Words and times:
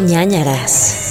ñañaras. 0.00 1.03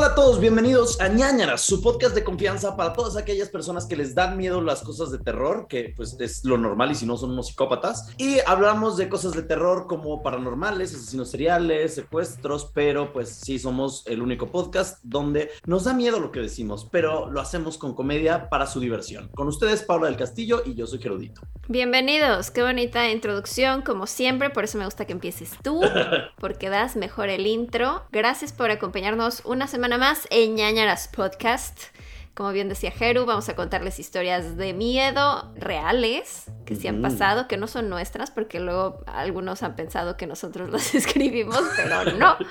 Hola 0.00 0.12
a 0.12 0.14
todos, 0.14 0.40
bienvenidos 0.40 0.98
a 0.98 1.08
ñañaras, 1.08 1.60
su 1.60 1.82
podcast 1.82 2.14
de 2.14 2.24
confianza 2.24 2.74
para 2.74 2.94
todas 2.94 3.18
aquellas 3.18 3.50
personas 3.50 3.84
que 3.84 3.96
les 3.96 4.14
dan 4.14 4.38
miedo 4.38 4.62
las 4.62 4.80
cosas 4.80 5.10
de 5.10 5.18
terror, 5.18 5.66
que 5.68 5.92
pues 5.94 6.16
es 6.18 6.42
lo 6.42 6.56
normal 6.56 6.90
y 6.90 6.94
si 6.94 7.04
no 7.04 7.18
son 7.18 7.32
unos 7.32 7.48
psicópatas. 7.48 8.08
Y 8.16 8.38
hablamos 8.46 8.96
de 8.96 9.10
cosas 9.10 9.32
de 9.32 9.42
terror 9.42 9.86
como 9.86 10.22
paranormales, 10.22 10.94
asesinos 10.94 11.28
seriales, 11.28 11.96
secuestros, 11.96 12.70
pero 12.72 13.12
pues 13.12 13.28
sí 13.28 13.58
somos 13.58 14.02
el 14.06 14.22
único 14.22 14.50
podcast 14.50 15.00
donde 15.02 15.50
nos 15.66 15.84
da 15.84 15.92
miedo 15.92 16.18
lo 16.18 16.32
que 16.32 16.40
decimos, 16.40 16.88
pero 16.90 17.30
lo 17.30 17.38
hacemos 17.38 17.76
con 17.76 17.94
comedia 17.94 18.48
para 18.48 18.66
su 18.66 18.80
diversión. 18.80 19.28
Con 19.34 19.48
ustedes, 19.48 19.82
Paula 19.82 20.06
del 20.06 20.16
Castillo 20.16 20.62
y 20.64 20.76
yo 20.76 20.86
soy 20.86 21.00
Gerudito. 21.02 21.42
Bienvenidos, 21.68 22.50
qué 22.50 22.62
bonita 22.62 23.10
introducción, 23.10 23.82
como 23.82 24.06
siempre, 24.06 24.48
por 24.48 24.64
eso 24.64 24.78
me 24.78 24.86
gusta 24.86 25.04
que 25.04 25.12
empieces 25.12 25.52
tú, 25.62 25.82
porque 26.40 26.70
das 26.70 26.96
mejor 26.96 27.28
el 27.28 27.46
intro. 27.46 28.02
Gracias 28.10 28.52
por 28.54 28.70
acompañarnos 28.70 29.42
una 29.44 29.68
semana 29.68 29.89
más 29.98 30.26
en 30.30 30.54
ñañaras 30.54 31.08
Podcast. 31.08 31.90
Como 32.34 32.52
bien 32.52 32.68
decía 32.68 32.90
Jeru, 32.90 33.26
vamos 33.26 33.48
a 33.48 33.56
contarles 33.56 33.98
historias 33.98 34.56
de 34.56 34.72
miedo 34.72 35.52
reales 35.56 36.46
que 36.64 36.76
sí 36.76 36.86
han 36.86 37.02
pasado, 37.02 37.48
que 37.48 37.56
no 37.56 37.66
son 37.66 37.88
nuestras, 37.88 38.30
porque 38.30 38.60
luego 38.60 39.02
algunos 39.06 39.64
han 39.64 39.74
pensado 39.74 40.16
que 40.16 40.28
nosotros 40.28 40.70
las 40.72 40.94
escribimos, 40.94 41.60
pero 41.76 42.04
no. 42.12 42.36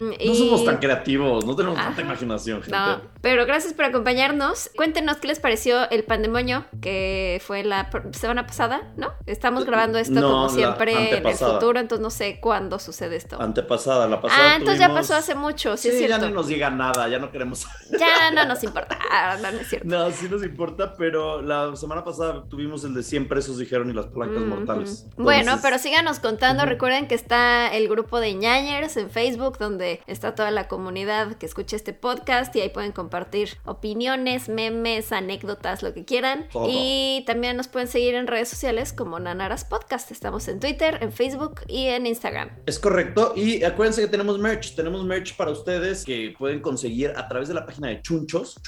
No 0.00 0.34
somos 0.34 0.64
tan 0.64 0.78
creativos, 0.78 1.44
no 1.44 1.56
tenemos 1.56 1.76
tanta 1.78 2.00
imaginación, 2.00 2.62
gente. 2.62 2.76
No, 2.76 3.00
pero 3.20 3.44
gracias 3.46 3.72
por 3.72 3.86
acompañarnos. 3.86 4.70
Cuéntenos 4.76 5.16
qué 5.16 5.26
les 5.28 5.40
pareció 5.40 5.90
el 5.90 6.04
pandemonio 6.04 6.64
que 6.80 7.42
fue 7.44 7.64
la 7.64 7.90
semana 8.12 8.46
pasada, 8.46 8.92
¿no? 8.96 9.12
Estamos 9.26 9.64
grabando 9.64 9.98
esto 9.98 10.20
No, 10.20 10.30
como 10.30 10.48
siempre 10.50 11.18
en 11.18 11.26
el 11.26 11.34
futuro, 11.34 11.80
entonces 11.80 12.02
no 12.02 12.10
sé 12.10 12.38
cuándo 12.40 12.78
sucede 12.78 13.16
esto. 13.16 13.40
Antepasada, 13.40 14.06
la 14.06 14.20
pasada. 14.20 14.52
Ah, 14.52 14.56
entonces 14.56 14.78
ya 14.78 14.94
pasó 14.94 15.14
hace 15.14 15.34
mucho, 15.34 15.76
sí, 15.76 15.90
Sí, 15.90 15.96
es 15.96 16.00
ya 16.02 16.06
cierto. 16.06 16.28
no 16.28 16.34
nos 16.36 16.46
digan 16.46 16.78
nada, 16.78 17.08
ya 17.08 17.18
no 17.18 17.30
queremos. 17.32 17.66
Ya 17.98 18.30
no 18.30 18.44
nos 18.46 18.62
importa, 18.62 18.98
Ah, 19.24 19.38
no, 19.40 19.50
no 19.52 19.58
es 19.58 19.68
cierto. 19.68 19.88
No, 19.88 20.10
sí 20.10 20.28
nos 20.28 20.44
importa, 20.44 20.94
pero 20.98 21.40
la 21.40 21.74
semana 21.76 22.04
pasada 22.04 22.44
tuvimos 22.48 22.84
el 22.84 22.92
de 22.92 23.02
100 23.02 23.26
presos, 23.26 23.58
dijeron, 23.58 23.88
y 23.88 23.94
las 23.94 24.06
palancas 24.06 24.42
mortales. 24.42 25.06
Bueno, 25.16 25.58
pero 25.62 25.78
síganos 25.78 26.20
contando. 26.20 26.66
Recuerden 26.66 27.08
que 27.08 27.14
está 27.14 27.74
el 27.74 27.88
grupo 27.88 28.20
de 28.20 28.34
ñañers 28.34 28.98
en 28.98 29.10
Facebook, 29.10 29.56
donde 29.58 30.00
está 30.06 30.34
toda 30.34 30.50
la 30.50 30.68
comunidad 30.68 31.36
que 31.36 31.46
escucha 31.46 31.76
este 31.76 31.94
podcast 31.94 32.54
y 32.54 32.60
ahí 32.60 32.68
pueden 32.68 32.92
compartir 32.92 33.50
opiniones, 33.64 34.48
memes, 34.48 35.10
anécdotas, 35.10 35.82
lo 35.82 35.94
que 35.94 36.04
quieran. 36.04 36.46
Todo. 36.52 36.66
Y 36.68 37.24
también 37.26 37.56
nos 37.56 37.68
pueden 37.68 37.88
seguir 37.88 38.14
en 38.14 38.26
redes 38.26 38.48
sociales 38.48 38.92
como 38.92 39.18
Nanaras 39.18 39.64
Podcast. 39.64 40.10
Estamos 40.10 40.48
en 40.48 40.60
Twitter, 40.60 40.98
en 41.00 41.12
Facebook 41.12 41.62
y 41.66 41.86
en 41.86 42.06
Instagram. 42.06 42.50
Es 42.66 42.78
correcto. 42.78 43.32
Y 43.36 43.64
acuérdense 43.64 44.02
que 44.02 44.08
tenemos 44.08 44.38
merch. 44.38 44.74
Tenemos 44.74 45.02
merch 45.04 45.34
para 45.36 45.50
ustedes 45.50 46.04
que 46.04 46.34
pueden 46.38 46.60
conseguir 46.60 47.12
a 47.16 47.26
través 47.26 47.48
de 47.48 47.54
la 47.54 47.64
página 47.64 47.88
de 47.88 48.02
Chunchos, 48.02 48.60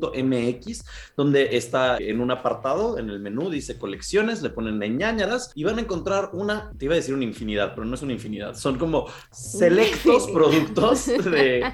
chunchos.mx, 0.00 0.84
donde 1.16 1.56
está 1.56 1.98
en 1.98 2.20
un 2.20 2.30
apartado, 2.30 2.98
en 2.98 3.10
el 3.10 3.20
menú, 3.20 3.50
dice 3.50 3.78
colecciones, 3.78 4.42
le 4.42 4.50
ponen 4.50 4.82
en 4.82 4.98
ñañaras 4.98 5.52
y 5.54 5.64
van 5.64 5.78
a 5.78 5.82
encontrar 5.82 6.30
una, 6.32 6.72
te 6.78 6.86
iba 6.86 6.94
a 6.94 6.96
decir 6.96 7.14
una 7.14 7.24
infinidad, 7.24 7.74
pero 7.74 7.84
no 7.84 7.94
es 7.94 8.02
una 8.02 8.12
infinidad. 8.12 8.54
Son 8.54 8.78
como 8.78 9.06
selectos 9.30 10.28
productos 10.32 11.06
de, 11.06 11.64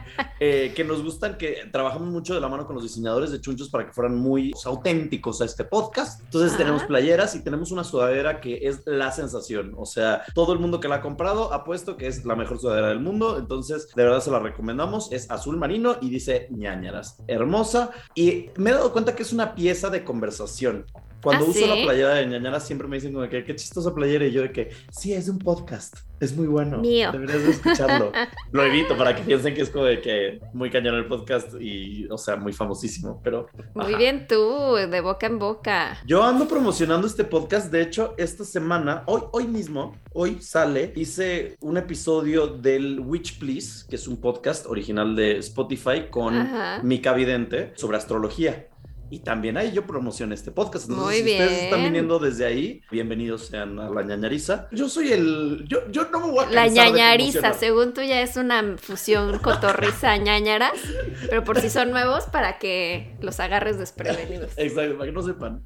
eh, 0.40 0.72
que 0.74 0.84
nos 0.84 1.02
gustan, 1.02 1.36
que 1.36 1.68
trabajamos 1.72 2.08
mucho 2.08 2.34
de 2.34 2.40
la 2.40 2.48
mano 2.48 2.66
con 2.66 2.74
los 2.74 2.84
diseñadores 2.84 3.30
de 3.30 3.40
Chunchos 3.40 3.70
para 3.70 3.86
que 3.86 3.92
fueran 3.92 4.16
muy 4.16 4.52
auténticos 4.64 5.40
a 5.40 5.44
este 5.44 5.64
podcast. 5.64 6.20
Entonces 6.24 6.50
Ajá. 6.50 6.58
tenemos 6.58 6.84
playeras 6.84 7.34
y 7.34 7.42
tenemos 7.42 7.70
una 7.70 7.84
sudadera 7.84 8.40
que 8.40 8.60
es 8.62 8.82
la 8.86 9.12
sensación. 9.12 9.74
O 9.76 9.86
sea, 9.86 10.22
todo 10.34 10.52
el 10.52 10.58
mundo 10.58 10.80
que 10.80 10.88
la 10.88 10.96
ha 10.96 11.00
comprado 11.00 11.52
ha 11.52 11.64
puesto 11.64 11.96
que 11.96 12.06
es 12.06 12.24
la 12.24 12.36
mejor 12.36 12.58
sudadera 12.58 12.88
del 12.88 13.00
mundo. 13.00 13.38
Entonces, 13.38 13.88
de 13.94 14.02
verdad 14.02 14.20
se 14.20 14.30
la 14.30 14.38
recomendamos. 14.38 15.12
Es 15.12 15.30
azul 15.30 15.56
marino 15.56 15.96
y 16.00 16.10
dice 16.10 16.48
ñañaras. 16.50 17.16
Hermosa. 17.26 17.90
Y 18.14 18.50
me 18.56 18.70
he 18.70 18.74
dado 18.74 18.92
cuenta 18.92 19.14
que 19.14 19.22
es 19.22 19.32
una 19.32 19.54
pieza 19.54 19.90
de 19.90 20.04
conversación. 20.04 20.86
Cuando 21.22 21.46
¿Ah, 21.46 21.48
uso 21.48 21.58
sí? 21.58 21.66
la 21.66 21.84
playera 21.84 22.14
de 22.14 22.26
ñañaras 22.26 22.66
siempre 22.66 22.88
me 22.88 22.96
dicen 22.96 23.12
como 23.12 23.28
que 23.28 23.44
qué 23.44 23.54
chistosa 23.54 23.94
playera 23.94 24.26
y 24.26 24.32
yo 24.32 24.42
de 24.42 24.52
que 24.52 24.70
sí, 24.90 25.12
es 25.12 25.28
un 25.28 25.38
podcast. 25.38 25.96
Es 26.20 26.36
muy 26.36 26.46
bueno. 26.46 26.78
Mío. 26.78 27.12
Deberías 27.12 27.42
de 27.42 27.50
escucharlo. 27.50 28.12
Lo 28.52 28.62
evito 28.62 28.96
para 28.96 29.16
que 29.16 29.22
piensen 29.22 29.54
que 29.54 29.62
es 29.62 29.70
como 29.70 29.86
de 29.86 30.02
que 30.02 30.40
muy 30.52 30.70
cañón 30.70 30.96
el 30.96 31.06
podcast 31.06 31.54
y, 31.58 32.06
o 32.10 32.18
sea, 32.18 32.36
muy 32.36 32.52
famosísimo, 32.52 33.20
pero... 33.24 33.48
Muy 33.74 33.86
ajá. 33.86 33.96
bien 33.96 34.26
tú, 34.26 34.74
de 34.74 35.00
boca 35.00 35.26
en 35.26 35.38
boca. 35.38 35.98
Yo 36.06 36.22
ando 36.22 36.46
promocionando 36.46 37.06
este 37.06 37.24
podcast, 37.24 37.72
de 37.72 37.80
hecho, 37.80 38.14
esta 38.18 38.44
semana, 38.44 39.02
hoy, 39.06 39.22
hoy 39.32 39.46
mismo, 39.46 39.96
hoy 40.12 40.42
sale, 40.42 40.92
hice 40.94 41.56
un 41.60 41.78
episodio 41.78 42.48
del 42.48 43.00
Witch 43.00 43.38
Please, 43.38 43.86
que 43.88 43.96
es 43.96 44.06
un 44.06 44.20
podcast 44.20 44.66
original 44.66 45.16
de 45.16 45.38
Spotify 45.38 46.06
con. 46.10 46.50
Mica 46.82 47.12
Vidente 47.12 47.72
sobre 47.76 47.96
astrología. 47.96 48.66
Y 49.12 49.18
también 49.20 49.56
ahí 49.56 49.72
yo 49.72 49.86
promocioné 49.86 50.36
este 50.36 50.52
podcast. 50.52 50.88
Entonces, 50.88 51.04
Muy 51.04 51.14
si 51.16 51.32
ustedes 51.32 51.50
bien. 51.50 51.64
están 51.64 51.82
viniendo 51.82 52.18
desde 52.20 52.46
ahí, 52.46 52.80
bienvenidos 52.92 53.46
sean 53.46 53.76
a 53.80 53.90
la 53.90 54.02
ñañariza. 54.02 54.68
Yo 54.70 54.88
soy 54.88 55.12
el... 55.12 55.64
Yo, 55.66 55.78
yo 55.90 56.08
no 56.10 56.20
me 56.20 56.30
voy 56.30 56.44
a 56.44 56.50
La 56.50 56.68
ñañariza, 56.68 57.52
según 57.54 57.92
tú 57.92 58.02
ya 58.02 58.22
es 58.22 58.36
una 58.36 58.76
fusión 58.78 59.38
cotorriza 59.42 60.16
ñañaras, 60.16 60.74
pero 61.28 61.42
por 61.42 61.60
si 61.60 61.70
son 61.70 61.90
nuevos 61.90 62.26
para 62.26 62.58
que 62.58 63.16
los 63.20 63.40
agarres 63.40 63.78
desprevenidos. 63.78 64.52
Exacto, 64.56 64.96
para 64.96 65.06
que 65.10 65.12
no 65.12 65.22
sepan. 65.22 65.62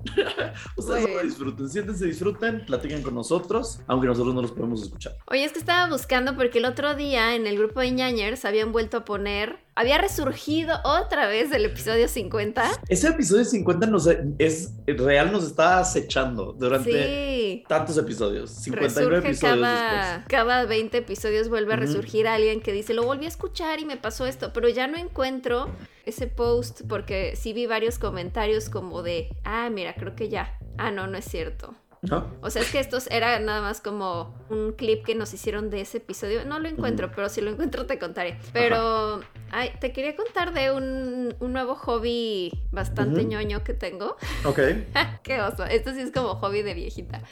Ustedes 0.77 1.01
Muy 1.03 1.03
solo 1.03 1.07
bien. 1.07 1.27
disfruten, 1.29 1.69
siéntense, 1.69 2.07
disfruten, 2.07 2.65
platiquen 2.65 3.03
con 3.03 3.15
nosotros, 3.15 3.81
aunque 3.89 4.07
nosotros 4.07 4.35
no 4.35 4.41
los 4.41 4.53
podemos 4.53 4.83
escuchar. 4.83 5.13
Oye, 5.27 5.45
es 5.45 5.53
que 5.53 5.59
estaba 5.59 5.91
buscando 5.91 6.35
porque 6.35 6.59
el 6.61 6.65
otro 6.65 6.95
día 6.95 7.35
en 7.35 7.47
el 7.47 7.59
grupo 7.59 7.81
de 7.81 7.91
ñañers 7.91 8.47
habían 8.47 8.73
vuelto 8.73 8.97
a 8.99 9.05
poner, 9.05 9.59
había 9.77 9.99
resurgido 9.99 10.79
otra 10.85 11.27
vez 11.27 11.51
el 11.53 11.65
episodio 11.65 12.09
50. 12.09 12.81
Ese 12.89 13.09
episodio 13.09 13.45
50 13.45 13.87
nos 13.89 14.09
es 14.39 14.73
real, 14.87 15.33
nos 15.33 15.45
está 15.45 15.79
acechando 15.81 16.53
durante 16.53 16.93
Sí. 16.93 17.65
tantos 17.69 17.97
episodios. 17.99 18.51
59 18.51 19.17
Resurge 19.17 19.29
episodios 19.31 19.61
cada, 19.67 20.03
después. 20.17 20.27
cada 20.29 20.65
20 20.67 20.97
episodios 20.99 21.49
vuelve 21.49 21.75
a 21.75 21.77
resurgir 21.77 22.27
alguien 22.29 22.61
que 22.61 22.73
dice, 22.73 22.95
lo 22.95 23.03
volví 23.05 23.25
a 23.25 23.29
escuchar 23.29 23.81
y 23.81 23.85
me 23.85 23.97
pasó 23.97 24.27
esto, 24.27 24.53
pero 24.53 24.69
ya 24.69 24.87
no 24.87 24.97
encuentro 24.97 25.71
ese 26.07 26.27
post 26.27 26.83
porque 26.89 27.35
sí 27.37 27.53
vi 27.53 27.67
varios 27.67 27.99
comentarios 27.99 28.69
como 28.69 29.03
de, 29.03 29.29
ah, 29.45 29.71
mira, 29.71 29.95
creo 29.95 30.15
que 30.15 30.29
ya. 30.29 30.59
Ah, 30.77 30.91
no, 30.91 31.07
no 31.07 31.17
es 31.17 31.25
cierto. 31.25 31.75
¿No? 32.11 32.27
O 32.43 32.51
sea, 32.51 32.63
es 32.63 32.71
que 32.71 32.81
estos 32.81 33.07
era 33.11 33.39
nada 33.39 33.61
más 33.63 33.81
como 33.81 34.35
un 34.51 34.73
clip 34.73 35.05
que 35.05 35.15
nos 35.15 35.33
hicieron 35.33 35.71
de 35.71 35.81
ese 35.81 35.99
episodio. 35.99 36.45
No 36.45 36.59
lo 36.59 36.69
encuentro, 36.69 37.11
pero 37.15 37.29
si 37.29 37.41
lo 37.41 37.51
encuentro 37.51 37.87
te 37.87 37.99
contaré. 37.99 38.39
Pero 38.53 39.21
ay, 39.51 39.71
te 39.81 39.93
quería 39.93 40.15
contar 40.15 40.53
de 40.53 40.71
un, 40.71 41.35
un 41.39 41.53
nuevo 41.53 41.75
hobby 41.75 42.53
bastante 42.73 43.25
ñoño 43.25 43.65
que 43.65 43.73
tengo. 43.75 44.17
Ok. 44.45 44.61
Qué 45.23 45.41
oso. 45.41 45.65
Esto 45.65 45.93
sí 45.95 46.01
es 46.01 46.13
como 46.13 46.37
hobby 46.37 46.63
de 46.63 46.75
viejita. 46.75 47.23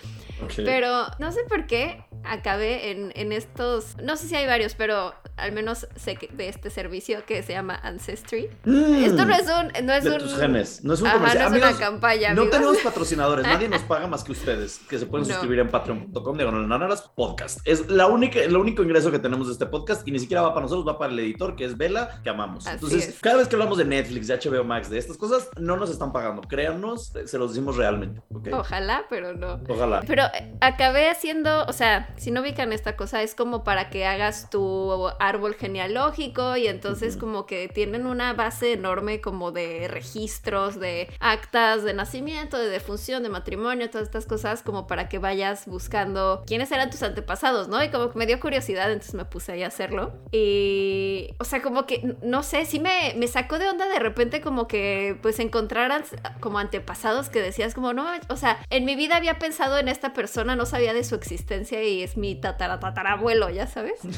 Pero 0.56 1.06
no 1.18 1.32
sé 1.32 1.44
por 1.48 1.66
qué 1.66 2.04
acabé 2.24 2.90
en, 2.90 3.12
en 3.14 3.32
estos. 3.32 3.96
No 3.98 4.16
sé 4.16 4.28
si 4.28 4.36
hay 4.36 4.46
varios, 4.46 4.74
pero 4.74 5.14
al 5.42 5.52
menos 5.52 5.86
sé 5.96 6.16
que 6.16 6.28
de 6.28 6.48
este 6.48 6.70
servicio 6.70 7.24
que 7.26 7.42
se 7.42 7.52
llama 7.52 7.74
Ancestry. 7.82 8.48
Mm, 8.64 9.04
Esto 9.04 9.24
no 9.24 9.34
es 9.34 9.42
un. 9.42 9.86
No 9.86 9.92
es 9.92 10.04
de 10.04 10.10
un 10.10 10.18
tus 10.18 10.36
genes. 10.38 10.82
No 10.84 10.94
es 10.94 11.00
un 11.00 11.08
Ajá, 11.08 11.18
no 11.18 11.26
es 11.26 11.36
Amigos, 11.40 11.70
una 11.70 11.78
campaña. 11.78 12.28
No 12.34 12.42
amigos. 12.42 12.50
tenemos 12.50 12.76
patrocinadores, 12.78 13.44
nadie 13.46 13.68
nos 13.68 13.82
paga 13.92 14.06
más 14.06 14.24
que 14.24 14.32
ustedes, 14.32 14.78
que 14.88 14.98
se 14.98 15.06
pueden 15.06 15.26
No. 15.26 15.34
suscribir 15.34 15.58
en 15.58 15.68
patreon.com 15.70 16.36
diagonal 16.36 16.68
nanaras 16.68 17.02
podcast. 17.14 17.60
Es 17.64 17.88
la 17.90 18.06
única, 18.06 18.38
el 18.40 18.56
único 18.56 18.82
ingreso 18.82 19.10
que 19.10 19.18
tenemos 19.18 19.46
de 19.48 19.52
este 19.54 19.66
podcast 19.66 20.06
y 20.06 20.12
ni 20.12 20.18
siquiera 20.18 20.42
va 20.42 20.54
para 20.54 20.62
nosotros, 20.62 20.86
va 20.86 20.98
para 20.98 21.12
el 21.12 21.18
editor 21.18 21.56
que 21.56 21.64
es 21.64 21.76
Vela, 21.76 22.20
que 22.22 22.30
amamos. 22.30 22.66
Así 22.66 22.74
Entonces, 22.76 23.08
es. 23.08 23.20
cada 23.20 23.36
vez 23.36 23.48
que 23.48 23.56
hablamos 23.56 23.78
de 23.78 23.84
Netflix, 23.84 24.28
de 24.28 24.36
HBO 24.38 24.64
Max, 24.64 24.88
de 24.90 24.98
estas 24.98 25.16
cosas, 25.16 25.48
no 25.58 25.76
nos 25.76 25.90
están 25.90 26.12
pagando. 26.12 26.42
Créannos, 26.42 27.12
se 27.24 27.38
los 27.38 27.50
decimos 27.50 27.76
realmente. 27.76 28.20
¿ok? 28.32 28.48
Ojalá, 28.52 29.04
pero 29.10 29.32
no. 29.34 29.60
Ojalá. 29.68 30.02
Pero 30.06 30.22
eh, 30.34 30.54
acabé 30.60 31.10
haciendo, 31.10 31.64
o 31.66 31.72
sea, 31.72 32.08
si 32.16 32.30
no 32.30 32.40
ubican 32.42 32.72
esta 32.72 32.96
cosa, 32.96 33.22
es 33.22 33.34
como 33.34 33.64
para 33.64 33.90
que 33.90 34.06
hagas 34.06 34.50
tu 34.50 35.08
árbol 35.32 35.54
genealógico 35.54 36.56
y 36.56 36.66
entonces 36.66 37.16
como 37.16 37.46
que 37.46 37.68
tienen 37.68 38.06
una 38.06 38.34
base 38.34 38.72
enorme 38.72 39.20
como 39.20 39.50
de 39.50 39.88
registros, 39.88 40.78
de 40.78 41.08
actas 41.20 41.82
de 41.84 41.94
nacimiento, 41.94 42.58
de 42.58 42.68
defunción, 42.68 43.22
de 43.22 43.28
matrimonio, 43.28 43.88
todas 43.90 44.06
estas 44.06 44.26
cosas 44.26 44.62
como 44.62 44.86
para 44.86 45.08
que 45.08 45.18
vayas 45.18 45.66
buscando 45.66 46.42
quiénes 46.46 46.70
eran 46.70 46.90
tus 46.90 47.02
antepasados, 47.02 47.68
¿no? 47.68 47.82
Y 47.82 47.90
como 47.90 48.10
que 48.10 48.18
me 48.18 48.26
dio 48.26 48.40
curiosidad, 48.40 48.90
entonces 48.92 49.14
me 49.14 49.24
puse 49.24 49.52
ahí 49.52 49.62
a 49.62 49.68
hacerlo. 49.68 50.12
Y, 50.30 51.34
o 51.38 51.44
sea, 51.44 51.62
como 51.62 51.86
que, 51.86 52.16
no 52.22 52.42
sé, 52.42 52.66
sí 52.66 52.78
me, 52.78 53.14
me 53.16 53.26
sacó 53.26 53.58
de 53.58 53.68
onda 53.68 53.88
de 53.88 53.98
repente 53.98 54.40
como 54.40 54.68
que 54.68 55.18
pues 55.22 55.38
encontraran 55.38 56.04
como 56.40 56.58
antepasados 56.58 57.28
que 57.28 57.40
decías 57.40 57.74
como, 57.74 57.92
no, 57.92 58.04
mames", 58.04 58.22
o 58.28 58.36
sea, 58.36 58.58
en 58.70 58.84
mi 58.84 58.96
vida 58.96 59.16
había 59.16 59.38
pensado 59.38 59.78
en 59.78 59.88
esta 59.88 60.12
persona, 60.12 60.56
no 60.56 60.66
sabía 60.66 60.92
de 60.94 61.04
su 61.04 61.14
existencia 61.14 61.82
y 61.82 62.02
es 62.02 62.16
mi 62.16 62.34
tatara 62.34 62.80
tatarabuelo, 62.80 63.50
ya 63.50 63.66
sabes. 63.66 64.00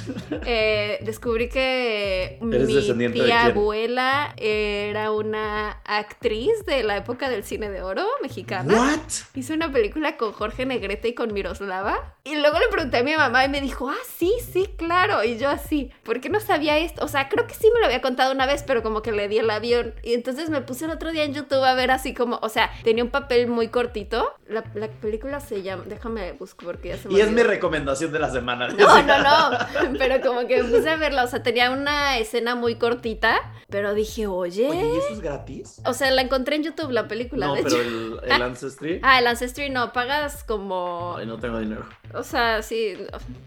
Eh, 0.46 0.93
Eh, 0.94 1.04
descubrí 1.04 1.48
que 1.48 2.38
¿Eres 2.40 2.94
mi 2.94 3.08
tía 3.08 3.46
abuela 3.46 4.34
era 4.36 5.10
una 5.10 5.80
actriz 5.84 6.64
de 6.66 6.82
la 6.82 6.96
época 6.96 7.28
del 7.28 7.44
cine 7.44 7.70
de 7.70 7.82
oro 7.82 8.06
mexicana. 8.22 8.74
¿What? 8.74 9.00
Hizo 9.34 9.54
una 9.54 9.70
película 9.72 10.16
con 10.16 10.32
Jorge 10.32 10.66
Negrete 10.66 11.08
y 11.08 11.14
con 11.14 11.32
Miroslava. 11.32 12.16
Y 12.24 12.36
luego 12.36 12.58
le 12.58 12.68
pregunté 12.68 12.98
a 12.98 13.02
mi 13.02 13.14
mamá 13.16 13.44
y 13.44 13.48
me 13.48 13.60
dijo, 13.60 13.90
ah, 13.90 14.04
sí, 14.16 14.32
sí, 14.52 14.68
claro. 14.76 15.24
Y 15.24 15.38
yo 15.38 15.48
así, 15.48 15.90
¿por 16.04 16.20
qué 16.20 16.28
no 16.28 16.40
sabía 16.40 16.78
esto? 16.78 17.04
O 17.04 17.08
sea, 17.08 17.28
creo 17.28 17.46
que 17.46 17.54
sí 17.54 17.70
me 17.72 17.80
lo 17.80 17.86
había 17.86 18.00
contado 18.00 18.32
una 18.32 18.46
vez, 18.46 18.62
pero 18.62 18.82
como 18.82 19.02
que 19.02 19.12
le 19.12 19.28
di 19.28 19.38
el 19.38 19.50
avión. 19.50 19.94
Y 20.02 20.14
entonces 20.14 20.50
me 20.50 20.60
puse 20.62 20.86
el 20.86 20.90
otro 20.90 21.12
día 21.12 21.24
en 21.24 21.34
YouTube 21.34 21.62
a 21.64 21.74
ver 21.74 21.90
así 21.90 22.14
como, 22.14 22.38
o 22.42 22.48
sea, 22.48 22.70
tenía 22.82 23.04
un 23.04 23.10
papel 23.10 23.46
muy 23.48 23.68
cortito. 23.68 24.34
La, 24.48 24.64
la 24.74 24.88
película 24.88 25.40
se 25.40 25.62
llama, 25.62 25.84
déjame 25.86 26.32
busco 26.32 26.64
porque 26.64 26.88
ya 26.88 26.96
se 26.96 27.08
me 27.08 27.14
Y 27.14 27.20
es 27.20 27.30
mi 27.30 27.42
recomendación 27.42 28.12
de 28.12 28.18
la 28.18 28.30
semana. 28.30 28.68
No, 28.68 29.02
no, 29.02 29.18
no. 29.18 29.98
Pero 29.98 30.20
como 30.20 30.46
que 30.46 30.62
me 30.62 30.80
puse 30.84 30.94
a 30.94 30.96
verla. 30.96 31.24
O 31.24 31.26
sea, 31.26 31.42
tenía 31.42 31.70
una 31.70 32.18
escena 32.18 32.54
muy 32.54 32.76
cortita. 32.76 33.40
Pero 33.70 33.92
dije, 33.94 34.26
oye. 34.28 34.68
Oye, 34.68 34.86
¿y 34.94 34.98
eso 34.98 35.08
es 35.14 35.20
gratis? 35.20 35.80
O 35.84 35.94
sea, 35.94 36.10
la 36.12 36.22
encontré 36.22 36.54
en 36.56 36.62
YouTube, 36.62 36.90
la 36.92 37.08
película. 37.08 37.46
No, 37.46 37.54
de 37.56 37.62
pero 37.64 37.76
hecho. 37.76 37.82
el, 37.82 38.20
el 38.30 38.42
Ancestry. 38.42 39.00
Ah, 39.02 39.18
el 39.18 39.26
Ancestry 39.26 39.70
no, 39.70 39.92
pagas 39.92 40.44
como. 40.44 41.16
Ay, 41.18 41.26
no 41.26 41.38
tengo 41.38 41.58
dinero. 41.58 41.84
O 42.12 42.22
sea, 42.22 42.62
sí. 42.62 42.94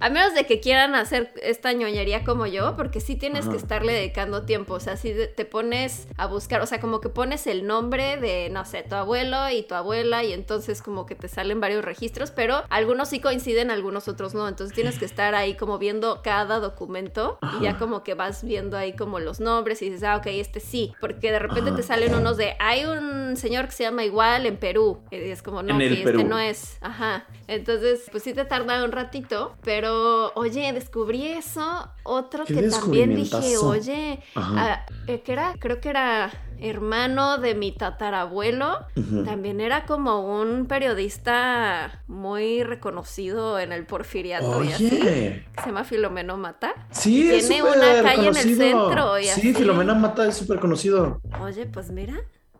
A 0.01 0.09
menos 0.09 0.33
de 0.33 0.45
que 0.45 0.59
quieran 0.59 0.95
hacer 0.95 1.31
esta 1.41 1.71
ñoñería 1.71 2.25
como 2.25 2.45
yo, 2.45 2.75
porque 2.75 2.99
sí 2.99 3.15
tienes 3.15 3.43
Ajá. 3.43 3.51
que 3.51 3.57
estarle 3.57 3.93
dedicando 3.93 4.43
tiempo. 4.43 4.73
O 4.73 4.79
sea, 4.81 4.95
de- 4.95 5.27
te 5.27 5.45
pones 5.45 6.07
a 6.17 6.25
buscar. 6.25 6.61
O 6.61 6.65
sea, 6.65 6.81
como 6.81 6.99
que 6.99 7.07
pones 7.07 7.47
el 7.47 7.65
nombre 7.65 8.17
de, 8.17 8.49
no 8.49 8.65
sé, 8.65 8.83
tu 8.83 8.95
abuelo 8.95 9.49
y 9.49 9.63
tu 9.63 9.75
abuela, 9.75 10.23
y 10.25 10.33
entonces 10.33 10.81
como 10.81 11.05
que 11.05 11.15
te 11.15 11.29
salen 11.29 11.61
varios 11.61 11.85
registros, 11.85 12.31
pero 12.31 12.63
algunos 12.69 13.07
sí 13.09 13.21
coinciden, 13.21 13.71
algunos 13.71 14.09
otros 14.09 14.33
no. 14.33 14.47
Entonces 14.47 14.75
tienes 14.75 14.99
que 14.99 15.05
estar 15.05 15.35
ahí 15.35 15.55
como 15.55 15.77
viendo 15.77 16.21
cada 16.21 16.59
documento 16.59 17.26
y 17.59 17.63
ya 17.63 17.77
como 17.77 18.03
que 18.03 18.13
vas 18.13 18.43
viendo 18.43 18.77
ahí 18.77 18.93
como 18.93 19.19
los 19.19 19.39
nombres 19.39 19.81
y 19.81 19.89
dices, 19.89 20.03
ah, 20.03 20.17
ok, 20.17 20.27
este 20.27 20.59
sí. 20.59 20.93
Porque 20.99 21.31
de 21.31 21.39
repente 21.39 21.69
Ajá. 21.69 21.77
te 21.77 21.83
salen 21.83 22.15
unos 22.15 22.37
de, 22.37 22.55
hay 22.59 22.85
un 22.85 23.37
señor 23.37 23.65
que 23.65 23.71
se 23.71 23.83
llama 23.83 24.03
igual 24.03 24.45
en 24.45 24.57
Perú. 24.57 25.01
Y 25.11 25.15
es 25.15 25.41
como, 25.41 25.63
no, 25.63 25.77
que 25.77 25.93
este 25.93 26.23
no 26.23 26.39
es. 26.39 26.77
Ajá. 26.81 27.25
Entonces, 27.47 28.07
pues 28.11 28.23
sí 28.23 28.33
te 28.33 28.45
tarda 28.45 28.83
un 28.83 28.91
ratito, 28.91 29.55
pero 29.63 30.31
oye, 30.35 30.71
descubrí 30.73 31.27
eso. 31.27 31.89
Otro 32.03 32.45
¿Qué 32.45 32.53
que 32.53 32.69
también 32.69 33.15
dije, 33.15 33.57
oye, 33.57 34.19
Ajá. 34.35 34.53
ah, 34.57 34.85
eh, 35.07 35.21
que 35.21 35.33
era, 35.33 35.53
creo 35.59 35.81
que 35.81 35.89
era 35.89 36.31
hermano 36.59 37.37
de 37.37 37.55
mi 37.55 37.71
tatarabuelo. 37.71 38.79
También 39.25 39.61
era 39.61 39.85
como 39.85 40.39
un 40.41 40.65
periodista 40.67 42.03
muy 42.07 42.63
reconocido 42.63 43.59
en 43.59 43.71
el 43.71 43.85
porfiriato 43.85 44.63
y 44.63 44.71
así. 44.71 44.85
Oye. 44.87 45.45
que 45.55 45.61
Se 45.61 45.65
llama 45.67 45.83
Filomeno 45.83 46.37
Mata. 46.37 46.73
Sí, 46.91 47.29
es 47.31 47.47
Tiene 47.47 47.63
una 47.63 48.01
calle 48.03 48.27
en 48.27 48.35
el 48.37 48.43
conocido. 48.43 48.57
centro 48.87 49.19
y 49.19 49.23
Sí, 49.25 49.29
así. 49.29 49.53
Filomena 49.53 49.93
Mata 49.93 50.27
es 50.27 50.35
súper 50.35 50.59
conocido. 50.59 51.19
Oye, 51.41 51.65
pues 51.65 51.91
mira, 51.91 52.15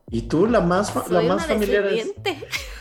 Y 0.10 0.24
tú, 0.24 0.48
la 0.48 0.62
más, 0.62 0.92
fa- 0.92 1.02
la 1.10 1.20
soy 1.20 1.28
más 1.28 1.36
una 1.46 1.54
familiar 1.56 1.86
es. 1.88 2.14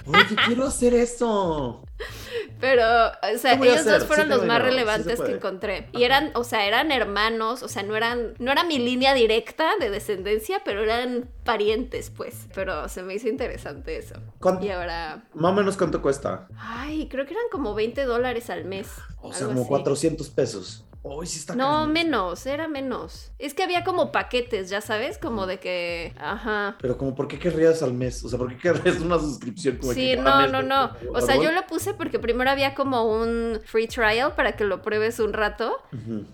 Oye, 0.06 0.36
quiero 0.46 0.66
hacer 0.66 0.94
eso. 0.94 1.82
Pero, 2.60 2.82
o 3.08 3.38
sea, 3.38 3.52
¿Qué 3.52 3.58
voy 3.58 3.68
a 3.68 3.72
ellos 3.72 3.84
dos 3.84 4.04
fueron 4.04 4.26
Sí 4.26 4.30
los 4.30 4.44
más 4.46 4.58
sí 4.58 4.64
relevantes 4.64 5.20
que 5.20 5.32
encontré. 5.32 5.88
Y 5.92 6.04
eran, 6.04 6.30
o 6.34 6.44
sea, 6.44 6.66
eran 6.66 6.92
hermanos, 6.92 7.62
o 7.64 7.68
sea, 7.68 7.82
no 7.82 7.96
eran, 7.96 8.34
no 8.38 8.52
era 8.52 8.62
mi 8.64 8.78
línea 8.78 9.12
directa 9.14 9.72
de 9.80 9.90
descendencia, 9.90 10.62
pero 10.64 10.82
eran 10.84 11.28
parientes, 11.44 12.10
pues. 12.10 12.46
Pero 12.54 12.88
se 12.88 13.02
me 13.02 13.14
hizo 13.14 13.28
interesante 13.28 13.96
eso. 13.98 14.14
¿Cuánto- 14.40 14.64
Y 14.64 14.70
ahora, 14.70 15.24
Más 15.34 15.52
o 15.52 15.54
menos 15.54 15.76
cuánto 15.76 16.00
cuesta. 16.00 16.46
ay, 16.56 17.08
creo 17.10 17.26
que 17.26 17.32
eran 17.34 17.46
como 17.50 17.74
20 17.74 18.04
dólares 18.04 18.48
al 18.50 18.64
mes. 18.64 18.88
O 19.20 19.32
sea, 19.32 19.48
como 19.48 19.60
así. 19.62 19.68
400 19.68 20.28
pesos. 20.30 20.84
Sí 21.24 21.38
está 21.38 21.54
No, 21.54 21.86
menos, 21.86 22.46
era 22.46 22.68
menos. 22.68 23.32
Es 23.38 23.54
que 23.54 23.62
había 23.62 23.84
como 23.84 24.12
paquetes, 24.12 24.70
ya 24.70 24.80
sabes, 24.80 25.18
como 25.18 25.46
de 25.46 25.58
que, 25.58 26.12
ajá. 26.18 26.76
Pero 26.80 26.96
como, 26.98 27.14
¿por 27.14 27.28
qué 27.28 27.38
querrías 27.38 27.82
al 27.82 27.92
mes? 27.92 28.24
O 28.24 28.28
sea, 28.28 28.38
¿por 28.38 28.48
qué 28.50 28.56
querrías 28.58 29.00
una 29.00 29.18
suscripción 29.18 29.76
como 29.76 29.92
Sí, 29.92 30.16
no, 30.16 30.40
mes 30.42 30.52
no, 30.52 30.62
no. 30.62 30.90
O 31.12 31.20
sea, 31.20 31.36
yo 31.36 31.52
lo 31.52 31.66
puse 31.66 31.94
porque 31.94 32.18
primero 32.18 32.50
había 32.50 32.74
como 32.74 33.04
un 33.04 33.60
free 33.64 33.86
trial 33.86 34.32
para 34.34 34.52
que 34.56 34.64
lo 34.64 34.82
pruebes 34.82 35.20
un 35.20 35.32
rato. 35.32 35.76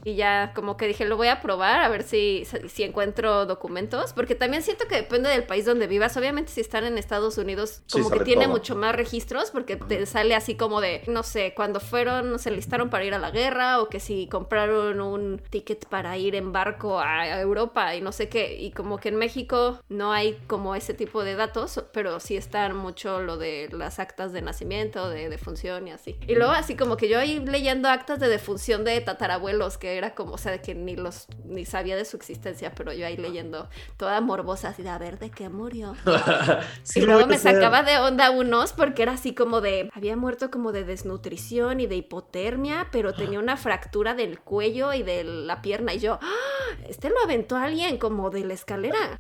Y 0.05 0.15
ya 0.15 0.53
como 0.55 0.77
que 0.77 0.87
dije, 0.87 1.05
lo 1.05 1.17
voy 1.17 1.29
a 1.29 1.41
probar 1.41 1.81
a 1.83 1.89
ver 1.89 2.03
si, 2.03 2.47
si 2.69 2.83
encuentro 2.83 3.47
documentos. 3.47 4.13
Porque 4.13 4.35
también 4.35 4.63
siento 4.63 4.87
que 4.89 4.97
depende 4.97 5.29
del 5.29 5.45
país 5.45 5.65
donde 5.67 5.87
vivas. 5.87 6.17
Obviamente 6.17 6.51
si 6.53 6.61
están 6.61 6.85
en 6.85 6.99
Estados 6.99 7.37
Unidos, 7.39 7.83
Sí, 7.87 8.01
como 8.01 8.11
que 8.11 8.21
tiene 8.21 8.45
todo. 8.45 8.55
mucho 8.55 8.75
más 8.77 8.95
registros. 8.95 9.51
Porque 9.51 9.77
te 9.77 10.07
sale 10.07 10.35
así 10.35 10.57
como 10.57 10.81
de, 10.81 11.03
no 11.09 11.23
sé, 11.23 11.53
cuando 11.55 11.81
fueron, 11.81 12.39
se 12.39 12.51
listaron 12.51 12.91
para 12.91 13.05
ir 13.05 13.15
a 13.15 13.19
la 13.19 13.31
guerra. 13.31 13.81
O 13.81 13.89
que 13.89 14.01
si 14.01 14.29
compraron 14.29 14.62
un 14.71 15.41
ticket 15.51 15.87
para 15.87 16.17
ir 16.19 16.35
en 16.35 16.53
barco 16.53 17.01
a, 17.01 17.41
Europa 17.41 17.95
y 17.95 18.01
no 18.01 18.13
sé 18.13 18.29
qué. 18.29 18.61
Y 18.61 18.71
como 18.73 18.99
que 18.99 19.09
en 19.09 19.17
México 19.17 19.81
no 19.89 20.13
hay 20.13 20.35
como 20.47 20.75
ese 20.75 20.95
tipo 20.95 21.25
de 21.25 21.35
datos. 21.35 21.85
Pero 21.93 22.21
sí 22.21 22.37
están 22.37 22.77
mucho 22.77 23.21
lo 23.21 23.37
de 23.37 23.69
las 23.73 23.99
actas 23.99 24.33
de 24.33 24.43
nacimiento, 24.43 25.09
de 25.09 25.29
defunción 25.29 25.89
y 25.89 25.93
así. 25.93 26.17
Y 26.27 26.35
luego 26.35 26.53
así 26.53 26.77
como 26.77 26.97
que 26.97 27.09
yo 27.09 27.19
ahí 27.19 27.41
leyendo 27.41 27.89
actas 27.89 28.21
de 28.21 28.29
defunción 28.29 28.85
de 28.85 29.01
tatarabuelos, 29.01 29.79
que 29.79 29.97
era 29.97 30.15
como, 30.15 30.35
o 30.35 30.39
sea, 30.39 30.53
de 30.53 30.61
que 30.61 30.75
ni 30.75 30.97
los, 30.97 31.27
ni 31.45 31.65
sabía 31.65 31.97
de 31.97 32.05
su 32.05 32.17
existencia, 32.17 32.73
pero 32.75 32.93
yo 32.93 33.07
ahí 33.07 33.17
leyendo 33.17 33.69
toda 33.97 34.21
morbosa, 34.21 34.69
así 34.69 34.83
de 34.83 34.91
a 34.91 34.99
ver 34.99 35.19
de 35.19 35.31
qué 35.31 35.49
murió. 35.49 35.95
Sí, 36.85 37.01
y 37.01 37.05
luego 37.05 37.27
me 37.27 37.39
sacaba 37.39 37.83
de 37.83 37.99
onda 37.99 38.31
unos 38.31 38.73
porque 38.73 39.03
era 39.03 39.13
así 39.13 39.35
como 39.35 39.61
de, 39.61 39.89
había 39.95 40.17
muerto 40.17 40.51
como 40.51 40.73
de 40.73 40.85
desnutrición 40.85 41.81
y 41.81 41.87
de 41.87 41.97
hipotermia, 41.97 42.89
pero 42.91 43.15
tenía 43.15 43.39
una 43.39 43.57
fractura 43.57 44.15
del 44.15 44.41
cuello 44.53 44.93
y 44.93 45.03
de 45.03 45.25
la 45.25 45.63
pierna. 45.63 45.95
Y 45.95 45.99
yo, 45.99 46.19
¡Ah! 46.21 46.77
este 46.87 47.09
lo 47.09 47.17
aventó 47.25 47.57
alguien 47.57 47.97
como 47.97 48.29
de 48.29 48.45
la 48.45 48.53
escalera. 48.53 49.19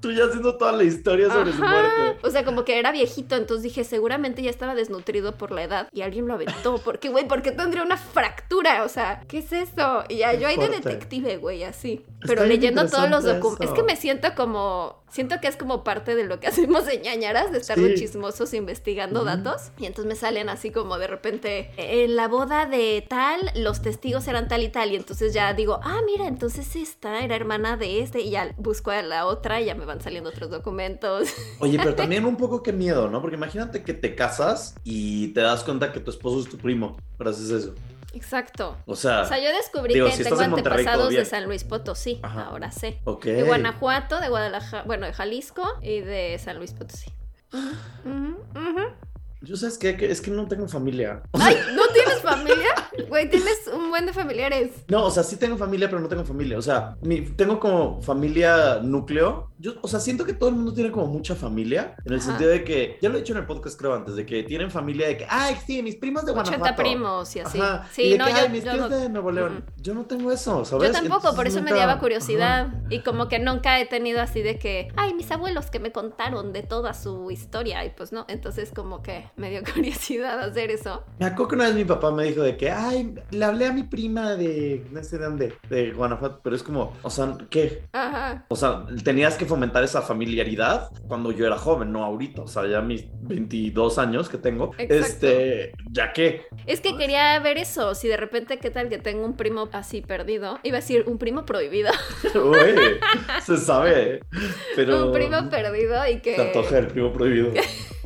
Tú 0.00 0.12
ya 0.12 0.26
haciendo 0.26 0.56
toda 0.56 0.70
la 0.70 0.84
historia 0.84 1.28
sobre 1.28 1.52
su 1.52 1.58
muerte. 1.58 2.18
O 2.22 2.30
sea, 2.30 2.44
como 2.44 2.64
que 2.64 2.78
era 2.78 2.92
viejito, 2.92 3.34
entonces 3.34 3.64
dije, 3.64 3.82
seguramente 3.82 4.42
ya 4.42 4.50
estaba 4.50 4.76
desnutrido 4.76 5.36
por 5.36 5.50
la 5.50 5.64
edad 5.64 5.88
y 5.92 6.02
alguien 6.02 6.28
lo 6.28 6.34
aventó. 6.34 6.78
Porque, 6.84 7.08
güey, 7.08 7.26
¿por 7.26 7.42
qué 7.42 7.50
tendría 7.50 7.82
una 7.82 7.96
fractura? 7.96 8.84
O 8.84 8.88
sea, 8.88 9.24
¿qué 9.26 9.38
es 9.38 9.52
eso? 9.52 10.04
Y 10.08 10.18
ya 10.18 10.34
yo 10.34 10.46
ahí 10.46 10.56
de 10.56 10.68
detective, 10.68 11.36
güey, 11.38 11.64
así. 11.64 12.04
Pero 12.24 12.44
leyendo 12.44 12.86
todos 12.86 13.10
los 13.10 13.24
documentos. 13.24 13.66
Es 13.66 13.72
que 13.72 13.82
me 13.82 13.96
siento 13.96 14.28
como. 14.36 15.00
Siento 15.10 15.40
que 15.40 15.48
es 15.48 15.56
como 15.56 15.82
parte 15.82 16.14
de 16.14 16.22
lo 16.22 16.38
que 16.38 16.46
hacemos 16.46 16.86
en 16.86 17.02
ñañaras, 17.02 17.50
de 17.50 17.58
estar 17.58 17.76
Sí. 17.76 17.94
chismosos 17.96 18.54
investigando 18.54 19.24
datos. 19.24 19.72
Y 19.78 19.86
entonces 19.86 20.06
me 20.08 20.14
salen 20.14 20.48
así 20.48 20.70
como 20.70 20.98
de 20.98 21.08
repente, 21.08 21.72
en 21.76 22.14
la 22.14 22.28
boda 22.28 22.66
de 22.66 23.04
tal, 23.08 23.40
los 23.56 23.82
testigos 23.82 24.28
eran 24.28 24.46
tal 24.46 24.59
y 24.62 24.68
tal. 24.68 24.92
Y 24.92 24.96
entonces 24.96 25.32
ya 25.32 25.52
digo, 25.54 25.80
ah, 25.82 26.00
mira, 26.06 26.26
entonces 26.26 26.76
esta 26.76 27.20
era 27.22 27.36
hermana 27.36 27.76
de 27.76 28.00
este. 28.00 28.20
Y 28.20 28.30
ya 28.30 28.54
busco 28.56 28.90
a 28.90 29.02
la 29.02 29.26
otra 29.26 29.60
y 29.60 29.66
ya 29.66 29.74
me 29.74 29.84
van 29.84 30.00
saliendo 30.00 30.30
otros 30.30 30.50
documentos. 30.50 31.28
Oye, 31.58 31.78
pero 31.78 31.94
también 31.96 32.24
un 32.24 32.36
poco 32.36 32.62
qué 32.62 32.72
miedo, 32.72 33.08
¿no? 33.08 33.20
Porque 33.20 33.36
imagínate 33.36 33.82
que 33.82 33.94
te 33.94 34.14
casas 34.14 34.74
y 34.84 35.28
te 35.28 35.40
das 35.40 35.64
cuenta 35.64 35.92
que 35.92 36.00
tu 36.00 36.10
esposo 36.10 36.40
es 36.40 36.48
tu 36.48 36.56
primo. 36.58 36.96
Pero 37.18 37.30
haces 37.30 37.50
eso. 37.50 37.74
Exacto. 38.12 38.76
O 38.86 38.96
sea, 38.96 39.22
O 39.22 39.24
sea, 39.24 39.38
yo 39.38 39.54
descubrí 39.56 39.94
digo, 39.94 40.06
que 40.06 40.12
si 40.12 40.24
tengo 40.24 40.40
antepasados 40.40 41.10
de. 41.10 41.24
San 41.24 41.44
Luis 41.44 41.64
Potosí. 41.64 42.18
Ajá. 42.22 42.46
Ahora 42.46 42.70
sé. 42.72 43.00
ok. 43.04 43.24
De 43.24 43.42
Guanajuato, 43.44 44.20
de 44.20 44.28
Guadalajara, 44.28 44.82
bueno, 44.84 45.06
de 45.06 45.12
Jalisco 45.12 45.62
y 45.80 46.00
de 46.00 46.38
San 46.42 46.58
Luis 46.58 46.72
Potosí. 46.72 47.12
Ujú, 47.52 48.36
ujú. 48.54 49.09
Yo 49.42 49.56
sabes 49.56 49.78
qué? 49.78 49.96
Que 49.96 50.10
es 50.10 50.20
que 50.20 50.30
no 50.30 50.46
tengo 50.48 50.68
familia. 50.68 51.22
O 51.32 51.38
sea, 51.38 51.46
Ay, 51.48 51.56
¿no 51.74 51.82
tienes 51.94 52.20
familia? 52.20 52.74
Güey, 53.08 53.30
tienes 53.30 53.58
un 53.72 53.88
buen 53.90 54.04
de 54.06 54.12
familiares. 54.12 54.70
no, 54.88 55.04
o 55.06 55.10
sea, 55.10 55.22
sí 55.22 55.36
tengo 55.36 55.56
familia, 55.56 55.88
pero 55.88 56.00
no 56.02 56.08
tengo 56.08 56.24
familia. 56.24 56.58
O 56.58 56.62
sea, 56.62 56.96
mi- 57.02 57.22
tengo 57.22 57.58
como 57.58 58.02
familia 58.02 58.80
núcleo. 58.82 59.50
Yo, 59.58 59.72
o 59.82 59.88
sea, 59.88 60.00
siento 60.00 60.24
que 60.24 60.32
todo 60.34 60.48
el 60.50 60.56
mundo 60.56 60.72
tiene 60.74 60.90
como 60.90 61.06
mucha 61.06 61.34
familia. 61.34 61.94
En 62.04 62.12
el 62.12 62.18
Ajá. 62.20 62.28
sentido 62.30 62.50
de 62.50 62.64
que, 62.64 62.98
ya 63.00 63.08
lo 63.08 63.16
he 63.16 63.20
dicho 63.20 63.32
en 63.32 63.38
el 63.40 63.46
podcast, 63.46 63.78
creo 63.78 63.94
antes, 63.94 64.14
de 64.16 64.24
que 64.26 64.42
tienen 64.42 64.70
familia 64.70 65.06
de 65.08 65.16
que, 65.18 65.26
ay, 65.28 65.56
sí, 65.66 65.82
mis 65.82 65.96
primos 65.96 66.24
de 66.24 66.32
80 66.32 66.58
Guanajuato. 66.58 66.82
primos 66.82 67.36
y 67.36 67.40
así. 67.40 67.58
Ajá. 67.60 67.86
y 67.90 67.94
Sí, 67.94 68.10
de 68.10 68.18
no, 68.18 68.24
que, 68.26 68.30
yo, 68.32 68.36
ay, 68.38 68.48
mis 68.50 68.64
yo 68.64 68.72
tíos 68.72 68.90
no- 68.90 68.96
de 68.98 69.08
Nuevo 69.08 69.30
León. 69.32 69.64
Ujú. 69.66 69.82
Yo 69.82 69.94
no 69.94 70.04
tengo 70.06 70.30
eso, 70.32 70.64
¿sabes? 70.64 70.88
Yo 70.88 70.92
tampoco, 70.92 71.20
por 71.20 71.30
Entonces 71.46 71.54
eso 71.54 71.62
me 71.64 71.70
nunca- 71.70 71.86
daba 71.86 72.00
curiosidad. 72.00 72.66
Ajá. 72.66 72.80
Y 72.90 73.00
como 73.02 73.28
que 73.28 73.38
nunca 73.38 73.80
he 73.80 73.86
tenido 73.86 74.20
así 74.20 74.42
de 74.42 74.58
que, 74.58 74.88
ay, 74.96 75.14
mis 75.14 75.30
abuelos 75.30 75.66
que 75.70 75.78
me 75.80 75.92
contaron 75.92 76.52
de 76.52 76.62
toda 76.62 76.94
su 76.94 77.30
historia. 77.30 77.84
Y 77.84 77.90
pues 77.90 78.12
no, 78.12 78.24
entonces 78.28 78.72
como 78.74 79.02
que 79.02 79.29
me 79.36 79.50
dio 79.50 79.62
curiosidad 79.62 80.40
hacer 80.40 80.70
eso. 80.70 81.04
Me 81.18 81.26
acuerdo 81.26 81.48
que 81.48 81.54
una 81.56 81.66
vez 81.66 81.74
mi 81.74 81.84
papá 81.84 82.10
me 82.10 82.24
dijo 82.24 82.42
de 82.42 82.56
que, 82.56 82.70
ay, 82.70 83.14
le 83.30 83.44
hablé 83.44 83.66
a 83.66 83.72
mi 83.72 83.82
prima 83.84 84.36
de, 84.36 84.84
no 84.90 85.02
sé 85.02 85.18
de 85.18 85.24
dónde, 85.24 85.54
de 85.68 85.92
Guanajuato, 85.92 86.40
pero 86.42 86.56
es 86.56 86.62
como, 86.62 86.92
o 87.02 87.10
sea, 87.10 87.36
¿qué? 87.48 87.84
Ajá. 87.92 88.44
O 88.48 88.56
sea, 88.56 88.86
tenías 89.04 89.36
que 89.36 89.46
fomentar 89.46 89.82
esa 89.84 90.02
familiaridad 90.02 90.90
cuando 91.08 91.32
yo 91.32 91.46
era 91.46 91.56
joven, 91.56 91.92
no 91.92 92.04
ahorita, 92.04 92.42
o 92.42 92.48
sea, 92.48 92.66
ya 92.66 92.80
mis 92.80 93.04
22 93.22 93.98
años 93.98 94.28
que 94.28 94.38
tengo, 94.38 94.72
Exacto. 94.78 94.94
este, 94.94 95.72
ya 95.90 96.12
que, 96.12 96.42
Es 96.66 96.80
que 96.80 96.96
quería 96.96 97.38
ver 97.40 97.58
eso, 97.58 97.94
si 97.94 98.08
de 98.08 98.16
repente, 98.16 98.58
¿qué 98.58 98.70
tal 98.70 98.88
que 98.88 98.98
tengo 98.98 99.24
un 99.24 99.36
primo 99.36 99.68
así 99.72 100.00
perdido? 100.02 100.58
Iba 100.62 100.78
a 100.78 100.80
decir 100.80 101.04
un 101.06 101.18
primo 101.18 101.44
prohibido, 101.44 101.90
uy, 102.34 102.98
se 103.44 103.56
sabe, 103.56 104.20
pero 104.76 105.06
un 105.06 105.12
primo 105.12 105.48
perdido 105.50 106.06
y 106.08 106.20
que... 106.20 106.36
se 106.36 106.42
antoja 106.42 106.78
el 106.78 106.86
primo 106.88 107.12
prohibido. 107.12 107.52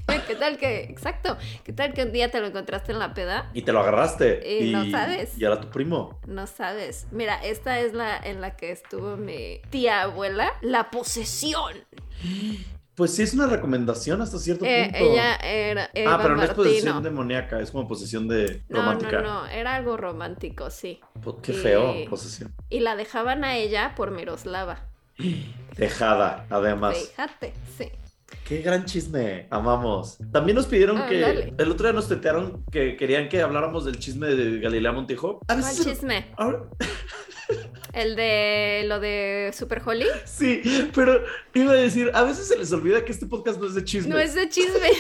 ¿Qué 0.27 0.35
tal 0.37 0.59
que, 0.59 0.81
exacto, 0.85 1.37
qué 1.65 1.73
tal 1.73 1.93
que 1.95 2.03
un 2.03 2.13
día 2.13 2.31
te 2.31 2.41
lo 2.41 2.47
encontraste 2.47 2.93
en 2.93 2.99
la 2.99 3.15
peda? 3.15 3.51
Y 3.55 3.63
te 3.63 3.73
lo 3.73 3.81
agarraste. 3.81 4.61
Y 4.63 4.73
no 4.73 4.91
sabes. 4.91 5.37
Y 5.39 5.45
era 5.45 5.61
tu 5.61 5.69
primo. 5.71 6.19
No 6.27 6.47
sabes. 6.47 7.07
Mira, 7.11 7.43
esta 7.45 7.81
es 7.81 7.93
la 7.95 8.17
en 8.19 8.41
la 8.41 8.57
que 8.57 8.71
estuvo 8.71 9.17
mi 9.17 9.61
tía 9.71 10.03
abuela, 10.03 10.53
la 10.61 10.91
posesión. 10.91 11.75
Pues 12.95 13.13
sí, 13.15 13.23
es 13.23 13.35
una 13.35 13.47
recomendación 13.49 14.23
hasta 14.23 14.39
cierto 14.39 14.65
Eh, 14.65 14.89
punto. 14.93 15.13
ella 15.13 15.35
era 15.37 15.91
Eva 15.95 16.15
ah, 16.15 16.19
pero 16.23 16.37
no 16.37 16.43
es 16.45 16.51
posesión 16.51 17.03
demoníaca, 17.03 17.59
es 17.61 17.73
como 17.73 17.89
posesión 17.89 18.29
de 18.29 18.63
No, 18.69 18.79
romántica. 18.81 19.21
no, 19.21 19.43
no, 19.43 19.47
era 19.49 19.75
algo 19.75 19.97
romántico, 19.97 20.71
sí. 20.71 21.01
Qué 21.43 21.53
Y- 21.53 21.57
feo, 21.57 21.95
posesión. 22.09 22.55
Y 22.71 22.81
la 22.81 22.95
dejaban 22.95 23.43
a 23.43 23.57
ella 23.57 23.95
por 23.97 24.13
Miroslava. 24.13 24.85
Dejada, 25.77 26.47
además. 26.51 26.97
Fíjate, 27.11 27.53
sí. 27.77 27.91
Qué 28.45 28.59
gran 28.61 28.85
chisme, 28.85 29.47
amamos. 29.51 30.19
También 30.31 30.57
nos 30.57 30.67
pidieron 30.67 30.99
Ah, 30.99 31.07
que 31.09 31.21
dale. 31.21 31.55
el 31.57 31.71
otro 31.71 31.87
día 31.87 31.95
nos 31.95 32.09
tetearon 32.09 32.63
que 32.71 32.95
querían 32.97 33.29
que 33.31 33.41
habláramos 33.41 33.87
del 33.87 33.99
chisme 33.99 34.27
de 34.29 34.61
Galilea 34.61 34.93
Montijo. 34.93 35.41
¿Cuál 35.47 35.59
veces 35.59 35.85
chisme? 35.87 36.27
ahora- 36.37 36.65
¿El 37.95 38.17
de 38.17 38.85
lo 38.87 39.01
de 39.01 39.51
Super 39.55 39.81
Holly? 39.85 40.07
sí, 40.25 40.61
pero 40.95 41.23
iba 41.55 41.73
a 41.73 41.77
decir, 41.77 42.11
a 42.13 42.23
veces 42.25 42.49
se 42.49 42.59
les 42.59 42.71
olvida 42.73 43.05
que 43.05 43.13
este 43.13 43.27
podcast 43.27 43.59
no 43.61 43.67
es 43.67 43.75
de 43.75 43.85
chisme. 43.85 44.11
No 44.11 44.19
es 44.19 44.35
de 44.35 44.49
chisme. 44.49 44.91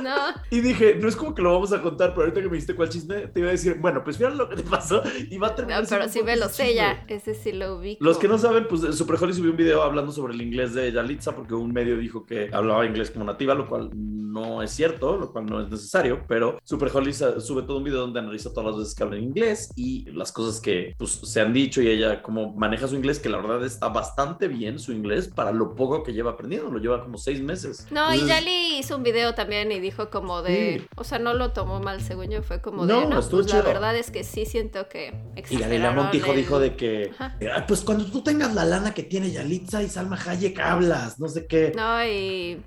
No. 0.00 0.16
Y 0.50 0.60
dije, 0.60 0.94
no 0.94 1.08
es 1.10 1.16
como 1.16 1.34
que 1.34 1.42
lo 1.42 1.52
vamos 1.52 1.74
a 1.74 1.82
contar, 1.82 2.10
pero 2.14 2.22
ahorita 2.22 2.40
que 2.40 2.46
me 2.46 2.52
dijiste 2.54 2.74
cuál 2.74 2.88
chisme, 2.88 3.26
te 3.26 3.40
iba 3.40 3.50
a 3.50 3.52
decir, 3.52 3.74
bueno, 3.80 4.02
pues 4.02 4.16
fíjate 4.16 4.34
lo 4.34 4.48
que 4.48 4.56
te 4.56 4.62
pasó 4.62 5.02
y 5.28 5.36
va 5.36 5.48
a 5.48 5.50
No, 5.50 5.56
terminar. 5.56 5.82
Ah, 5.82 5.86
pero 5.90 6.08
sí 6.08 6.22
me 6.22 6.36
lo 6.38 6.48
sé 6.48 6.74
ya. 6.74 7.04
Ese 7.06 7.34
sí 7.34 7.52
lo 7.52 7.76
ubico. 7.76 8.02
Los 8.02 8.16
que 8.16 8.26
no 8.26 8.38
saben, 8.38 8.66
pues 8.66 8.80
Super 8.96 9.16
Holly 9.22 9.34
subió 9.34 9.50
un 9.50 9.58
video 9.58 9.82
hablando 9.82 10.10
sobre 10.10 10.32
el 10.32 10.40
inglés 10.40 10.72
de 10.72 10.90
Yalitza 10.90 11.36
porque 11.36 11.52
un 11.52 11.74
medio 11.74 11.98
dijo 11.98 12.24
que 12.24 12.48
hablaba 12.50 12.79
inglés 12.86 13.10
como 13.10 13.24
nativa, 13.24 13.54
lo 13.54 13.68
cual 13.68 13.90
no 13.94 14.62
es 14.62 14.70
cierto, 14.70 15.16
lo 15.16 15.32
cual 15.32 15.46
no 15.46 15.60
es 15.60 15.68
necesario, 15.70 16.24
pero 16.28 16.58
Super 16.62 16.90
Holly 16.94 17.12
sube 17.12 17.62
todo 17.62 17.78
un 17.78 17.84
video 17.84 18.00
donde 18.00 18.20
analiza 18.20 18.50
todas 18.52 18.66
las 18.70 18.78
veces 18.78 18.94
que 18.94 19.02
habla 19.02 19.16
en 19.16 19.24
inglés 19.24 19.72
y 19.74 20.08
las 20.12 20.30
cosas 20.30 20.60
que 20.60 20.94
pues, 20.98 21.10
se 21.24 21.40
han 21.40 21.52
dicho 21.52 21.82
y 21.82 21.88
ella 21.88 22.22
cómo 22.22 22.54
maneja 22.54 22.86
su 22.86 22.94
inglés, 22.94 23.18
que 23.18 23.28
la 23.28 23.38
verdad 23.38 23.64
está 23.64 23.88
bastante 23.88 24.46
bien 24.46 24.78
su 24.78 24.92
inglés 24.92 25.26
para 25.26 25.50
lo 25.50 25.74
poco 25.74 26.04
que 26.04 26.12
lleva 26.12 26.30
aprendiendo, 26.32 26.70
lo 26.70 26.78
lleva 26.78 27.02
como 27.02 27.18
seis 27.18 27.42
meses. 27.42 27.88
No, 27.90 28.14
y 28.14 28.24
Yali 28.24 28.78
hizo 28.78 28.96
un 28.96 29.02
video 29.02 29.34
también 29.34 29.72
y 29.72 29.80
dijo 29.80 30.10
como 30.10 30.42
de, 30.42 30.78
Sí. 30.80 30.86
o 30.96 31.02
sea, 31.04 31.18
no 31.18 31.34
lo 31.34 31.52
tomó 31.52 31.80
mal 31.80 32.00
según 32.00 32.30
yo, 32.30 32.42
fue 32.44 32.60
como 32.60 32.86
No, 32.86 33.00
de, 33.00 33.06
no, 33.08 33.20
pues 33.28 33.52
la 33.52 33.62
verdad 33.62 33.96
es 33.96 34.12
que 34.12 34.22
sí 34.22 34.46
siento 34.46 34.88
que 34.88 35.08
Y 35.08 35.40
Galilea 35.40 35.58
exageraron 35.66 35.96
Montijo 36.04 36.30
el- 36.30 36.36
dijo 36.36 36.60
de 36.60 36.76
que. 36.76 37.10
"Ah, 37.18 37.64
pues 37.66 37.80
cuando 37.80 38.04
tú 38.04 38.22
tengas 38.22 38.54
la 38.54 38.64
lana 38.64 38.94
que 38.94 39.02
tiene 39.02 39.32
Yalitza 39.32 39.82
y 39.82 39.88
Salma 39.88 40.16
Hayek 40.24 40.58
hablas, 40.60 41.18
no 41.18 41.26
sé 41.28 41.46
qué. 41.46 41.72
No, 41.74 42.04
y 42.06 42.62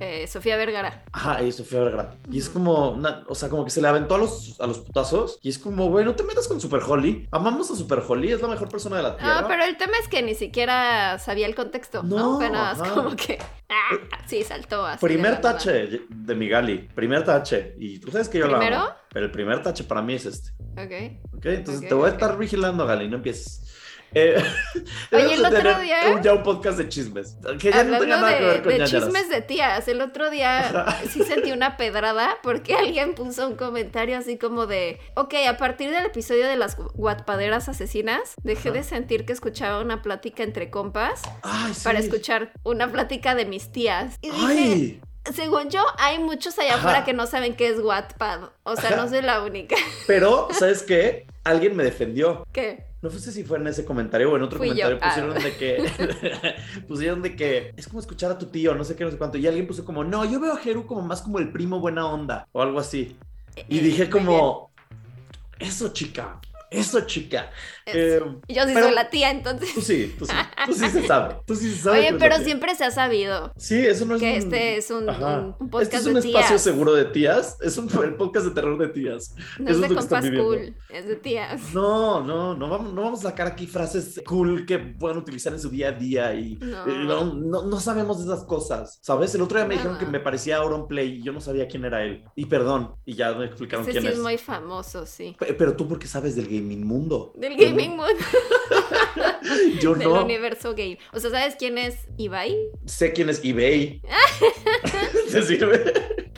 eh, 0.00 0.26
Sofía 0.26 0.56
Vergara. 0.56 1.04
Ajá, 1.12 1.42
y 1.42 1.52
Sofía 1.52 1.80
Vergara. 1.80 2.14
Y 2.30 2.38
es 2.38 2.48
como, 2.48 2.90
una- 2.90 3.22
o 3.28 3.34
sea, 3.34 3.48
como 3.48 3.64
que 3.64 3.70
se 3.70 3.80
le 3.80 3.88
aventó 3.88 4.16
a 4.16 4.18
los, 4.18 4.58
a 4.60 4.66
los 4.66 4.78
putazos. 4.80 5.38
Y 5.42 5.50
es 5.50 5.58
como, 5.58 5.88
güey, 5.90 6.04
no 6.04 6.14
te 6.16 6.22
metas 6.24 6.48
con 6.48 6.60
Super 6.60 6.80
Holly. 6.86 7.28
Amamos 7.30 7.70
a 7.70 7.76
Super 7.76 8.02
Holly, 8.06 8.32
es 8.32 8.40
la 8.42 8.48
mejor 8.48 8.68
persona 8.68 8.96
de 8.96 9.02
la 9.04 9.16
tierra. 9.16 9.42
No, 9.42 9.48
pero 9.48 9.64
el 9.64 9.76
tema 9.76 9.92
es 10.02 10.08
que 10.08 10.22
ni 10.22 10.34
siquiera 10.34 11.18
sabía 11.18 11.46
el 11.46 11.54
contexto, 11.54 12.02
¿no? 12.02 12.40
No, 12.40 12.50
más 12.50 12.80
ajá. 12.80 12.94
como 12.94 13.14
que, 13.14 13.38
ah, 13.68 13.96
sí, 14.26 14.42
saltó 14.42 14.84
así. 14.84 15.04
Primer 15.04 15.32
la 15.34 15.40
tache 15.40 16.00
de 16.08 16.34
mi 16.34 16.48
Gali, 16.48 16.78
primer 16.94 17.24
tache. 17.24 17.74
Y 17.78 17.98
tú 18.00 18.10
sabes 18.10 18.28
que 18.28 18.38
yo 18.38 18.46
la 18.48 18.58
¿Primero? 18.58 18.76
amo. 18.78 18.88
Pero 19.12 19.26
el 19.26 19.32
primer 19.32 19.62
tache 19.62 19.84
para 19.84 20.02
mí 20.02 20.14
es 20.14 20.24
este. 20.26 20.50
Ok. 20.72 21.34
¿Ok? 21.36 21.46
Entonces 21.46 21.88
te 21.88 21.94
voy 21.94 22.08
a 22.08 22.12
estar 22.12 22.38
vigilando, 22.38 22.86
Gali, 22.86 23.08
no 23.08 23.16
empieces. 23.16 23.66
Eh, 24.14 24.42
Oye, 25.12 25.34
el 25.34 25.44
otro 25.44 25.78
día- 25.80 25.98
un- 26.14 26.22
ya 26.22 26.34
un 26.34 26.42
podcast 26.42 26.78
de 26.78 26.88
chismes. 26.88 27.36
Que 27.60 27.70
ya 27.70 27.84
no 27.84 27.98
tenga 27.98 28.16
nada 28.16 28.36
que 28.38 28.44
de, 28.44 28.50
ver 28.50 28.62
con 28.62 28.72
de 28.78 28.84
chismes 28.84 29.28
de 29.28 29.40
tías, 29.42 29.86
el 29.88 30.00
otro 30.00 30.30
día 30.30 30.96
sí 31.10 31.22
sentí 31.24 31.52
una 31.52 31.76
pedrada 31.76 32.36
porque 32.42 32.74
alguien 32.74 33.14
puso 33.14 33.46
un 33.46 33.56
comentario 33.56 34.18
así 34.18 34.36
como 34.38 34.66
de, 34.66 34.98
ok, 35.14 35.34
a 35.48 35.56
partir 35.56 35.90
del 35.90 36.06
episodio 36.06 36.46
de 36.48 36.56
las 36.56 36.76
guatpaderas 36.76 37.68
asesinas, 37.68 38.34
dejé 38.42 38.70
Ajá. 38.70 38.78
de 38.78 38.84
sentir 38.84 39.24
que 39.26 39.32
escuchaba 39.32 39.80
una 39.80 40.02
plática 40.02 40.42
entre 40.42 40.70
compas 40.70 41.22
Ay, 41.42 41.74
sí. 41.74 41.82
para 41.84 41.98
escuchar 41.98 42.52
una 42.64 42.90
plática 42.90 43.34
de 43.34 43.46
mis 43.46 43.70
tías. 43.72 44.16
Y 44.20 44.30
dije, 44.30 44.44
Ay, 44.46 45.00
según 45.34 45.70
yo, 45.70 45.84
hay 45.98 46.18
muchos 46.18 46.58
allá 46.58 46.70
Ajá. 46.74 46.78
afuera 46.78 47.04
que 47.04 47.12
no 47.12 47.26
saben 47.26 47.54
qué 47.54 47.68
es 47.68 47.78
Wattpad. 47.78 48.50
O 48.64 48.74
sea, 48.76 48.90
Ajá. 48.90 48.96
no 48.96 49.08
soy 49.08 49.22
la 49.22 49.42
única. 49.42 49.76
pero, 50.06 50.48
¿sabes 50.52 50.82
qué? 50.86 51.26
Alguien 51.44 51.76
me 51.76 51.84
defendió. 51.84 52.46
¿Qué? 52.52 52.84
No 53.02 53.10
sé 53.10 53.32
si 53.32 53.44
fue 53.44 53.58
en 53.58 53.66
ese 53.66 53.84
comentario 53.84 54.30
o 54.30 54.36
en 54.36 54.42
otro 54.42 54.58
Fui 54.58 54.68
comentario 54.68 54.98
yo. 54.98 55.02
Ah. 55.02 55.08
pusieron 55.08 55.42
de 55.42 55.56
que 55.56 56.82
pusieron 56.88 57.22
de 57.22 57.36
que 57.36 57.72
es 57.76 57.88
como 57.88 58.00
escuchar 58.00 58.30
a 58.30 58.38
tu 58.38 58.46
tío, 58.46 58.74
no 58.74 58.84
sé 58.84 58.94
qué, 58.94 59.04
no 59.04 59.10
sé 59.10 59.16
cuánto. 59.16 59.38
Y 59.38 59.46
alguien 59.46 59.66
puso 59.66 59.84
como, 59.84 60.04
no, 60.04 60.24
yo 60.24 60.38
veo 60.38 60.52
a 60.52 60.58
Jeru 60.58 60.86
como 60.86 61.02
más 61.02 61.22
como 61.22 61.38
el 61.38 61.50
primo 61.50 61.80
buena 61.80 62.06
onda 62.06 62.46
o 62.52 62.60
algo 62.60 62.78
así. 62.78 63.16
Y 63.68 63.78
Eh, 63.78 63.82
dije 63.82 64.10
como, 64.10 64.70
eso 65.58 65.92
chica, 65.92 66.40
eso 66.70 67.00
chica. 67.02 67.50
Eh, 67.86 68.20
yo 68.48 68.62
sí 68.64 68.70
pero- 68.74 68.86
soy 68.86 68.94
la 68.94 69.10
tía, 69.10 69.30
entonces. 69.30 69.74
tú 69.74 69.80
sí, 69.80 70.14
tú 70.18 70.26
sí, 70.26 70.32
tú 70.66 70.72
sí 70.74 70.88
se 70.90 71.06
sabe, 71.06 71.36
tú 71.46 71.54
sí 71.56 71.70
se 71.70 71.82
sabe. 71.82 71.98
Oye, 72.00 72.14
pero 72.18 72.36
siempre 72.38 72.74
se 72.74 72.84
ha 72.84 72.90
sabido 72.90 73.52
Sí, 73.56 73.74
eso 73.86 74.04
no 74.04 74.14
es 74.16 74.20
que 74.20 74.30
un- 74.30 74.36
este 74.38 74.76
es 74.76 74.90
un, 74.90 75.08
un- 75.08 75.54
un 75.58 75.70
podcast 75.70 75.82
Este 75.82 75.96
es 75.96 76.06
un 76.06 76.14
de 76.14 76.20
espacio 76.20 76.48
tías. 76.48 76.62
seguro 76.62 76.92
de 76.94 77.04
tías, 77.06 77.56
es 77.60 77.76
un 77.78 77.88
el 78.04 78.14
podcast 78.14 78.46
de 78.46 78.52
terror 78.52 78.78
de 78.78 78.88
tías. 78.88 79.34
No 79.58 79.70
Eso 79.70 79.82
es 79.84 79.88
de 79.88 79.94
compas 79.96 80.24
cool, 80.30 80.74
es 80.90 81.06
de 81.06 81.16
tías. 81.16 81.74
No, 81.74 82.22
no, 82.24 82.54
no 82.56 82.68
vamos, 82.68 82.92
no 82.92 83.02
vamos 83.02 83.20
a 83.24 83.30
sacar 83.30 83.46
aquí 83.48 83.66
frases 83.66 84.20
cool 84.26 84.64
que 84.66 84.78
puedan 84.78 85.18
utilizar 85.18 85.52
en 85.52 85.60
su 85.60 85.68
día 85.70 85.88
a 85.88 85.92
día 85.92 86.34
y 86.34 86.56
No. 86.56 86.86
eh, 86.86 87.04
no, 87.04 87.34
no, 87.34 87.62
no 87.66 87.80
sabemos 87.80 88.18
de 88.18 88.32
esas 88.32 88.44
cosas, 88.44 88.98
¿sabes? 89.02 89.34
El 89.34 89.42
otro 89.42 89.58
día 89.58 89.66
me 89.66 89.74
dijeron 89.74 89.98
que 89.98 90.06
me 90.06 90.20
parecía 90.20 90.56
Auron 90.58 90.86
Play 90.86 91.16
y 91.18 91.22
yo 91.22 91.32
no 91.32 91.40
sabía 91.40 91.66
quién 91.68 91.84
era 91.84 92.02
él. 92.04 92.24
Y 92.36 92.46
perdón, 92.46 92.94
y 93.04 93.14
ya 93.14 93.32
me 93.32 93.46
explicaron 93.46 93.84
Ese 93.84 93.92
sí 93.92 93.98
quién 93.98 94.12
es 94.12 94.18
es. 94.18 94.22
muy 94.22 94.38
famoso, 94.38 95.06
sí. 95.06 95.36
Pe- 95.38 95.54
Pero 95.54 95.74
tú 95.76 95.88
porque 95.88 96.06
sabes 96.06 96.36
del 96.36 96.46
gaming 96.46 96.86
mundo. 96.86 97.32
Del 97.36 97.56
gaming 97.56 97.79
mood, 97.88 98.08
no- 98.10 99.80
Yo 99.80 99.94
del 99.94 100.08
no 100.08 100.24
universo 100.24 100.70
game. 100.72 100.98
O 101.12 101.20
sea, 101.20 101.30
¿sabes 101.30 101.56
quién 101.56 101.78
es 101.78 101.96
Ibai? 102.16 102.56
sé 102.86 103.12
quién 103.12 103.28
es 103.30 103.40
eBay. 103.44 104.02
¿Te 105.30 105.42
sirve? 105.46 105.82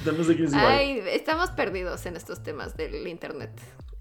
No 0.05 0.25
sé 0.25 0.35
quién 0.37 0.47
es 0.49 0.53
eBay. 0.53 0.67
Ay, 1.01 1.03
estamos 1.11 1.51
perdidos 1.51 2.07
en 2.07 2.17
estos 2.17 2.43
temas 2.43 2.77
del 2.77 3.07
internet 3.09 3.51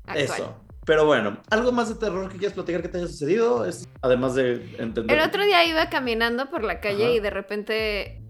actual. 0.06 0.24
Eso. 0.24 0.56
Pero 0.84 1.06
bueno, 1.06 1.40
algo 1.52 1.72
más 1.72 1.90
de 1.90 1.96
terror 1.96 2.28
que 2.32 2.38
quieras 2.38 2.54
platicar 2.56 2.82
que 2.82 2.88
te 2.88 2.98
haya 2.98 3.08
sucedido, 3.08 3.66
es, 3.66 3.88
además 4.02 4.34
de 4.34 4.54
entender. 4.80 5.16
El 5.16 5.24
otro 5.24 5.46
día 5.46 5.64
iba 5.64 5.90
caminando 5.92 6.50
por 6.50 6.64
la 6.64 6.80
calle 6.80 7.04
Ajá. 7.06 7.14
y 7.14 7.20
de 7.20 7.30
repente 7.30 8.22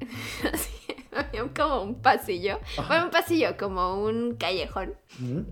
así, 0.52 0.70
había 1.16 1.48
como 1.54 1.82
un 1.82 2.02
pasillo. 2.02 2.60
Bueno, 2.88 3.06
un 3.06 3.12
pasillo, 3.12 3.58
como 3.58 4.04
un 4.04 4.36
callejón. 4.36 4.96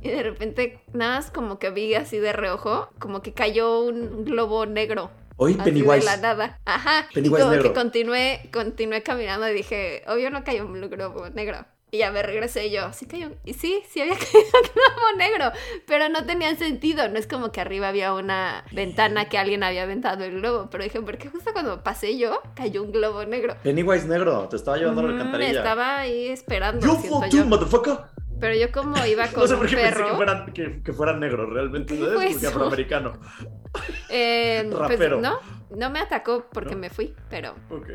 Y 0.01 0.09
de 0.09 0.23
repente, 0.23 0.79
nada 0.93 1.17
más 1.17 1.31
como 1.31 1.59
que 1.59 1.69
vi 1.69 1.93
así 1.95 2.17
de 2.17 2.33
reojo, 2.33 2.89
como 2.99 3.21
que 3.21 3.33
cayó 3.33 3.81
un 3.81 4.25
globo 4.25 4.65
negro. 4.65 5.11
Hoy 5.37 5.53
Pennywise. 5.53 5.99
de 5.99 6.05
la 6.05 6.17
nada. 6.17 6.59
Ajá. 6.65 7.07
Pennywise 7.13 7.39
y 7.39 7.41
como 7.41 7.51
negro. 7.51 7.69
que 7.69 7.73
continué, 7.73 8.49
continué 8.51 9.03
caminando 9.03 9.47
y 9.49 9.53
dije, 9.53 10.03
obvio 10.07 10.29
no 10.31 10.43
cayó 10.43 10.65
un 10.65 10.89
globo 10.89 11.29
negro. 11.29 11.65
Y 11.91 11.97
ya 11.99 12.11
me 12.11 12.21
regresé 12.21 12.67
y 12.67 12.71
yo, 12.71 12.93
sí 12.93 13.07
cayó. 13.07 13.31
Y 13.45 13.53
sí, 13.53 13.81
sí 13.89 13.99
había 14.01 14.13
caído 14.17 14.39
un 14.53 14.69
globo 14.73 15.17
negro, 15.17 15.51
pero 15.87 16.07
no 16.09 16.23
tenía 16.25 16.55
sentido. 16.55 17.09
No 17.09 17.17
es 17.17 17.25
como 17.25 17.51
que 17.51 17.61
arriba 17.61 17.87
había 17.87 18.13
una 18.13 18.63
ventana 18.71 19.25
que 19.25 19.37
alguien 19.39 19.63
había 19.63 19.83
aventado 19.83 20.23
el 20.23 20.39
globo. 20.39 20.69
Pero 20.69 20.83
dije, 20.83 21.01
¿por 21.01 21.17
qué 21.17 21.29
justo 21.29 21.51
cuando 21.51 21.81
pasé 21.83 22.17
yo 22.17 22.41
cayó 22.55 22.83
un 22.83 22.91
globo 22.91 23.25
negro? 23.25 23.55
Pennywise 23.63 24.07
negro, 24.07 24.47
te 24.49 24.55
estaba 24.55 24.77
llevando 24.77 25.01
a 25.01 25.03
la 25.05 25.09
alcantarilla. 25.13 25.57
estaba 25.57 25.97
ahí 25.99 26.27
esperando. 26.27 26.85
You 26.85 27.01
yo. 27.01 27.27
you, 27.39 27.45
motherfucker. 27.45 27.97
Pero 28.39 28.55
yo 28.55 28.71
como 28.71 29.05
iba 29.05 29.27
con 29.31 29.41
No 29.41 29.47
sé 29.47 29.53
un 29.55 29.59
por 29.59 29.69
qué 29.69 29.75
pensé 29.75 29.91
perro. 29.91 30.07
que 30.09 30.15
fuera, 30.15 30.45
que, 30.53 30.83
que 30.83 30.91
realmente. 30.91 31.97
¿Qué 31.97 32.05
fue 32.05 32.29
Porque 32.29 32.47
afroamericano. 32.47 33.13
Eh, 34.09 34.65
pues, 34.67 34.79
Rapero. 34.79 35.21
no, 35.21 35.39
no 35.69 35.89
me 35.91 35.99
atacó 35.99 36.47
porque 36.51 36.73
¿No? 36.73 36.81
me 36.81 36.89
fui, 36.89 37.13
pero 37.29 37.53
Ok. 37.69 37.87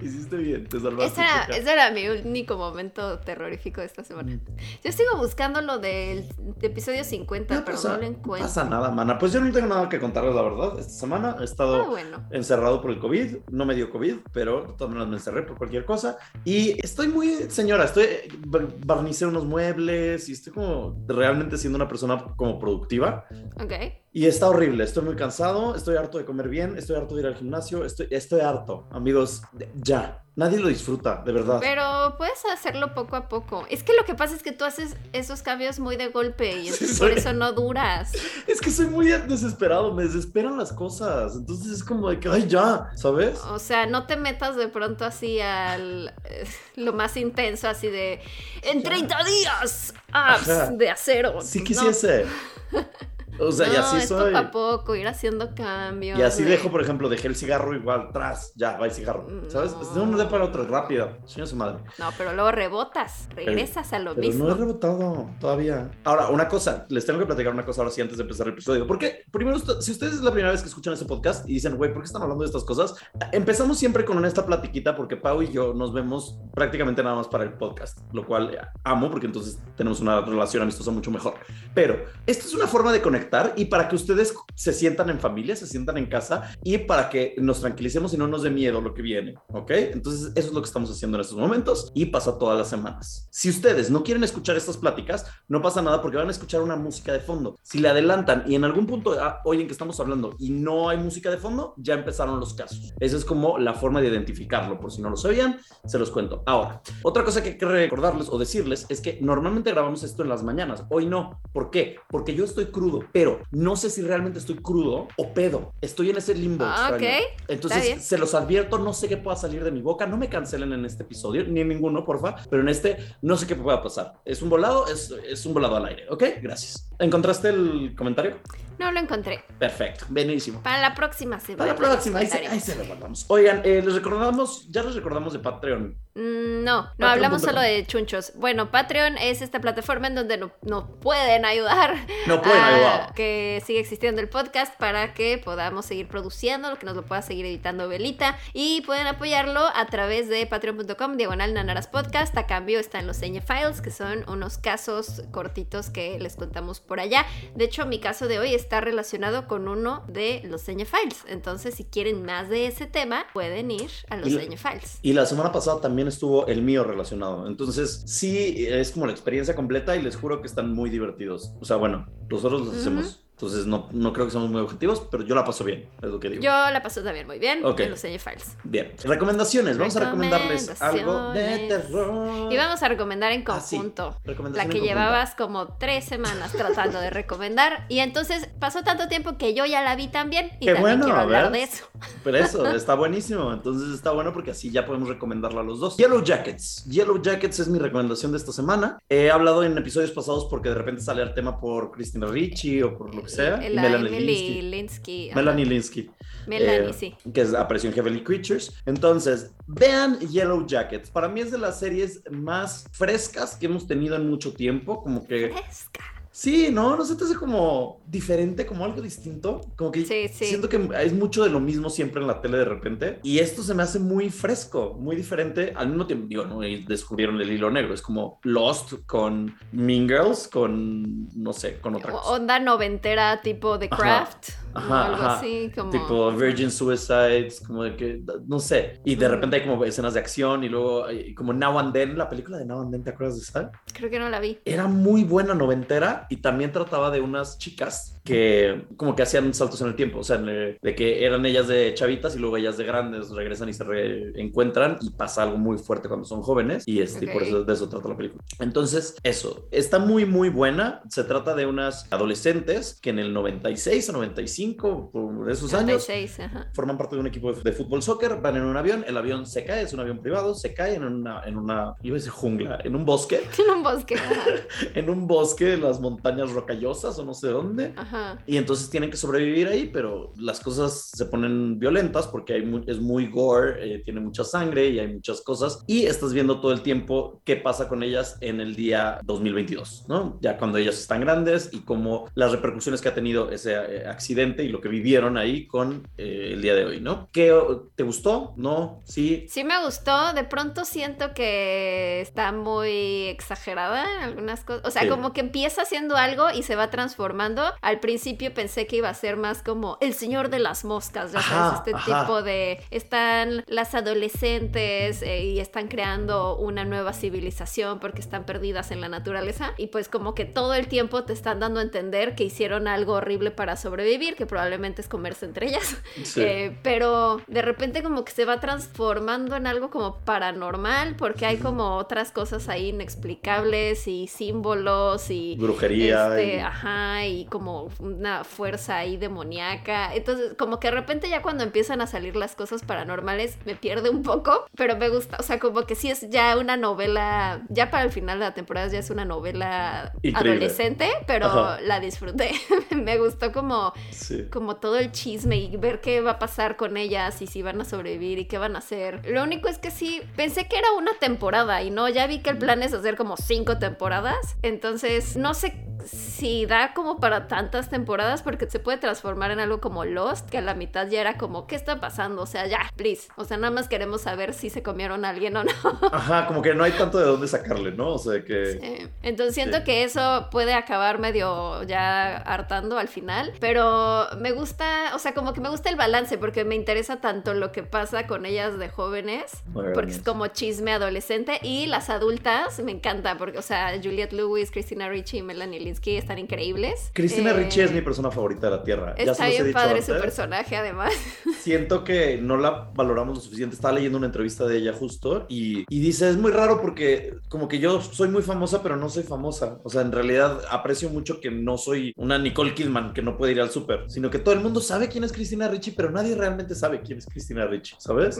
Hiciste 0.00 0.36
bien, 0.36 0.66
te 0.68 0.78
salvaste. 0.80 1.20
ese 1.20 1.20
era, 1.22 1.44
ese 1.58 1.72
era 1.72 1.90
mi 1.90 2.08
único 2.08 2.56
momento 2.56 3.18
terrorífico 3.20 3.80
de 3.80 3.86
esta 3.86 4.04
semana. 4.04 4.34
Mm. 4.34 4.40
Yo 4.84 4.92
sigo 4.92 5.16
buscando 5.18 5.60
lo 5.60 5.78
del 5.78 6.28
episodio 6.62 7.04
50, 7.04 7.54
No 7.54 7.64
pero 7.64 7.76
pasa, 7.76 7.88
no 7.88 7.94
lo 7.96 8.00
no 8.02 8.06
encuentro. 8.08 8.46
pasa 8.48 8.64
nada, 8.64 8.90
mana. 8.90 9.18
Pues 9.18 9.32
yo 9.32 9.40
no 9.40 9.52
tengo 9.52 9.66
nada 9.66 9.88
que 9.88 9.98
contarles, 9.98 10.34
la 10.34 10.42
verdad. 10.42 10.78
Esta 10.78 10.92
semana 10.92 11.36
he 11.40 11.44
estado 11.44 11.82
Ah, 11.82 11.86
bueno. 11.88 12.26
encerrado 12.30 12.80
por 12.80 12.90
el 12.90 12.98
COVID. 12.98 13.36
No 13.50 13.64
me 13.64 13.74
dio 13.74 13.90
COVID, 13.90 14.16
pero 14.32 14.76
maneras 14.80 15.08
me 15.08 15.16
encerré 15.16 15.42
por 15.42 15.56
cualquier 15.58 15.84
cosa. 15.84 16.18
Y 16.44 16.76
estoy 16.84 17.08
muy, 17.08 17.50
señora, 17.50 17.84
estoy, 17.84 18.06
bar- 18.46 18.68
barnicé 18.84 19.26
unos 19.26 19.44
muebles 19.44 20.28
y 20.28 20.32
estoy 20.32 20.52
como 20.52 20.96
realmente 21.08 21.56
siendo 21.58 21.76
una 21.76 21.88
persona 21.88 22.24
como 22.36 22.58
productiva. 22.58 23.26
Ok. 23.60 23.72
Y 24.18 24.26
está 24.26 24.48
horrible, 24.48 24.82
estoy 24.82 25.04
muy 25.04 25.14
cansado, 25.14 25.76
estoy 25.76 25.94
harto 25.94 26.18
de 26.18 26.24
comer 26.24 26.48
bien, 26.48 26.76
estoy 26.76 26.96
harto 26.96 27.14
de 27.14 27.20
ir 27.20 27.26
al 27.28 27.36
gimnasio, 27.36 27.84
estoy, 27.84 28.08
estoy 28.10 28.40
harto, 28.40 28.88
amigos, 28.90 29.42
ya, 29.76 30.24
nadie 30.34 30.58
lo 30.58 30.66
disfruta, 30.66 31.22
de 31.24 31.30
verdad. 31.30 31.58
Pero 31.60 32.16
puedes 32.18 32.42
hacerlo 32.52 32.94
poco 32.94 33.14
a 33.14 33.28
poco. 33.28 33.64
Es 33.70 33.84
que 33.84 33.92
lo 33.94 34.04
que 34.04 34.16
pasa 34.16 34.34
es 34.34 34.42
que 34.42 34.50
tú 34.50 34.64
haces 34.64 34.96
esos 35.12 35.42
cambios 35.42 35.78
muy 35.78 35.94
de 35.96 36.08
golpe 36.08 36.50
y 36.50 36.68
Sí, 36.72 36.86
por 36.98 37.10
soy- 37.10 37.12
eso 37.18 37.32
no 37.32 37.52
duras. 37.52 38.10
Es 38.48 38.60
que 38.60 38.72
soy 38.72 38.86
muy 38.88 39.06
desesperado, 39.06 39.94
me 39.94 40.02
desesperan 40.02 40.58
las 40.58 40.72
cosas, 40.72 41.36
entonces 41.36 41.70
es 41.70 41.84
como 41.84 42.10
de 42.10 42.18
que, 42.18 42.28
ay, 42.28 42.48
ya, 42.48 42.90
¿sabes? 42.96 43.38
O 43.44 43.60
sea, 43.60 43.86
no 43.86 44.08
te 44.08 44.16
metas 44.16 44.56
de 44.56 44.66
pronto 44.66 45.04
así 45.04 45.40
al 45.40 46.12
eh, 46.24 46.44
lo 46.74 46.92
más 46.92 47.16
intenso, 47.16 47.68
así 47.68 47.86
de 47.86 48.20
en 48.62 48.82
30 48.82 49.16
días, 49.22 49.94
Ajá. 50.10 50.72
de 50.72 50.90
acero. 50.90 51.40
Sí 51.40 51.60
No, 51.60 51.64
quisiese. 51.66 52.26
O 53.40 53.52
sea, 53.52 53.68
y 53.68 53.72
no, 53.72 53.78
así 53.78 53.96
es 53.98 54.08
soy. 54.08 54.32
poco 54.32 54.36
a 54.38 54.50
poco, 54.50 54.96
ir 54.96 55.06
haciendo 55.08 55.54
cambios. 55.54 56.18
Y 56.18 56.22
así 56.22 56.42
de- 56.44 56.50
dejo, 56.50 56.70
por 56.70 56.80
ejemplo, 56.82 57.08
dejé 57.08 57.28
el 57.28 57.36
cigarro 57.36 57.74
igual, 57.74 58.08
tras, 58.12 58.52
ya, 58.56 58.76
va 58.78 58.86
el 58.86 58.92
cigarro, 58.92 59.26
¿sabes? 59.48 59.72
No. 59.72 59.94
De 59.94 60.00
una 60.00 60.16
día 60.16 60.28
para 60.28 60.44
otra, 60.44 60.64
rápido, 60.64 61.18
señor 61.26 61.46
su 61.48 61.56
madre. 61.56 61.78
No, 61.98 62.08
pero 62.18 62.32
luego 62.32 62.50
rebotas, 62.50 63.28
regresas 63.34 63.92
a 63.92 63.98
lo 63.98 64.14
Pero 64.14 64.26
mismo. 64.26 64.44
no 64.46 64.54
he 64.54 64.58
rebotado 64.58 65.30
todavía. 65.40 65.90
Ahora, 66.04 66.28
una 66.28 66.48
cosa, 66.48 66.86
les 66.88 67.06
tengo 67.06 67.18
que 67.20 67.26
platicar 67.26 67.52
una 67.52 67.64
cosa 67.64 67.82
ahora 67.82 67.92
sí 67.92 68.00
antes 68.00 68.16
de 68.16 68.22
empezar 68.22 68.46
el 68.48 68.54
episodio. 68.54 68.86
Porque 68.86 69.24
primero, 69.30 69.58
si 69.58 69.92
ustedes 69.92 70.14
es 70.14 70.20
la 70.22 70.30
primera 70.32 70.50
vez 70.52 70.62
que 70.62 70.68
escuchan 70.68 70.92
este 70.94 71.04
podcast 71.06 71.48
y 71.48 71.54
dicen, 71.54 71.76
güey, 71.76 71.92
¿por 71.92 72.02
qué 72.02 72.06
están 72.06 72.22
hablando 72.22 72.42
de 72.42 72.48
estas 72.48 72.64
cosas? 72.64 72.94
Empezamos 73.32 73.78
siempre 73.78 74.04
con 74.04 74.24
esta 74.24 74.44
platiquita 74.44 74.96
porque 74.96 75.16
Pau 75.16 75.42
y 75.42 75.52
yo 75.52 75.74
nos 75.74 75.92
vemos 75.92 76.38
prácticamente 76.54 77.02
nada 77.02 77.16
más 77.16 77.28
para 77.28 77.44
el 77.44 77.52
podcast, 77.52 77.98
lo 78.12 78.26
cual 78.26 78.58
amo 78.84 79.10
porque 79.10 79.26
entonces 79.26 79.58
tenemos 79.76 80.00
una 80.00 80.20
relación 80.22 80.62
amistosa 80.62 80.90
mucho 80.90 81.10
mejor. 81.10 81.34
Pero 81.74 82.04
esta 82.26 82.44
es 82.44 82.54
una 82.54 82.66
forma 82.66 82.92
de 82.92 83.00
conectar 83.00 83.27
y 83.56 83.66
para 83.66 83.88
que 83.88 83.96
ustedes 83.96 84.34
se 84.54 84.72
sientan 84.72 85.10
en 85.10 85.20
familia, 85.20 85.56
se 85.56 85.66
sientan 85.66 85.98
en 85.98 86.06
casa 86.06 86.50
y 86.62 86.78
para 86.78 87.08
que 87.08 87.34
nos 87.38 87.60
tranquilicemos 87.60 88.14
y 88.14 88.16
no 88.16 88.26
nos 88.26 88.42
dé 88.42 88.50
miedo 88.50 88.80
lo 88.80 88.94
que 88.94 89.02
viene, 89.02 89.34
¿ok? 89.48 89.70
Entonces 89.70 90.32
eso 90.34 90.48
es 90.48 90.54
lo 90.54 90.60
que 90.60 90.66
estamos 90.66 90.90
haciendo 90.90 91.16
en 91.16 91.22
estos 91.22 91.38
momentos 91.38 91.90
y 91.94 92.06
pasa 92.06 92.38
todas 92.38 92.58
las 92.58 92.68
semanas. 92.68 93.28
Si 93.30 93.48
ustedes 93.48 93.90
no 93.90 94.02
quieren 94.02 94.24
escuchar 94.24 94.56
estas 94.56 94.76
pláticas, 94.76 95.26
no 95.48 95.62
pasa 95.62 95.82
nada 95.82 96.00
porque 96.00 96.16
van 96.16 96.28
a 96.28 96.32
escuchar 96.32 96.62
una 96.62 96.76
música 96.76 97.12
de 97.12 97.20
fondo. 97.20 97.56
Si 97.62 97.78
le 97.78 97.88
adelantan 97.88 98.44
y 98.46 98.54
en 98.54 98.64
algún 98.64 98.86
punto 98.86 99.16
ah, 99.20 99.40
oyen 99.44 99.66
que 99.66 99.72
estamos 99.72 99.98
hablando 100.00 100.34
y 100.38 100.50
no 100.50 100.88
hay 100.88 100.98
música 100.98 101.30
de 101.30 101.36
fondo, 101.36 101.74
ya 101.76 101.94
empezaron 101.94 102.40
los 102.40 102.54
casos. 102.54 102.92
Esa 103.00 103.16
es 103.16 103.24
como 103.24 103.58
la 103.58 103.74
forma 103.74 104.00
de 104.00 104.08
identificarlo. 104.08 104.80
Por 104.80 104.92
si 104.92 105.02
no 105.02 105.10
lo 105.10 105.16
sabían, 105.16 105.58
se 105.84 105.98
los 105.98 106.10
cuento. 106.10 106.42
Ahora, 106.46 106.82
otra 107.02 107.24
cosa 107.24 107.42
que 107.42 107.50
hay 107.50 107.58
que 107.58 107.66
recordarles 107.66 108.28
o 108.30 108.38
decirles 108.38 108.86
es 108.88 109.00
que 109.00 109.18
normalmente 109.20 109.70
grabamos 109.70 110.02
esto 110.02 110.22
en 110.22 110.28
las 110.28 110.42
mañanas. 110.42 110.84
Hoy 110.88 111.06
no. 111.06 111.40
¿Por 111.52 111.70
qué? 111.70 111.96
Porque 112.08 112.34
yo 112.34 112.44
estoy 112.44 112.66
crudo, 112.66 113.00
pero 113.18 113.40
no 113.50 113.74
sé 113.74 113.90
si 113.90 114.00
realmente 114.00 114.38
estoy 114.38 114.54
crudo 114.54 115.08
o 115.16 115.34
pedo. 115.34 115.72
Estoy 115.80 116.10
en 116.10 116.18
ese 116.18 116.36
limbo. 116.36 116.64
Ah, 116.64 116.90
extraño. 116.90 117.16
ok. 117.16 117.48
Entonces, 117.48 118.04
se 118.04 118.16
los 118.16 118.32
advierto, 118.32 118.78
no 118.78 118.92
sé 118.92 119.08
qué 119.08 119.16
pueda 119.16 119.36
salir 119.36 119.64
de 119.64 119.72
mi 119.72 119.82
boca. 119.82 120.06
No 120.06 120.16
me 120.16 120.28
cancelen 120.28 120.72
en 120.72 120.84
este 120.84 121.02
episodio, 121.02 121.42
ni 121.42 121.60
en 121.60 121.66
ninguno, 121.66 122.04
porfa. 122.04 122.36
Pero 122.48 122.62
en 122.62 122.68
este, 122.68 122.96
no 123.20 123.36
sé 123.36 123.48
qué 123.48 123.56
pueda 123.56 123.82
pasar. 123.82 124.20
Es 124.24 124.40
un 124.40 124.50
volado, 124.50 124.86
es, 124.86 125.12
es 125.28 125.44
un 125.46 125.52
volado 125.52 125.74
al 125.74 125.86
aire. 125.86 126.04
¿Ok? 126.08 126.22
Gracias. 126.40 126.87
¿Encontraste 126.98 127.48
el 127.50 127.94
comentario? 127.96 128.38
No 128.78 128.92
lo 128.92 129.00
encontré. 129.00 129.42
Perfecto. 129.58 130.04
Buenísimo. 130.08 130.62
Para 130.62 130.80
la 130.80 130.94
próxima 130.94 131.40
semana. 131.40 131.74
Para 131.74 131.88
la 131.88 131.90
próxima, 131.94 132.20
ahí 132.20 132.26
se, 132.28 132.46
ahí 132.46 132.60
se 132.60 132.76
lo 132.76 132.84
guardamos. 132.84 133.24
Oigan, 133.28 133.62
eh, 133.64 133.82
les 133.84 133.92
recordamos, 133.94 134.68
ya 134.70 134.84
les 134.84 134.94
recordamos 134.94 135.32
de 135.32 135.40
Patreon. 135.40 135.98
Mm, 136.14 136.62
No, 136.64 136.88
no 136.96 137.06
hablamos 137.08 137.42
solo 137.42 137.60
de 137.60 137.84
chunchos. 137.86 138.32
Bueno, 138.36 138.70
Patreon 138.70 139.18
es 139.18 139.42
esta 139.42 139.60
plataforma 139.60 140.06
en 140.06 140.14
donde 140.14 140.36
no- 140.36 140.52
nos 140.62 140.84
pueden 141.00 141.44
ayudar. 141.44 141.96
No 142.28 142.40
pueden 142.40 142.58
a 142.60 142.66
ayudar. 142.68 143.14
Que 143.14 143.60
siga 143.66 143.80
existiendo 143.80 144.20
el 144.20 144.28
podcast 144.28 144.76
para 144.78 145.12
que 145.12 145.38
podamos 145.44 145.84
seguir 145.86 146.06
produciendo, 146.06 146.76
que 146.78 146.86
nos 146.86 146.94
lo 146.94 147.02
pueda 147.04 147.22
seguir 147.22 147.46
editando 147.46 147.88
Belita. 147.88 148.36
Y 148.52 148.82
pueden 148.82 149.08
apoyarlo 149.08 149.60
a 149.74 149.86
través 149.86 150.28
de 150.28 150.46
patreon.com, 150.46 151.16
diagonal 151.16 151.52
Nanaras 151.52 151.88
Podcast. 151.88 152.36
A 152.38 152.46
cambio 152.46 152.78
están 152.78 153.08
los 153.08 153.16
Seña 153.16 153.40
Files, 153.40 153.80
que 153.80 153.90
son 153.90 154.24
unos 154.28 154.56
casos 154.58 155.22
cortitos 155.32 155.90
que 155.90 156.18
les 156.20 156.36
contamos 156.36 156.80
por 156.88 156.98
allá. 156.98 157.24
De 157.54 157.66
hecho, 157.66 157.86
mi 157.86 158.00
caso 158.00 158.26
de 158.26 158.40
hoy 158.40 158.54
está 158.54 158.80
relacionado 158.80 159.46
con 159.46 159.68
uno 159.68 160.02
de 160.08 160.42
los 160.44 160.62
Seña 160.62 160.86
Files. 160.86 161.24
Entonces, 161.28 161.76
si 161.76 161.84
quieren 161.84 162.24
más 162.24 162.48
de 162.48 162.66
ese 162.66 162.86
tema, 162.86 163.26
pueden 163.32 163.70
ir 163.70 163.90
a 164.10 164.16
los 164.16 164.32
Seña 164.32 164.56
Files. 164.56 164.98
Y 165.02 165.12
la 165.12 165.26
semana 165.26 165.52
pasada 165.52 165.80
también 165.80 166.08
estuvo 166.08 166.46
el 166.48 166.62
mío 166.62 166.82
relacionado. 166.82 167.46
Entonces, 167.46 168.02
sí, 168.06 168.66
es 168.66 168.90
como 168.90 169.06
la 169.06 169.12
experiencia 169.12 169.54
completa 169.54 169.94
y 169.96 170.02
les 170.02 170.16
juro 170.16 170.40
que 170.40 170.48
están 170.48 170.74
muy 170.74 170.90
divertidos. 170.90 171.52
O 171.60 171.64
sea, 171.64 171.76
bueno, 171.76 172.08
nosotros 172.28 172.66
los 172.66 172.76
hacemos. 172.76 173.27
Entonces, 173.40 173.66
no, 173.66 173.88
no 173.92 174.12
creo 174.12 174.26
que 174.26 174.32
seamos 174.32 174.50
muy 174.50 174.60
objetivos, 174.60 175.00
pero 175.12 175.22
yo 175.22 175.36
la 175.36 175.44
paso 175.44 175.62
bien, 175.62 175.88
es 176.02 176.08
lo 176.10 176.18
que 176.18 176.28
digo. 176.28 176.42
Yo 176.42 176.50
la 176.50 176.82
paso 176.82 177.04
también 177.04 177.24
muy 177.24 177.38
bien 177.38 177.64
Ok. 177.64 177.78
en 177.78 177.90
los 177.90 178.00
Files. 178.00 178.56
Bien. 178.64 178.92
Recomendaciones. 179.04 179.78
Vamos 179.78 179.94
a 179.96 180.00
recomendarles 180.00 180.82
algo 180.82 181.30
de 181.30 181.68
terror. 181.68 182.52
Y 182.52 182.56
vamos 182.56 182.82
a 182.82 182.88
recomendar 182.88 183.30
en 183.30 183.44
Ah, 183.46 183.60
sí. 183.60 183.76
conjunto. 183.76 184.16
Recomendación 184.24 184.68
La 184.68 184.74
que 184.74 184.80
llevabas 184.80 185.36
como 185.36 185.68
tres 185.78 186.04
semanas 186.04 186.50
tratando 186.50 186.98
de 186.98 187.10
recomendar. 187.10 187.86
Y 187.88 188.00
entonces 188.00 188.48
pasó 188.58 188.82
tanto 188.82 189.06
tiempo 189.06 189.38
que 189.38 189.54
yo 189.54 189.64
ya 189.66 189.82
la 189.82 189.94
vi 189.94 190.08
también. 190.08 190.46
Y 190.58 190.66
Qué 190.66 190.74
también 190.74 190.98
bueno, 190.98 191.04
quiero 191.04 191.20
hablar 191.20 191.52
¿ves? 191.52 191.52
de 191.52 191.76
eso. 191.76 191.84
Pero 192.24 192.38
eso, 192.38 192.66
está 192.74 192.94
buenísimo. 192.96 193.52
Entonces 193.52 193.94
está 193.94 194.10
bueno 194.10 194.32
porque 194.32 194.50
así 194.50 194.72
ya 194.72 194.84
podemos 194.84 195.08
recomendarlo 195.08 195.60
a 195.60 195.62
los 195.62 195.78
dos. 195.78 195.96
Yellow 195.96 196.24
Jackets. 196.24 196.84
Yellow 196.86 197.22
Jackets 197.22 197.60
es 197.60 197.68
mi 197.68 197.78
recomendación 197.78 198.32
de 198.32 198.38
esta 198.38 198.50
semana. 198.50 198.98
He 199.08 199.30
hablado 199.30 199.62
en 199.62 199.78
episodios 199.78 200.10
pasados 200.10 200.46
porque 200.46 200.70
de 200.70 200.74
repente 200.74 201.02
sale 201.02 201.22
el 201.22 201.34
tema 201.34 201.60
por 201.60 201.92
Christina 201.92 202.26
Ricci 202.26 202.82
o 202.82 202.98
por 202.98 203.14
lo 203.14 203.27
que 203.28 203.34
sea. 203.34 203.66
Y 203.66 203.74
La 203.74 203.82
Melanie 203.82 204.20
Linsky. 204.62 205.30
Melanie 205.34 205.64
Linsky. 205.66 206.10
Melanie, 206.46 206.90
eh, 206.90 206.92
sí. 206.94 207.14
Que 207.32 207.42
es, 207.42 207.54
apareció 207.54 207.90
en 207.90 207.94
Heavenly 207.94 208.24
Creatures. 208.24 208.72
Entonces, 208.86 209.52
vean 209.66 210.18
Yellow 210.20 210.66
Jackets. 210.66 211.10
Para 211.10 211.28
mí 211.28 211.40
es 211.40 211.50
de 211.50 211.58
las 211.58 211.78
series 211.78 212.22
más 212.30 212.86
frescas 212.92 213.56
que 213.56 213.66
hemos 213.66 213.86
tenido 213.86 214.16
en 214.16 214.28
mucho 214.28 214.52
tiempo. 214.54 215.02
Como 215.02 215.26
que 215.26 215.50
Fresca. 215.50 216.17
Sí, 216.38 216.68
no, 216.70 216.96
no 216.96 217.04
se 217.04 217.16
te 217.16 217.24
hace 217.24 217.34
como 217.34 218.00
diferente, 218.06 218.64
como 218.64 218.84
algo 218.84 219.02
distinto. 219.02 219.60
Como 219.76 219.90
que 219.90 220.04
Sí, 220.04 220.28
sí. 220.28 220.44
siento 220.44 220.68
que 220.68 220.88
es 221.02 221.12
mucho 221.12 221.42
de 221.42 221.50
lo 221.50 221.58
mismo 221.58 221.90
siempre 221.90 222.20
en 222.20 222.28
la 222.28 222.40
tele 222.40 222.58
de 222.58 222.64
repente. 222.64 223.18
Y 223.24 223.40
esto 223.40 223.60
se 223.64 223.74
me 223.74 223.82
hace 223.82 223.98
muy 223.98 224.30
fresco, 224.30 224.96
muy 225.00 225.16
diferente. 225.16 225.72
Al 225.74 225.88
mismo 225.88 226.06
tiempo, 226.06 226.26
digo, 226.28 226.44
no 226.44 226.62
Y 226.64 226.84
descubrieron 226.84 227.40
el 227.40 227.50
hilo 227.50 227.72
negro. 227.72 227.92
Es 227.92 228.02
como 228.02 228.38
Lost 228.44 228.92
con 229.06 229.52
Mean 229.72 230.06
Girls, 230.08 230.46
con, 230.46 231.26
no 231.34 231.52
sé, 231.52 231.80
con 231.80 231.96
otra 231.96 232.12
cosa. 232.12 232.30
Onda 232.30 232.60
noventera 232.60 233.42
tipo 233.42 233.76
The 233.76 233.88
Ajá. 233.90 233.96
Craft. 234.00 234.48
o 234.74 234.78
Ajá, 234.78 235.06
algo 235.06 235.16
ajá. 235.16 235.38
así 235.38 235.72
como. 235.74 235.90
Tipo 235.90 236.30
Virgin 236.30 236.70
Suicides, 236.70 237.60
como 237.66 237.82
de 237.82 237.96
que, 237.96 238.22
no 238.46 238.60
sé. 238.60 239.00
Y 239.04 239.16
de 239.16 239.26
repente 239.26 239.56
hay 239.56 239.66
como 239.66 239.84
escenas 239.84 240.14
de 240.14 240.20
acción 240.20 240.62
y 240.62 240.68
luego 240.68 241.04
hay 241.06 241.34
como 241.34 241.52
Now 241.52 241.80
and 241.80 241.92
Then, 241.92 242.16
la 242.16 242.28
película 242.28 242.58
de 242.58 242.64
Now 242.64 242.82
and 242.82 242.92
Then, 242.92 243.02
¿te 243.02 243.10
acuerdas 243.10 243.38
de 243.38 243.42
esa? 243.42 243.72
Creo 243.92 244.08
que 244.08 244.20
no 244.20 244.28
la 244.28 244.38
vi. 244.38 244.60
era 244.64 244.86
muy 244.86 245.24
buena 245.24 245.52
noventera 245.54 246.26
y 246.28 246.36
también 246.36 246.72
trataba 246.72 247.10
de 247.10 247.20
unas 247.20 247.58
chicas 247.58 248.18
que 248.24 248.84
como 248.96 249.16
que 249.16 249.22
hacían 249.22 249.54
saltos 249.54 249.80
en 249.80 249.88
el 249.88 249.96
tiempo, 249.96 250.18
o 250.18 250.24
sea, 250.24 250.36
de, 250.36 250.78
de 250.82 250.94
que 250.94 251.24
eran 251.24 251.46
ellas 251.46 251.66
de 251.66 251.94
chavitas 251.94 252.36
y 252.36 252.38
luego 252.38 252.58
ellas 252.58 252.76
de 252.76 252.84
grandes 252.84 253.30
regresan 253.30 253.70
y 253.70 253.72
se 253.72 253.84
reencuentran 253.84 254.98
y 255.00 255.10
pasa 255.10 255.44
algo 255.44 255.56
muy 255.56 255.78
fuerte 255.78 256.08
cuando 256.08 256.26
son 256.26 256.42
jóvenes 256.42 256.84
y, 256.86 257.00
este, 257.00 257.24
y 257.24 257.28
por 257.28 257.42
eso 257.42 257.64
de 257.64 257.72
eso 257.72 257.88
trata 257.88 258.08
la 258.08 258.16
película. 258.16 258.44
Entonces, 258.58 259.16
eso, 259.22 259.66
está 259.70 259.98
muy 259.98 260.26
muy 260.26 260.50
buena, 260.50 261.00
se 261.08 261.24
trata 261.24 261.54
de 261.54 261.64
unas 261.64 262.10
adolescentes 262.12 262.98
que 263.00 263.10
en 263.10 263.18
el 263.18 263.32
96 263.32 264.10
o 264.10 264.12
95, 264.12 265.10
por 265.10 265.50
esos 265.50 265.72
años, 265.72 266.06
96, 266.06 266.40
ajá. 266.40 266.70
forman 266.74 266.98
parte 266.98 267.16
de 267.16 267.20
un 267.20 267.28
equipo 267.28 267.52
de, 267.52 267.62
de 267.62 267.72
fútbol 267.72 268.02
soccer, 268.02 268.40
van 268.42 268.56
en 268.56 268.64
un 268.64 268.76
avión, 268.76 269.04
el 269.08 269.16
avión 269.16 269.46
se 269.46 269.64
cae, 269.64 269.82
es 269.82 269.94
un 269.94 270.00
avión 270.00 270.20
privado, 270.20 270.54
se 270.54 270.74
cae 270.74 270.96
en 270.96 271.04
una, 271.04 271.42
en 271.44 271.56
una, 271.56 271.94
iba 272.02 272.14
a 272.14 272.18
decir 272.18 272.32
jungla, 272.32 272.78
en 272.84 272.94
un 272.94 273.06
bosque, 273.06 273.40
En 273.58 273.70
un 273.70 273.82
bosque. 273.82 274.16
En 274.94 275.10
un 275.10 275.26
bosque 275.26 275.76
las 275.76 276.00
montañas 276.00 276.17
rocallosas 276.22 277.18
o 277.18 277.24
no 277.24 277.34
sé 277.34 277.48
dónde. 277.48 277.92
Ajá. 277.96 278.38
Y 278.46 278.56
entonces 278.56 278.90
tienen 278.90 279.10
que 279.10 279.16
sobrevivir 279.16 279.68
ahí, 279.68 279.90
pero 279.92 280.32
las 280.36 280.60
cosas 280.60 281.10
se 281.14 281.24
ponen 281.26 281.78
violentas 281.78 282.26
porque 282.26 282.54
hay 282.54 282.62
mu- 282.64 282.84
es 282.86 282.98
muy 283.00 283.26
gore, 283.28 283.94
eh, 283.94 283.98
tiene 284.04 284.20
mucha 284.20 284.44
sangre 284.44 284.88
y 284.88 284.98
hay 284.98 285.08
muchas 285.12 285.40
cosas. 285.42 285.82
Y 285.86 286.06
estás 286.06 286.32
viendo 286.32 286.60
todo 286.60 286.72
el 286.72 286.82
tiempo 286.82 287.40
qué 287.44 287.56
pasa 287.56 287.88
con 287.88 288.02
ellas 288.02 288.36
en 288.40 288.60
el 288.60 288.74
día 288.76 289.20
2022, 289.24 290.04
¿no? 290.08 290.38
Ya 290.40 290.56
cuando 290.58 290.78
ellas 290.78 290.98
están 290.98 291.20
grandes 291.20 291.70
y 291.72 291.80
cómo 291.80 292.28
las 292.34 292.52
repercusiones 292.52 293.00
que 293.00 293.08
ha 293.08 293.14
tenido 293.14 293.50
ese 293.50 293.72
eh, 293.74 294.06
accidente 294.06 294.64
y 294.64 294.68
lo 294.68 294.80
que 294.80 294.88
vivieron 294.88 295.36
ahí 295.36 295.66
con 295.66 296.06
eh, 296.16 296.50
el 296.52 296.62
día 296.62 296.74
de 296.74 296.84
hoy, 296.84 297.00
¿no? 297.00 297.28
¿Qué 297.32 297.52
te 297.94 298.02
gustó? 298.02 298.52
¿No? 298.56 299.00
¿Sí? 299.04 299.46
Sí 299.48 299.64
me 299.64 299.82
gustó, 299.84 300.32
de 300.34 300.44
pronto 300.44 300.84
siento 300.84 301.32
que 301.34 302.20
está 302.20 302.52
muy 302.52 303.26
exagerada 303.28 304.04
en 304.16 304.22
algunas 304.22 304.64
cosas, 304.64 304.82
o 304.84 304.90
sea, 304.90 305.02
Sí. 305.02 305.08
como 305.08 305.32
que 305.32 305.40
empieza 305.40 305.82
haciendo 306.08 306.16
algo 306.16 306.50
y 306.56 306.62
se 306.62 306.76
va 306.76 306.90
transformando. 306.90 307.62
Al 307.80 308.00
principio 308.00 308.52
pensé 308.54 308.86
que 308.86 308.96
iba 308.96 309.08
a 309.08 309.14
ser 309.14 309.36
más 309.36 309.62
como 309.62 309.98
el 310.00 310.14
señor 310.14 310.48
de 310.50 310.58
las 310.58 310.84
moscas, 310.84 311.32
ya 311.32 311.38
Ajá, 311.40 311.70
sabes, 311.70 311.78
este 311.78 311.94
ajá. 311.94 312.22
tipo 312.22 312.42
de 312.42 312.80
están 312.90 313.64
las 313.66 313.94
adolescentes 313.94 315.22
eh, 315.22 315.44
y 315.44 315.60
están 315.60 315.88
creando 315.88 316.56
una 316.56 316.84
nueva 316.84 317.12
civilización 317.12 317.98
porque 318.00 318.20
están 318.20 318.44
perdidas 318.44 318.90
en 318.90 319.00
la 319.00 319.08
naturaleza 319.08 319.74
y 319.76 319.88
pues 319.88 320.08
como 320.08 320.34
que 320.34 320.44
todo 320.44 320.74
el 320.74 320.88
tiempo 320.88 321.24
te 321.24 321.32
están 321.32 321.60
dando 321.60 321.80
a 321.80 321.82
entender 321.82 322.34
que 322.34 322.44
hicieron 322.44 322.88
algo 322.88 323.14
horrible 323.14 323.50
para 323.50 323.76
sobrevivir, 323.76 324.36
que 324.36 324.46
probablemente 324.46 325.02
es 325.02 325.08
comerse 325.08 325.46
entre 325.46 325.68
ellas. 325.68 325.96
Sí. 326.28 326.42
Eh, 326.42 326.76
pero 326.82 327.40
de 327.46 327.62
repente 327.62 328.02
como 328.02 328.24
que 328.24 328.32
se 328.32 328.44
va 328.44 328.60
transformando 328.60 329.56
en 329.56 329.66
algo 329.66 329.88
como 329.88 330.16
paranormal 330.18 331.16
porque 331.16 331.46
hay 331.46 331.56
como 331.58 331.96
otras 331.96 332.32
cosas 332.32 332.68
ahí 332.68 332.88
inexplicables 332.88 334.06
y 334.08 334.26
símbolos 334.26 335.30
y 335.30 335.56
Brujería. 335.56 335.87
Este, 335.90 336.56
y- 336.56 336.58
ajá, 336.58 337.26
y 337.26 337.44
como 337.46 337.88
una 338.00 338.44
fuerza 338.44 338.96
ahí 338.98 339.16
demoníaca. 339.16 340.14
Entonces, 340.14 340.54
como 340.58 340.78
que 340.80 340.88
de 340.88 340.92
repente 340.94 341.28
ya 341.28 341.42
cuando 341.42 341.64
empiezan 341.64 342.00
a 342.00 342.06
salir 342.06 342.36
las 342.36 342.54
cosas 342.56 342.82
paranormales 342.82 343.58
me 343.64 343.74
pierde 343.74 344.10
un 344.10 344.22
poco, 344.22 344.66
pero 344.76 344.96
me 344.96 345.08
gusta, 345.08 345.36
o 345.38 345.42
sea, 345.42 345.58
como 345.58 345.82
que 345.86 345.94
sí 345.94 346.10
es 346.10 346.28
ya 346.30 346.56
una 346.56 346.76
novela, 346.76 347.62
ya 347.68 347.90
para 347.90 348.04
el 348.04 348.10
final 348.12 348.38
de 348.38 348.44
la 348.46 348.54
temporada 348.54 348.88
ya 348.88 348.98
es 348.98 349.10
una 349.10 349.24
novela 349.24 350.12
Increíble. 350.22 350.50
adolescente, 350.52 351.08
pero 351.26 351.46
Ajá. 351.46 351.80
la 351.80 352.00
disfruté. 352.00 352.50
me 352.90 353.18
gustó 353.18 353.52
como 353.52 353.92
Sí. 354.10 354.46
como 354.50 354.76
todo 354.76 354.98
el 354.98 355.12
chisme 355.12 355.56
y 355.56 355.76
ver 355.76 356.00
qué 356.00 356.20
va 356.20 356.32
a 356.32 356.38
pasar 356.38 356.76
con 356.76 356.96
ellas 356.96 357.40
y 357.42 357.46
si 357.46 357.62
van 357.62 357.80
a 357.80 357.84
sobrevivir 357.84 358.38
y 358.38 358.44
qué 358.46 358.58
van 358.58 358.76
a 358.76 358.80
hacer. 358.80 359.20
Lo 359.26 359.42
único 359.42 359.68
es 359.68 359.78
que 359.78 359.90
sí, 359.90 360.22
pensé 360.36 360.66
que 360.68 360.76
era 360.78 360.92
una 360.92 361.12
temporada 361.20 361.82
y 361.82 361.90
no, 361.90 362.08
ya 362.08 362.26
vi 362.26 362.40
que 362.40 362.50
el 362.50 362.58
plan 362.58 362.82
es 362.82 362.92
hacer 362.94 363.16
como 363.16 363.36
cinco 363.36 363.78
temporadas. 363.78 364.56
Entonces, 364.62 365.36
no 365.36 365.54
sé 365.54 365.77
Bye. 365.86 365.97
Si 366.06 366.66
da 366.66 366.94
como 366.94 367.18
para 367.18 367.48
tantas 367.48 367.88
temporadas 367.90 368.42
porque 368.42 368.68
se 368.70 368.78
puede 368.78 368.98
transformar 368.98 369.50
en 369.50 369.60
algo 369.60 369.80
como 369.80 370.04
Lost, 370.04 370.48
que 370.48 370.58
a 370.58 370.62
la 370.62 370.74
mitad 370.74 371.08
ya 371.08 371.20
era 371.20 371.36
como, 371.38 371.66
¿qué 371.66 371.76
está 371.76 372.00
pasando? 372.00 372.42
O 372.42 372.46
sea, 372.46 372.66
ya, 372.66 372.80
please. 372.96 373.28
O 373.36 373.44
sea, 373.44 373.56
nada 373.56 373.70
más 373.72 373.88
queremos 373.88 374.22
saber 374.22 374.54
si 374.54 374.70
se 374.70 374.82
comieron 374.82 375.24
a 375.24 375.30
alguien 375.30 375.56
o 375.56 375.64
no. 375.64 375.70
Ajá, 376.12 376.46
como 376.46 376.62
que 376.62 376.74
no 376.74 376.84
hay 376.84 376.92
tanto 376.92 377.18
de 377.18 377.24
dónde 377.24 377.48
sacarle, 377.48 377.92
¿no? 377.92 378.14
O 378.14 378.18
sea 378.18 378.44
que... 378.44 378.78
Sí. 378.80 379.08
Entonces 379.22 379.54
siento 379.54 379.78
Sí. 379.78 379.84
que 379.84 380.04
eso 380.04 380.48
puede 380.50 380.74
acabar 380.74 381.18
medio 381.18 381.82
ya 381.84 382.36
hartando 382.36 382.98
al 382.98 383.08
final, 383.08 383.52
pero 383.60 384.26
me 384.38 384.52
gusta, 384.52 385.12
o 385.14 385.18
sea, 385.18 385.34
como 385.34 385.52
que 385.52 385.60
me 385.60 385.68
gusta 385.68 385.88
el 385.90 385.96
balance 385.96 386.38
porque 386.38 386.64
me 386.64 386.74
interesa 386.74 387.20
tanto 387.20 387.54
lo 387.54 387.72
que 387.72 387.82
pasa 387.82 388.26
con 388.26 388.46
ellas 388.46 388.78
de 388.78 388.88
jóvenes, 388.88 389.62
Muy 389.66 389.92
porque 389.94 390.12
es 390.12 390.22
como 390.22 390.46
chisme 390.48 390.92
adolescente 390.92 391.58
y 391.62 391.86
las 391.86 392.10
adultas 392.10 392.78
me 392.80 392.92
encanta 392.92 393.36
porque, 393.36 393.58
o 393.58 393.62
sea, 393.62 393.92
Juliette 394.02 394.32
Lewis, 394.32 394.70
Christina 394.70 395.08
Ricci 395.08 395.38
y 395.38 395.42
Melanie 395.42 395.80
Están 395.90 396.38
increíbles. 396.38 397.10
Cristina 397.14 397.50
Eh, 397.50 397.54
Ricci 397.54 397.80
es 397.80 397.92
mi 397.92 398.00
persona 398.02 398.30
favorita 398.30 398.70
de 398.70 398.76
la 398.76 398.82
Tierra. 398.82 399.14
Ya 399.16 399.24
se 399.26 399.30
Está 399.32 399.46
he 399.48 399.50
bien 399.50 399.64
dicho 399.66 399.74
padre 399.78 400.02
su 400.02 400.12
antes. 400.12 400.24
personaje 400.24 400.76
además. 400.76 401.12
Siento 401.60 402.04
que 402.04 402.38
no 402.38 402.56
la 402.56 402.90
valoramos 402.94 403.36
lo 403.36 403.40
suficiente. 403.40 403.74
Estaba 403.74 403.94
leyendo 403.94 404.18
una 404.18 404.26
entrevista 404.26 404.66
de 404.66 404.76
ella 404.78 404.92
justo 404.92 405.46
y, 405.48 405.84
y 405.88 406.00
dice, 406.00 406.28
es 406.28 406.36
muy 406.36 406.50
raro 406.52 406.80
porque 406.80 407.34
como 407.48 407.68
que 407.68 407.78
yo 407.78 408.00
soy 408.00 408.28
muy 408.28 408.42
famosa, 408.42 408.82
pero 408.82 408.96
no 408.96 409.08
soy 409.08 409.22
famosa. 409.22 409.78
O 409.84 409.90
sea, 409.90 410.02
en 410.02 410.12
realidad 410.12 410.62
aprecio 410.70 411.08
mucho 411.10 411.40
que 411.40 411.50
no 411.50 411.78
soy 411.78 412.12
una 412.16 412.38
Nicole 412.38 412.74
Kidman 412.74 413.12
que 413.12 413.22
no 413.22 413.36
puede 413.36 413.52
ir 413.52 413.60
al 413.60 413.70
súper, 413.70 414.10
sino 414.10 414.30
que 414.30 414.38
todo 414.38 414.54
el 414.54 414.60
mundo 414.60 414.80
sabe 414.80 415.08
quién 415.08 415.24
es 415.24 415.32
Cristina 415.32 415.68
Ricci, 415.68 415.90
pero 415.92 416.10
nadie 416.10 416.34
realmente 416.34 416.74
sabe 416.74 417.00
quién 417.02 417.18
es 417.18 417.26
Cristina 417.26 417.66
Ricci, 417.66 417.94
¿sabes? 417.98 418.38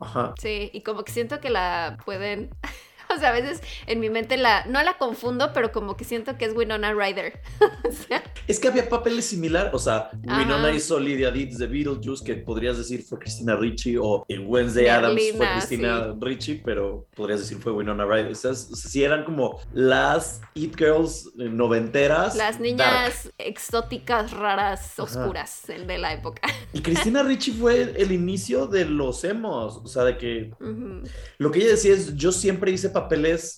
Ajá. 0.00 0.34
Sí, 0.40 0.70
y 0.72 0.82
como 0.82 1.04
que 1.04 1.12
siento 1.12 1.40
que 1.40 1.50
la 1.50 1.98
pueden. 2.04 2.50
O 3.16 3.18
sea, 3.22 3.28
a 3.28 3.32
veces 3.32 3.60
en 3.86 4.00
mi 4.00 4.08
mente 4.10 4.36
la. 4.36 4.64
No 4.66 4.82
la 4.82 4.96
confundo, 4.98 5.50
pero 5.52 5.70
como 5.70 5.96
que 5.96 6.04
siento 6.04 6.36
que 6.38 6.46
es 6.46 6.54
Winona 6.56 6.92
Ryder. 6.94 7.40
o 7.88 7.92
sea, 7.92 8.22
Es 8.46 8.58
que 8.58 8.68
había 8.68 8.88
papeles 8.88 9.26
similares, 9.26 9.70
o 9.74 9.78
sea, 9.78 10.10
Ajá. 10.26 10.38
Winona 10.38 10.70
hizo 10.72 10.98
Lydia 10.98 11.30
Deeds 11.30 11.58
de 11.58 11.66
Beetlejuice, 11.66 12.24
que 12.24 12.34
podrías 12.36 12.78
decir 12.78 13.02
fue 13.02 13.18
Cristina 13.18 13.54
Ricci, 13.56 13.96
o 14.00 14.24
en 14.28 14.46
Wednesday 14.46 14.86
Adams 14.88 15.20
fue 15.20 15.32
Merlina, 15.46 15.52
Cristina 15.58 16.14
Ricci, 16.20 16.54
pero 16.64 17.06
podrías 17.14 17.40
decir 17.40 17.58
fue 17.58 17.72
Winona 17.72 18.04
Ryder. 18.04 18.32
O 18.32 18.34
sea, 18.34 18.54
sí 18.54 19.04
eran 19.04 19.24
como 19.24 19.60
las 19.72 20.40
It 20.54 20.76
Girls 20.76 21.30
noventeras. 21.36 22.34
las 22.36 22.54
dark. 22.54 22.60
niñas 22.62 23.30
exóticas, 23.38 24.30
raras, 24.32 24.92
Ajá. 24.98 25.02
oscuras 25.04 25.68
el 25.68 25.86
de 25.86 25.98
la 25.98 26.12
época. 26.14 26.42
Y 26.72 26.80
Cristina 26.80 27.22
Ricci 27.24 27.52
fue 27.52 27.92
el 27.96 28.10
inicio 28.12 28.66
de 28.66 28.84
los 28.86 29.22
emos, 29.24 29.76
o 29.76 29.86
sea, 29.86 30.04
de 30.04 30.16
que 30.16 30.50
Ujú. 30.60 31.02
lo 31.38 31.50
que 31.50 31.58
ella 31.60 31.70
decía 31.70 31.92
es, 31.94 32.14
yo 32.16 32.32
siempre 32.32 32.70
hice 32.70 32.88
papeles 32.88 33.01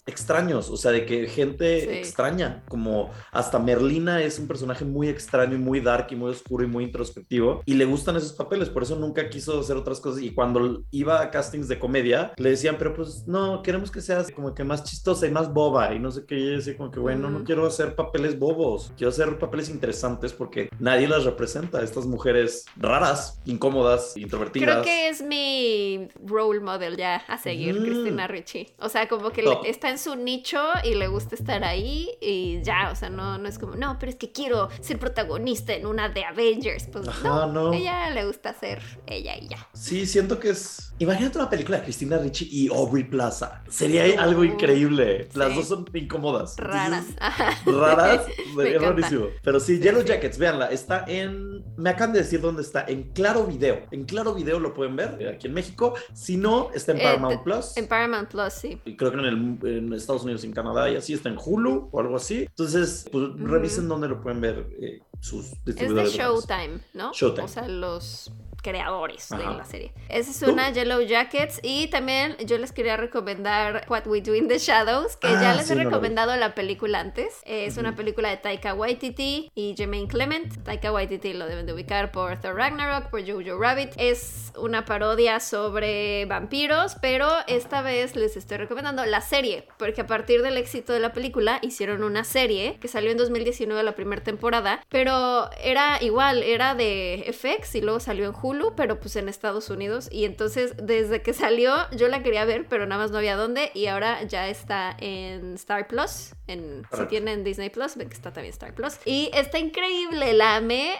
extraños, 0.06 0.70
o 0.70 0.76
sea, 0.76 0.90
de 0.92 1.04
que 1.06 1.26
gente 1.28 1.80
Sí. 1.80 1.88
extraña, 1.90 2.62
como 2.68 3.10
hasta 3.32 3.58
Merlina 3.58 4.22
es 4.22 4.38
un 4.38 4.46
personaje 4.48 4.84
muy 4.84 5.08
extraño 5.08 5.54
y 5.54 5.58
muy 5.58 5.80
dark 5.80 6.08
y 6.10 6.16
muy 6.16 6.30
oscuro 6.30 6.64
y 6.64 6.66
muy 6.66 6.84
introspectivo, 6.84 7.62
y 7.66 7.74
le 7.74 7.84
gustan 7.84 8.16
esos 8.16 8.32
papeles, 8.32 8.68
por 8.68 8.82
eso 8.82 8.96
nunca 8.96 9.28
quiso 9.28 9.60
hacer 9.60 9.76
otras 9.76 10.00
cosas, 10.00 10.22
y 10.22 10.32
cuando 10.34 10.82
iba 10.90 11.20
a 11.20 11.30
castings 11.30 11.68
de 11.68 11.78
comedia, 11.78 12.32
le 12.36 12.50
decían, 12.50 12.76
pero 12.78 12.94
pues 12.94 13.24
no, 13.26 13.62
queremos 13.62 13.90
que 13.90 14.00
seas 14.00 14.30
como 14.30 14.54
que 14.54 14.64
más 14.64 14.84
chistosa 14.84 15.26
y 15.26 15.30
más 15.30 15.52
boba, 15.52 15.94
y 15.94 15.98
no 15.98 16.10
sé 16.10 16.24
qué, 16.26 16.36
y 16.38 16.56
decía 16.56 16.76
como 16.76 16.90
que, 16.90 17.00
bueno, 17.00 17.30
no 17.30 17.40
Mm. 17.40 17.44
quiero 17.44 17.66
hacer 17.66 17.94
papeles 17.94 18.38
bobos, 18.38 18.92
quiero 18.96 19.10
hacer 19.10 19.38
papeles 19.38 19.68
interesantes 19.68 20.32
porque 20.32 20.68
nadie 20.78 21.08
las 21.08 21.24
representa, 21.24 21.82
estas 21.82 22.06
mujeres 22.06 22.64
raras, 22.76 23.40
incómodas, 23.44 24.16
introvertidas. 24.16 24.70
Creo 24.70 24.82
que 24.84 25.08
es 25.08 25.22
mi 25.22 26.08
role 26.24 26.60
model 26.60 26.96
ya 26.96 27.16
a 27.28 27.38
seguir, 27.38 27.74
Mm. 27.80 27.82
Cristina 27.84 28.26
Ricci. 28.26 28.66
O 28.78 28.88
sea, 28.88 29.08
como 29.08 29.30
que 29.34 29.42
le- 29.42 29.70
está 29.70 29.90
en 29.90 29.98
su 29.98 30.14
nicho 30.16 30.62
y 30.84 30.94
le 30.94 31.08
gusta 31.08 31.34
estar 31.34 31.62
ahí 31.64 32.08
y 32.20 32.62
ya, 32.62 32.90
o 32.92 32.96
sea, 32.96 33.10
no, 33.10 33.36
no 33.38 33.48
es 33.48 33.58
como, 33.58 33.74
no, 33.76 33.96
pero 33.98 34.10
es 34.10 34.16
que 34.16 34.32
quiero 34.32 34.68
ser 34.80 34.98
protagonista 34.98 35.74
en 35.74 35.86
una 35.86 36.08
de 36.08 36.24
Avengers. 36.24 36.86
Pues 36.92 37.06
Ajá, 37.08 37.46
no, 37.46 37.46
no. 37.46 37.72
ella 37.72 38.10
le 38.10 38.24
gusta 38.26 38.54
ser 38.54 38.80
ella 39.06 39.36
y 39.36 39.48
ya. 39.48 39.68
Sí, 39.74 40.06
siento 40.06 40.38
que 40.38 40.50
es. 40.50 40.92
Imagínate 40.98 41.38
una 41.38 41.50
película 41.50 41.78
de 41.78 41.84
Cristina 41.84 42.18
Ricci 42.18 42.48
y 42.50 42.68
Aubrey 42.72 43.04
Plaza. 43.04 43.62
Sería 43.68 44.04
Uh, 44.04 44.20
algo 44.20 44.44
increíble. 44.44 45.28
Las 45.34 45.50
sí. 45.50 45.56
dos 45.56 45.68
son 45.68 45.84
incómodas. 45.94 46.56
Raras. 46.58 47.04
Entonces. 47.08 47.64
Raras, 47.66 48.26
encanta. 48.58 48.90
rarísimo. 48.90 49.26
Pero 49.42 49.58
sí, 49.60 49.80
Yellow. 49.80 50.02
Jackets, 50.04 50.38
véanla, 50.38 50.66
está 50.70 51.04
en. 51.08 51.64
Me 51.76 51.90
acaban 51.90 52.12
de 52.12 52.20
decir 52.20 52.40
dónde 52.40 52.62
está. 52.62 52.84
En 52.86 53.04
Claro 53.12 53.44
Video. 53.46 53.80
En 53.90 54.04
Claro 54.04 54.34
Video 54.34 54.60
lo 54.60 54.74
pueden 54.74 54.94
ver 54.96 55.16
eh, 55.20 55.30
aquí 55.30 55.46
en 55.48 55.54
México. 55.54 55.94
Si 56.12 56.36
no, 56.36 56.70
está 56.74 56.92
en 56.92 56.98
Eh, 57.00 57.02
Paramount 57.04 57.42
Plus. 57.42 57.76
En 57.76 57.88
Paramount 57.88 58.28
Plus, 58.30 58.52
sí. 58.52 58.78
Y 58.84 58.96
creo 58.96 59.10
que 59.22 59.28
en, 59.28 59.58
el- 59.62 59.76
en 59.76 59.92
Estados 59.92 60.22
Unidos 60.24 60.44
y 60.44 60.46
en 60.48 60.52
Canadá 60.52 60.90
y 60.90 60.96
así 60.96 61.12
está 61.14 61.28
en 61.28 61.36
Hulu 61.42 61.88
o 61.92 62.00
algo 62.00 62.16
así. 62.16 62.42
Entonces, 62.48 63.06
pues 63.10 63.28
revisen 63.38 63.88
dónde 63.88 64.08
lo 64.08 64.20
pueden 64.22 64.40
ver 64.40 64.66
eh, 64.80 65.00
sus 65.20 65.46
Es 65.46 65.64
de 65.64 65.72
distribuidores. 65.72 66.12
Showtime, 66.14 66.80
¿no? 66.94 67.12
Showtime. 67.12 67.44
O 67.44 67.48
sea, 67.48 67.68
los 67.68 68.30
creadores 68.64 69.28
de 69.28 69.36
Ajá. 69.36 69.52
la 69.58 69.64
serie. 69.64 69.92
Esa 70.08 70.30
es 70.30 70.42
una 70.42 70.70
Yellow 70.70 71.02
Jackets 71.02 71.60
y 71.62 71.86
también 71.88 72.36
yo 72.46 72.56
les 72.58 72.72
quería 72.72 72.96
recomendar 72.96 73.84
What 73.88 74.06
We 74.06 74.22
Do 74.22 74.34
in 74.34 74.48
the 74.48 74.58
Shadows, 74.58 75.16
que 75.18 75.28
Ah, 75.28 75.38
ya 75.40 75.54
les 75.54 75.66
sí, 75.66 75.74
he 75.74 75.76
no 75.76 75.84
recomendado 75.84 76.34
la 76.36 76.54
película 76.54 76.98
antes. 77.00 77.40
Es 77.44 77.76
una 77.76 77.90
Ujú. 77.90 77.98
película 77.98 78.30
de 78.30 78.38
Taika 78.38 78.72
Waititi 78.74 79.50
y 79.54 79.74
Jermaine 79.76 80.08
Clement. 80.08 80.64
Taika 80.64 80.90
Waititi 80.92 81.34
lo 81.34 81.46
deben 81.46 81.66
de 81.66 81.74
ubicar 81.74 82.10
por 82.10 82.36
Thor 82.40 82.56
Ragnarok, 82.56 83.10
por 83.10 83.20
Jojo 83.20 83.58
Rabbit. 83.60 83.90
Es 83.98 84.52
una 84.56 84.84
parodia 84.86 85.40
sobre 85.40 86.24
vampiros, 86.26 86.96
pero 87.02 87.28
esta 87.46 87.82
vez 87.82 88.16
les 88.16 88.36
estoy 88.36 88.56
recomendando 88.56 89.04
la 89.04 89.20
serie, 89.20 89.68
porque 89.78 90.00
a 90.00 90.06
partir 90.06 90.42
del 90.42 90.56
éxito 90.56 90.92
de 90.94 91.00
la 91.00 91.12
película 91.12 91.58
hicieron 91.60 92.02
una 92.02 92.24
serie 92.24 92.78
que 92.80 92.88
salió 92.88 93.10
en 93.10 93.18
2019 93.18 93.82
la 93.82 93.94
primera 93.94 94.22
temporada, 94.22 94.80
pero 94.88 95.50
era 95.62 96.02
igual, 96.02 96.42
era 96.42 96.74
de 96.74 97.24
FX 97.32 97.74
y 97.74 97.80
luego 97.82 98.00
salió 98.00 98.24
en 98.24 98.32
Hulu, 98.54 98.74
pero 98.76 99.00
pues 99.00 99.16
en 99.16 99.28
Estados 99.28 99.70
Unidos 99.70 100.08
y 100.10 100.24
entonces 100.24 100.74
desde 100.82 101.22
que 101.22 101.32
salió 101.32 101.74
yo 101.96 102.08
la 102.08 102.22
quería 102.22 102.44
ver, 102.44 102.66
pero 102.68 102.86
nada 102.86 103.02
más 103.02 103.10
no 103.10 103.18
había 103.18 103.36
dónde 103.36 103.70
y 103.74 103.86
ahora 103.86 104.22
ya 104.24 104.48
está 104.48 104.96
en 104.98 105.54
Star 105.54 105.86
Plus, 105.88 106.34
en 106.46 106.82
si 106.96 107.06
tienen 107.06 107.44
Disney 107.44 107.70
Plus, 107.70 107.96
ven 107.96 108.08
que 108.08 108.14
está 108.14 108.32
también 108.32 108.52
Star 108.52 108.74
Plus 108.74 108.98
y 109.04 109.30
está 109.34 109.58
increíble, 109.58 110.32
la 110.32 110.56
amé. 110.56 110.94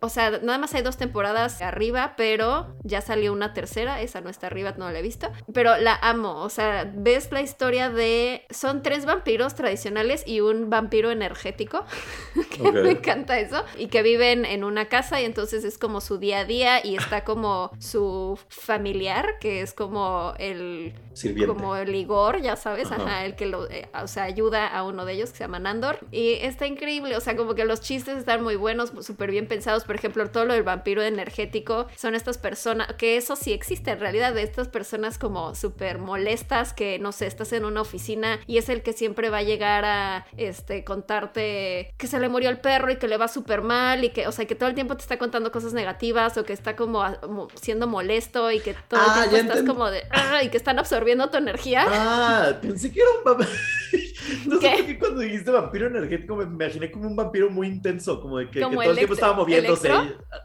O 0.00 0.10
sea, 0.10 0.30
nada 0.42 0.58
más 0.58 0.74
hay 0.74 0.82
dos 0.82 0.98
temporadas 0.98 1.62
arriba, 1.62 2.12
pero 2.14 2.76
ya 2.84 3.00
salió 3.00 3.32
una 3.32 3.54
tercera. 3.54 4.02
Esa 4.02 4.20
no 4.20 4.28
está 4.28 4.46
arriba, 4.48 4.74
no 4.76 4.90
la 4.90 4.98
he 4.98 5.02
visto. 5.02 5.32
Pero 5.54 5.78
la 5.78 5.94
amo. 6.02 6.42
O 6.42 6.50
sea, 6.50 6.92
ves 6.94 7.32
la 7.32 7.40
historia 7.40 7.88
de. 7.88 8.44
Son 8.50 8.82
tres 8.82 9.06
vampiros 9.06 9.54
tradicionales 9.54 10.24
y 10.26 10.40
un 10.40 10.68
vampiro 10.68 11.10
energético. 11.10 11.86
que 12.50 12.68
Ok. 12.68 12.74
me 12.74 12.90
encanta 12.90 13.40
eso. 13.40 13.64
Y 13.78 13.86
que 13.86 14.02
viven 14.02 14.44
en 14.44 14.62
una 14.62 14.90
casa 14.90 15.22
y 15.22 15.24
entonces 15.24 15.64
es 15.64 15.78
como 15.78 16.02
su 16.02 16.18
día 16.18 16.40
a 16.40 16.44
día 16.44 16.84
y 16.84 16.91
está 16.96 17.24
como 17.24 17.70
su 17.78 18.38
familiar, 18.48 19.38
que 19.40 19.62
es 19.62 19.72
como 19.72 20.34
el 20.38 20.94
Sirviente. 21.14 21.54
como 21.54 21.76
el 21.76 21.94
Igor, 21.94 22.40
ya 22.40 22.56
sabes, 22.56 22.90
Ajá. 22.90 23.02
ajá, 23.02 23.24
el 23.24 23.36
que 23.36 23.46
lo, 23.46 23.70
eh, 23.70 23.88
o 24.00 24.06
sea, 24.06 24.24
ayuda 24.24 24.66
a 24.66 24.84
uno 24.84 25.04
de 25.04 25.14
ellos 25.14 25.30
que 25.30 25.38
se 25.38 25.44
llama 25.44 25.58
Nandor. 25.58 25.98
Y 26.10 26.34
está 26.34 26.66
increíble, 26.66 27.16
o 27.16 27.20
sea, 27.20 27.36
como 27.36 27.54
que 27.54 27.64
los 27.64 27.80
chistes 27.80 28.18
están 28.18 28.42
muy 28.42 28.56
buenos, 28.56 28.92
súper 29.00 29.30
bien 29.30 29.46
pensados. 29.46 29.62
pensados, 29.62 29.84
por 29.84 29.94
ejemplo, 29.94 30.28
todo 30.28 30.44
lo 30.44 30.54
del 30.54 30.64
vampiro 30.64 31.02
energético, 31.02 31.86
son 31.94 32.16
estas 32.16 32.36
personas, 32.36 32.92
que 32.94 33.16
eso 33.16 33.36
sí 33.36 33.52
existe 33.52 33.92
en 33.92 34.00
realidad, 34.00 34.34
de 34.34 34.42
estas 34.42 34.66
personas 34.66 35.18
como 35.18 35.54
súper 35.54 35.98
molestas, 35.98 36.72
que 36.72 36.98
no 36.98 37.12
sé, 37.12 37.26
estás 37.26 37.52
en 37.52 37.64
una 37.64 37.80
oficina 37.80 38.40
y 38.48 38.58
es 38.58 38.68
el 38.68 38.82
que 38.82 38.92
siempre 38.92 39.30
va 39.30 39.38
a 39.38 39.42
llegar 39.42 39.84
a 39.84 40.26
este, 40.36 40.82
contarte 40.82 41.94
que 41.96 42.06
se 42.08 42.18
le 42.18 42.28
murió 42.28 42.50
el 42.50 42.58
perro 42.58 42.90
y 42.90 42.96
que 42.96 43.06
le 43.06 43.16
va 43.18 43.28
súper 43.28 43.62
mal 43.62 44.02
y 44.02 44.10
que, 44.10 44.26
o 44.26 44.32
sea, 44.32 44.46
que 44.46 44.54
todo 44.56 44.68
el 44.68 44.74
tiempo 44.74 44.96
te 44.96 45.02
está 45.02 45.16
contando 45.16 45.52
cosas 45.52 45.74
negativas 45.74 46.36
o 46.38 46.44
que 46.44 46.52
está 46.52 46.74
como, 46.86 47.48
siendo 47.60 47.86
molesto 47.86 48.50
y 48.50 48.60
que 48.60 48.74
todo 48.88 49.00
el 49.00 49.06
ah, 49.08 49.26
tiempo 49.28 49.52
estás 49.52 49.66
como 49.66 49.90
de, 49.90 50.02
y 50.42 50.48
que 50.48 50.56
están 50.56 50.78
absorbiendo 50.78 51.30
tu 51.30 51.38
energía. 51.38 51.84
Ah, 51.88 52.52
pensé 52.60 52.92
que 52.92 53.00
era 53.00 53.10
un 53.18 53.24
vampiro. 53.24 53.50
no 54.46 54.60
sé 54.60 54.70
por 54.70 54.86
qué 54.86 54.98
cuando 54.98 55.20
dijiste 55.20 55.50
vampiro 55.50 55.86
energético 55.86 56.36
me 56.36 56.44
imaginé 56.44 56.90
como 56.90 57.06
un 57.06 57.16
vampiro 57.16 57.50
muy 57.50 57.66
intenso, 57.66 58.20
como 58.20 58.38
de 58.38 58.50
que, 58.50 58.60
todo 58.60 58.82
el 58.82 58.96
tiempo 58.96 59.14
estaba 59.14 59.34
moviéndose. 59.34 59.90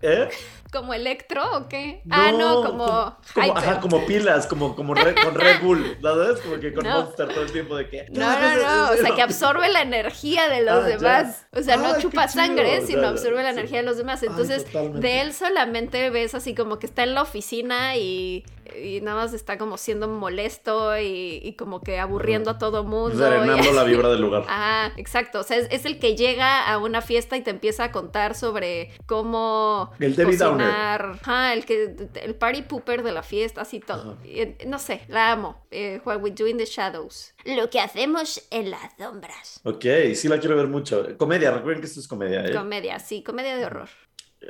¿Eh? 0.02 0.30
¿Como 0.72 0.94
electro 0.94 1.44
o 1.58 1.70
qué? 1.70 2.02
ah, 2.10 2.32
no, 2.32 2.64
como. 2.64 3.18
Como, 3.34 3.58
ajá, 3.58 3.80
como 3.80 4.06
pilas, 4.06 4.48
como, 4.48 4.76
como 4.76 4.94
con 4.94 5.36
Red 5.36 5.62
Bull, 5.62 5.98
¿sabes? 6.02 6.42
Como 6.42 6.60
que 6.60 6.74
con 6.74 6.86
Monster 6.86 7.30
todo 7.30 7.44
el 7.44 7.52
tiempo 7.52 7.76
de 7.78 7.90
que. 7.90 8.06
No, 8.12 8.40
no, 8.40 8.56
no. 8.56 8.92
O 8.92 8.96
sea, 8.96 9.16
que 9.16 9.22
absorbe 9.22 9.70
la 9.70 9.82
energía 9.82 10.50
de 10.50 10.64
los 10.64 10.84
ah, 10.84 10.88
demás. 10.88 11.48
O 11.54 11.62
sea, 11.62 11.78
no 11.78 12.00
chupa 12.00 12.28
sangre, 12.28 12.82
sino 12.82 13.08
absorbe 13.08 13.44
la 13.44 13.52
energía 13.52 13.80
de 13.80 13.86
los 13.86 13.98
demás. 13.98 14.24
Entonces, 14.24 14.66
de 14.74 15.22
él 15.22 15.34
solamente 15.34 16.10
ves 16.10 16.36
así 16.36 16.54
como 16.54 16.80
que 16.80 16.86
está 16.86 17.04
en 17.04 17.14
la 17.14 17.22
oficina 17.22 17.96
y 17.96 18.44
y 18.82 19.02
nada 19.02 19.24
más 19.24 19.34
está 19.34 19.58
como 19.58 19.78
siendo 19.78 20.08
molesto 20.08 20.98
y, 21.00 21.56
como 21.58 21.82
que 21.82 22.00
aburriendo 22.00 22.52
a 22.52 22.58
todo 22.58 22.84
mundo. 22.84 23.18
Serenando 23.18 23.72
la 23.72 23.84
vibra 23.84 24.10
del 24.10 24.22
lugar. 24.22 24.46
Ah, 24.48 24.92
exacto. 24.98 25.40
O 25.40 25.44
sea, 25.44 25.58
es, 25.58 25.86
el 25.86 26.00
que 26.00 26.16
llega 26.16 26.68
a 26.68 26.78
una 26.78 27.02
fiesta 27.02 27.38
y 27.38 27.42
te 27.42 27.50
empieza 27.50 27.86
a 27.86 27.92
contar 27.92 28.36
sobre 28.36 28.92
cómo 29.06 29.92
el 30.00 30.16
cocinar. 30.16 31.20
Ah, 31.26 31.54
el 31.54 31.66
que 31.66 31.96
el 32.24 32.36
party 32.36 32.64
pooper 32.64 33.04
de 33.04 33.12
la 33.12 33.24
fiesta, 33.24 33.62
así 33.62 33.80
todo. 33.80 34.18
no 34.66 34.80
sé, 34.80 35.02
la 35.08 35.32
amo. 35.32 35.66
Eh, 35.72 36.02
what 36.06 36.22
we 36.22 36.32
do 36.32 36.48
in 36.48 36.58
the 36.58 36.66
shadows. 36.66 37.34
Lo 37.46 37.70
que 37.70 37.80
hacemos 37.80 38.48
en 38.52 38.72
las 38.72 38.94
sombras. 38.98 39.60
Ok, 39.64 39.86
sí 40.14 40.28
la 40.28 40.40
quiero 40.40 40.56
ver 40.56 40.68
mucho. 40.68 41.06
Comedia, 41.18 41.52
recuerden 41.52 41.82
que 41.82 41.88
esto 41.88 42.00
es 42.00 42.08
comedia, 42.08 42.46
¿eh? 42.46 42.54
Comedia, 42.54 43.00
sí, 43.00 43.24
comedia 43.24 43.56
de 43.58 43.66
horror. 43.66 43.90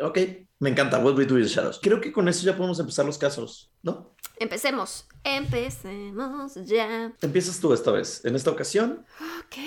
Ok, 0.01 0.19
me 0.59 0.69
encanta. 0.69 0.99
What 0.99 1.15
We 1.15 1.25
Do 1.25 1.37
in 1.37 1.43
the 1.43 1.49
Shadows. 1.49 1.79
Creo 1.81 2.01
que 2.01 2.11
con 2.11 2.27
eso 2.27 2.45
ya 2.45 2.55
podemos 2.55 2.79
empezar 2.79 3.05
los 3.05 3.17
casos, 3.17 3.71
¿no? 3.83 4.15
Empecemos. 4.39 5.07
Empecemos 5.23 6.55
ya. 6.65 7.13
Empiezas 7.21 7.59
tú 7.59 7.73
esta 7.73 7.91
vez. 7.91 8.23
En 8.25 8.35
esta 8.35 8.51
ocasión. 8.51 9.05
Ok. 9.39 9.57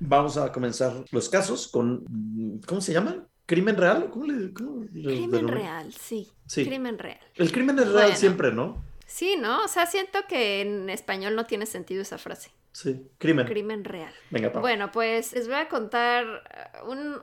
Vamos 0.00 0.36
a 0.36 0.50
comenzar 0.52 1.04
los 1.10 1.28
casos 1.28 1.68
con. 1.68 2.04
¿Cómo 2.66 2.80
se 2.80 2.92
llaman? 2.92 3.28
¿Crimen 3.46 3.76
real? 3.76 4.08
¿Cómo 4.10 4.24
le.? 4.26 4.52
crimen 4.52 5.48
real, 5.48 5.92
sí. 5.92 6.32
sí. 6.46 6.64
Crimen 6.64 6.98
real. 6.98 7.20
El 7.34 7.52
crimen 7.52 7.78
es 7.78 7.88
real 7.88 8.16
siempre, 8.16 8.52
¿no? 8.52 8.82
Sí, 9.06 9.36
¿no? 9.38 9.64
O 9.64 9.68
sea, 9.68 9.86
siento 9.86 10.20
que 10.28 10.62
en 10.62 10.88
español 10.88 11.36
no 11.36 11.44
tiene 11.44 11.66
sentido 11.66 12.02
esa 12.02 12.18
frase. 12.18 12.50
Sí, 12.72 13.06
crimen. 13.18 13.46
Crimen 13.46 13.84
real. 13.84 14.12
Venga, 14.30 14.50
pa. 14.50 14.60
Bueno, 14.60 14.90
pues 14.90 15.32
les 15.34 15.46
voy 15.46 15.56
a 15.56 15.68
contar 15.68 16.24
un 16.86 17.20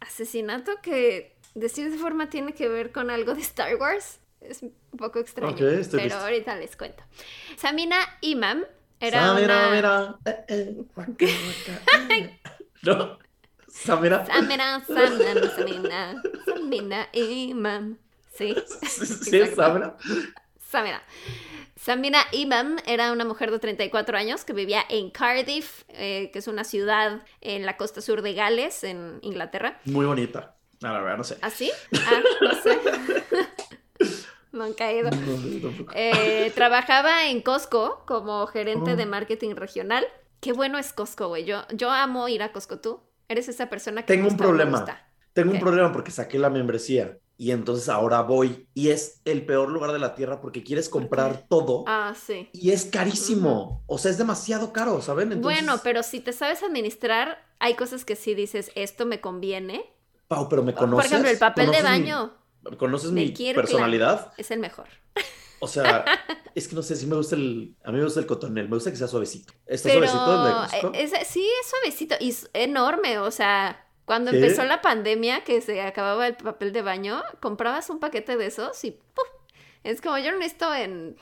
asesinato 0.00 0.72
que 0.82 1.35
de 1.56 1.70
cierta 1.70 1.96
forma 1.96 2.28
tiene 2.28 2.52
que 2.52 2.68
ver 2.68 2.92
con 2.92 3.10
algo 3.10 3.34
de 3.34 3.40
Star 3.40 3.74
Wars. 3.76 4.20
Es 4.40 4.62
un 4.62 4.74
poco 4.96 5.18
extraño, 5.18 5.56
pero 5.90 6.14
ahorita 6.16 6.54
les 6.56 6.76
cuento. 6.76 7.02
Samina 7.56 7.96
Imam 8.20 8.62
era 9.00 9.26
Samira, 9.26 9.68
una... 9.68 9.70
mira. 9.70 10.16
Eh, 10.26 10.44
eh, 10.48 12.40
no. 12.82 13.18
Samira. 13.68 14.26
Samira, 14.26 14.84
Samina, 14.86 15.50
Samina, 15.56 16.22
Samina 16.44 17.08
Imam. 17.12 17.96
Sí. 18.34 18.54
Sí, 18.86 19.46
Samira. 19.56 19.96
Samira. 20.60 21.02
Samina 21.76 22.18
Imam 22.32 22.76
era 22.86 23.12
una 23.12 23.24
mujer 23.24 23.50
de 23.50 23.58
34 23.58 24.18
años 24.18 24.44
que 24.44 24.52
vivía 24.52 24.84
en 24.88 25.10
Cardiff, 25.10 25.84
eh, 25.88 26.30
que 26.32 26.38
es 26.38 26.48
una 26.48 26.64
ciudad 26.64 27.24
en 27.40 27.64
la 27.64 27.76
costa 27.76 28.02
sur 28.02 28.22
de 28.22 28.34
Gales, 28.34 28.84
en 28.84 29.18
Inglaterra. 29.22 29.80
Muy 29.84 30.04
bonita. 30.04 30.55
No, 30.82 30.92
la 30.92 31.00
verdad, 31.00 31.16
no 31.16 31.24
sé. 31.24 31.38
¿Ah, 31.42 31.50
sí? 31.50 31.70
Ah, 31.94 32.20
no 32.40 32.54
sé. 32.62 32.78
no 34.52 34.64
han 34.64 34.74
caído. 34.74 35.10
eh, 35.94 36.52
trabajaba 36.54 37.28
en 37.28 37.42
Costco 37.42 38.02
como 38.06 38.46
gerente 38.46 38.96
de 38.96 39.04
oh. 39.04 39.08
marketing 39.08 39.54
regional. 39.54 40.06
Qué 40.40 40.52
bueno 40.52 40.78
es 40.78 40.92
Costco, 40.92 41.28
güey. 41.28 41.44
Yo, 41.44 41.62
yo 41.72 41.90
amo 41.90 42.28
ir 42.28 42.42
a 42.42 42.52
Costco. 42.52 42.78
¿Tú? 42.78 43.00
Eres 43.28 43.48
esa 43.48 43.68
persona 43.68 44.02
que 44.02 44.12
Tengo 44.12 44.28
un 44.28 44.36
problema. 44.36 44.84
Tengo 45.32 45.52
un 45.52 45.60
problema 45.60 45.92
porque 45.92 46.10
saqué 46.10 46.38
la 46.38 46.48
membresía 46.48 47.18
y 47.38 47.50
entonces 47.50 47.88
ahora 47.88 48.22
voy 48.22 48.66
y 48.72 48.88
es 48.88 49.20
el 49.26 49.44
peor 49.44 49.70
lugar 49.70 49.92
de 49.92 49.98
la 49.98 50.14
tierra 50.14 50.40
porque 50.40 50.62
quieres 50.62 50.88
comprar 50.88 51.46
todo. 51.48 51.84
Ah, 51.86 52.14
sí. 52.16 52.48
Y 52.52 52.70
es 52.70 52.86
carísimo. 52.86 53.82
O 53.86 53.98
sea, 53.98 54.10
es 54.10 54.18
demasiado 54.18 54.72
caro, 54.72 55.02
¿saben? 55.02 55.42
Bueno, 55.42 55.80
pero 55.82 56.02
si 56.02 56.20
te 56.20 56.32
sabes 56.32 56.62
administrar, 56.62 57.44
hay 57.58 57.74
cosas 57.74 58.04
que 58.04 58.16
sí 58.16 58.34
dices, 58.34 58.70
esto 58.74 59.04
me 59.04 59.20
conviene 59.20 59.84
Pau, 60.28 60.48
pero 60.48 60.62
me 60.62 60.74
conoces. 60.74 60.96
Por 60.96 61.06
ejemplo, 61.06 61.30
el 61.30 61.38
papel 61.38 61.70
de 61.70 61.82
baño. 61.82 62.32
¿Conoces 62.78 63.12
mi 63.12 63.30
personalidad? 63.30 64.32
Es 64.36 64.50
el 64.50 64.58
mejor. 64.58 64.88
O 65.58 65.68
sea, 65.68 66.04
es 66.54 66.68
que 66.68 66.76
no 66.76 66.82
sé 66.82 66.96
si 66.96 67.06
me 67.06 67.16
gusta 67.16 67.36
el. 67.36 67.74
A 67.84 67.90
mí 67.90 67.98
me 67.98 68.04
gusta 68.04 68.20
el 68.20 68.26
cotonel, 68.26 68.68
me 68.68 68.76
gusta 68.76 68.90
que 68.90 68.96
sea 68.96 69.08
suavecito. 69.08 69.52
¿Está 69.66 69.90
suavecito 69.90 70.86
el 70.86 70.92
de 70.92 71.24
sí, 71.24 71.48
es 71.60 71.70
suavecito 71.70 72.16
y 72.20 72.30
es 72.30 72.50
enorme. 72.52 73.18
O 73.18 73.30
sea, 73.30 73.86
cuando 74.04 74.30
empezó 74.32 74.64
la 74.64 74.82
pandemia, 74.82 75.44
que 75.44 75.60
se 75.60 75.80
acababa 75.80 76.26
el 76.26 76.36
papel 76.36 76.72
de 76.72 76.82
baño, 76.82 77.22
comprabas 77.40 77.88
un 77.88 78.00
paquete 78.00 78.36
de 78.36 78.46
esos 78.46 78.84
y 78.84 78.90
¡puf! 78.90 79.28
Es 79.82 80.00
como 80.00 80.18
yo 80.18 80.32
no 80.32 80.38
necesito 80.38 80.74
en 80.74 81.16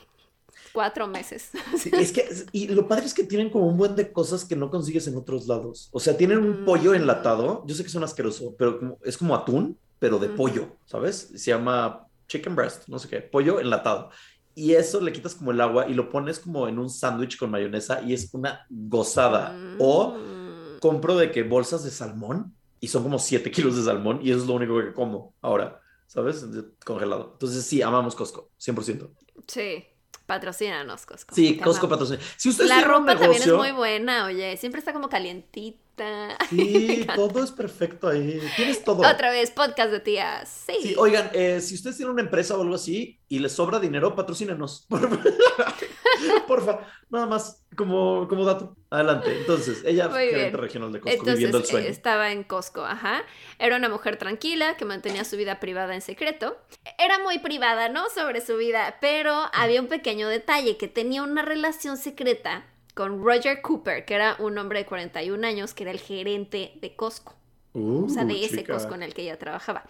cuatro 0.75 1.07
meses. 1.07 1.51
es 1.93 2.13
que, 2.13 2.29
y 2.53 2.69
lo 2.69 2.87
padre 2.87 3.07
es 3.07 3.15
que 3.15 3.23
tienen 3.23 3.49
como 3.49 3.69
un 3.69 3.79
buen 3.79 3.95
de 3.95 4.13
cosas 4.13 4.45
que 4.45 4.57
no 4.57 4.71
consigues 4.71 5.07
en 5.07 5.17
otros 5.17 5.47
lados. 5.47 5.89
O 5.93 6.01
sea, 6.01 6.17
tienen 6.17 6.39
un 6.39 6.65
pollo 6.67 6.91
mm. 6.91 6.97
enlatado, 6.97 7.65
yo 7.67 7.75
sé 7.75 7.83
que 7.83 7.89
es 7.89 7.95
un 7.95 8.03
asqueroso, 8.03 8.55
pero 8.59 8.99
es 9.05 9.17
como 9.17 9.35
atún, 9.35 9.79
pero 10.01 10.19
de 10.19 10.29
pollo, 10.29 10.77
¿sabes? 10.85 11.31
Se 11.35 11.53
llama 11.53 12.07
chicken 12.27 12.57
breast, 12.57 12.89
no 12.89 12.99
sé 12.99 13.09
qué, 13.09 13.21
pollo 13.21 13.61
enlatado. 13.61 14.11
Y 14.57 14.73
eso 14.75 15.01
le 15.01 15.13
quitas 15.13 15.35
como 15.35 15.53
el 15.53 15.61
agua 15.61 15.89
y 15.89 15.95
lo 15.95 16.11
pones 16.11 16.39
como 16.39 16.69
en 16.69 16.79
un 16.79 16.91
sándwich 16.91 17.39
con 17.39 17.51
mayonesa 17.51 18.03
y 18.03 18.13
es 18.13 18.33
una 18.35 18.67
gozada. 18.69 19.57
O 19.79 20.11
mm. 20.11 20.81
compro 20.81 21.17
de 21.17 21.31
que 21.31 21.45
bolsas 21.45 21.85
de 21.85 21.91
salmón 21.91 22.55
y 22.81 22.89
son 22.89 23.05
como 23.05 23.19
7 23.19 23.51
kilos 23.53 23.77
de 23.77 23.85
salmón 23.85 24.21
y 24.23 24.31
eso 24.31 24.41
es 24.41 24.47
lo 24.47 24.55
único 24.55 24.79
que 24.79 24.93
como 24.93 25.35
ahora, 25.41 25.81
¿sabes? 26.09 26.45
Congelado. 26.85 27.31
Entonces 27.33 27.65
sí, 27.65 27.81
amamos 27.81 28.15
Costco, 28.17 28.51
100%. 28.61 29.09
Sí, 29.47 29.85
Patrocínanos, 30.27 31.05
Costco. 31.05 31.35
Sí, 31.35 31.59
Costco 31.59 31.89
patrocina. 31.89 32.19
Si 32.37 32.51
La 32.65 32.81
ropa 32.81 33.17
también 33.17 33.43
es 33.43 33.53
muy 33.53 33.73
buena, 33.73 34.27
oye. 34.27 34.57
Siempre 34.57 34.79
está 34.79 34.93
como 34.93 35.09
calientita. 35.09 35.84
Sí, 36.51 37.07
todo 37.15 37.43
es 37.43 37.53
perfecto 37.53 38.09
ahí. 38.09 38.41
Tienes 38.57 38.83
todo. 38.85 39.09
Otra 39.09 39.31
vez, 39.31 39.51
podcast 39.51 39.91
de 39.91 40.01
tías. 40.01 40.65
Sí. 40.67 40.77
sí 40.83 40.95
oigan, 40.97 41.31
eh, 41.33 41.61
si 41.61 41.75
ustedes 41.75 41.97
tienen 41.97 42.13
una 42.13 42.23
empresa 42.23 42.57
o 42.57 42.63
algo 42.63 42.75
así 42.75 43.21
y 43.29 43.39
les 43.39 43.53
sobra 43.53 43.79
dinero, 43.81 44.15
patrocínenos. 44.15 44.87
Porfa, 46.47 46.81
nada 47.11 47.27
más 47.27 47.65
como, 47.77 48.29
como 48.29 48.45
dato. 48.45 48.77
Adelante. 48.91 49.37
Entonces, 49.39 49.83
ella 49.85 50.09
gerente 50.11 50.57
regional 50.57 50.93
de 50.93 51.01
Costco, 51.01 51.25
viviendo 51.25 51.59
el 51.59 51.65
sueño. 51.65 51.89
Estaba 51.89 52.31
en 52.31 52.45
Costco, 52.45 52.85
ajá. 52.85 53.23
Era 53.59 53.77
una 53.77 53.89
mujer 53.89 54.17
tranquila 54.17 54.77
que 54.77 54.85
mantenía 54.85 55.25
su 55.25 55.37
vida 55.37 55.59
privada 55.59 55.95
en 55.95 56.01
secreto. 56.01 56.57
Era 56.99 57.19
muy 57.19 57.39
privada, 57.39 57.89
¿no? 57.89 58.09
Sobre 58.11 58.41
su 58.41 58.57
vida, 58.57 58.99
pero 59.01 59.35
había 59.53 59.81
un 59.81 59.89
pequeño 59.89 60.29
detalle 60.29 60.77
que 60.77 60.89
tenía 60.89 61.23
una 61.23 61.43
relación 61.43 61.97
secreta 61.97 62.67
con 62.95 63.23
Roger 63.23 63.61
Cooper, 63.61 64.05
que 64.05 64.15
era 64.15 64.37
un 64.39 64.57
hombre 64.57 64.81
de 64.81 64.87
41 64.87 65.47
años, 65.47 65.75
que 65.75 65.83
era 65.83 65.93
el 65.93 66.01
gerente 66.01 66.73
de 66.81 66.95
Costco. 66.95 67.35
o 67.75 68.09
sea, 68.09 68.25
de 68.25 68.45
ese 68.45 68.65
Costco 68.65 68.95
en 68.95 69.03
el 69.03 69.15
que 69.15 69.23
ella 69.23 69.39
trabajaba. 69.39 69.85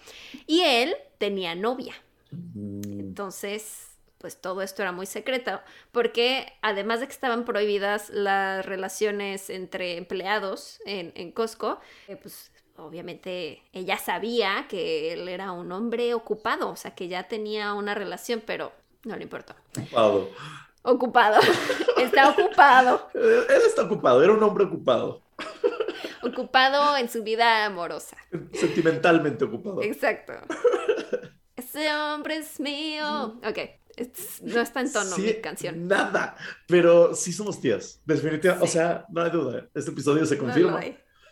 Y 0.47 0.62
él 0.62 0.97
tenía 1.19 1.55
novia. 1.55 1.95
Mm. 2.31 3.01
Entonces, 3.01 3.95
pues 4.19 4.40
todo 4.40 4.62
esto 4.62 4.81
era 4.81 4.90
muy 4.90 5.05
secreto, 5.05 5.61
porque 5.93 6.55
además 6.62 7.01
de 7.01 7.07
que 7.07 7.12
estaban 7.12 7.45
prohibidas 7.45 8.09
las 8.09 8.64
relaciones 8.64 9.51
entre 9.51 9.99
empleados 9.99 10.81
en, 10.87 11.12
en 11.14 11.31
Costco, 11.31 11.79
eh, 12.09 12.17
pues 12.17 12.51
obviamente 12.77 13.62
ella 13.75 13.99
sabía 13.99 14.67
que 14.67 15.12
él 15.12 15.29
era 15.29 15.53
un 15.53 15.71
hombre 15.73 16.14
ocupado, 16.14 16.71
o 16.71 16.77
sea, 16.77 16.95
que 16.95 17.09
ya 17.09 17.29
tenía 17.29 17.75
una 17.75 17.95
relación, 17.95 18.43
pero 18.45 18.73
no 19.05 19.14
le 19.17 19.25
importó. 19.25 19.55
Ocupado. 19.79 20.31
Ocupado. 20.87 21.40
está 21.97 22.29
ocupado. 22.29 23.09
Él 23.14 23.62
está 23.66 23.83
ocupado, 23.83 24.23
era 24.23 24.33
un 24.33 24.42
hombre 24.42 24.64
ocupado. 24.64 25.23
ocupado 26.23 26.97
en 26.99 27.09
su 27.09 27.23
vida 27.23 27.64
amorosa. 27.64 28.16
Sentimentalmente 28.53 29.44
ocupado. 29.44 29.83
Exacto. 29.83 30.35
Ese 31.57 31.90
hombre 31.94 32.37
es 32.37 32.61
mío. 32.61 33.40
Ok. 33.47 33.59
no 34.42 34.61
está 34.61 34.81
en 34.83 34.92
tono 34.92 35.16
mi 35.16 35.35
canción. 35.40 35.88
Nada. 35.88 36.37
Pero 36.68 37.14
sí 37.14 37.33
somos 37.33 37.61
tías. 37.61 38.03
Definitivamente. 38.05 38.64
O 38.64 38.68
sea, 38.68 39.07
no 39.09 39.23
hay 39.23 39.31
duda. 39.31 39.66
Este 39.75 39.90
episodio 39.90 40.27
se 40.27 40.37
confirma. 40.37 40.81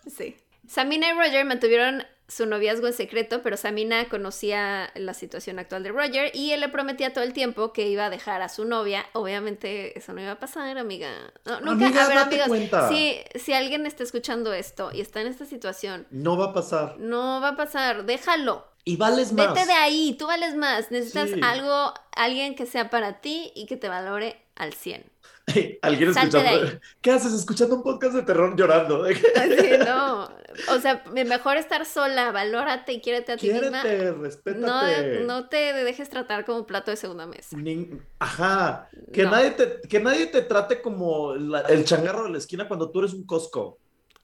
sí. 0.07 0.37
Samina 0.67 1.11
y 1.11 1.13
Roger 1.13 1.45
mantuvieron 1.45 2.05
su 2.35 2.47
noviazgo 2.47 2.87
en 2.87 2.93
secreto, 2.93 3.43
pero 3.43 3.57
Samina 3.57 4.09
conocía 4.09 4.91
la 4.95 5.13
situación 5.15 5.59
actual 5.59 5.83
de 5.83 5.91
Roger 5.91 6.31
y 6.35 6.53
él 6.53 6.61
le 6.61 6.69
prometía 6.69 7.13
todo 7.13 7.25
el 7.25 7.33
tiempo 7.33 7.73
que 7.73 7.89
iba 7.89 8.07
a 8.07 8.11
dejar 8.11 8.41
a 8.43 8.49
su 8.49 8.65
novia. 8.65 9.05
Obviamente 9.13 9.99
eso 9.99 10.13
no 10.13 10.23
iba 10.23 10.33
a 10.33 10.39
pasar, 10.39 10.79
amiga. 10.79 11.11
No, 11.45 11.61
nunca, 11.61 11.87
a 11.87 12.09
ver, 12.09 12.17
date 12.17 12.21
amigos, 12.43 12.49
cuenta. 12.49 12.89
si, 12.89 13.19
si 13.35 13.53
alguien 13.53 13.85
está 13.87 14.03
escuchando 14.03 14.53
esto 14.53 14.91
y 14.93 15.01
está 15.01 15.21
en 15.21 15.27
esta 15.27 15.45
situación, 15.45 16.07
No 16.11 16.37
va 16.37 16.47
a 16.47 16.53
pasar. 16.53 16.97
no 16.99 17.41
va 17.41 17.49
a 17.51 17.57
pasar, 17.57 18.05
déjalo. 18.07 18.67
Y 18.85 18.97
vales 18.97 19.33
más. 19.33 19.55
Vete 19.55 19.67
de 19.67 19.75
ahí, 19.75 20.17
tú 20.19 20.27
vales 20.27 20.57
más. 20.57 20.91
Necesitas 20.91 21.31
Sí. 21.31 21.41
algo, 21.43 21.95
alguien 22.17 22.55
que 22.57 22.67
sea 22.67 22.91
para 22.91 23.21
ti 23.21 23.53
y 23.55 23.67
que 23.67 23.77
te 23.77 23.89
valore 23.89 24.43
al 24.57 24.73
100. 24.73 25.05
Alguien 25.83 26.11
escuchando. 26.11 26.81
¿Qué 27.01 27.11
haces? 27.11 27.33
Escuchando 27.33 27.77
un 27.77 27.83
podcast 27.83 28.15
de 28.15 28.23
terror 28.23 28.55
llorando. 28.57 29.05
Así, 29.05 29.71
no. 29.85 30.25
O 30.71 30.79
sea, 30.81 31.03
mejor 31.13 31.57
estar 31.57 31.85
sola, 31.87 32.31
valórate 32.31 32.93
y 32.93 33.01
quiérete 33.01 33.33
a 33.33 33.37
ti 33.37 33.51
misma. 33.51 33.83
Quiérete, 33.83 34.13
No, 34.13 34.23
respétate. 34.23 35.21
no 35.27 35.49
te 35.49 35.57
dejes 35.73 36.11
tratar 36.11 36.45
como 36.45 36.67
plato 36.67 36.91
de 36.91 36.97
segunda 36.97 37.27
mesa. 37.27 37.57
Ni- 37.57 37.91
Ajá. 38.19 38.89
Que, 39.13 39.25
No. 39.25 39.31
nadie 39.31 39.51
te, 39.53 39.81
que 39.89 40.01
nadie 40.01 40.27
te 40.27 40.43
trate 40.43 40.81
como 40.83 41.35
la- 41.35 41.63
el 41.63 41.85
changarro 41.85 42.25
de 42.25 42.31
la 42.31 42.39
esquina 42.39 42.69
cuando 42.69 42.91
tú 42.91 43.01
eres 43.01 43.15
un 43.15 43.25
Costco. 43.27 43.79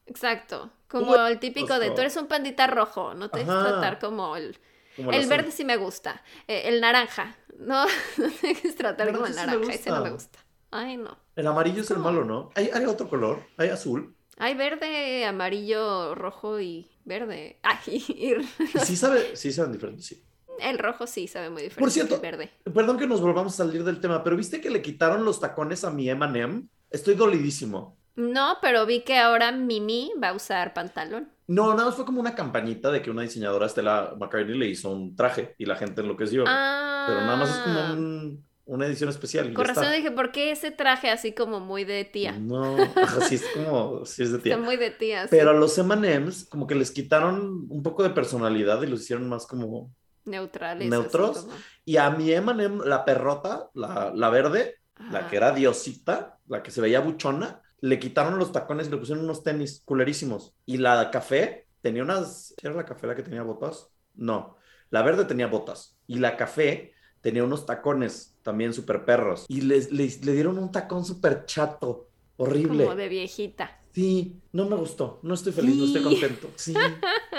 Exacto. 0.07 0.71
Como 0.89 1.15
el 1.27 1.39
típico 1.39 1.79
de 1.79 1.91
tú 1.91 2.01
eres 2.01 2.17
un 2.17 2.29
pandita 2.29 2.67
rojo, 2.67 3.13
no 3.15 3.29
te 3.31 3.41
dejes 3.41 3.55
tratar 3.55 3.99
como 3.99 4.37
el... 4.37 4.59
Como 4.97 5.13
El 5.13 5.27
verde 5.29 5.53
sí 5.53 5.65
me 5.65 5.77
gusta, 5.77 6.23
eh, 6.49 6.63
el 6.65 6.81
naranja, 6.81 7.37
no, 7.59 7.85
no 8.17 8.31
te 8.41 8.49
dejes 8.49 8.75
tratar 8.75 9.13
como 9.13 9.27
el 9.27 9.35
naranja 9.37 9.53
sí 9.53 9.59
me 9.61 9.67
naranja, 9.67 9.81
ese 9.81 9.91
no 9.91 10.03
me 10.03 10.11
gusta. 10.11 10.39
Ay, 10.71 10.97
no. 10.97 11.17
El 11.37 11.47
amarillo 11.47 11.83
es 11.83 11.91
el 11.91 11.99
malo, 11.99 12.25
¿no? 12.25 12.51
¿Hay, 12.55 12.71
hay 12.73 12.85
otro 12.85 13.09
color? 13.09 13.41
¿Hay 13.57 13.69
azul? 13.69 14.15
Hay 14.37 14.55
verde, 14.55 15.25
amarillo, 15.25 16.15
rojo 16.15 16.61
y 16.61 16.91
verde. 17.05 17.59
Ay, 17.63 17.79
y 18.09 18.79
sí 18.85 18.97
sabe, 18.97 19.35
sí 19.37 19.51
saben 19.53 19.73
diferentes, 19.73 20.07
sí. 20.07 20.23
el 20.61 20.79
rojo 20.79 21.07
sí 21.07 21.27
sabe 21.27 21.51
muy 21.51 21.63
diferente 21.63 21.81
Por 21.81 21.91
cierto, 21.91 22.15
del 22.15 22.23
verde. 22.23 22.51
Perdón 22.73 22.99
que 22.99 23.07
nos 23.07 23.21
volvamos 23.21 23.55
a 23.55 23.57
salir 23.65 23.83
del 23.85 24.01
tema, 24.01 24.23
pero 24.23 24.37
¿viste 24.37 24.61
que 24.61 24.71
le 24.71 24.83
quitaron 24.83 25.25
los 25.25 25.41
tacones 25.41 25.85
a 25.85 25.91
mi 25.91 26.09
Eminem? 26.09 26.69
Estoy 26.91 27.15
dolidísimo. 27.15 27.99
No, 28.15 28.59
pero 28.61 28.85
vi 28.85 29.03
que 29.03 29.17
ahora 29.17 29.53
Mimi 29.53 30.13
va 30.23 30.31
a 30.31 30.35
usar 30.35 30.75
pantalón. 30.75 31.31
No, 31.47 31.71
nada 31.73 31.87
más 31.87 31.95
fue 31.95 32.05
como 32.05 32.21
una 32.21 32.35
campañita 32.35 32.91
de 32.91 33.01
que 33.01 33.11
una 33.11 33.23
diseñadora, 33.23 33.69
Stella 33.69 34.13
McCartney, 34.19 34.59
le 34.59 34.67
hizo 34.67 34.91
un 34.91 35.15
traje 35.17 35.55
y 35.57 35.67
la 35.67 35.77
gente 35.77 36.01
enloqueció. 36.01 36.45
Ah. 36.47 37.05
Pero 37.09 37.21
nada 37.23 37.37
más 37.37 37.51
es 37.51 37.57
como 37.59 37.93
un- 37.93 38.48
una 38.69 38.87
edición 38.87 39.09
especial. 39.11 39.53
Con 39.55 39.65
razón 39.65 39.85
está. 39.85 39.97
dije, 39.97 40.11
¿por 40.11 40.31
qué 40.33 40.51
ese 40.53 40.71
traje 40.71 41.11
así 41.11 41.33
como 41.35 41.61
muy 41.61 41.85
de 41.85 42.05
tía? 42.05 42.33
No, 42.33 42.77
ajá, 42.97 43.21
sí 43.23 43.37
es 43.37 43.45
como, 43.55 44.05
sí 44.05 44.23
es 44.23 44.31
de 44.33 44.39
Está 44.39 44.43
tía. 44.43 44.59
muy 44.59 44.77
de 44.77 44.91
tía. 44.91 45.23
sí. 45.25 45.29
Pero 45.31 45.51
a 45.51 45.55
los 45.55 45.77
M&M's 45.79 46.45
como 46.49 46.67
que 46.67 46.75
les 46.75 46.91
quitaron 46.91 47.67
un 47.69 47.83
poco 47.83 48.03
de 48.03 48.11
personalidad 48.11 48.83
y 48.83 48.87
los 48.87 49.01
hicieron 49.03 49.29
más 49.29 49.47
como... 49.47 49.95
Neutrales. 50.25 50.97
así 50.97 51.03
¿Neutros? 51.03 51.39
como- 51.43 51.55
Y 51.85 51.97
a 51.97 52.11
mi 52.11 52.31
M&M, 52.33 52.85
la 52.85 53.05
perrota, 53.05 53.71
la, 53.75 54.13
la 54.15 54.29
verde, 54.31 54.77
la 55.11 55.21
Ajá. 55.21 55.29
que 55.31 55.37
era 55.37 55.53
diosita, 55.53 56.39
la 56.47 56.63
que 56.63 56.71
se 56.71 56.81
veía 56.83 57.01
buchona, 57.01 57.63
le 57.81 57.99
quitaron 57.99 58.39
los 58.39 58.53
tacones 58.53 58.89
y 58.89 58.91
le 58.91 58.97
pusieron 58.99 59.25
unos 59.25 59.43
tenis 59.43 59.83
culerísimos. 59.87 60.55
Y 60.67 60.79
la 60.79 61.11
café 61.11 61.67
tenía 61.81 62.03
unas... 62.03 62.53
¿Era 62.63 62.75
la 62.75 62.85
café 62.85 63.07
la 63.07 63.15
que 63.15 63.23
tenía 63.23 63.43
botas? 63.43 63.89
No, 64.15 64.57
la 64.91 65.03
verde 65.03 65.25
tenía 65.25 65.47
botas. 65.47 65.97
Y 66.07 66.19
la 66.19 66.37
café 66.37 66.93
tenía 67.21 67.45
unos 67.45 67.67
tacones 67.67 68.35
también 68.43 68.73
súper 68.73 69.05
perros. 69.05 69.45
Y 69.49 69.63
les, 69.63 69.91
les- 69.93 70.25
le 70.25 70.33
dieron 70.33 70.59
un 70.59 70.73
tacón 70.73 71.05
súper 71.05 71.45
chato, 71.47 72.09
horrible. 72.37 72.85
Como 72.85 72.97
de 72.97 73.09
viejita. 73.09 73.75
Sí, 73.93 74.37
no 74.53 74.67
me 74.67 74.77
gustó. 74.77 75.19
No 75.23 75.35
estoy 75.35 75.53
feliz, 75.53 75.75
no 75.75 75.87
estoy 75.87 76.03
contento. 76.03 76.49
Sí. 76.55 76.73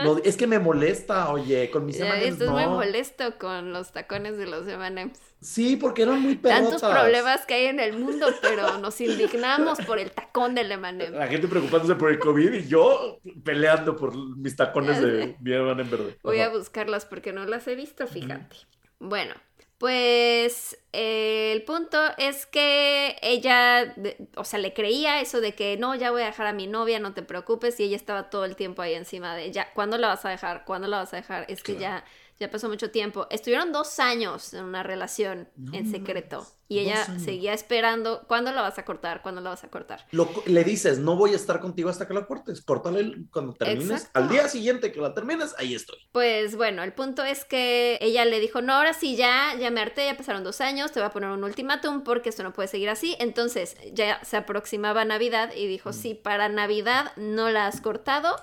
No, 0.04 0.18
es 0.18 0.36
que 0.36 0.46
me 0.46 0.60
molesta, 0.60 1.32
oye, 1.32 1.70
con 1.72 1.86
mis 1.86 1.98
Ya, 1.98 2.08
M&M's 2.08 2.34
Esto 2.34 2.44
es 2.46 2.50
no. 2.50 2.56
muy 2.58 2.66
molesto 2.66 3.38
con 3.40 3.72
los 3.72 3.92
tacones 3.94 4.38
de 4.38 4.46
los 4.46 4.68
M&M's. 4.68 5.20
Sí, 5.42 5.78
porque 5.78 6.02
eran 6.02 6.22
muy 6.22 6.36
perrotas. 6.36 6.82
Tantos 6.82 6.90
problemas 6.92 7.46
que 7.46 7.54
hay 7.54 7.66
en 7.68 7.80
el 7.80 7.98
mundo, 7.98 8.28
pero 8.42 8.78
nos 8.80 9.00
indignamos 9.00 9.80
por 9.88 10.00
el 10.00 10.12
tacón 10.12 10.54
del 10.54 10.70
M&M. 10.72 11.18
La 11.18 11.28
gente 11.28 11.48
preocupándose 11.48 11.96
por 11.96 12.12
el 12.12 12.20
COVID 12.20 12.52
y 12.54 12.68
yo 12.68 13.20
peleando 13.44 13.96
por 13.96 14.14
mis 14.38 14.56
tacones 14.56 15.02
de 15.02 15.38
mi 15.40 15.54
en 15.54 15.90
verde. 15.90 16.18
Voy 16.24 16.40
a 16.42 16.50
buscarlas 16.50 17.06
porque 17.06 17.32
no 17.32 17.46
las 17.46 17.68
he 17.70 17.76
visto, 17.76 18.06
fíjate. 18.06 18.58
Bueno, 19.00 19.34
pues 19.80 20.78
eh, 20.92 21.54
el 21.54 21.64
punto 21.64 21.98
es 22.18 22.46
que 22.46 23.16
ella, 23.22 23.96
o 24.36 24.44
sea, 24.44 24.60
le 24.60 24.74
creía 24.74 25.22
eso 25.22 25.40
de 25.40 25.56
que 25.56 25.78
no, 25.78 25.96
ya 25.96 26.12
voy 26.12 26.22
a 26.22 26.26
dejar 26.26 26.48
a 26.48 26.54
mi 26.54 26.68
novia, 26.68 27.00
no 27.00 27.14
te 27.14 27.24
preocupes, 27.24 27.80
y 27.80 27.84
ella 27.84 27.96
estaba 27.96 28.30
todo 28.30 28.44
el 28.44 28.58
tiempo 28.58 28.82
ahí 28.82 28.94
encima 28.94 29.36
de 29.36 29.52
ya, 29.52 29.74
¿cuándo 29.74 29.98
la 29.98 30.10
vas 30.10 30.26
a 30.26 30.30
dejar? 30.30 30.66
¿Cuándo 30.66 30.90
la 30.90 30.98
vas 30.98 31.14
a 31.14 31.18
dejar? 31.18 31.46
Es 31.48 31.64
que 31.64 31.78
ya, 31.78 32.04
ya 32.40 32.52
pasó 32.52 32.68
mucho 32.68 32.92
tiempo. 32.92 33.28
Estuvieron 33.32 33.72
dos 33.72 34.00
años 34.00 34.54
en 34.54 34.66
una 34.66 34.84
relación 34.84 35.48
No 35.56 35.74
en 35.74 35.90
secreto 35.90 36.46
y 36.70 36.78
ella 36.78 37.04
seguía 37.18 37.54
esperando, 37.54 38.26
¿cuándo 38.28 38.52
la 38.52 38.62
vas 38.62 38.78
a 38.78 38.86
cortar? 38.86 39.24
¿Cuándo 39.24 39.42
la 39.42 39.50
vas 39.50 39.64
a 39.64 39.70
cortar? 39.70 40.06
Lo 40.12 40.30
le 40.46 40.64
dices, 40.64 41.00
no 41.00 41.16
voy 41.16 41.34
a 41.34 41.36
estar 41.36 41.60
contigo 41.60 41.90
hasta 41.90 42.08
que 42.08 42.14
la 42.14 42.28
cortes. 42.28 42.62
Córtale 42.62 43.26
cuando 43.32 43.54
termines. 43.54 43.90
Exacto. 43.90 44.20
Al 44.20 44.30
día 44.30 44.48
siguiente 44.48 44.92
que 44.92 45.02
la 45.02 45.16
termines, 45.16 45.56
ahí 45.58 45.74
estoy. 45.74 45.98
Pues 46.12 46.56
bueno, 46.56 46.84
el 46.84 46.94
punto 46.94 47.24
es 47.24 47.44
que 47.44 47.98
ella 48.02 48.24
le 48.24 48.40
dijo, 48.40 48.62
no, 48.62 48.74
ahora 48.74 48.94
sí, 48.94 49.16
ya, 49.16 49.56
ya 49.60 49.72
me 49.72 49.82
harté, 49.82 50.06
ya 50.06 50.16
pasaron 50.16 50.44
dos 50.44 50.62
años, 50.62 50.92
te 50.92 51.00
voy 51.00 51.08
a 51.08 51.10
poner 51.10 51.32
un 51.32 51.44
ultimátum 51.44 52.04
porque 52.04 52.30
esto 52.30 52.44
no 52.44 52.54
puede 52.54 52.68
seguir 52.68 52.90
así. 52.90 53.16
Entonces 53.20 53.76
ya 53.92 54.24
se 54.24 54.38
aproximaba 54.38 55.04
Navidad 55.06 55.52
y 55.56 55.66
dijo, 55.66 55.92
si 55.92 56.14
para 56.14 56.50
Navidad 56.50 57.14
no 57.18 57.50
la 57.50 57.66
has 57.66 57.82
cortado, 57.82 58.36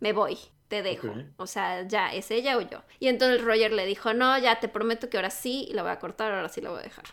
me 0.00 0.12
voy, 0.12 0.36
te 0.68 0.82
dejo. 0.82 1.14
O 1.38 1.46
sea, 1.46 1.88
ya, 1.88 2.12
es 2.12 2.30
ella 2.30 2.58
o 2.58 2.60
yo. 2.60 2.82
Y 2.98 3.08
entonces 3.08 3.42
Roger 3.42 3.72
le 3.72 3.86
dijo, 3.86 4.12
no, 4.12 4.38
ya 4.38 4.60
te 4.60 4.68
prometo 4.68 5.08
que 5.08 5.16
ahora 5.16 5.30
sí 5.30 5.70
la 5.72 5.80
voy 5.80 5.92
a 5.92 5.98
cortar, 5.98 6.32
ahora 6.32 6.50
sí 6.50 6.60
la 6.60 6.68
voy 6.68 6.80
a 6.80 6.82
dejar. 6.82 7.06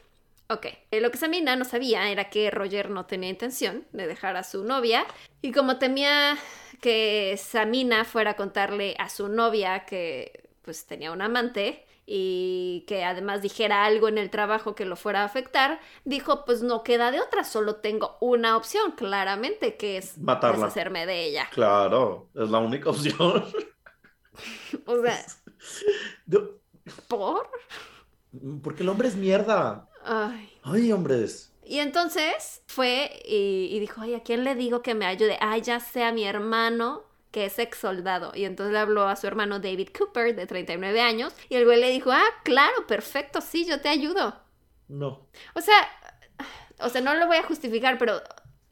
Ok, 0.50 0.66
Eh, 0.92 1.02
lo 1.02 1.12
que 1.12 1.18
Samina 1.18 1.56
no 1.56 1.66
sabía 1.66 2.10
era 2.10 2.30
que 2.30 2.50
Roger 2.52 2.90
no 2.90 3.06
tenía 3.06 3.30
intención 3.30 3.86
de 3.92 4.08
dejar 4.08 4.38
a 4.38 4.44
su 4.44 4.64
novia 4.64 5.06
y 5.42 5.52
como 5.52 5.78
temía 5.78 6.38
que 6.82 7.38
Samina 7.38 8.06
fuera 8.06 8.32
a 8.32 8.36
contarle 8.36 8.96
a 9.00 9.10
su 9.10 9.28
novia 9.28 9.86
que 9.86 10.50
pues 10.62 10.86
tenía 10.86 11.12
un 11.12 11.22
amante 11.22 11.86
y 12.06 12.86
que 12.88 13.04
además 13.04 13.42
dijera 13.42 13.84
algo 13.84 14.08
en 14.08 14.18
el 14.18 14.30
trabajo 14.30 14.74
que 14.76 14.86
lo 14.86 14.96
fuera 14.96 15.24
a 15.24 15.26
afectar, 15.26 15.82
dijo 16.06 16.46
pues 16.46 16.62
no 16.62 16.82
queda 16.84 17.12
de 17.12 17.20
otra, 17.20 17.44
solo 17.44 17.76
tengo 17.78 18.18
una 18.22 18.56
opción 18.56 18.92
claramente 18.94 19.76
que 19.76 19.98
es 19.98 20.18
Matarla. 20.18 20.68
deshacerme 20.68 21.06
de 21.06 21.26
ella. 21.26 21.48
Claro, 21.52 22.30
es 22.34 22.50
la 22.50 22.60
única 22.60 22.90
opción. 22.92 23.44
O 24.86 25.02
sea, 25.02 25.26
¿por? 27.08 27.50
Porque 28.64 28.84
el 28.84 28.90
hombre 28.90 29.08
es 29.08 29.16
mierda. 29.16 29.88
Ay. 30.08 30.50
Ay, 30.64 30.92
hombres. 30.92 31.52
Y 31.64 31.80
entonces 31.80 32.62
fue 32.68 33.22
y, 33.26 33.70
y 33.72 33.80
dijo, 33.80 34.02
ay, 34.02 34.16
¿a 34.16 34.24
quién 34.24 34.44
le 34.44 34.56
digo 34.56 34.82
que 34.82 34.96
me 34.96 35.06
ayude? 35.06 35.38
Ay, 35.42 35.62
ya 35.62 35.80
sea 35.80 36.12
mi 36.14 36.24
hermano, 36.24 37.04
que 37.32 37.46
es 37.46 37.60
ex 37.60 37.78
soldado. 37.78 38.32
Y 38.34 38.46
entonces 38.46 38.74
le 38.74 38.80
habló 38.80 39.08
a 39.08 39.16
su 39.16 39.28
hermano 39.28 39.60
David 39.60 39.90
Cooper, 39.98 40.36
de 40.36 40.48
39 40.48 41.02
años, 41.02 41.34
y 41.50 41.56
el 41.56 41.66
güey 41.66 41.80
le 41.80 41.90
dijo, 41.90 42.12
ah, 42.12 42.24
claro, 42.44 42.88
perfecto, 42.88 43.42
sí, 43.42 43.66
yo 43.66 43.82
te 43.82 43.90
ayudo. 43.90 44.36
No. 44.88 45.28
O 45.54 45.62
sea, 45.62 45.76
o 46.80 46.90
sea, 46.90 47.02
no 47.02 47.16
lo 47.16 47.28
voy 47.28 47.38
a 47.38 47.44
justificar, 47.44 47.98
pero 47.98 48.22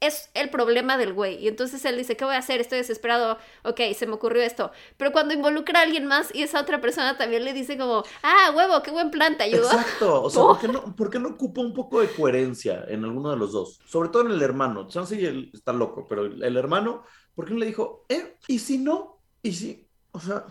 es 0.02 0.30
el 0.34 0.50
problema 0.50 0.98
del 0.98 1.14
güey. 1.14 1.38
Y 1.44 1.48
entonces 1.48 1.84
él 1.86 1.98
dice, 1.98 2.18
¿qué 2.18 2.26
voy 2.26 2.36
a 2.36 2.40
hacer? 2.40 2.60
Estoy 2.60 2.80
desesperado. 2.80 3.38
Ok, 3.64 3.82
se 3.96 4.08
me 4.08 4.14
ocurrió 4.14 4.42
esto. 4.42 4.72
Pero 4.98 5.12
cuando 5.12 5.34
involucra 5.34 5.80
a 5.80 5.84
alguien 5.84 6.06
más 6.06 6.34
y 6.34 6.44
esa 6.44 6.62
otra 6.62 6.82
persona 6.82 7.18
también 7.18 7.46
le 7.46 7.54
dice 7.54 7.78
como, 7.78 8.04
ah, 8.24 8.52
huevo, 8.56 8.82
qué 8.84 8.92
buen 8.92 9.12
plan, 9.12 9.38
¿te 9.38 9.44
ayudo? 9.44 9.64
Exacto. 9.64 10.24
O 10.24 10.30
sea, 10.30 10.44
¿por 10.48 10.60
qué, 10.60 10.68
no, 10.68 10.96
por 10.96 11.10
qué 11.10 11.20
no 11.20 11.30
ocupa 11.30 11.62
un 11.62 11.74
poco 11.74 12.02
de 12.02 12.10
coherencia 12.10 12.86
en 12.88 13.04
alguno 13.04 13.32
de 13.32 13.38
los 13.38 13.52
dos? 13.52 13.80
Sobre 13.86 14.10
todo 14.10 14.26
en 14.26 14.32
el 14.32 14.42
hermano. 14.42 14.88
Chance 14.88 15.20
y 15.20 15.26
él 15.26 15.52
está 15.54 15.74
loco, 15.74 16.06
pero 16.08 16.26
el, 16.26 16.58
hermano, 16.58 17.04
¿por 17.34 17.46
qué 17.46 17.54
no 17.54 17.60
le 17.60 17.68
dijo, 17.68 18.06
eh, 18.10 18.38
¿y 18.48 18.60
si 18.60 18.78
no? 18.78 19.22
¿Y 19.42 19.54
si? 19.54 19.88
O 20.12 20.20
sea, 20.20 20.46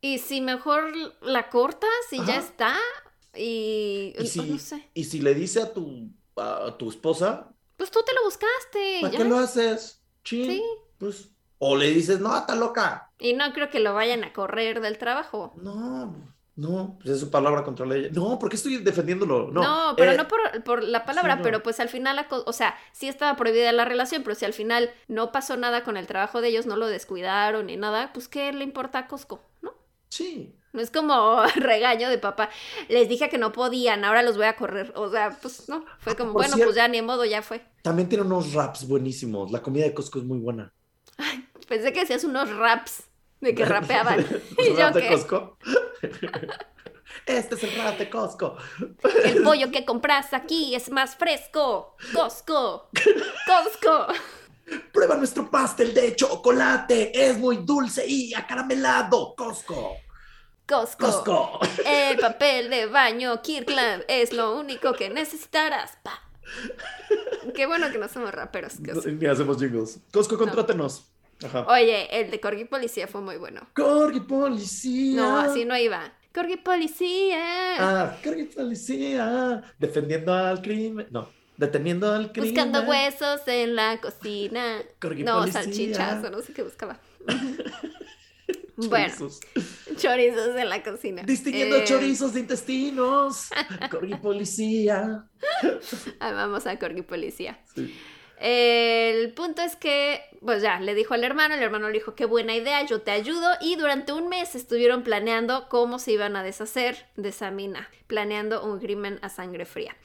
Y 0.00 0.18
si 0.18 0.40
mejor 0.40 0.92
la 1.20 1.48
cortas 1.48 1.90
y 2.10 2.24
ya 2.24 2.36
está. 2.36 2.76
Y, 3.34 4.14
¿y 4.18 4.26
si, 4.26 4.40
no 4.40 4.58
sé. 4.58 4.90
y 4.94 5.04
si 5.04 5.20
le 5.20 5.34
dice 5.34 5.60
a 5.60 5.74
tu, 5.74 6.10
a 6.36 6.74
tu 6.78 6.88
esposa, 6.88 7.55
Pues 7.86 7.92
tú 7.92 8.00
te 8.04 8.14
lo 8.14 8.24
buscaste. 8.24 8.98
¿para 9.00 9.16
qué 9.16 9.24
lo 9.24 9.38
haces? 9.38 10.02
Chin, 10.24 10.46
Sí. 10.46 10.62
pues. 10.98 11.30
O 11.58 11.76
le 11.76 11.88
dices, 11.90 12.20
no, 12.20 12.36
está 12.36 12.54
loca. 12.56 13.12
Y 13.18 13.32
no 13.34 13.52
creo 13.52 13.70
que 13.70 13.78
lo 13.80 13.94
vayan 13.94 14.24
a 14.24 14.32
correr 14.32 14.80
del 14.80 14.98
trabajo. 14.98 15.54
No, 15.56 16.14
no, 16.56 16.98
pues 16.98 17.14
es 17.14 17.20
su 17.20 17.30
palabra 17.30 17.62
contra 17.64 17.86
la 17.86 17.94
ley. 17.94 18.10
No, 18.12 18.38
¿por 18.38 18.50
qué 18.50 18.56
estoy 18.56 18.78
defendiéndolo? 18.78 19.50
No, 19.52 19.62
No, 19.62 19.96
pero 19.96 20.12
eh, 20.12 20.16
no 20.16 20.26
por, 20.28 20.40
por 20.64 20.82
la 20.82 21.06
palabra, 21.06 21.34
sí, 21.34 21.38
no. 21.38 21.42
pero 21.44 21.62
pues 21.62 21.78
al 21.80 21.88
final, 21.88 22.16
la 22.16 22.26
o 22.30 22.52
sea, 22.52 22.76
sí 22.92 23.08
estaba 23.08 23.36
prohibida 23.36 23.72
la 23.72 23.84
relación, 23.86 24.22
pero 24.22 24.34
si 24.34 24.44
al 24.44 24.52
final 24.52 24.90
no 25.08 25.32
pasó 25.32 25.56
nada 25.56 25.82
con 25.84 25.96
el 25.96 26.06
trabajo 26.06 26.40
de 26.40 26.48
ellos, 26.48 26.66
no 26.66 26.76
lo 26.76 26.88
descuidaron 26.88 27.66
ni 27.66 27.76
nada, 27.76 28.10
pues 28.12 28.26
¿qué 28.28 28.52
le 28.52 28.64
importa 28.64 28.98
a 28.98 29.06
Costco? 29.06 29.40
¿No? 29.62 29.72
Sí, 30.08 30.54
No 30.76 30.82
es 30.82 30.90
como 30.90 31.42
regaño 31.56 32.10
de 32.10 32.18
papá. 32.18 32.50
Les 32.88 33.08
dije 33.08 33.30
que 33.30 33.38
no 33.38 33.50
podían, 33.50 34.04
ahora 34.04 34.22
los 34.22 34.36
voy 34.36 34.44
a 34.46 34.56
correr. 34.56 34.92
O 34.94 35.10
sea, 35.10 35.36
pues 35.40 35.68
no. 35.70 35.84
Fue 35.98 36.14
como, 36.14 36.32
Por 36.34 36.42
bueno, 36.42 36.56
pues 36.62 36.76
ya 36.76 36.86
ni 36.86 37.00
modo, 37.00 37.24
ya 37.24 37.40
fue. 37.42 37.62
también 37.82 38.08
tiene 38.08 38.24
unos 38.24 38.52
raps 38.52 38.86
buenísimos. 38.86 39.50
La 39.50 39.62
comida 39.62 39.84
de 39.84 39.94
Costco 39.94 40.18
es 40.18 40.24
muy 40.26 40.38
buena. 40.38 40.72
Pensé 41.66 41.92
que 41.92 42.00
decías 42.00 42.24
unos 42.24 42.54
raps. 42.54 43.04
De 43.40 43.54
que 43.54 43.64
rapeaban. 43.66 44.20
y 44.58 44.68
yo 44.70 44.76
¿Rap 44.76 44.94
de 44.94 45.00
qué. 45.00 45.08
Costco? 45.08 45.56
Este 47.24 47.54
es 47.54 47.64
el 47.64 47.74
rap 47.76 47.98
de 47.98 48.10
Costco. 48.10 48.56
El 49.24 49.42
pollo 49.42 49.70
que 49.70 49.84
compras 49.86 50.34
aquí 50.34 50.74
es 50.74 50.90
más 50.90 51.16
fresco. 51.16 51.96
Costco. 52.12 52.90
Costco. 53.46 54.06
Prueba 54.92 55.16
nuestro 55.16 55.50
pastel 55.50 55.94
de 55.94 56.14
chocolate. 56.14 57.12
Es 57.28 57.38
muy 57.38 57.58
dulce 57.58 58.06
y 58.06 58.34
acaramelado. 58.34 59.34
Costco. 59.36 59.96
Costco. 60.66 61.06
Costco. 61.06 61.60
El 61.86 62.18
papel 62.18 62.70
de 62.70 62.86
baño 62.86 63.40
Kirkland 63.40 64.02
es 64.08 64.32
lo 64.32 64.58
único 64.58 64.94
que 64.94 65.10
necesitarás. 65.10 65.96
Pa. 66.02 66.20
Qué 67.54 67.66
bueno 67.66 67.90
que 67.92 67.98
no 67.98 68.08
somos 68.08 68.32
raperos. 68.32 68.80
Ni 68.80 69.26
hacemos 69.26 69.58
jingles. 69.58 70.00
Costco, 70.12 70.36
contrátenos. 70.36 71.04
Ajá. 71.44 71.66
Oye, 71.68 72.20
el 72.20 72.30
de 72.30 72.40
Corgi 72.40 72.64
Policía 72.64 73.06
fue 73.06 73.20
muy 73.20 73.36
bueno. 73.36 73.60
Corgi 73.74 74.20
policía. 74.20 75.20
No, 75.20 75.38
así 75.38 75.64
no 75.64 75.76
iba. 75.76 76.12
Corgi 76.34 76.56
Policía. 76.56 77.76
Ah, 77.78 78.16
Corgi 78.24 78.44
policía. 78.44 79.62
Defendiendo 79.78 80.34
al 80.34 80.60
crimen. 80.62 81.06
No, 81.10 81.28
deteniendo 81.56 82.12
al 82.12 82.32
crimen. 82.32 82.50
Buscando 82.50 82.82
huesos 82.82 83.40
en 83.46 83.76
la 83.76 84.00
cocina. 84.00 84.82
Corgi 85.00 85.22
no, 85.22 85.40
policía. 85.40 85.62
salchichas 85.62 86.24
o 86.24 86.30
no 86.30 86.42
sé 86.42 86.52
qué 86.52 86.62
buscaba. 86.62 86.98
bueno, 88.76 89.14
Chorizos. 90.02 90.56
en 90.56 90.68
la 90.68 90.82
cocina. 90.82 91.22
Distinguiendo 91.22 91.76
Eh, 91.76 91.84
chorizos 91.84 92.34
de 92.34 92.40
intestinos. 92.40 93.48
Corgi 93.90 94.14
policía. 94.16 95.24
Amamos 96.20 96.66
a 96.66 96.78
Corgi 96.78 97.02
Policía. 97.02 97.58
Sí. 97.74 97.94
El 98.38 99.32
punto 99.32 99.62
es 99.62 99.76
que, 99.76 100.20
pues 100.42 100.60
ya, 100.62 100.78
le 100.78 100.94
dijo 100.94 101.14
al 101.14 101.24
hermano, 101.24 101.54
el 101.54 101.62
hermano 101.62 101.88
le 101.88 101.94
dijo, 101.94 102.14
qué 102.14 102.26
buena 102.26 102.54
idea, 102.54 102.84
yo 102.84 103.00
te 103.00 103.10
ayudo, 103.10 103.48
y 103.62 103.76
durante 103.76 104.12
un 104.12 104.28
mes 104.28 104.54
estuvieron 104.54 105.02
planeando 105.02 105.68
cómo 105.70 105.98
se 105.98 106.12
iban 106.12 106.36
a 106.36 106.42
deshacer 106.42 107.06
de 107.16 107.30
esa 107.30 107.50
mina, 107.50 107.88
planeando 108.06 108.62
un 108.62 108.78
crimen 108.78 109.18
a 109.22 109.30
sangre 109.30 109.64
fría. 109.64 109.96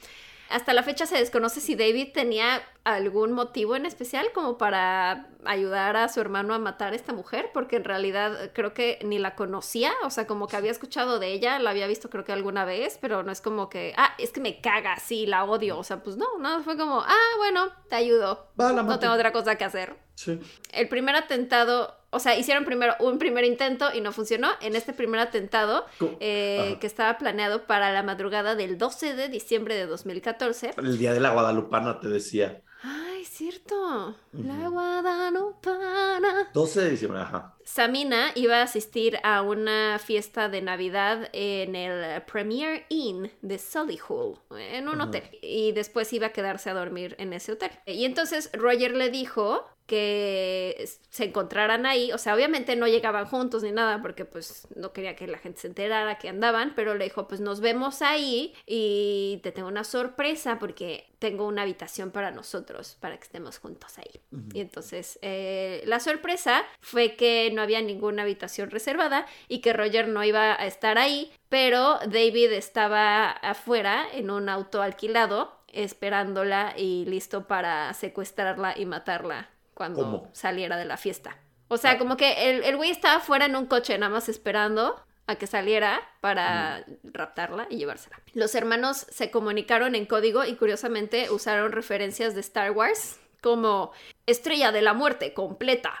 Hasta 0.52 0.74
la 0.74 0.82
fecha 0.82 1.06
se 1.06 1.16
desconoce 1.16 1.60
si 1.60 1.74
David 1.74 2.08
tenía 2.12 2.62
algún 2.84 3.32
motivo 3.32 3.74
en 3.74 3.86
especial 3.86 4.26
como 4.34 4.58
para 4.58 5.28
ayudar 5.44 5.96
a 5.96 6.08
su 6.08 6.20
hermano 6.20 6.52
a 6.52 6.58
matar 6.58 6.92
a 6.92 6.96
esta 6.96 7.12
mujer, 7.12 7.50
porque 7.54 7.76
en 7.76 7.84
realidad 7.84 8.50
creo 8.52 8.74
que 8.74 8.98
ni 9.02 9.18
la 9.18 9.34
conocía, 9.34 9.92
o 10.04 10.10
sea, 10.10 10.26
como 10.26 10.48
que 10.48 10.56
había 10.56 10.70
escuchado 10.70 11.18
de 11.18 11.32
ella, 11.32 11.58
la 11.58 11.70
había 11.70 11.86
visto 11.86 12.10
creo 12.10 12.24
que 12.24 12.32
alguna 12.32 12.64
vez, 12.64 12.98
pero 13.00 13.22
no 13.22 13.32
es 13.32 13.40
como 13.40 13.68
que, 13.68 13.94
ah, 13.96 14.14
es 14.18 14.30
que 14.30 14.40
me 14.40 14.60
caga, 14.60 14.98
sí, 14.98 15.26
la 15.26 15.44
odio, 15.44 15.78
o 15.78 15.84
sea, 15.84 16.02
pues 16.02 16.16
no, 16.16 16.38
no, 16.38 16.62
fue 16.62 16.76
como, 16.76 17.00
ah, 17.00 17.34
bueno, 17.38 17.72
te 17.88 17.96
ayudo, 17.96 18.48
no 18.56 18.98
tengo 18.98 19.14
otra 19.14 19.32
cosa 19.32 19.56
que 19.56 19.64
hacer. 19.64 19.96
Sí. 20.14 20.38
El 20.72 20.88
primer 20.88 21.16
atentado, 21.16 21.96
o 22.12 22.18
sea, 22.20 22.38
hicieron 22.38 22.64
primero 22.66 22.94
un 23.00 23.18
primer 23.18 23.44
intento 23.44 23.88
y 23.92 24.02
no 24.02 24.12
funcionó. 24.12 24.50
En 24.60 24.76
este 24.76 24.92
primer 24.92 25.18
atentado, 25.18 25.86
eh, 26.20 26.76
que 26.78 26.86
estaba 26.86 27.16
planeado 27.16 27.66
para 27.66 27.90
la 27.90 28.02
madrugada 28.02 28.54
del 28.54 28.76
12 28.76 29.14
de 29.14 29.28
diciembre 29.28 29.74
de 29.74 29.86
2014. 29.86 30.74
El 30.76 30.98
día 30.98 31.14
de 31.14 31.20
la 31.20 31.30
Guadalupana 31.30 32.00
te 32.00 32.08
decía. 32.08 32.60
Ay, 32.82 33.24
cierto. 33.24 34.14
La. 34.32 34.68
Guadalupana. 34.68 36.50
12 36.52 36.80
de 36.82 36.90
diciembre, 36.90 37.22
ajá. 37.22 37.56
Samina 37.64 38.32
iba 38.34 38.56
a 38.56 38.62
asistir 38.64 39.18
a 39.22 39.40
una 39.40 39.98
fiesta 39.98 40.48
de 40.50 40.60
Navidad 40.60 41.30
en 41.32 41.74
el 41.76 42.20
Premier 42.22 42.84
Inn 42.90 43.30
de 43.40 43.58
Solihull, 43.58 44.38
en 44.58 44.88
un 44.88 45.00
hotel. 45.00 45.22
Y 45.40 45.72
después 45.72 46.12
iba 46.12 46.26
a 46.26 46.32
quedarse 46.32 46.68
a 46.68 46.74
dormir 46.74 47.14
en 47.18 47.32
ese 47.32 47.52
hotel. 47.52 47.70
Y 47.86 48.04
entonces 48.04 48.50
Roger 48.52 48.94
le 48.94 49.10
dijo 49.10 49.64
que 49.86 50.88
se 51.10 51.24
encontraran 51.24 51.86
ahí, 51.86 52.12
o 52.12 52.18
sea, 52.18 52.34
obviamente 52.34 52.76
no 52.76 52.86
llegaban 52.86 53.26
juntos 53.26 53.62
ni 53.62 53.72
nada 53.72 54.00
porque 54.00 54.24
pues 54.24 54.66
no 54.74 54.92
quería 54.92 55.16
que 55.16 55.26
la 55.26 55.38
gente 55.38 55.60
se 55.60 55.68
enterara 55.68 56.18
que 56.18 56.28
andaban, 56.28 56.72
pero 56.74 56.94
le 56.94 57.04
dijo, 57.04 57.28
pues 57.28 57.40
nos 57.40 57.60
vemos 57.60 58.02
ahí 58.02 58.54
y 58.66 59.40
te 59.42 59.52
tengo 59.52 59.68
una 59.68 59.84
sorpresa 59.84 60.58
porque 60.58 61.08
tengo 61.18 61.46
una 61.46 61.62
habitación 61.62 62.10
para 62.10 62.30
nosotros, 62.30 62.96
para 63.00 63.16
que 63.16 63.24
estemos 63.24 63.58
juntos 63.58 63.98
ahí. 63.98 64.20
Y 64.54 64.60
entonces 64.60 65.18
eh, 65.22 65.82
la 65.86 66.00
sorpresa 66.00 66.64
fue 66.80 67.16
que 67.16 67.50
no 67.52 67.62
había 67.62 67.80
ninguna 67.80 68.22
habitación 68.22 68.70
reservada 68.70 69.26
y 69.48 69.60
que 69.60 69.72
Roger 69.72 70.08
no 70.08 70.24
iba 70.24 70.60
a 70.60 70.66
estar 70.66 70.98
ahí, 70.98 71.30
pero 71.48 71.98
David 72.06 72.52
estaba 72.52 73.30
afuera 73.30 74.06
en 74.12 74.30
un 74.30 74.48
auto 74.48 74.82
alquilado 74.82 75.60
esperándola 75.68 76.74
y 76.76 77.04
listo 77.06 77.46
para 77.46 77.92
secuestrarla 77.94 78.78
y 78.78 78.84
matarla 78.86 79.51
cuando 79.74 80.02
¿Cómo? 80.02 80.30
saliera 80.32 80.76
de 80.76 80.84
la 80.84 80.96
fiesta. 80.96 81.38
O 81.68 81.76
sea, 81.78 81.98
como 81.98 82.16
que 82.16 82.50
el, 82.50 82.64
el 82.64 82.76
güey 82.76 82.90
estaba 82.90 83.16
afuera 83.16 83.46
en 83.46 83.56
un 83.56 83.66
coche 83.66 83.96
nada 83.96 84.12
más 84.12 84.28
esperando 84.28 85.02
a 85.26 85.36
que 85.36 85.46
saliera 85.46 86.00
para 86.20 86.84
raptarla 87.04 87.66
y 87.70 87.76
llevársela. 87.76 88.20
Los 88.34 88.54
hermanos 88.54 89.06
se 89.10 89.30
comunicaron 89.30 89.94
en 89.94 90.06
código 90.06 90.44
y 90.44 90.56
curiosamente 90.56 91.30
usaron 91.30 91.72
referencias 91.72 92.34
de 92.34 92.40
Star 92.40 92.72
Wars 92.72 93.18
como 93.40 93.92
Estrella 94.26 94.72
de 94.72 94.82
la 94.82 94.94
Muerte 94.94 95.32
completa. 95.32 95.92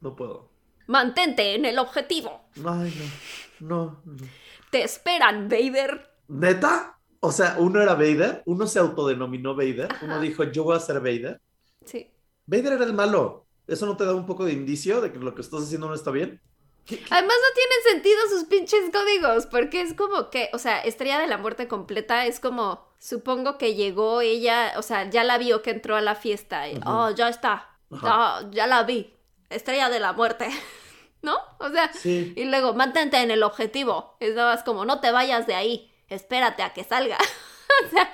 No 0.00 0.14
puedo. 0.14 0.50
Mantente 0.86 1.54
en 1.54 1.64
el 1.64 1.78
objetivo. 1.78 2.44
Ay, 2.56 2.94
no. 3.60 3.68
No, 3.68 4.02
no. 4.04 4.26
Te 4.70 4.82
esperan, 4.82 5.48
Vader. 5.48 6.10
¿Neta? 6.28 6.98
O 7.20 7.32
sea, 7.32 7.56
uno 7.58 7.80
era 7.80 7.94
Vader, 7.94 8.42
uno 8.44 8.66
se 8.66 8.78
autodenominó 8.78 9.56
Vader, 9.56 9.88
uno 10.02 10.20
dijo, 10.20 10.44
yo 10.44 10.64
voy 10.64 10.76
a 10.76 10.80
ser 10.80 11.00
Vader. 11.00 11.40
Sí. 11.86 12.10
Vader 12.46 12.74
era 12.74 12.84
el 12.84 12.92
malo. 12.94 13.46
¿Eso 13.66 13.86
no 13.86 13.96
te 13.96 14.04
da 14.04 14.14
un 14.14 14.26
poco 14.26 14.44
de 14.44 14.52
indicio 14.52 15.00
de 15.00 15.10
que 15.12 15.18
lo 15.18 15.34
que 15.34 15.40
estás 15.40 15.62
haciendo 15.62 15.88
no 15.88 15.94
está 15.94 16.10
bien? 16.10 16.40
Además 16.86 17.08
no 17.10 17.54
tienen 17.54 17.82
sentido 17.90 18.20
sus 18.28 18.44
pinches 18.44 18.90
códigos, 18.92 19.46
porque 19.46 19.80
es 19.80 19.94
como 19.94 20.28
que, 20.28 20.50
o 20.52 20.58
sea, 20.58 20.80
Estrella 20.80 21.18
de 21.18 21.26
la 21.26 21.38
Muerte 21.38 21.66
completa 21.66 22.26
es 22.26 22.40
como, 22.40 22.86
supongo 22.98 23.56
que 23.56 23.74
llegó 23.74 24.20
ella, 24.20 24.74
o 24.76 24.82
sea, 24.82 25.08
ya 25.08 25.24
la 25.24 25.38
vio 25.38 25.62
que 25.62 25.70
entró 25.70 25.96
a 25.96 26.02
la 26.02 26.14
fiesta 26.14 26.68
y, 26.68 26.78
oh, 26.84 27.10
ya 27.10 27.30
está, 27.30 27.78
ya, 28.02 28.46
ya 28.50 28.66
la 28.66 28.82
vi, 28.82 29.14
Estrella 29.48 29.88
de 29.88 29.98
la 29.98 30.12
Muerte, 30.12 30.48
¿no? 31.22 31.38
O 31.58 31.70
sea, 31.70 31.90
Sí. 31.94 32.34
y 32.36 32.44
luego, 32.44 32.74
mantente 32.74 33.16
en 33.22 33.30
el 33.30 33.44
objetivo, 33.44 34.18
es 34.20 34.34
nada 34.34 34.54
más 34.54 34.62
como, 34.62 34.84
no 34.84 35.00
te 35.00 35.10
vayas 35.10 35.46
de 35.46 35.54
ahí, 35.54 35.90
espérate 36.08 36.62
a 36.62 36.74
que 36.74 36.84
salga. 36.84 37.16
o 37.86 37.90
sea, 37.90 38.10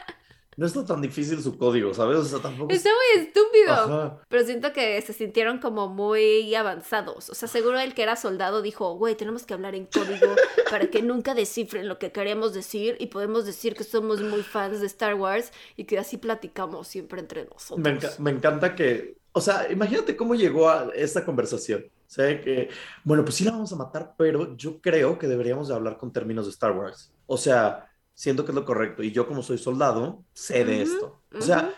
No 0.61 0.67
está 0.67 0.85
tan 0.85 1.01
difícil 1.01 1.43
su 1.43 1.57
código, 1.57 1.95
¿sabes? 1.95 2.19
O 2.19 2.25
sea, 2.25 2.39
tampoco. 2.39 2.71
está 2.71 2.91
muy 2.91 3.23
estúpido. 3.25 3.73
Ajá. 3.73 4.21
Pero 4.29 4.45
siento 4.45 4.73
que 4.75 5.01
se 5.01 5.15
sintieron 5.15 5.59
como 5.59 5.89
muy 5.89 6.55
avanzados. 6.55 7.31
O 7.31 7.35
sea, 7.35 7.49
seguro 7.49 7.81
el 7.81 7.95
que 7.95 8.03
era 8.03 8.15
soldado 8.15 8.61
dijo, 8.61 8.95
güey, 8.97 9.15
tenemos 9.15 9.45
que 9.47 9.55
hablar 9.55 9.75
en 9.75 9.87
código 9.87 10.37
para 10.71 10.91
que 10.91 11.01
nunca 11.01 11.33
descifren 11.35 11.89
lo 11.89 11.99
que 11.99 12.13
queremos 12.13 12.53
decir 12.53 12.97
y 13.01 13.07
podemos 13.07 13.47
decir 13.47 13.75
que 13.75 13.85
somos 13.85 14.21
muy 14.21 14.43
fans 14.43 14.81
de 14.81 14.87
Star 14.87 15.15
Wars 15.15 15.51
y 15.77 15.85
que 15.85 15.99
así 15.99 16.19
platicamos 16.19 16.87
siempre 16.89 17.21
entre 17.21 17.47
nosotros. 17.47 17.79
Me, 17.79 17.99
enca- 17.99 18.19
me 18.19 18.31
encanta 18.31 18.75
que. 18.77 19.17
O 19.33 19.41
sea, 19.41 19.67
imagínate 19.73 20.15
cómo 20.17 20.35
llegó 20.35 20.69
a 20.69 20.91
esta 20.95 21.25
conversación. 21.25 21.85
O 21.87 22.11
sea, 22.13 22.41
que. 22.41 22.69
Bueno, 23.05 23.25
pues 23.25 23.37
sí 23.37 23.45
la 23.45 23.53
vamos 23.53 23.73
a 23.73 23.77
matar, 23.77 24.15
pero 24.19 24.55
yo 24.57 24.81
creo 24.83 25.19
que 25.19 25.27
deberíamos 25.27 25.69
de 25.69 25.75
hablar 25.75 25.97
con 25.97 26.13
términos 26.13 26.45
de 26.45 26.51
Star 26.51 26.73
Wars. 26.73 27.11
O 27.27 27.39
sea, 27.39 27.90
siento 28.21 28.45
que 28.45 28.51
es 28.51 28.55
lo 28.55 28.67
correcto. 28.67 29.03
Y 29.03 29.13
yo, 29.13 29.27
como 29.27 29.43
soy 29.43 29.57
soldado, 29.57 30.23
sé 30.35 30.63
de 30.63 30.83
esto. 30.83 31.23
O 31.35 31.41
sea, 31.41 31.75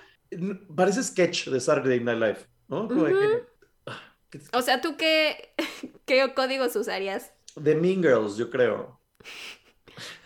parece 0.74 1.00
sketch 1.04 1.46
de 1.46 1.60
Saturday 1.60 2.00
Night 2.00 2.18
Live, 2.18 2.38
¿no? 2.66 2.88
Como 2.88 3.04
que- 3.04 3.44
ah, 3.86 4.00
que- 4.28 4.40
O 4.52 4.60
sea, 4.60 4.80
¿tú 4.80 4.96
qué, 4.96 5.54
qué 6.04 6.32
códigos 6.34 6.74
usarías? 6.74 7.32
de 7.54 7.76
Mean 7.76 8.02
Girls, 8.02 8.36
yo 8.36 8.50
creo. 8.50 8.98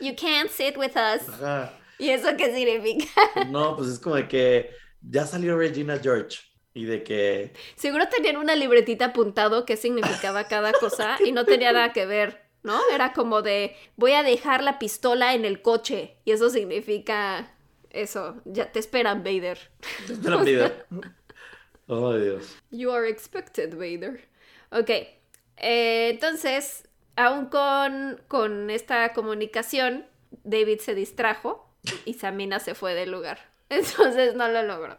You 0.01 0.15
can't 0.17 0.49
sit 0.49 0.79
with 0.79 0.93
us. 0.97 1.29
Ajá. 1.29 1.75
¿Y 1.99 2.09
eso 2.11 2.29
qué 2.39 2.55
significa? 2.55 3.11
No, 3.51 3.77
pues 3.77 3.89
es 3.91 3.99
como 3.99 4.15
de 4.15 4.27
que 4.27 4.71
ya 5.03 5.27
salió 5.27 5.59
Regina 5.59 5.99
George 6.03 6.39
y 6.73 6.85
de 6.85 7.03
que 7.03 7.53
Seguro 7.75 8.09
tenían 8.09 8.37
una 8.39 8.55
libretita 8.55 9.07
apuntado 9.07 9.67
qué 9.67 9.77
significaba 9.77 10.45
cada 10.47 10.73
cosa 10.73 11.19
y 11.25 11.33
no 11.33 11.45
tenía 11.45 11.73
nada 11.73 11.93
que 11.93 12.07
ver, 12.07 12.46
¿no? 12.67 12.81
Era 12.93 13.13
como 13.13 13.41
de 13.41 13.77
voy 13.97 14.13
a 14.13 14.23
dejar 14.23 14.63
la 14.63 14.79
pistola 14.79 15.35
en 15.35 15.45
el 15.45 15.63
coche 15.63 16.17
y 16.25 16.33
eso 16.33 16.51
significa 16.51 17.55
eso, 17.91 18.37
ya 18.45 18.71
te 18.71 18.81
esperan 18.81 19.25
Vader. 19.25 19.59
Espera, 20.09 20.37
vida. 20.43 20.87
Oh, 21.87 22.13
Dios. 22.13 22.57
You 22.71 22.91
are 22.91 23.09
expected, 23.09 23.75
Vader. 23.75 24.29
Ok, 24.71 24.91
eh, 24.91 26.11
entonces, 26.11 26.89
aún 27.15 27.47
con, 27.47 28.21
con 28.29 28.69
esta 28.69 29.13
comunicación, 29.13 30.05
David 30.45 30.81
se 30.81 30.95
distrajo 30.95 31.71
y 32.05 32.15
Samina 32.15 32.59
se 32.59 32.75
fue 32.75 32.95
del 32.95 33.13
lugar. 33.13 33.39
Entonces 33.69 34.35
no 34.35 34.49
lo 34.49 34.63
logró. 34.63 34.99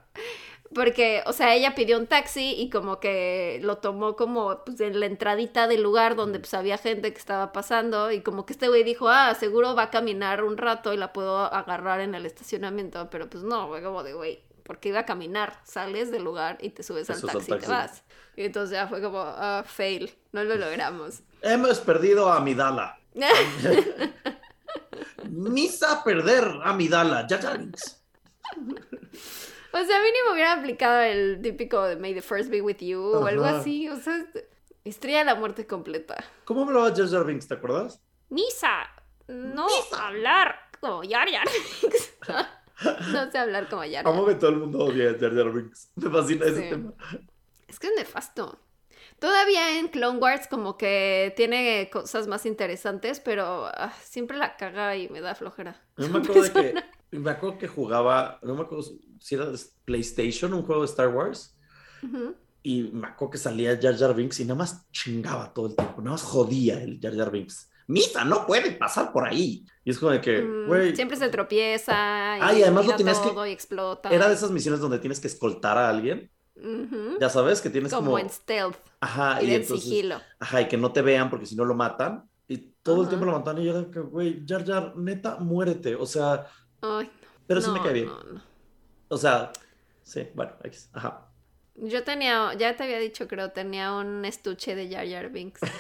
Porque, 0.73 1.23
o 1.25 1.33
sea, 1.33 1.55
ella 1.55 1.75
pidió 1.75 1.97
un 1.97 2.07
taxi 2.07 2.53
y 2.57 2.69
como 2.69 2.99
que 2.99 3.59
lo 3.63 3.77
tomó 3.77 4.15
como 4.15 4.63
pues, 4.65 4.79
en 4.81 4.99
la 4.99 5.05
entradita 5.05 5.67
del 5.67 5.81
lugar 5.81 6.15
donde 6.15 6.39
pues 6.39 6.53
había 6.53 6.77
gente 6.77 7.11
que 7.11 7.17
estaba 7.17 7.53
pasando 7.53 8.11
y 8.11 8.21
como 8.21 8.45
que 8.45 8.53
este 8.53 8.67
güey 8.67 8.83
dijo, 8.83 9.07
ah, 9.09 9.33
seguro 9.35 9.75
va 9.75 9.83
a 9.83 9.89
caminar 9.89 10.43
un 10.43 10.57
rato 10.57 10.93
y 10.93 10.97
la 10.97 11.13
puedo 11.13 11.37
agarrar 11.37 12.01
en 12.01 12.15
el 12.15 12.25
estacionamiento, 12.25 13.09
pero 13.09 13.29
pues 13.29 13.43
no, 13.43 13.67
fue 13.67 13.81
como 13.81 14.03
de, 14.03 14.13
güey, 14.13 14.43
porque 14.63 14.89
iba 14.89 14.99
a 14.99 15.05
caminar, 15.05 15.59
sales 15.63 16.11
del 16.11 16.23
lugar 16.23 16.57
y 16.61 16.71
te 16.71 16.83
subes 16.83 17.09
al 17.09 17.15
al 17.15 17.21
taxi, 17.21 17.37
y 17.37 17.41
te 17.45 17.51
taxi. 17.51 17.71
vas. 17.71 18.03
Y 18.35 18.43
entonces 18.43 18.71
ya 18.71 18.87
fue 18.87 19.01
como, 19.01 19.21
ah, 19.21 19.63
fail, 19.65 20.13
no 20.31 20.43
lo 20.43 20.55
logramos. 20.55 21.21
Hemos 21.41 21.79
perdido 21.79 22.31
a 22.31 22.37
Amidala. 22.37 22.99
Misa 25.29 26.03
perder 26.03 26.43
a 26.63 26.69
Amidala. 26.69 27.25
Binks. 27.27 28.01
O 29.73 29.83
sea, 29.83 29.97
a 29.97 29.99
mí 30.01 30.07
ni 30.11 30.27
me 30.27 30.33
hubiera 30.33 30.53
aplicado 30.53 31.01
el 31.01 31.41
típico 31.41 31.83
de 31.83 31.97
May 31.97 32.13
the 32.13 32.21
First 32.21 32.49
be 32.49 32.61
with 32.61 32.77
you 32.77 33.01
o 33.01 33.25
algo 33.25 33.45
así. 33.45 33.89
O 33.89 33.97
sea, 33.97 34.25
estrella 34.85 35.19
de 35.19 35.25
la 35.25 35.35
muerte 35.35 35.67
completa. 35.67 36.23
¿Cómo 36.45 36.63
hablaba 36.63 36.93
Jar 36.95 37.07
Jar 37.09 37.25
Binks? 37.25 37.47
¿Te 37.47 37.55
acuerdas? 37.55 38.01
Misa, 38.29 38.89
no 39.27 39.67
hablar 39.99 40.55
como 40.79 41.03
Yar 41.03 41.29
Yar. 41.29 41.47
no 43.11 43.31
sé 43.31 43.37
hablar 43.37 43.69
como 43.69 43.83
Yar 43.85 44.07
Amo 44.07 44.25
Yar. 44.25 44.33
que 44.33 44.39
todo 44.39 44.49
el 44.51 44.57
mundo 44.57 44.79
odia 44.79 45.11
a 45.11 45.19
Jar 45.19 45.35
Jar 45.35 45.51
Binks. 45.51 45.91
Me 45.95 46.09
fascina 46.09 46.45
ese 46.45 46.61
tema. 46.69 46.93
Es 47.67 47.79
que 47.79 47.87
es 47.87 47.93
nefasto. 47.95 48.59
Todavía 49.19 49.79
en 49.79 49.87
Clone 49.87 50.19
Wars 50.19 50.47
como 50.47 50.77
que 50.77 51.33
tiene 51.35 51.89
cosas 51.91 52.27
más 52.27 52.45
interesantes, 52.45 53.19
pero 53.19 53.65
ah, 53.65 53.91
siempre 54.03 54.37
la 54.37 54.55
caga 54.57 54.95
y 54.95 55.09
me 55.09 55.21
da 55.21 55.33
flojera. 55.35 55.81
Me 55.97 56.05
acuerdo 56.19 56.41
de 56.43 56.51
que, 56.51 56.73
me 57.17 57.31
acuerdo 57.31 57.57
que 57.57 57.67
jugaba, 57.67 58.39
no 58.43 58.55
me 58.55 58.61
acuerdo 58.61 58.85
si 59.19 59.35
era 59.35 59.47
PlayStation, 59.85 60.53
un 60.53 60.63
juego 60.63 60.81
de 60.81 60.87
Star 60.87 61.09
Wars, 61.09 61.57
Ujú. 62.03 62.35
y 62.61 62.83
me 62.93 63.07
acuerdo 63.07 63.31
que 63.31 63.37
salía 63.39 63.77
Jar 63.81 63.97
Jar 63.97 64.13
Binks 64.13 64.39
y 64.39 64.45
nada 64.45 64.59
más 64.59 64.87
chingaba 64.91 65.51
todo 65.53 65.67
el 65.67 65.75
tiempo, 65.75 65.99
nada 66.01 66.11
más 66.11 66.21
jodía 66.23 66.79
el 66.81 66.99
Jar 67.01 67.15
Jar 67.15 67.31
Binks. 67.31 67.71
Misa, 67.89 68.25
no 68.25 68.45
puede 68.45 68.71
pasar 68.73 69.13
por 69.13 69.25
ahí. 69.25 69.65
Y 69.85 69.91
es 69.91 69.97
como 69.97 70.11
de 70.11 70.19
que, 70.19 70.41
Mm, 70.41 70.67
güey, 70.67 70.93
Siempre 70.93 71.15
se 71.15 71.29
tropieza 71.29 71.93
y, 72.37 72.41
Ah, 72.41 72.53
y 72.53 72.61
además 72.61 72.85
lo 72.85 72.95
tira 72.95 72.97
tenías 72.97 73.19
que- 73.19 73.49
y 73.49 73.53
explota. 73.53 74.09
era 74.09 74.27
de 74.27 74.33
esas 74.35 74.51
misiones 74.51 74.81
donde 74.81 74.99
tienes 74.99 75.21
que 75.21 75.27
escoltar 75.27 75.77
a 75.77 75.87
alguien, 75.89 76.29
ya 77.21 77.29
sabes, 77.29 77.61
que 77.61 77.69
tienes 77.69 77.93
como, 77.93 78.07
como, 78.07 78.19
en 78.19 78.29
stealth 78.29 78.75
ajá, 78.99 79.41
y, 79.41 79.45
y 79.45 79.49
de 79.49 79.55
entonces, 79.55 79.83
sigilo. 79.83 80.21
ajá, 80.39 80.61
y 80.61 80.67
que 80.67 80.77
no 80.77 80.91
te 80.91 81.01
vean 81.01 81.29
porque 81.29 81.45
si 81.45 81.55
no 81.55 81.65
lo 81.65 81.75
matan. 81.75 82.29
Y 82.47 82.57
todo 82.81 83.03
el 83.03 83.09
tiempo 83.09 83.25
lo 83.25 83.33
matan 83.33 83.57
y 83.59 83.65
yo 83.65 83.77
era 83.77 83.91
que, 83.91 83.99
güey, 83.99 84.43
Jar 84.47 84.65
Jar, 84.65 84.95
neta, 84.95 85.37
muérete. 85.37 85.95
O 85.95 86.05
sea, 86.05 86.47
Ay, 86.81 87.09
pero 87.45 87.61
sí 87.61 87.67
no, 87.67 87.73
me 87.73 87.81
cae 87.81 87.93
bien. 87.93 88.05
no, 88.07 88.23
no. 88.23 88.43
O 89.09 89.17
sea, 89.17 89.51
sí, 90.03 90.27
bueno, 90.33 90.53
ajá. 90.93 91.29
Yo 91.75 92.03
tenía, 92.03 92.53
ya 92.55 92.75
te 92.75 92.83
había 92.83 92.99
dicho, 92.99 93.27
creo, 93.27 93.51
tenía 93.51 93.93
un 93.93 94.25
estuche 94.25 94.75
de 94.75 94.89
Jar 94.89 95.07
Jar 95.07 95.29
Binks. 95.29 95.61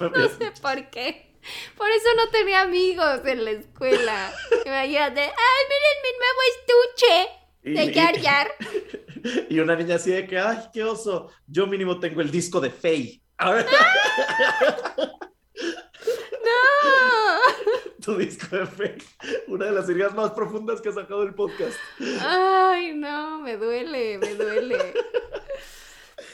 No 0.00 0.08
No 0.10 0.28
sé 0.28 0.52
por 0.62 0.88
qué. 0.90 1.36
Por 1.76 1.88
eso 1.90 2.08
no 2.16 2.28
tenía 2.30 2.62
amigos 2.62 3.20
en 3.24 3.44
la 3.44 3.50
escuela. 3.52 4.32
Imagínate, 4.66 5.20
¡ay, 5.20 5.62
miren 5.70 5.98
mi 6.04 6.12
nuevo 6.18 6.40
estuche! 6.54 7.40
De 7.62 7.94
Jar 7.94 8.18
Jar. 8.20 8.48
Y 9.50 9.58
una 9.60 9.76
niña 9.76 9.96
así 9.96 10.10
de 10.10 10.26
que, 10.26 10.38
ay, 10.38 10.58
qué 10.72 10.84
oso. 10.84 11.30
Yo 11.46 11.66
mínimo 11.66 11.98
tengo 12.00 12.20
el 12.20 12.30
disco 12.30 12.60
de 12.60 12.70
Faye. 12.70 13.22
¡No! 16.44 17.90
tu 18.04 18.16
disco 18.16 18.56
de 18.56 18.66
Faye. 18.66 18.98
Una 19.48 19.66
de 19.66 19.72
las 19.72 19.88
heridas 19.88 20.14
más 20.14 20.30
profundas 20.32 20.80
que 20.80 20.88
ha 20.88 20.92
sacado 20.92 21.22
el 21.22 21.34
podcast. 21.34 21.76
Ay, 22.20 22.92
no, 22.94 23.40
me 23.40 23.56
duele, 23.56 24.18
me 24.18 24.34
duele. 24.34 24.94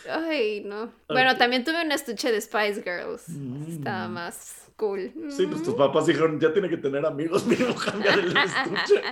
Ay, 0.09 0.63
no. 0.65 0.93
Bueno, 1.09 1.37
también 1.37 1.65
tuve 1.65 1.83
un 1.85 1.91
estuche 1.93 2.31
de 2.31 2.41
Spice 2.41 2.83
Girls. 2.83 3.25
Estaba 3.69 4.09
Mm. 4.09 4.13
más 4.13 4.66
cool. 4.77 5.13
Sí, 5.31 5.47
pues 5.47 5.63
tus 5.63 5.75
Mm. 5.75 5.79
papás 5.79 6.07
dijeron, 6.07 6.39
ya 6.41 6.53
tiene 6.53 6.69
que 6.69 6.77
tener 6.77 7.05
amigos, 7.07 7.45
mínimo 7.47 7.75
cambiar 7.75 8.19
el 8.19 8.37
estuche. 8.37 9.03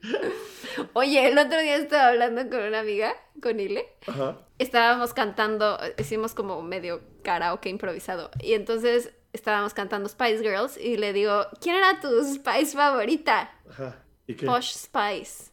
Oye, 0.94 1.28
el 1.28 1.38
otro 1.38 1.60
día 1.60 1.76
estaba 1.76 2.08
hablando 2.08 2.48
con 2.48 2.60
una 2.60 2.80
amiga, 2.80 3.14
con 3.42 3.58
Ile. 3.60 3.86
Ajá. 4.06 4.38
Estábamos 4.58 5.12
cantando, 5.14 5.78
hicimos 5.98 6.34
como 6.34 6.62
medio 6.62 7.00
karaoke 7.22 7.68
improvisado. 7.68 8.30
Y 8.40 8.54
entonces 8.54 9.12
estábamos 9.32 9.74
cantando 9.74 10.08
Spice 10.08 10.38
Girls 10.40 10.76
y 10.78 10.96
le 10.96 11.12
digo, 11.12 11.46
¿quién 11.60 11.76
era 11.76 12.00
tu 12.00 12.08
Spice 12.24 12.76
favorita? 12.76 13.52
Ajá. 13.70 13.96
¿Y 14.26 14.34
qué? 14.34 14.46
Posh 14.46 14.72
Spice. 14.74 15.50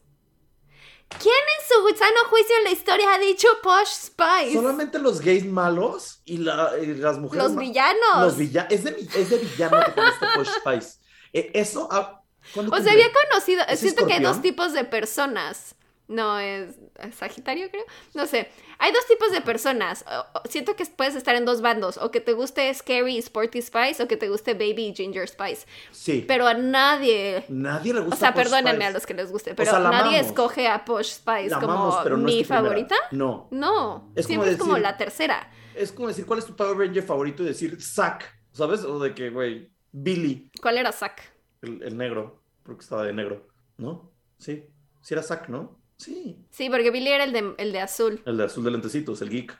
¿Quién 1.10 1.34
en 1.34 1.68
su 1.94 1.98
sano 1.98 2.20
juicio 2.30 2.56
en 2.58 2.64
la 2.66 2.72
historia 2.72 3.14
ha 3.14 3.18
dicho 3.20 3.48
Posh 3.64 3.88
Spice? 3.88 4.54
Solamente 4.54 5.00
los 5.00 5.22
gays 5.22 5.46
malos 5.46 6.22
y, 6.26 6.38
la- 6.40 6.74
y 6.82 6.88
las 6.96 7.18
mujeres 7.18 7.46
Los 7.48 7.56
villanos. 7.58 8.20
Los 8.22 8.38
villanos. 8.38 8.72
Es 8.72 8.84
de, 8.84 9.08
es 9.16 9.30
de 9.30 9.38
villano 9.38 9.80
que 9.86 9.94
con 9.94 10.06
este 10.08 10.26
Posh 10.36 10.48
Spice. 10.60 11.00
Eh, 11.34 11.52
eso. 11.54 11.88
ah, 11.92 12.22
¿cuándo 12.54 12.76
O 12.76 12.80
sea, 12.82 12.92
había 12.92 13.08
conocido, 13.30 13.64
¿Es 13.70 13.80
siento 13.80 14.06
que 14.06 14.14
hay 14.14 14.22
dos 14.24 14.42
tipos 14.42 14.74
de 14.74 14.84
personas. 14.84 15.76
No, 16.08 16.40
es 16.40 16.76
es 17.00 17.16
Sagitario, 17.16 17.70
creo. 17.70 17.84
No 18.14 18.26
sé. 18.28 18.50
Hay 18.80 18.92
dos 18.94 19.06
tipos 19.08 19.32
de 19.32 19.42
personas. 19.42 20.06
Siento 20.50 20.76
que 20.76 20.86
puedes 20.86 21.16
estar 21.16 21.36
en 21.36 21.44
dos 21.46 21.62
bandos. 21.62 21.98
O 21.98 22.12
que 22.12 22.22
te 22.22 22.34
guste 22.34 22.74
Scary 22.74 23.16
y 23.16 23.18
Sporty 23.20 23.62
Spice 23.62 24.02
o 24.02 24.08
que 24.08 24.16
te 24.18 24.30
guste 24.30 24.54
Baby 24.54 24.88
y 24.88 24.96
Ginger 24.96 25.28
Spice. 25.28 25.66
Sí. 25.92 26.24
Pero 26.28 26.48
a 26.48 26.54
nadie... 26.54 27.44
Nadie 27.50 27.94
le 27.94 28.00
gusta. 28.00 28.16
O 28.16 28.20
sea, 28.20 28.34
Posh 28.34 28.44
perdónenme 28.44 28.72
Spice. 28.76 28.86
a 28.88 28.92
los 28.92 29.06
que 29.06 29.14
les 29.16 29.32
guste, 29.32 29.54
pero 29.54 29.70
sea, 29.70 29.80
nadie 29.80 30.18
amamos. 30.18 30.28
escoge 30.28 30.68
a 30.68 30.86
Posh 30.86 31.12
Spice 31.16 31.50
La 31.50 31.60
como 31.60 31.74
amamos, 31.74 31.96
pero 32.04 32.18
no 32.18 32.28
es 32.28 32.36
mi 32.36 32.44
favorita. 32.44 32.96
No. 33.12 33.48
No, 33.52 34.12
Es 34.16 34.26
como 34.28 34.44
siempre 34.44 34.52
es 34.52 34.58
como 34.58 34.78
la 34.78 34.96
tercera. 34.98 35.52
Es 35.76 35.92
como 35.92 36.08
decir, 36.08 36.26
¿cuál 36.26 36.40
es 36.40 36.46
tu 36.46 36.56
Power 36.56 36.78
Ranger 36.78 37.04
favorito? 37.04 37.44
Y 37.44 37.48
decir, 37.48 37.82
Zack. 37.82 38.34
¿Sabes? 38.54 38.84
O 38.86 38.98
de 39.00 39.14
que, 39.14 39.30
güey, 39.30 39.70
Billy, 39.92 40.50
¿Cuál 40.62 40.78
era 40.78 40.92
Zack? 40.92 41.22
el, 41.62 41.84
el 41.84 41.98
negro. 41.98 42.42
Porque 42.64 42.82
estaba 42.82 43.04
de 43.04 43.14
negro. 43.14 43.46
¿No? 43.78 44.12
Sí. 44.38 44.64
Sí 45.02 45.14
era 45.14 45.22
Zack, 45.24 45.50
¿no? 45.50 45.78
Sí. 45.98 46.38
Sí, 46.50 46.70
porque 46.70 46.92
Billy 46.92 47.10
era 47.10 47.24
el 47.24 47.34
de, 47.34 47.54
el 47.58 47.72
de 47.72 47.80
azul. 47.80 48.22
El 48.26 48.38
de 48.38 48.44
azul 48.46 48.64
de 48.64 48.72
lentecitos, 48.72 49.22
el 49.22 49.30
geek. 49.30 49.58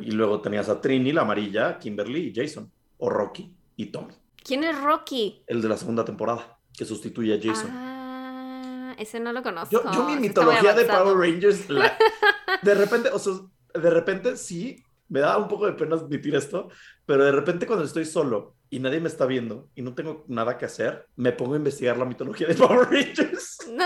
Y 0.00 0.12
luego 0.12 0.40
tenías 0.40 0.68
a 0.68 0.80
Trini, 0.80 1.12
la 1.12 1.22
amarilla, 1.22 1.78
Kimberly 1.78 2.28
y 2.28 2.32
Jason. 2.34 2.70
O 2.98 3.10
Rocky 3.10 3.54
y 3.76 3.86
Tommy. 3.86 4.14
¿Quién 4.42 4.64
es 4.64 4.80
Rocky? 4.80 5.42
El 5.46 5.60
de 5.60 5.68
la 5.68 5.76
segunda 5.76 6.04
temporada, 6.04 6.58
que 6.76 6.84
sustituye 6.84 7.34
a 7.34 7.40
Jason. 7.42 7.70
Ah, 7.70 8.94
ese 8.98 9.20
no 9.20 9.32
lo 9.32 9.42
conozco. 9.42 9.70
Yo, 9.70 9.82
yo 9.92 10.04
mi 10.04 10.16
mitología 10.16 10.72
de. 10.72 10.84
Power 10.86 11.16
Rangers, 11.16 11.68
la- 11.68 11.96
de 12.62 12.74
repente, 12.74 13.10
o 13.10 13.18
sea, 13.18 13.34
de 13.74 13.90
repente 13.90 14.36
sí, 14.36 14.82
me 15.08 15.20
da 15.20 15.36
un 15.36 15.48
poco 15.48 15.66
de 15.66 15.72
pena 15.74 15.96
admitir 15.96 16.34
esto, 16.34 16.68
pero 17.04 17.24
de 17.24 17.32
repente 17.32 17.66
cuando 17.66 17.84
estoy 17.84 18.04
solo 18.04 18.56
y 18.70 18.78
nadie 18.80 19.00
me 19.00 19.08
está 19.08 19.26
viendo 19.26 19.68
y 19.74 19.82
no 19.82 19.94
tengo 19.94 20.24
nada 20.28 20.58
que 20.58 20.64
hacer, 20.66 21.06
me 21.16 21.32
pongo 21.32 21.54
a 21.54 21.56
investigar 21.58 21.96
la 21.96 22.04
mitología 22.04 22.46
de 22.46 22.54
Power 22.66 22.88
Rangers. 22.90 23.58
No, 23.72 23.84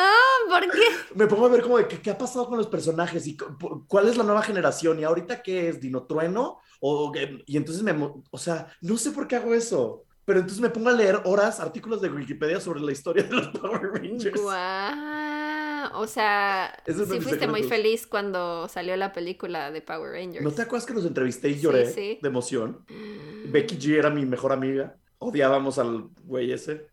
¿por 0.48 0.60
qué? 0.70 0.80
Me 1.14 1.26
pongo 1.26 1.46
a 1.46 1.48
ver 1.48 1.62
como 1.62 1.78
de 1.78 1.88
que, 1.88 2.00
qué 2.00 2.10
ha 2.10 2.16
pasado 2.18 2.46
con 2.46 2.56
los 2.56 2.66
personajes 2.68 3.26
y 3.26 3.36
cu- 3.36 3.58
cu- 3.60 3.86
cuál 3.86 4.08
es 4.08 4.16
la 4.16 4.24
nueva 4.24 4.42
generación 4.42 4.98
y 5.00 5.04
ahorita 5.04 5.42
qué 5.42 5.68
es, 5.68 5.80
Dino 5.80 6.04
Trueno, 6.04 6.58
o, 6.80 7.10
qué- 7.12 7.42
y 7.46 7.56
entonces 7.56 7.82
me, 7.82 7.92
o 8.30 8.38
sea, 8.38 8.68
no 8.80 8.96
sé 8.96 9.10
por 9.10 9.26
qué 9.26 9.36
hago 9.36 9.54
eso. 9.54 10.04
Pero 10.24 10.38
entonces 10.38 10.60
me 10.62 10.70
pongo 10.70 10.88
a 10.88 10.92
leer 10.92 11.20
horas, 11.24 11.58
artículos 11.58 12.00
de 12.00 12.08
Wikipedia 12.08 12.60
sobre 12.60 12.80
la 12.80 12.92
historia 12.92 13.24
de 13.24 13.34
los 13.34 13.48
Power 13.58 13.90
Rangers. 13.94 14.40
Guau. 14.40 14.94
O 15.94 16.06
sea, 16.06 16.76
sí 16.86 17.20
fuiste 17.20 17.46
muy 17.46 17.62
feliz 17.62 18.06
cuando 18.06 18.68
salió 18.68 18.96
la 18.96 19.12
película 19.12 19.70
de 19.70 19.80
Power 19.82 20.12
Rangers. 20.12 20.42
¿No 20.44 20.50
te 20.50 20.62
acuerdas 20.62 20.86
que 20.86 20.94
los 20.94 21.04
entrevisté 21.04 21.48
y 21.50 21.60
lloré 21.60 21.86
sí. 21.86 22.18
de 22.20 22.28
emoción? 22.28 22.84
Becky 23.46 23.76
G 23.78 23.98
era 23.98 24.10
mi 24.10 24.24
mejor 24.24 24.52
amiga. 24.52 24.96
Odiábamos 25.18 25.78
al 25.78 26.08
güey 26.24 26.52
ese. 26.52 26.86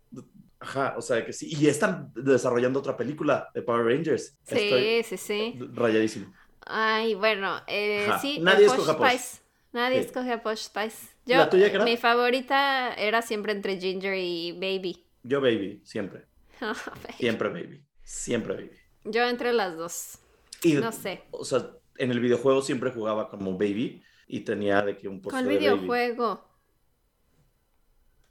Ajá, 0.59 0.95
o 0.97 1.01
sea 1.01 1.25
que 1.25 1.33
sí. 1.33 1.47
Y 1.57 1.67
están 1.67 2.11
desarrollando 2.15 2.79
otra 2.79 2.97
película 2.97 3.49
de 3.53 3.61
Power 3.61 3.85
Rangers. 3.85 4.37
Sí, 4.43 4.55
Estoy 4.57 5.03
sí, 5.03 5.17
sí. 5.17 5.59
rayadísimo. 5.73 6.33
Ay, 6.65 7.15
bueno, 7.15 7.61
eh, 7.67 8.07
sí, 8.21 8.39
Nadie 8.39 8.65
escoge 8.65 8.91
a 8.91 8.97
Posh. 8.97 9.09
Spice. 9.09 9.41
Nadie 9.71 10.01
Sí. 10.01 10.07
escoge 10.07 10.31
a 10.33 10.43
Posh 10.43 10.63
Spice. 10.63 11.07
¿La 11.25 11.49
tuya 11.49 11.69
qué 11.69 11.75
era? 11.75 11.85
Mi 11.85 11.95
favorita 11.97 12.93
era 12.93 13.21
siempre 13.21 13.53
entre 13.53 13.79
Ginger 13.79 14.15
y 14.17 14.51
Baby. 14.53 15.05
Yo, 15.23 15.41
baby, 15.41 15.81
siempre. 15.83 16.25
Siempre, 17.17 17.49
baby. 17.49 17.83
Siempre, 18.03 18.53
baby. 18.55 18.78
Yo 19.03 19.23
entre 19.23 19.53
las 19.53 19.77
dos. 19.77 20.19
Y, 20.63 20.73
No 20.73 20.91
sé. 20.91 21.23
O 21.31 21.45
sea, 21.45 21.71
en 21.97 22.11
el 22.11 22.19
videojuego 22.19 22.61
siempre 22.61 22.91
jugaba 22.91 23.29
como 23.29 23.53
baby 23.53 24.03
y 24.27 24.41
tenía 24.41 24.81
de 24.81 24.97
que 24.97 25.07
un 25.07 25.21
poste 25.21 25.35
¿Cuál 25.35 25.45
baby. 25.45 25.57
videojuego? 25.57 26.45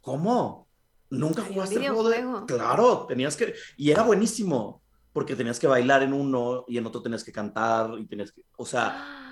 ¿Cómo? 0.00 0.68
¿Nunca 1.10 1.42
jugaste 1.42 1.76
el 1.76 1.88
juego 1.88 2.08
de...? 2.08 2.18
videojuego. 2.18 2.46
Claro, 2.46 3.06
tenías 3.06 3.36
que... 3.36 3.54
Y 3.76 3.90
era 3.90 4.02
buenísimo, 4.02 4.82
porque 5.12 5.34
tenías 5.34 5.58
que 5.58 5.66
bailar 5.66 6.02
en 6.02 6.12
uno 6.12 6.64
y 6.68 6.78
en 6.78 6.86
otro 6.86 7.02
tenías 7.02 7.24
que 7.24 7.32
cantar 7.32 7.90
y 7.98 8.06
tenías 8.06 8.32
que... 8.32 8.42
O 8.56 8.66
sea, 8.66 9.24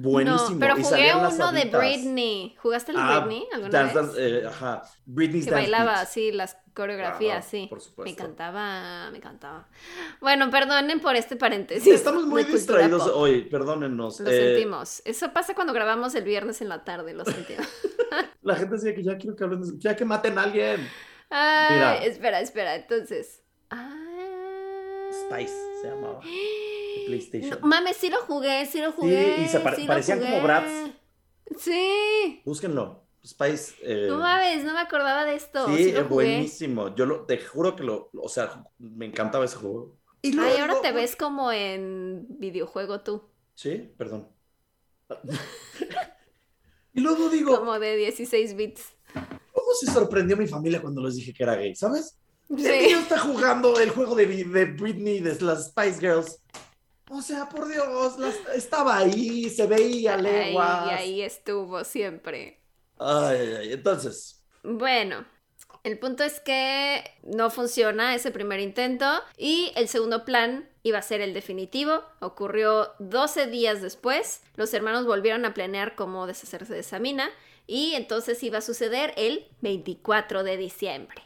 buenísimo. 0.00 0.50
No, 0.50 0.58
pero 0.58 0.76
jugué 0.76 1.12
uno 1.14 1.52
de. 1.52 1.64
Britney. 1.66 2.56
¿Jugaste 2.60 2.92
el 2.92 2.96
de 2.98 3.02
Ah, 3.02 3.20
Britney 3.20 3.46
alguna 3.52 3.70
Dance 3.70 3.98
vez? 4.00 4.10
Eh, 4.18 4.46
ajá. 4.46 4.82
Britney's 5.06 5.44
que 5.44 5.50
Dance 5.50 5.70
bailaba 5.70 6.00
así 6.00 6.32
las 6.32 6.56
coreografías, 6.74 7.38
Ajá, 7.38 7.48
sí. 7.48 7.66
por 7.68 7.80
supuesto. 7.80 8.04
Me 8.04 8.10
encantaba, 8.10 9.10
me 9.10 9.16
encantaba. 9.18 9.68
Bueno, 10.20 10.48
perdonen 10.50 11.00
por 11.00 11.16
este 11.16 11.34
paréntesis. 11.36 11.82
Sí, 11.84 11.90
estamos 11.90 12.24
muy 12.26 12.44
distraídos 12.44 13.02
pop. 13.02 13.12
hoy, 13.16 13.42
perdónennos. 13.42 14.20
Lo 14.20 14.30
Eh, 14.30 14.54
sentimos. 14.54 15.02
Eso 15.04 15.32
pasa 15.32 15.54
cuando 15.54 15.72
grabamos 15.72 16.14
el 16.14 16.24
viernes 16.24 16.60
en 16.62 16.68
la 16.68 16.84
tarde, 16.84 17.14
lo 17.14 17.24
sentimos. 17.24 17.66
La 18.42 18.54
gente 18.56 18.76
decía 18.76 18.94
que 18.94 19.02
ya 19.02 19.18
quiero 19.18 19.36
que 19.36 19.44
hablen 19.44 19.60
de... 19.60 19.78
Ya 19.78 19.94
que 19.96 20.04
maten 20.04 20.38
a 20.38 20.44
alguien. 20.44 20.88
Ay, 21.28 21.74
Mira. 21.74 21.96
espera, 22.04 22.40
espera. 22.40 22.74
Entonces. 22.76 23.42
Spice 25.10 25.54
se 25.82 25.88
llamaba. 25.88 26.20
PlayStation. 27.06 27.58
No, 27.60 27.66
mames, 27.66 27.96
sí 27.96 28.08
lo 28.10 28.20
jugué, 28.22 28.66
sí 28.66 28.80
lo 28.80 28.92
jugué. 28.92 29.42
y 29.42 29.48
se 29.48 29.60
pare- 29.60 29.76
sí 29.76 29.86
parecían 29.86 30.20
como. 30.20 30.42
Bratz. 30.42 30.90
Sí. 31.58 32.42
Búsquenlo. 32.44 33.04
Spice. 33.26 33.74
eh, 33.82 34.06
No 34.08 34.18
mames, 34.18 34.64
no 34.64 34.72
me 34.72 34.80
acordaba 34.80 35.24
de 35.24 35.34
esto. 35.34 35.66
sí, 35.68 35.76
Sí, 35.84 35.92
lo 35.92 36.00
es 36.00 36.06
jugué. 36.06 36.24
buenísimo. 36.26 36.94
Yo 36.94 37.04
lo, 37.06 37.24
te 37.26 37.38
juro 37.38 37.74
que 37.76 37.82
lo, 37.84 38.10
o 38.14 38.28
sea, 38.28 38.64
me 38.78 39.06
encantaba 39.06 39.44
ese 39.44 39.56
juego. 39.56 39.96
Y 40.22 40.38
Ay, 40.38 40.52
ahora 40.52 40.66
luego- 40.66 40.80
te 40.82 40.92
ves 40.92 41.16
como 41.16 41.50
en 41.52 42.26
videojuego 42.28 43.00
tú. 43.00 43.28
Sí, 43.54 43.92
perdón. 43.98 44.28
y 46.92 47.00
luego 47.00 47.28
digo, 47.28 47.56
Como 47.58 47.78
de 47.78 47.96
16 47.96 48.54
bits. 48.56 48.84
¿cómo 49.52 49.72
se 49.80 49.86
sorprendió 49.92 50.36
mi 50.36 50.46
familia 50.46 50.80
cuando 50.80 51.02
les 51.02 51.16
dije 51.16 51.32
que 51.32 51.42
era 51.42 51.54
gay? 51.56 51.74
¿Sabes? 51.74 52.18
El 52.50 52.58
Sí. 52.58 52.70
niño 52.86 52.98
está 53.00 53.18
jugando 53.18 53.78
el 53.78 53.90
juego 53.90 54.14
de, 54.14 54.26
de 54.26 54.64
Britney, 54.66 55.20
de 55.20 55.38
las 55.42 55.66
Spice 55.68 56.00
Girls. 56.00 56.40
O 57.10 57.22
sea, 57.22 57.48
por 57.48 57.68
Dios, 57.68 58.16
estaba 58.54 58.98
ahí, 58.98 59.48
se 59.50 59.66
veía 59.66 60.16
Ahí, 60.16 60.82
leguas. 60.86 60.88
ahí 60.88 61.22
estuvo 61.22 61.84
siempre. 61.84 62.60
Ay, 62.98 63.36
ay, 63.40 63.54
ay. 63.56 63.72
Entonces, 63.72 64.44
Bueno, 64.62 65.24
el 65.84 65.98
punto 65.98 66.24
es 66.24 66.40
que 66.40 67.04
no 67.22 67.50
funciona 67.50 68.14
ese 68.14 68.30
primer 68.30 68.60
intento 68.60 69.06
y 69.36 69.72
el 69.76 69.88
segundo 69.88 70.24
plan 70.24 70.68
iba 70.82 70.98
a 70.98 71.02
ser 71.02 71.20
el 71.20 71.34
definitivo. 71.34 72.02
Ocurrió 72.20 72.92
12 72.98 73.46
días 73.46 73.80
después. 73.82 74.42
Los 74.56 74.74
hermanos 74.74 75.06
volvieron 75.06 75.44
a 75.44 75.54
planear 75.54 75.94
cómo 75.94 76.26
deshacerse 76.26 76.74
de 76.74 76.82
Samina 76.82 77.30
y 77.66 77.94
entonces 77.94 78.42
iba 78.42 78.58
a 78.58 78.62
suceder 78.62 79.14
el 79.16 79.46
24 79.60 80.42
de 80.42 80.56
diciembre. 80.56 81.22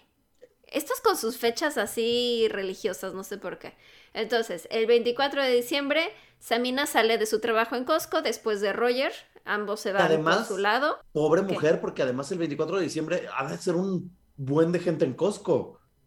Estos 0.67 1.01
con 1.01 1.17
sus 1.19 1.37
fechas 1.39 1.77
así 1.77 2.47
religiosas, 2.51 3.15
no 3.15 3.25
sé 3.25 3.39
por 3.39 3.59
qué. 3.59 3.75
Entonces, 4.15 4.69
el 4.71 4.87
24 4.87 5.43
de 5.43 5.51
diciembre, 5.55 6.11
Samina 6.39 6.87
sale 6.87 7.19
de 7.19 7.27
su 7.27 7.41
trabajo 7.41 7.77
en 7.77 7.85
Costco 7.85 8.23
después 8.23 8.61
de 8.61 8.73
Roger. 8.73 9.13
Ambos 9.45 9.81
se 9.81 9.93
van 9.93 10.03
Además- 10.03 10.39
por 10.39 10.47
su 10.47 10.59
lado. 10.59 10.99
pobre 11.13 11.45
¿Qué? 11.47 11.53
mujer, 11.55 11.81
porque 11.81 12.03
además 12.03 12.31
el 12.33 12.39
24 12.39 12.77
de 12.77 12.83
diciembre 12.85 13.27
ha 13.37 13.47
de 13.49 13.59
ser 13.59 13.75
un 13.75 14.17
buen 14.37 14.71
de 14.73 14.79
gente 14.81 15.05
en 15.05 15.15
Costco. 15.15 15.55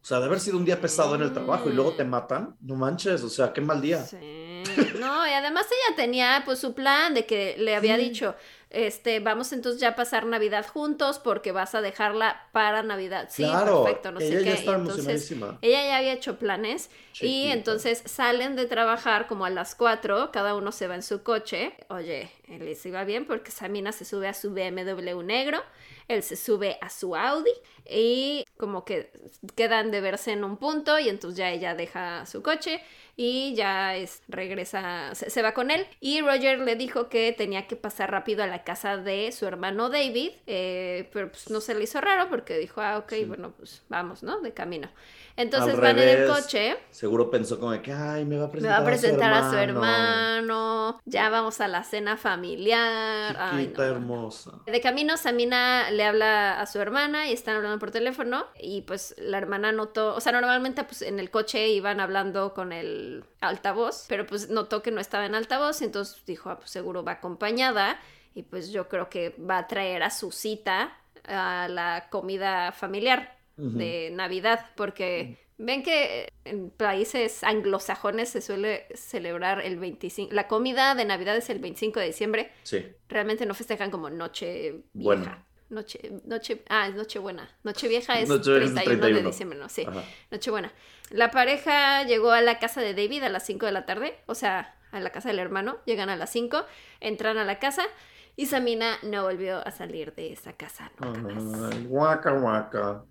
O 0.01 0.08
sea, 0.08 0.20
de 0.20 0.26
haber 0.26 0.39
sido 0.39 0.58
un 0.58 0.66
día 0.66 0.80
pesado 0.80 1.16
en 1.16 1.24
el 1.24 1.34
trabajo 1.34 1.68
y 1.70 1.74
luego 1.74 1.93
te 1.93 2.03
matan. 2.03 2.56
No 2.62 2.76
manches, 2.76 3.24
o 3.24 3.30
sea, 3.30 3.51
qué 3.53 3.62
mal 3.62 3.82
día. 3.82 4.03
Sí. 4.06 4.64
No, 4.99 5.28
y 5.28 5.32
además 5.32 5.66
ella 5.66 5.95
tenía 5.95 6.43
pues 6.45 6.60
su 6.60 6.74
plan 6.76 7.14
de 7.16 7.26
que 7.26 7.56
le 7.58 7.76
había 7.76 7.95
Sí. 7.97 8.03
dicho, 8.10 8.36
este, 8.70 9.20
vamos 9.20 9.53
entonces 9.53 9.80
ya 9.80 9.89
a 9.89 9.95
pasar 9.95 10.26
Navidad 10.26 10.66
juntos 10.68 11.20
porque 11.20 11.51
vas 11.51 11.76
a 11.76 11.82
dejarla 11.82 12.47
para 12.51 12.84
Navidad. 12.84 13.28
Sí, 13.30 13.43
claro, 13.43 13.84
perfecto, 13.84 14.11
no 14.11 14.20
ella 14.20 14.39
sé 14.39 14.45
ya 14.45 14.55
qué. 14.55 14.59
Entonces 14.59 14.76
emocionadísima. 14.76 15.59
ella 15.61 15.86
ya 15.86 15.97
había 15.97 16.13
hecho 16.13 16.38
planes 16.38 16.89
y 17.22 17.47
entonces 17.47 18.01
salen 18.05 18.55
de 18.55 18.66
trabajar 18.66 19.28
como 19.28 19.45
a 19.45 19.49
las 19.49 19.76
4, 19.76 20.32
cada 20.32 20.55
uno 20.55 20.72
se 20.72 20.88
va 20.88 20.95
en 20.95 21.03
su 21.03 21.24
coche. 21.24 21.74
Oye, 21.89 22.30
les 22.47 22.86
iba 22.86 23.03
bien 23.03 23.26
porque 23.26 23.51
Samina 23.51 23.91
se 23.91 24.03
sube 24.05 24.28
a 24.28 24.34
su 24.34 24.51
BMW 24.51 25.22
negro, 25.24 25.61
él 26.07 26.22
se 26.24 26.36
sube 26.36 26.78
a 26.82 26.89
su 26.89 27.16
Audi 27.16 27.53
y 27.89 28.45
como 28.57 28.84
que 28.84 29.11
quedan 29.55 29.91
de 29.91 30.01
verse 30.01 30.32
en 30.32 30.43
un 30.43 30.57
punto 30.57 30.99
y 30.99 31.09
entonces 31.09 31.38
ya 31.38 31.51
ella 31.51 31.76
deja 31.76 32.26
su 32.26 32.41
coche 32.41 32.82
y 33.18 33.53
ya 33.55 33.95
es, 33.95 34.22
regresa, 34.28 35.16
se, 35.16 35.30
se 35.30 35.41
va 35.41 35.53
con 35.53 35.72
él 35.72 35.86
y 36.01 36.22
Roger 36.22 36.59
le 36.59 36.76
dijo 36.76 37.07
que 37.09 37.32
tenía 37.32 37.68
que 37.68 37.76
pasar 37.76 38.11
rápido 38.11 38.43
a 38.43 38.47
la 38.47 38.63
casa 38.63 38.97
de 38.97 39.32
su 39.32 39.45
hermano 39.45 39.89
David, 39.89 40.32
eh, 40.47 41.09
pero 41.13 41.30
pues 41.32 41.49
no 41.49 41.61
se 41.61 41.76
le 41.76 41.84
hizo 41.84 42.01
raro 42.01 42.30
porque 42.30 42.57
dijo, 42.57 42.82
ah, 42.82 42.97
ok, 42.97 43.13
Sí. 43.13 43.26
bueno, 43.26 43.53
pues 43.57 43.84
vamos, 43.89 44.24
¿no? 44.24 44.39
De 44.41 44.53
camino. 44.53 44.89
Entonces 45.38 45.75
Al 45.75 45.81
van 45.81 45.99
en 45.99 46.09
el 46.09 46.27
coche. 46.27 46.77
Seguro 46.91 47.29
pensó 47.29 47.59
como 47.59 47.71
de 47.71 47.81
que, 47.81 47.91
ay, 47.91 48.23
me 48.23 48.38
va 48.38 48.45
a 48.45 48.47
Me 48.47 48.51
presentar, 48.53 48.79
va 48.79 48.83
a 48.83 48.86
presentar 48.86 49.33
a 49.33 49.49
su 49.49 49.57
hermano. 49.57 51.01
ya 51.03 51.29
vamos 51.29 51.59
a 51.59 51.67
la 51.67 51.83
cena 51.83 52.15
familiar. 52.15 53.36
Ay, 53.38 53.73
no. 53.75 53.83
hermosa. 53.83 54.51
De 54.65 54.79
camino, 54.79 55.17
Samina 55.17 55.91
le 55.91 56.05
habla 56.05 56.61
a 56.61 56.65
su 56.65 56.79
hermana 56.79 57.27
y 57.27 57.33
están 57.33 57.57
hablando 57.57 57.79
por 57.79 57.91
teléfono 57.91 58.45
y 58.59 58.81
pues 58.83 59.13
la 59.17 59.38
hermana 59.38 59.73
notó, 59.73 60.15
o 60.15 60.21
sea, 60.21 60.31
normalmente 60.31 60.83
pues 60.86 61.01
en 61.01 61.19
el 61.19 61.29
coche 61.29 61.67
iban 61.67 61.99
hablando 61.99 62.53
con 62.53 62.71
el 62.71 63.25
altavoz, 63.41 64.05
pero 64.07 64.25
pues 64.25 64.49
notó 64.49 64.81
que 64.81 64.91
no 64.91 65.01
estaba 65.01 65.25
en 65.25 65.36
altavoz, 65.36 65.81
entonces 65.81 66.25
dijo, 66.25 66.49
ah, 66.49 66.59
pues 66.59 66.71
seguro 66.71 67.03
va 67.03 67.13
acompañada 67.13 67.99
y 68.33 68.43
pues 68.43 68.71
yo 68.71 68.88
creo 68.88 69.09
que 69.09 69.36
va 69.38 69.57
a 69.57 69.67
traer 69.67 70.03
a 70.03 70.09
su 70.09 70.31
cita 70.31 70.97
a 71.27 71.67
la 71.67 72.07
comida 72.09 72.71
familiar 72.71 73.34
De 73.58 74.10
Navidad, 74.14 74.66
porque 74.76 75.38
ven 75.58 75.82
que 75.84 76.34
en 76.43 76.70
países 76.70 77.43
anglosajones 77.43 78.30
se 78.30 78.41
suele 78.41 78.88
celebrar 78.95 79.62
el 79.62 79.80
25, 79.80 80.34
la 80.34 80.47
comida 80.47 80.93
de 80.95 81.06
Navidad 81.06 81.38
es 81.38 81.49
el 81.49 81.60
25 81.60 81.99
de 82.01 82.08
diciembre, 82.08 82.51
Sí. 82.64 82.86
realmente 83.08 83.45
no 83.45 83.53
festejan 83.53 83.91
como 83.91 84.10
noche 84.10 84.84
Bueno. 84.93 85.22
vieja. 85.24 85.45
Noche, 85.70 86.12
noche, 86.26 86.62
ah, 86.70 86.88
es 86.88 86.95
Nochebuena. 86.95 87.49
Nochevieja 87.64 88.20
es 88.20 88.30
Nochevieja 88.30 88.66
es 88.66 88.74
31, 88.74 88.91
de 88.93 89.12
31. 89.12 89.30
diciembre, 89.30 89.58
no, 89.60 89.68
sí. 89.68 89.84
Ajá. 89.88 90.03
Nochebuena. 90.30 90.72
La 91.10 91.32
pareja 91.32 92.03
llegó 92.03 92.32
a 92.32 92.41
la 92.41 92.60
casa 92.60 92.82
de 92.82 92.93
David 92.93 93.24
a 93.24 93.30
las 93.30 93.45
5 93.45 93.66
de 93.66 93.72
la 93.72 93.86
tarde, 93.86 94.16
o 94.28 94.36
sea, 94.36 94.76
a 94.91 94.99
la 94.99 95.10
casa 95.12 95.30
del 95.30 95.39
hermano. 95.39 95.78
Llegan 95.86 96.10
a 96.10 96.16
las 96.18 96.30
5, 96.32 96.66
entran 96.99 97.38
a 97.39 97.45
la 97.45 97.58
casa 97.58 97.84
y 98.36 98.45
Samina 98.45 98.97
no 99.01 99.24
volvió 99.24 99.66
a 99.66 99.72
salir 99.72 100.14
de 100.14 100.34
esa 100.34 100.53
casa 100.53 100.91
nunca 100.99 101.22
más. 101.34 101.74
Ay, 101.74 101.86
guaca, 101.86 102.32
guaca. 102.34 103.03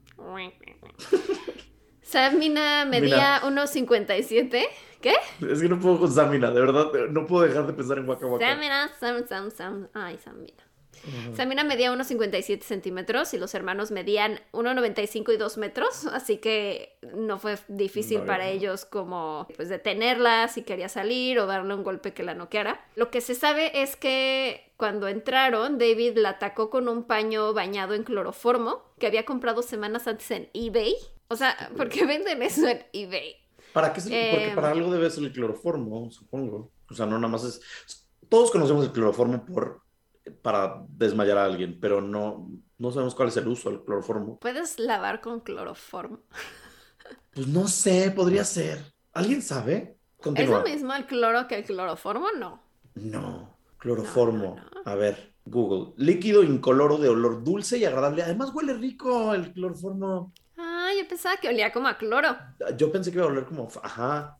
Samina 2.02 2.84
medía 2.84 3.40
1,57. 3.42 4.66
¿Qué? 5.00 5.14
Es 5.50 5.60
que 5.60 5.68
no 5.68 5.78
puedo 5.78 5.98
con 5.98 6.12
Samina, 6.12 6.50
de 6.50 6.60
verdad, 6.60 6.90
no 7.10 7.26
puedo 7.26 7.46
dejar 7.46 7.66
de 7.66 7.72
pensar 7.72 7.98
en 7.98 8.06
guaca, 8.06 8.26
guaca. 8.26 8.46
Samina, 8.46 8.90
Sam, 8.98 9.26
Sam, 9.26 9.50
Sam. 9.50 9.88
Ay, 9.92 10.18
Samina. 10.18 10.62
Samina 11.36 11.64
medía 11.64 11.92
1,57 11.92 12.62
centímetros 12.62 13.34
y 13.34 13.38
los 13.38 13.54
hermanos 13.54 13.90
medían 13.90 14.40
1,95 14.52 15.34
y 15.34 15.36
2 15.36 15.58
metros, 15.58 16.06
así 16.06 16.38
que 16.38 16.98
no 17.14 17.38
fue 17.38 17.58
difícil 17.68 18.20
No, 18.20 18.26
para 18.26 18.44
no. 18.44 18.50
ellos 18.50 18.84
como 18.84 19.46
pues 19.56 19.68
detenerla 19.68 20.48
si 20.48 20.62
quería 20.62 20.88
salir 20.88 21.38
o 21.38 21.46
darle 21.46 21.74
un 21.74 21.82
golpe 21.84 22.12
que 22.12 22.22
la 22.22 22.34
noqueara. 22.34 22.84
Lo 22.96 23.10
que 23.10 23.20
se 23.20 23.34
sabe 23.34 23.82
es 23.82 23.96
que 23.96 24.72
cuando 24.76 25.08
entraron, 25.08 25.78
David 25.78 26.16
la 26.16 26.30
atacó 26.30 26.70
con 26.70 26.88
un 26.88 27.04
paño 27.04 27.52
bañado 27.54 27.94
en 27.94 28.02
cloroformo 28.04 28.82
que 28.98 29.06
había 29.06 29.24
comprado 29.24 29.62
semanas 29.62 30.06
antes 30.08 30.30
en 30.30 30.50
eBay. 30.52 30.96
O 31.28 31.36
sea, 31.36 31.70
¿por 31.76 31.88
qué 31.88 32.04
venden 32.06 32.42
eso 32.42 32.66
en 32.66 32.84
eBay? 32.92 33.36
¿Para 33.72 33.92
qué? 33.92 34.00
se- 34.00 34.08
Porque 34.30 34.48
Eh, 34.48 34.52
para 34.54 34.70
algo 34.70 34.92
debe 34.92 35.10
ser 35.10 35.24
el 35.24 35.32
cloroformo, 35.32 36.10
supongo. 36.10 36.72
O 36.90 36.94
sea, 36.94 37.06
no 37.06 37.16
nada 37.18 37.28
más 37.28 37.44
es... 37.44 37.60
Todos 38.28 38.50
conocemos 38.50 38.84
el 38.84 38.92
cloroformo 38.92 39.44
por 39.44 39.82
para 40.42 40.84
desmayar 40.88 41.38
a 41.38 41.44
alguien, 41.44 41.78
pero 41.80 42.00
no, 42.00 42.48
no 42.78 42.90
sabemos 42.90 43.14
cuál 43.14 43.28
es 43.28 43.36
el 43.36 43.48
uso 43.48 43.70
del 43.70 43.84
cloroformo. 43.84 44.38
¿Puedes 44.38 44.78
lavar 44.78 45.20
con 45.20 45.40
cloroformo? 45.40 46.20
Pues 47.32 47.48
no 47.48 47.68
sé, 47.68 48.10
podría 48.10 48.44
ser. 48.44 48.94
¿Alguien 49.12 49.42
sabe? 49.42 49.98
¿Es 50.16 50.18
Continúa. 50.24 50.58
lo 50.58 50.64
mismo 50.64 50.94
el 50.94 51.06
cloro 51.06 51.46
que 51.48 51.56
el 51.56 51.64
cloroformo? 51.64 52.28
No. 52.38 52.60
No, 52.94 53.58
cloroformo. 53.78 54.56
No, 54.56 54.62
no, 54.74 54.82
no. 54.84 54.90
A 54.90 54.94
ver, 54.94 55.34
Google. 55.44 55.94
Líquido 55.96 56.42
incoloro 56.42 56.98
de 56.98 57.08
olor 57.08 57.42
dulce 57.42 57.78
y 57.78 57.84
agradable. 57.84 58.22
Además 58.22 58.50
huele 58.54 58.74
rico 58.74 59.34
el 59.34 59.52
cloroformo. 59.52 60.32
Ah, 60.56 60.90
yo 60.96 61.06
pensaba 61.08 61.36
que 61.36 61.48
olía 61.48 61.72
como 61.72 61.88
a 61.88 61.96
cloro. 61.98 62.36
Yo 62.76 62.90
pensé 62.92 63.10
que 63.10 63.18
iba 63.18 63.26
a 63.26 63.30
oler 63.30 63.44
como... 63.44 63.68
Ajá. 63.82 64.38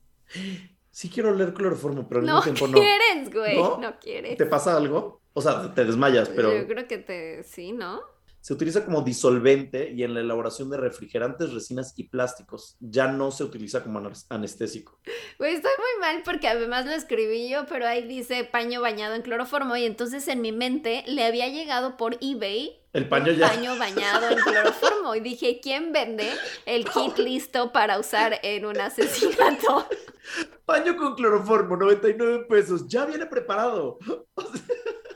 Sí 0.91 1.11
quiero 1.11 1.31
oler 1.31 1.53
cloroformo, 1.53 2.07
pero 2.09 2.21
al 2.21 2.27
No 2.27 2.37
mismo 2.37 2.43
tiempo 2.55 2.69
no. 2.69 2.79
quieres, 2.79 3.33
güey. 3.33 3.57
¿No? 3.57 3.79
No, 3.79 3.99
quieres. 3.99 4.39
¿Te 4.39 4.47
pasa 4.47 4.77
algo? 4.77 5.23
O 5.35 5.43
sea, 5.43 5.75
te 5.75 5.85
desmayas, 5.85 6.29
pero... 6.29 6.57
Yo 6.57 6.67
creo 6.67 6.87
que 6.87 6.99
te. 6.99 7.43
Sí, 7.43 7.73
¿no? 7.73 8.01
Se 8.41 8.53
utiliza 8.53 8.85
como 8.85 9.01
disolvente 9.01 9.91
y 9.91 10.03
en 10.03 10.13
la 10.13 10.21
elaboración 10.21 10.69
de 10.69 10.77
refrigerantes, 10.77 11.55
resinas 11.55 11.95
y 11.97 12.05
plásticos. 12.09 12.77
Ya 12.79 13.09
no 13.09 13.31
se 13.31 13.43
utiliza 13.43 13.83
como 13.83 14.03
anestésico. 14.29 15.01
Güey, 15.39 15.55
estoy 15.55 15.73
muy 15.79 16.01
mal 16.01 16.23
porque 16.27 16.47
además 16.47 16.85
lo 16.85 16.93
escribí 16.93 17.49
yo, 17.49 17.65
pero 17.67 17.87
ahí 17.87 18.07
dice 18.07 18.45
paño 18.45 18.83
bañado 18.83 19.15
en 19.15 19.23
cloroformo 19.23 19.77
y 19.79 19.87
entonces 19.87 20.29
en 20.29 20.43
mi 20.43 20.53
mente 20.53 21.05
le 21.07 21.25
había 21.25 21.49
llegado 21.49 21.97
por 21.97 22.19
eBay 22.21 22.83
El 22.93 23.09
paño 23.09 23.33
un 23.33 23.39
ya. 23.39 23.49
paño 23.49 23.79
bañado 23.79 24.29
en 24.29 24.39
cloroformo 24.39 25.15
y 25.15 25.21
dije, 25.21 25.61
¿quién 25.63 25.93
vende 25.93 26.31
el 26.67 26.85
kit 26.85 27.17
listo 27.17 27.73
para 27.73 27.99
usar 27.99 28.41
en 28.43 28.67
un 28.67 28.79
asesinato? 28.79 29.89
Paño 30.67 30.97
con 30.97 31.15
cloroformo, 31.15 31.77
99 31.79 32.47
pesos. 32.49 32.87
Ya 32.89 33.07
viene 33.07 33.25
preparado. 33.25 33.99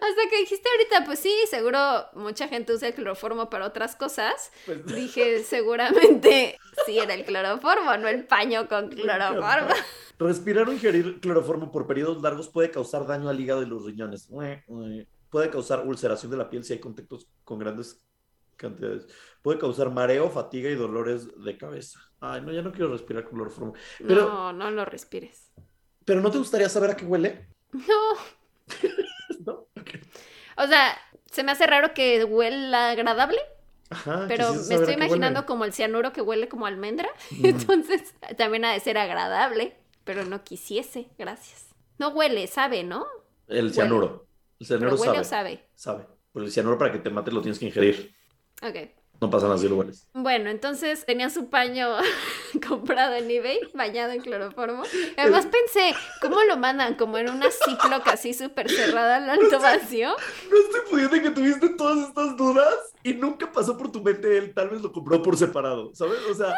Hasta 0.00 0.30
que 0.30 0.38
dijiste 0.40 0.68
ahorita, 0.68 1.04
pues 1.04 1.18
sí, 1.18 1.32
seguro 1.48 1.78
mucha 2.14 2.48
gente 2.48 2.72
usa 2.74 2.88
el 2.88 2.94
cloroformo 2.94 3.48
para 3.50 3.66
otras 3.66 3.96
cosas. 3.96 4.52
Pues, 4.66 4.84
Dije, 4.86 5.42
seguramente 5.44 6.58
sí 6.86 6.98
era 6.98 7.14
el 7.14 7.24
cloroformo, 7.24 7.96
no 7.96 8.08
el 8.08 8.24
paño 8.26 8.68
con 8.68 8.88
cloroformo. 8.90 9.74
Respirar 10.18 10.68
o 10.68 10.72
ingerir 10.72 11.20
cloroformo 11.20 11.70
por 11.70 11.86
periodos 11.86 12.22
largos 12.22 12.48
puede 12.48 12.70
causar 12.70 13.06
daño 13.06 13.28
al 13.28 13.38
hígado 13.40 13.62
y 13.62 13.66
los 13.66 13.84
riñones. 13.84 14.26
Ue, 14.30 14.64
ue. 14.68 15.06
Puede 15.30 15.50
causar 15.50 15.86
ulceración 15.86 16.30
de 16.30 16.38
la 16.38 16.48
piel 16.48 16.64
si 16.64 16.72
hay 16.72 16.78
contactos 16.78 17.28
con 17.44 17.58
grandes 17.58 18.02
cantidades. 18.56 19.06
Puede 19.42 19.58
causar 19.58 19.90
mareo, 19.90 20.30
fatiga 20.30 20.70
y 20.70 20.74
dolores 20.74 21.28
de 21.44 21.58
cabeza. 21.58 22.00
Ay, 22.20 22.40
no, 22.40 22.52
ya 22.52 22.62
no 22.62 22.72
quiero 22.72 22.90
respirar 22.90 23.28
cloroformo. 23.28 23.74
Pero, 23.98 24.22
No, 24.28 24.52
no 24.52 24.70
lo 24.70 24.84
respires. 24.86 25.52
pero 26.06 26.20
¿no 26.22 26.30
te 26.30 26.38
gustaría 26.38 26.68
saber 26.70 26.90
a 26.90 26.96
qué 26.96 27.04
huele? 27.04 27.48
No. 27.72 27.84
O 30.56 30.66
sea, 30.66 30.96
se 31.30 31.42
me 31.42 31.52
hace 31.52 31.66
raro 31.66 31.94
que 31.94 32.24
huela 32.24 32.90
agradable, 32.90 33.38
Ajá, 33.90 34.24
pero 34.28 34.52
me 34.54 34.74
estoy 34.74 34.94
imaginando 34.94 35.40
huele. 35.40 35.46
como 35.46 35.64
el 35.64 35.72
cianuro 35.72 36.12
que 36.12 36.22
huele 36.22 36.48
como 36.48 36.66
almendra. 36.66 37.08
Mm. 37.30 37.46
Entonces, 37.46 38.14
también 38.36 38.64
ha 38.64 38.72
de 38.72 38.80
ser 38.80 38.98
agradable, 38.98 39.76
pero 40.04 40.24
no 40.24 40.42
quisiese. 40.44 41.08
Gracias. 41.18 41.66
No 41.98 42.08
huele, 42.08 42.46
sabe, 42.46 42.82
¿no? 42.84 43.06
El 43.48 43.72
cianuro. 43.72 44.26
El 44.58 44.66
Pero 44.66 44.96
cianuro 44.96 44.96
huele 44.96 45.04
sabe. 45.14 45.20
o 45.20 45.24
sabe. 45.24 45.64
Sabe. 45.74 46.06
Pues 46.32 46.46
el 46.46 46.52
cianuro 46.52 46.78
para 46.78 46.92
que 46.92 46.98
te 46.98 47.10
mates 47.10 47.32
lo 47.34 47.40
tienes 47.42 47.58
que 47.58 47.66
ingerir. 47.66 48.14
Ok. 48.62 48.76
No 49.20 49.30
pasa 49.30 49.46
nada 49.46 49.58
si 49.58 49.68
lo 49.68 49.76
hueles. 49.76 50.06
Bueno, 50.12 50.50
entonces 50.50 51.04
tenía 51.06 51.30
su 51.30 51.48
paño 51.48 51.88
comprado 52.68 53.14
en 53.14 53.30
eBay, 53.30 53.60
bañado 53.74 54.12
en 54.12 54.20
cloroformo. 54.20 54.82
Además 55.16 55.46
pensé, 55.46 55.94
¿cómo 56.20 56.42
lo 56.42 56.56
mandan? 56.56 56.94
Como 56.96 57.18
en 57.18 57.30
una 57.30 57.46
Ziploc 57.50 58.06
así 58.08 58.34
súper 58.34 58.70
cerrada 58.70 59.16
al 59.16 59.30
alto 59.42 59.58
vacío. 59.60 60.10
No 60.50 60.56
estoy 60.58 60.80
pudiendo 60.90 61.22
que 61.22 61.30
tuviste 61.30 61.68
todas 61.70 62.08
estas 62.08 62.36
dudas 62.36 62.74
y 63.02 63.14
nunca 63.14 63.50
pasó 63.50 63.76
por 63.76 63.90
tu 63.90 64.02
mente 64.02 64.36
él 64.36 64.52
tal 64.52 64.68
vez 64.68 64.82
lo 64.82 64.92
compró 64.92 65.22
por 65.22 65.36
separado, 65.36 65.94
¿sabes? 65.94 66.18
O 66.30 66.34
sea, 66.34 66.54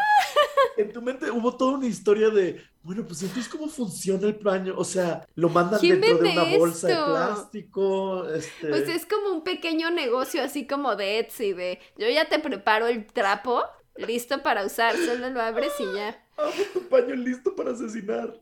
en 0.77 0.93
tu 0.93 1.03
mente 1.03 1.31
hubo 1.31 1.57
toda 1.57 1.79
una 1.79 1.87
historia 1.87 2.31
de, 2.31 2.63
bueno, 2.89 3.05
pues 3.07 3.23
entonces 3.23 3.51
cómo 3.53 3.69
funciona 3.69 4.27
el 4.27 4.37
paño, 4.37 4.73
o 4.75 4.83
sea, 4.83 5.27
lo 5.35 5.51
mandan 5.51 5.79
¿Quién 5.79 6.01
dentro 6.01 6.25
de 6.27 6.33
una 6.33 6.57
bolsa 6.57 6.89
de 6.89 6.95
plástico, 6.95 8.27
este, 8.31 8.67
Pues 8.69 8.89
es 8.89 9.05
como 9.05 9.31
un 9.31 9.45
pequeño 9.45 9.91
negocio 9.91 10.43
así 10.43 10.67
como 10.67 10.97
de 10.97 11.19
Etsy, 11.19 11.53
de 11.53 11.81
yo 11.99 12.09
ya 12.09 12.31
te 12.31 12.39
preparo 12.39 12.87
el 12.87 13.05
trapo, 13.07 13.63
listo 13.97 14.43
para 14.43 14.65
usar, 14.65 14.97
solo 14.97 15.29
lo 15.29 15.43
abres 15.43 15.73
y 15.79 15.85
ya. 15.95 16.25
amo 16.39 16.53
tu 16.73 16.89
paño 16.89 17.15
listo 17.15 17.55
para 17.55 17.73
asesinar. 17.73 18.35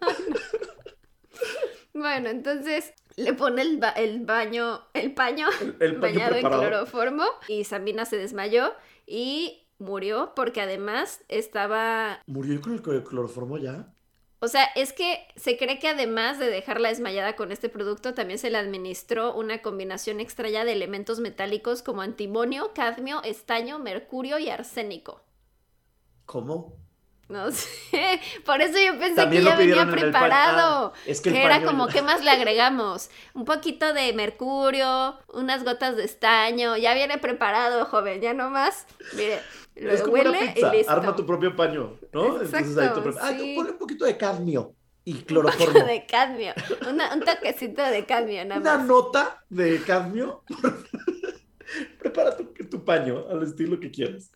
Bueno, 1.94 2.30
entonces 2.30 2.94
le 3.16 3.34
pone 3.34 3.62
el, 3.62 3.76
ba- 3.78 3.90
el 3.90 4.24
baño, 4.24 4.80
el 4.94 5.12
paño 5.12 5.46
El, 5.60 5.76
el 5.80 5.96
paño 6.00 6.18
bañado 6.20 6.34
en 6.36 6.48
cloroformo 6.48 7.24
y 7.48 7.64
Sabina 7.64 8.06
se 8.06 8.16
desmayó 8.16 8.72
y 9.06 9.61
murió 9.82 10.32
porque 10.34 10.60
además 10.62 11.22
estaba 11.28 12.20
¿Murió 12.26 12.60
con 12.60 12.72
el 12.72 12.82
clor- 12.82 13.04
cloroformo 13.04 13.58
ya? 13.58 13.94
O 14.40 14.48
sea, 14.48 14.64
es 14.76 14.92
que 14.92 15.26
se 15.36 15.56
cree 15.56 15.78
que 15.78 15.88
además 15.88 16.38
de 16.38 16.50
dejarla 16.50 16.88
desmayada 16.90 17.34
con 17.36 17.50
este 17.50 17.68
producto, 17.70 18.12
también 18.12 18.38
se 18.38 18.50
le 18.50 18.58
administró 18.58 19.34
una 19.34 19.62
combinación 19.62 20.20
extraña 20.20 20.64
de 20.66 20.72
elementos 20.72 21.18
metálicos 21.20 21.82
como 21.82 22.02
antimonio, 22.02 22.72
cadmio, 22.74 23.22
estaño, 23.22 23.78
mercurio 23.78 24.38
y 24.38 24.50
arsénico. 24.50 25.22
¿Cómo? 26.26 26.81
No 27.32 27.50
sé, 27.52 28.20
por 28.44 28.60
eso 28.60 28.74
yo 28.78 28.98
pensé 28.98 29.14
También 29.16 29.42
que 29.42 29.48
ya 29.48 29.56
venía 29.56 29.76
paño. 29.86 29.90
preparado. 29.92 30.92
Ah, 30.94 30.98
es 31.06 31.22
que 31.22 31.32
que 31.32 31.42
era 31.42 31.62
como, 31.64 31.86
¿qué 31.88 32.02
más 32.02 32.22
le 32.22 32.30
agregamos? 32.30 33.08
Un 33.32 33.46
poquito 33.46 33.94
de 33.94 34.12
mercurio, 34.12 35.18
unas 35.32 35.64
gotas 35.64 35.96
de 35.96 36.04
estaño, 36.04 36.76
ya 36.76 36.92
viene 36.92 37.16
preparado, 37.16 37.86
joven, 37.86 38.20
ya 38.20 38.34
nomás. 38.34 38.86
Mire, 39.14 39.40
lo 39.76 39.92
Es 39.92 40.02
como 40.02 40.12
una 40.20 40.30
huele 40.30 40.52
pizza, 40.52 40.74
y 40.74 40.76
listo. 40.76 40.92
arma 40.92 41.16
tu 41.16 41.24
propio 41.24 41.56
paño, 41.56 41.96
¿no? 42.12 42.26
Entonces 42.42 42.52
ahí 42.54 42.64
Exacto, 42.64 43.02
pre- 43.02 43.14
Ah, 43.20 43.32
sí. 43.36 43.54
ponle 43.56 43.72
un 43.72 43.78
poquito 43.78 44.04
de 44.04 44.16
cadmio 44.18 44.74
y 45.04 45.14
Un 45.14 45.20
cloroformo. 45.22 45.86
de 45.86 46.04
cadmio, 46.06 46.52
una- 46.88 47.14
un 47.14 47.20
toquecito 47.20 47.82
de 47.82 48.04
cadmio 48.04 48.44
nada 48.44 48.60
Una 48.60 48.76
más. 48.76 48.86
nota 48.86 49.42
de 49.48 49.80
cadmio. 49.82 50.42
Prepara 51.98 52.36
tu, 52.36 52.44
tu 52.70 52.84
paño 52.84 53.24
al 53.30 53.42
estilo 53.42 53.80
que 53.80 53.90
quieras. 53.90 54.30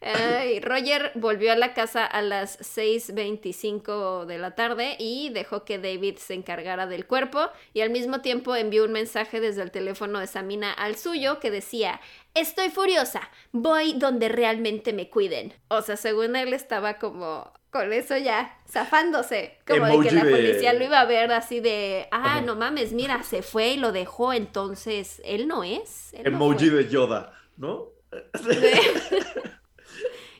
Ay, 0.00 0.60
Roger 0.60 1.10
volvió 1.16 1.50
a 1.52 1.56
la 1.56 1.74
casa 1.74 2.06
a 2.06 2.22
las 2.22 2.58
6.25 2.60 4.26
de 4.26 4.38
la 4.38 4.54
tarde 4.54 4.96
y 4.98 5.30
dejó 5.30 5.64
que 5.64 5.78
David 5.78 6.18
se 6.18 6.34
encargara 6.34 6.86
del 6.86 7.06
cuerpo 7.06 7.48
y 7.74 7.80
al 7.80 7.90
mismo 7.90 8.20
tiempo 8.20 8.54
envió 8.54 8.84
un 8.84 8.92
mensaje 8.92 9.40
desde 9.40 9.62
el 9.62 9.70
teléfono 9.70 10.20
de 10.20 10.26
Samina 10.26 10.72
al 10.72 10.96
suyo 10.96 11.40
que 11.40 11.50
decía, 11.50 12.00
estoy 12.34 12.70
furiosa, 12.70 13.28
voy 13.52 13.94
donde 13.94 14.28
realmente 14.28 14.92
me 14.92 15.10
cuiden. 15.10 15.52
O 15.68 15.82
sea, 15.82 15.96
según 15.96 16.36
él 16.36 16.52
estaba 16.54 16.98
como 16.98 17.52
con 17.70 17.92
eso 17.92 18.16
ya, 18.16 18.56
zafándose, 18.70 19.58
como 19.66 19.84
de 19.86 20.08
que 20.08 20.14
la 20.14 20.24
de- 20.24 20.30
policía 20.30 20.72
lo 20.72 20.84
iba 20.84 21.00
a 21.00 21.04
ver 21.04 21.32
así 21.32 21.60
de, 21.60 22.08
ah, 22.12 22.36
Ajá. 22.36 22.40
no 22.40 22.56
mames, 22.56 22.92
mira, 22.92 23.22
se 23.24 23.42
fue 23.42 23.72
y 23.72 23.76
lo 23.76 23.92
dejó, 23.92 24.32
entonces 24.32 25.20
él 25.24 25.46
no 25.48 25.64
es. 25.64 26.14
él 26.14 26.28
Emoji 26.28 26.70
fue". 26.70 26.84
de 26.84 26.88
Yoda, 26.88 27.32
¿no? 27.56 27.88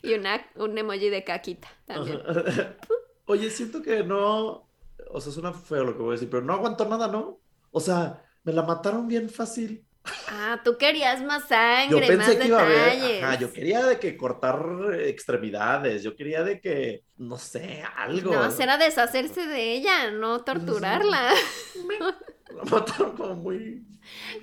Y 0.09 0.15
una, 0.15 0.45
un 0.57 0.77
emoji 0.77 1.11
de 1.11 1.25
caquita 1.25 1.69
también. 1.87 2.21
Ajá. 2.27 2.77
Oye, 3.27 3.51
siento 3.51 3.83
que 3.83 4.03
no. 4.03 4.69
O 5.11 5.21
sea, 5.21 5.33
suena 5.33 5.53
feo 5.53 5.85
lo 5.85 5.93
que 5.97 6.03
voy 6.03 6.11
a 6.11 6.13
decir, 6.13 6.31
pero 6.31 6.43
no 6.43 6.53
aguanto 6.55 6.87
nada, 6.89 7.09
¿no? 7.09 7.41
O 7.71 7.81
sea, 7.81 8.25
me 8.45 8.53
la 8.53 8.63
mataron 8.63 9.07
bien 9.07 9.29
fácil. 9.29 9.85
Ah, 10.29 10.61
tú 10.65 10.79
querías 10.79 11.23
más 11.23 11.43
Yo 11.43 11.49
sangre, 11.49 12.17
más 12.17 12.27
pensé 12.27 12.39
que 12.39 12.49
iba 12.49 12.59
a 12.59 12.65
haber. 12.65 12.79
detalles. 12.79 13.23
Ajá, 13.23 13.39
yo 13.39 13.53
quería 13.53 13.85
de 13.85 13.99
que 13.99 14.17
cortar 14.17 14.95
extremidades. 15.01 16.03
Yo 16.03 16.17
quería 16.17 16.43
de 16.43 16.61
que. 16.61 17.05
No 17.19 17.37
sé, 17.37 17.83
algo. 17.97 18.33
No, 18.33 18.51
será 18.51 18.79
deshacerse 18.79 19.47
de 19.47 19.73
ella, 19.75 20.11
no 20.11 20.41
torturarla. 20.45 21.33
La 22.57 22.65
mataron 22.65 23.17
como 23.17 23.35
muy. 23.35 23.87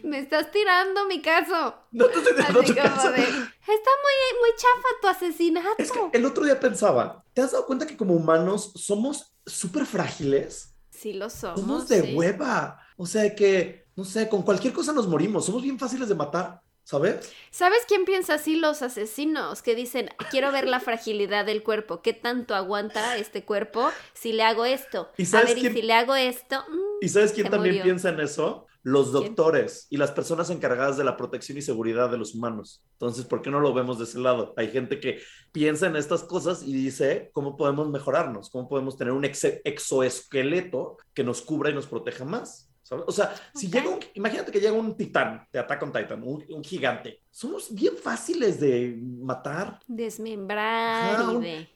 Me 0.04 0.20
estás 0.20 0.52
tirando 0.52 1.06
mi 1.06 1.22
caso. 1.22 1.76
No 1.92 2.06
te 2.08 2.20
estoy 2.20 2.34
tu 2.34 2.62
de, 2.62 2.74
está 2.74 3.92
muy, 4.04 4.16
muy 4.40 4.52
chafa 4.58 4.88
tu 5.02 5.08
asesinato. 5.08 5.76
Es 5.78 5.92
que 5.92 6.00
el 6.14 6.26
otro 6.26 6.44
día 6.44 6.60
pensaba, 6.60 7.24
¿te 7.34 7.42
has 7.42 7.52
dado 7.52 7.66
cuenta 7.66 7.88
que 7.88 7.98
como 7.98 8.14
humanos 8.14 8.72
somos 8.76 9.36
súper 9.46 9.86
frágiles? 9.86 10.76
Sí 10.90 11.14
lo 11.14 11.30
somos. 11.30 11.60
Somos 11.60 11.88
de 11.88 12.02
sí. 12.02 12.16
hueva. 12.16 12.80
O 12.98 13.06
sea 13.06 13.36
que, 13.36 13.88
no 13.96 14.06
sé, 14.06 14.30
con 14.30 14.44
cualquier 14.44 14.74
cosa 14.74 14.94
nos 14.94 15.08
morimos. 15.08 15.46
Somos 15.46 15.64
bien 15.64 15.80
fáciles 15.80 16.08
de 16.08 16.16
matar, 16.16 16.62
¿sabes? 16.86 17.36
¿Sabes 17.52 17.80
quién 17.88 18.06
piensa 18.06 18.36
así? 18.36 18.56
Los 18.56 18.82
asesinos 18.82 19.62
que 19.62 19.76
dicen, 19.76 20.10
quiero 20.30 20.52
ver 20.54 20.68
la 20.68 20.80
fragilidad 20.80 21.46
del 21.46 21.64
cuerpo. 21.64 22.02
¿Qué 22.02 22.14
tanto 22.14 22.56
aguanta 22.56 23.18
este 23.18 23.44
cuerpo 23.44 23.90
si 24.14 24.32
le 24.34 24.44
hago 24.44 24.64
esto? 24.66 25.12
¿Y 25.18 25.24
A 25.24 25.26
sabes 25.26 25.50
ver, 25.50 25.58
y 25.58 25.62
quién- 25.62 25.74
si 25.74 25.82
le 25.82 25.94
hago 25.94 26.16
esto... 26.16 26.64
mm, 26.70 26.80
¿Y 27.02 27.10
sabes 27.10 27.34
quién 27.34 27.50
también 27.50 27.76
murió. 27.76 27.84
piensa 27.84 28.10
en 28.10 28.22
eso? 28.22 28.68
Los 28.84 29.12
¿Quién? 29.12 29.36
doctores 29.36 29.88
y 29.90 29.98
las 29.98 30.12
personas 30.12 30.50
encargadas 30.52 30.96
de 30.96 31.04
la 31.04 31.18
protección 31.18 31.58
y 31.58 31.64
seguridad 31.64 32.10
de 32.12 32.18
los 32.20 32.36
humanos. 32.36 32.84
Entonces, 32.94 33.26
¿por 33.26 33.42
qué 33.42 33.50
no 33.50 33.60
lo 33.60 33.74
vemos 33.74 33.98
de 33.98 34.04
ese 34.06 34.20
lado? 34.20 34.54
Hay 34.58 34.70
gente 34.70 35.00
que 35.00 35.20
piensa 35.52 35.88
en 35.88 35.96
estas 35.96 36.24
cosas 36.24 36.62
y 36.64 36.72
dice, 36.74 37.32
¿cómo 37.34 37.58
podemos 37.58 37.90
mejorarnos? 37.90 38.50
¿Cómo 38.52 38.70
podemos 38.70 38.96
tener 38.98 39.14
un 39.14 39.26
ex- 39.26 39.60
exoesqueleto 39.64 40.98
que 41.16 41.24
nos 41.24 41.42
cubra 41.42 41.72
y 41.72 41.74
nos 41.74 41.88
proteja 41.88 42.26
más? 42.26 42.65
¿Sabes? 42.86 43.06
O 43.08 43.12
sea, 43.12 43.34
si 43.56 43.68
llega 43.72 43.90
un, 43.90 44.00
imagínate 44.14 44.52
que 44.52 44.60
llega 44.60 44.74
un 44.74 44.96
titán, 44.96 45.48
te 45.52 45.58
ataca 45.58 45.84
un 45.86 45.92
titán, 45.92 46.22
un, 46.22 46.46
un 46.48 46.64
gigante. 46.64 47.24
Somos 47.32 47.74
bien 47.74 47.98
fáciles 47.98 48.60
de 48.60 48.96
matar. 49.02 49.80
Desmembrar 49.88 51.16
Ajá, 51.16 51.32
y 51.32 51.36
un- 51.36 51.42
de... 51.42 51.68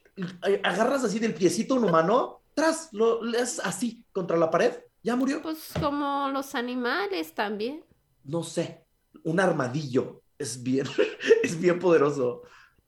Agarras 0.64 1.04
así 1.04 1.18
del 1.18 1.34
piecito 1.34 1.74
un 1.76 1.86
humano, 1.86 2.42
tras, 2.54 2.90
lo 2.94 3.22
haces 3.42 3.60
así 3.64 4.06
contra 4.12 4.38
la 4.38 4.52
pared, 4.52 4.74
ya 5.02 5.16
murió. 5.16 5.42
Pues 5.42 5.72
como 5.80 6.30
los 6.32 6.54
animales 6.54 7.34
también. 7.34 7.84
no 8.24 8.44
sé, 8.44 8.86
un 9.24 9.40
armadillo 9.40 10.22
es 10.38 10.62
bien, 10.62 10.86
es 11.44 11.60
bien 11.60 11.80
poderoso, 11.80 12.44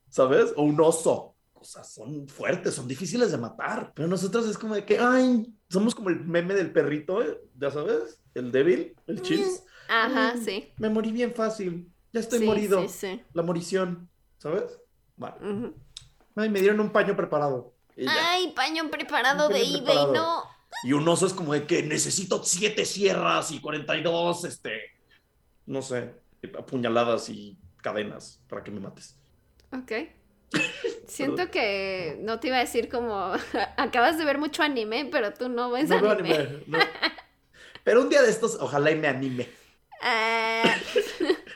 ¿sabes? 0.09 0.53
O 0.57 0.61
un 0.63 0.79
oso. 0.79 1.35
O 1.53 1.63
sea, 1.63 1.83
son 1.83 2.27
fuertes, 2.27 2.73
son 2.75 2.87
difíciles 2.87 3.31
de 3.31 3.37
matar. 3.37 3.93
Pero 3.95 4.07
nosotros 4.07 4.47
es 4.47 4.57
como 4.57 4.75
de 4.75 4.85
que, 4.85 4.99
ay, 4.99 5.51
somos 5.71 5.95
como 5.95 6.09
el 6.09 6.19
meme 6.25 6.53
del 6.53 6.71
perrito, 6.71 7.21
¿eh? 7.23 7.39
ya 7.57 7.71
sabes, 7.71 8.21
el 8.33 8.51
débil, 8.51 8.95
el 9.07 9.21
chis. 9.21 9.63
Ajá, 9.87 10.35
Mm, 10.35 10.43
sí. 10.45 10.73
Me 10.77 10.89
morí 10.89 11.11
bien 11.11 11.33
fácil, 11.33 11.91
ya 12.13 12.19
estoy 12.19 12.39
sí, 12.39 12.45
morido. 12.45 12.81
Sí, 12.83 12.89
sí. 12.89 13.21
La 13.33 13.43
morición, 13.43 14.09
¿sabes? 14.37 14.79
Bueno, 15.17 15.35
Ujú. 15.41 15.75
ay, 16.35 16.49
me 16.49 16.59
dieron 16.59 16.79
un 16.79 16.91
paño 16.91 17.15
preparado. 17.15 17.73
Ay, 18.07 18.53
paño 18.55 18.89
preparado 18.89 19.47
Un 19.47 19.53
de 19.53 19.59
paño 19.59 19.69
eBay, 19.77 19.83
preparado. 19.85 20.13
no. 20.13 20.43
Y 20.83 20.93
un 20.93 21.07
oso 21.07 21.25
es 21.27 21.33
como 21.33 21.53
de 21.53 21.67
que 21.67 21.83
necesito 21.83 22.41
siete 22.43 22.85
sierras 22.85 23.51
y 23.51 23.59
42, 23.59 24.45
este, 24.45 24.79
no 25.65 25.81
sé, 25.81 26.13
apuñaladas 26.57 27.29
y 27.29 27.57
cadenas 27.81 28.41
para 28.47 28.63
que 28.63 28.71
me 28.71 28.79
mates. 28.79 29.17
Ok. 29.73 29.91
Siento 31.07 31.49
que 31.51 32.17
no 32.21 32.39
te 32.39 32.47
iba 32.47 32.57
a 32.57 32.61
decir 32.61 32.89
como 32.89 33.33
acabas 33.77 34.17
de 34.17 34.25
ver 34.25 34.37
mucho 34.37 34.63
anime, 34.63 35.07
pero 35.11 35.33
tú 35.33 35.49
no 35.49 35.71
ves 35.71 35.89
No 35.89 35.97
anime. 35.97 36.35
anime, 36.35 36.63
no. 36.67 36.79
Pero 37.83 38.01
un 38.01 38.09
día 38.09 38.21
de 38.21 38.29
estos, 38.29 38.57
ojalá 38.59 38.91
y 38.91 38.95
me 38.95 39.07
anime. 39.07 39.49
Ah, 40.03 40.63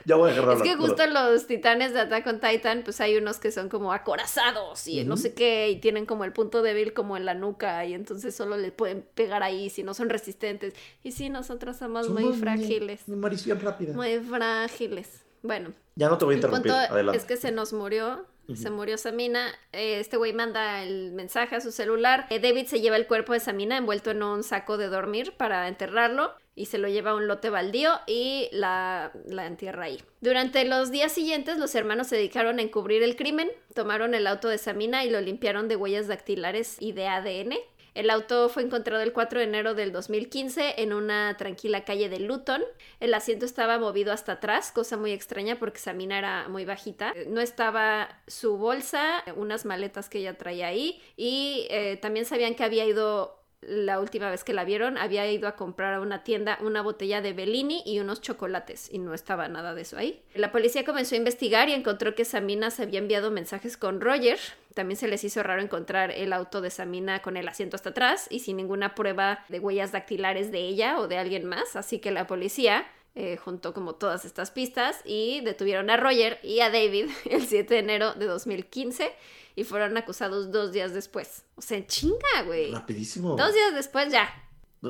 Ya 0.06 0.16
voy 0.16 0.30
a 0.30 0.34
agarrar 0.34 0.58
es 0.58 0.64
que 0.64 0.76
justo 0.76 1.06
los 1.08 1.48
titanes 1.48 1.94
de 1.94 2.00
Attack 2.02 2.28
on 2.28 2.40
Titan, 2.40 2.84
pues 2.84 3.02
hay 3.02 3.18
unos 3.18 3.40
que 3.40 3.52
son 3.52 3.70
como 3.70 3.92
acorazados 3.92 4.88
y 4.88 5.04
no 5.04 5.18
sé 5.18 5.34
qué, 5.34 5.70
y 5.70 5.80
tienen 5.80 6.06
como 6.06 6.24
el 6.26 6.32
punto 6.32 6.62
débil 6.62 6.94
como 6.94 7.18
en 7.18 7.26
la 7.26 7.34
nuca, 7.34 7.86
y 7.86 7.94
entonces 7.96 8.36
solo 8.36 8.58
le 8.58 8.72
pueden 8.72 9.04
pegar 9.16 9.42
ahí 9.42 9.70
si 9.72 9.82
no 9.82 9.96
son 9.96 10.10
resistentes. 10.10 10.74
Y 11.04 11.12
sí, 11.12 11.30
nosotros 11.30 11.78
somos, 11.78 12.10
muy 12.10 12.34
frágiles. 12.34 13.08
Marición 13.08 13.60
rápida. 13.60 13.94
Muy 13.94 14.20
frágiles. 14.20 15.25
Bueno. 15.46 15.72
Ya 15.96 16.10
no 16.10 16.18
te 16.18 16.26
voy 16.26 16.34
a 16.34 16.38
interrumpir. 16.38 16.72
Adelante. 16.72 17.18
Es 17.18 17.26
que 17.26 17.38
se 17.38 17.52
nos 17.52 17.74
murió 17.74 18.26
se 18.54 18.70
murió 18.70 18.98
Samina. 18.98 19.48
Eh, 19.72 20.00
este 20.00 20.18
güey 20.18 20.34
manda 20.34 20.84
el 20.84 21.12
mensaje 21.12 21.56
a 21.56 21.62
su 21.62 21.72
celular. 21.72 22.28
Eh, 22.30 22.40
David 22.40 22.68
se 22.68 22.80
lleva 22.80 22.96
el 22.96 23.08
cuerpo 23.08 23.34
de 23.34 23.40
Samina 23.40 23.78
envuelto 23.78 24.12
en 24.12 24.22
un 24.22 24.44
saco 24.44 24.78
de 24.78 24.88
dormir 24.88 25.34
para 25.36 25.68
enterrarlo 25.68 26.34
y 26.54 26.68
se 26.68 26.78
lo 26.78 26.88
lleva 26.88 27.12
a 27.12 27.16
un 27.16 27.28
lote 27.28 27.50
baldío 27.50 27.92
y 28.08 28.48
la, 28.52 29.12
la 29.26 29.48
entierra 29.48 29.86
ahí. 29.86 30.02
Durante 30.22 30.64
los 30.64 30.92
días 30.92 31.12
siguientes, 31.12 31.58
los 31.58 31.74
hermanos 31.76 32.08
se 32.08 32.18
dedicaron 32.18 32.60
a 32.60 32.62
encubrir 32.62 33.04
el 33.04 33.16
crimen, 33.16 33.50
tomaron 33.74 34.14
el 34.14 34.28
auto 34.28 34.48
de 34.48 34.58
Samina 34.58 35.04
y 35.04 35.10
lo 35.10 35.20
limpiaron 35.22 35.68
de 35.68 35.76
huellas 35.76 36.08
dactilares 36.08 36.78
y 36.80 36.92
de 36.92 37.08
ADN. 37.08 37.56
El 37.96 38.10
auto 38.10 38.50
fue 38.50 38.62
encontrado 38.62 39.02
el 39.02 39.14
4 39.14 39.40
de 39.40 39.46
enero 39.46 39.74
del 39.74 39.94
2015 39.94 40.82
en 40.82 40.94
una 40.94 41.36
tranquila 41.38 41.86
calle 41.86 42.10
de 42.10 42.20
Luton. 42.20 42.62
El 43.00 43.14
asiento 43.14 43.46
estaba 43.46 43.80
movido 43.80 44.12
hasta 44.12 44.34
atrás, 44.34 44.72
cosa 44.74 44.98
muy 44.98 45.14
extraña 45.14 45.58
porque 45.58 45.80
Samina 45.80 46.18
era 46.18 46.50
muy 46.50 46.66
bajita. 46.66 47.14
No 47.28 47.40
estaba 47.40 48.20
su 48.28 48.58
bolsa, 48.58 49.24
unas 49.38 49.64
maletas 49.64 50.10
que 50.10 50.20
ella 50.20 50.38
traía 50.38 50.68
ahí 50.68 51.02
y 51.16 51.68
eh, 51.70 51.98
también 52.02 52.26
sabían 52.26 52.54
que 52.56 52.66
había 52.66 52.86
ido 52.86 53.45
la 53.68 54.00
última 54.00 54.30
vez 54.30 54.44
que 54.44 54.54
la 54.54 54.64
vieron, 54.64 54.98
había 54.98 55.30
ido 55.30 55.48
a 55.48 55.56
comprar 55.56 55.94
a 55.94 56.00
una 56.00 56.24
tienda 56.24 56.58
una 56.62 56.82
botella 56.82 57.22
de 57.22 57.34
Bellini 57.34 57.82
y 57.86 58.00
unos 58.00 58.22
chocolates 58.22 58.90
y 58.92 59.00
no 59.00 59.14
estaba 59.14 59.48
nada 59.48 59.74
de 59.74 59.82
eso 59.82 59.98
ahí. 59.98 60.22
La 60.36 60.52
policía 60.52 60.86
comenzó 60.86 61.16
a 61.16 61.18
investigar 61.18 61.70
y 61.70 61.74
encontró 61.74 62.16
que 62.16 62.26
Samina 62.26 62.72
se 62.72 62.84
había 62.84 63.00
enviado 63.00 63.32
mensajes 63.32 63.78
con 63.78 64.02
Roger. 64.02 64.40
También 64.74 64.98
se 64.98 65.08
les 65.08 65.24
hizo 65.24 65.42
raro 65.42 65.62
encontrar 65.62 66.12
el 66.12 66.34
auto 66.34 66.62
de 66.62 66.70
Samina 66.70 67.22
con 67.22 67.38
el 67.38 67.48
asiento 67.48 67.76
hasta 67.76 67.90
atrás 67.90 68.28
y 68.30 68.40
sin 68.40 68.58
ninguna 68.58 68.94
prueba 68.94 69.46
de 69.50 69.60
huellas 69.60 69.92
dactilares 69.92 70.52
de 70.52 70.60
ella 70.60 71.00
o 71.00 71.08
de 71.08 71.18
alguien 71.18 71.46
más, 71.46 71.76
así 71.76 72.00
que 72.00 72.12
la 72.12 72.28
policía 72.28 72.86
eh, 73.16 73.38
juntó 73.38 73.74
como 73.74 73.96
todas 73.96 74.26
estas 74.26 74.52
pistas 74.52 75.00
y 75.06 75.40
detuvieron 75.42 75.90
a 75.90 75.96
Roger 75.96 76.38
y 76.44 76.60
a 76.60 76.70
David 76.70 77.10
el 77.30 77.48
7 77.48 77.74
de 77.74 77.80
enero 77.80 78.14
de 78.14 78.26
2015 78.26 79.12
y 79.56 79.64
fueron 79.64 79.96
acusados 79.98 80.52
dos 80.52 80.74
días 80.74 80.94
después. 80.94 81.46
O 81.56 81.62
sea, 81.62 81.86
chinga, 81.88 82.44
güey. 82.46 82.72
Rapidísimo. 82.72 83.36
Dos 83.38 83.54
días 83.54 83.74
después 83.74 84.12
ya. 84.12 84.30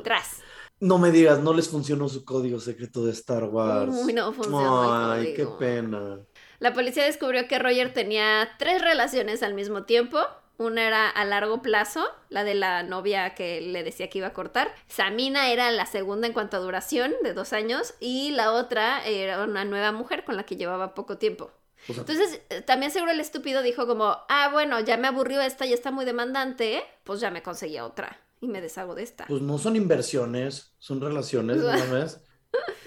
Tras. 0.02 0.40
No 0.80 0.98
me 0.98 1.10
digas, 1.10 1.40
no 1.40 1.54
les 1.54 1.68
funcionó 1.68 2.08
su 2.08 2.24
código 2.24 2.60
secreto 2.60 3.04
de 3.04 3.12
Star 3.12 3.44
Wars. 3.44 3.94
Uy, 4.04 4.12
no 4.12 4.32
funcionó. 4.32 5.10
Ay, 5.12 5.32
qué 5.34 5.46
pena. 5.46 6.18
La 6.58 6.74
policía 6.74 7.04
descubrió 7.04 7.46
que 7.48 7.58
Roger 7.58 7.94
tenía 7.94 8.48
tres 8.58 8.82
relaciones 8.82 9.42
al 9.42 9.54
mismo 9.54 9.84
tiempo. 9.84 10.18
Una 10.58 10.86
era 10.86 11.10
a 11.10 11.24
largo 11.24 11.60
plazo, 11.62 12.06
la 12.28 12.44
de 12.44 12.54
la 12.54 12.82
novia 12.82 13.34
que 13.34 13.60
le 13.60 13.82
decía 13.82 14.08
que 14.08 14.18
iba 14.18 14.28
a 14.28 14.32
cortar. 14.32 14.74
Samina 14.88 15.50
era 15.50 15.70
la 15.70 15.86
segunda 15.86 16.26
en 16.26 16.32
cuanto 16.32 16.56
a 16.56 16.60
duración, 16.60 17.12
de 17.22 17.34
dos 17.34 17.52
años. 17.52 17.94
Y 18.00 18.30
la 18.30 18.52
otra 18.52 19.04
era 19.06 19.44
una 19.44 19.64
nueva 19.64 19.92
mujer 19.92 20.24
con 20.24 20.36
la 20.36 20.44
que 20.44 20.56
llevaba 20.56 20.94
poco 20.94 21.18
tiempo. 21.18 21.50
Entonces, 21.88 22.40
eh, 22.50 22.62
también 22.62 22.90
seguro 22.90 23.12
el 23.12 23.20
estúpido 23.20 23.62
dijo 23.62 23.86
como, 23.86 24.16
ah, 24.28 24.50
bueno, 24.52 24.80
ya 24.80 24.96
me 24.96 25.08
aburrió 25.08 25.40
esta, 25.40 25.66
y 25.66 25.72
está 25.72 25.90
muy 25.90 26.04
demandante, 26.04 26.82
pues 27.04 27.20
ya 27.20 27.30
me 27.30 27.42
conseguí 27.42 27.78
otra 27.78 28.18
y 28.40 28.48
me 28.48 28.60
deshago 28.60 28.94
de 28.94 29.02
esta. 29.02 29.26
Pues 29.26 29.42
no 29.42 29.58
son 29.58 29.76
inversiones, 29.76 30.72
son 30.78 31.00
relaciones, 31.00 31.56
¿no 31.58 31.92
ves? 31.92 32.20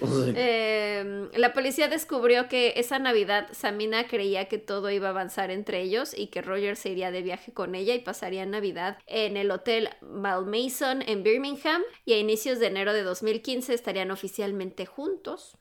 Em, 0.34 1.30
la 1.34 1.52
policía 1.52 1.88
descubrió 1.88 2.48
que 2.48 2.74
esa 2.76 2.98
Navidad 2.98 3.48
Samina 3.52 4.06
creía 4.08 4.48
que 4.48 4.58
todo 4.58 4.90
iba 4.90 5.08
a 5.08 5.10
avanzar 5.10 5.50
entre 5.50 5.82
ellos 5.82 6.14
y 6.16 6.28
que 6.28 6.42
Roger 6.42 6.76
se 6.76 6.90
iría 6.90 7.10
de 7.10 7.22
viaje 7.22 7.52
con 7.52 7.74
ella 7.74 7.94
y 7.94 8.00
pasaría 8.00 8.46
Navidad 8.46 8.98
en 9.06 9.36
el 9.36 9.50
hotel 9.50 9.90
Malmason 10.00 11.02
en 11.02 11.22
Birmingham 11.22 11.82
y 12.04 12.14
a 12.14 12.18
inicios 12.18 12.58
de 12.58 12.66
enero 12.66 12.92
de 12.92 13.02
2015 13.02 13.74
estarían 13.74 14.10
oficialmente 14.10 14.86
juntos. 14.86 15.56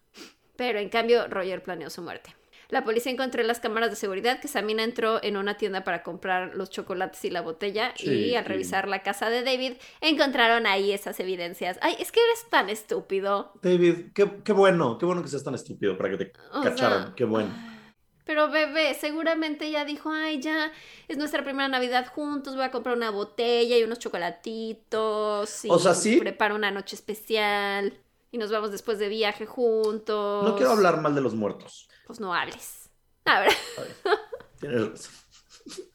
Pero 0.56 0.80
en 0.80 0.90
cambio 0.90 1.28
Roger 1.28 1.64
planeó 1.64 1.90
su 1.90 2.02
muerte. 2.02 2.39
La 2.70 2.84
policía 2.84 3.12
encontró 3.12 3.42
en 3.42 3.48
las 3.48 3.60
cámaras 3.60 3.90
de 3.90 3.96
seguridad 3.96 4.40
que 4.40 4.48
Samina 4.48 4.84
entró 4.84 5.20
en 5.24 5.38
una 5.38 5.58
tienda 5.58 5.84
para 5.84 6.04
comprar 6.04 6.54
los 6.54 6.70
chocolates 6.70 7.26
y 7.26 7.32
la 7.32 7.42
botella 7.42 7.96
y 7.98 8.36
al 8.36 8.46
revisar 8.46 8.88
la 8.88 9.02
casa 9.02 9.32
de 9.32 9.42
David 9.42 9.74
encontraron 10.02 10.68
ahí 10.68 10.92
esas 10.92 11.20
evidencias. 11.20 11.80
Ay, 11.82 11.96
es 12.00 12.12
que 12.12 12.20
eres 12.24 12.48
tan 12.52 12.70
estúpido. 12.70 13.54
David, 13.64 14.12
qué, 14.14 14.54
bueno, 14.54 15.00
qué 15.00 15.06
bueno 15.08 15.24
que 15.24 15.30
seas 15.30 15.44
tan 15.44 15.56
estúpido 15.56 15.98
para 15.98 16.12
que 16.12 16.18
te 16.26 16.32
cacharan, 16.62 17.16
qué 17.16 17.24
bueno. 17.24 17.50
Pero 18.24 18.52
bebé, 18.52 18.94
seguramente 18.94 19.72
ya 19.72 19.84
dijo, 19.84 20.12
ay, 20.12 20.40
ya 20.40 20.72
es 21.08 21.18
nuestra 21.18 21.44
primera 21.44 21.68
Navidad 21.68 22.06
juntos, 22.14 22.56
voy 22.56 22.66
a 22.66 22.70
comprar 22.70 22.96
una 22.96 23.10
botella 23.10 23.80
y 23.80 23.84
unos 23.84 23.98
chocolatitos. 23.98 25.66
Y 25.66 25.70
o 25.72 25.80
sea, 25.80 25.96
sí. 25.96 26.18
Preparo 26.18 26.54
una 26.54 26.70
noche 26.70 26.96
especial 26.96 27.98
y 28.32 28.38
nos 28.38 28.52
vamos 28.52 28.72
después 28.72 29.00
de 29.00 29.10
viaje 29.10 29.48
juntos. 29.48 30.48
No 30.48 30.56
quiero 30.56 30.74
hablar 30.74 31.02
mal 31.02 31.16
de 31.16 31.22
los 31.22 31.34
muertos 31.34 31.89
pues 32.10 32.20
no 32.20 32.34
hables. 32.34 32.90
A 33.26 33.42
ver. 33.42 33.54
Tienes 34.60 34.90
razón. 34.90 35.12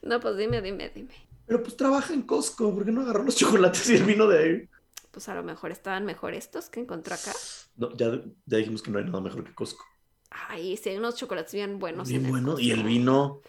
No, 0.00 0.18
pues 0.18 0.38
dime, 0.38 0.62
dime, 0.62 0.90
dime. 0.94 1.14
Pero 1.46 1.62
pues 1.62 1.76
trabaja 1.76 2.14
en 2.14 2.22
Costco, 2.22 2.74
¿por 2.74 2.86
qué 2.86 2.92
no 2.92 3.02
agarró 3.02 3.22
los 3.22 3.36
chocolates 3.36 3.88
y 3.90 3.96
el 3.96 4.04
vino 4.04 4.26
de 4.26 4.38
ahí? 4.38 4.68
Pues 5.10 5.28
a 5.28 5.34
lo 5.34 5.42
mejor 5.42 5.72
estaban 5.72 6.06
mejor 6.06 6.32
estos 6.32 6.70
que 6.70 6.80
encontró 6.80 7.14
acá. 7.14 7.32
No, 7.76 7.94
ya, 7.96 8.18
ya 8.46 8.58
dijimos 8.58 8.82
que 8.82 8.90
no 8.90 8.98
hay 8.98 9.04
nada 9.04 9.20
mejor 9.20 9.44
que 9.44 9.54
Costco. 9.54 9.84
Ay, 10.30 10.78
sí, 10.78 10.88
hay 10.88 10.96
unos 10.96 11.16
chocolates 11.16 11.52
bien 11.52 11.78
buenos. 11.78 12.08
Bien 12.08 12.26
buenos. 12.26 12.60
Y 12.60 12.70
el 12.70 12.82
vino 12.82 13.42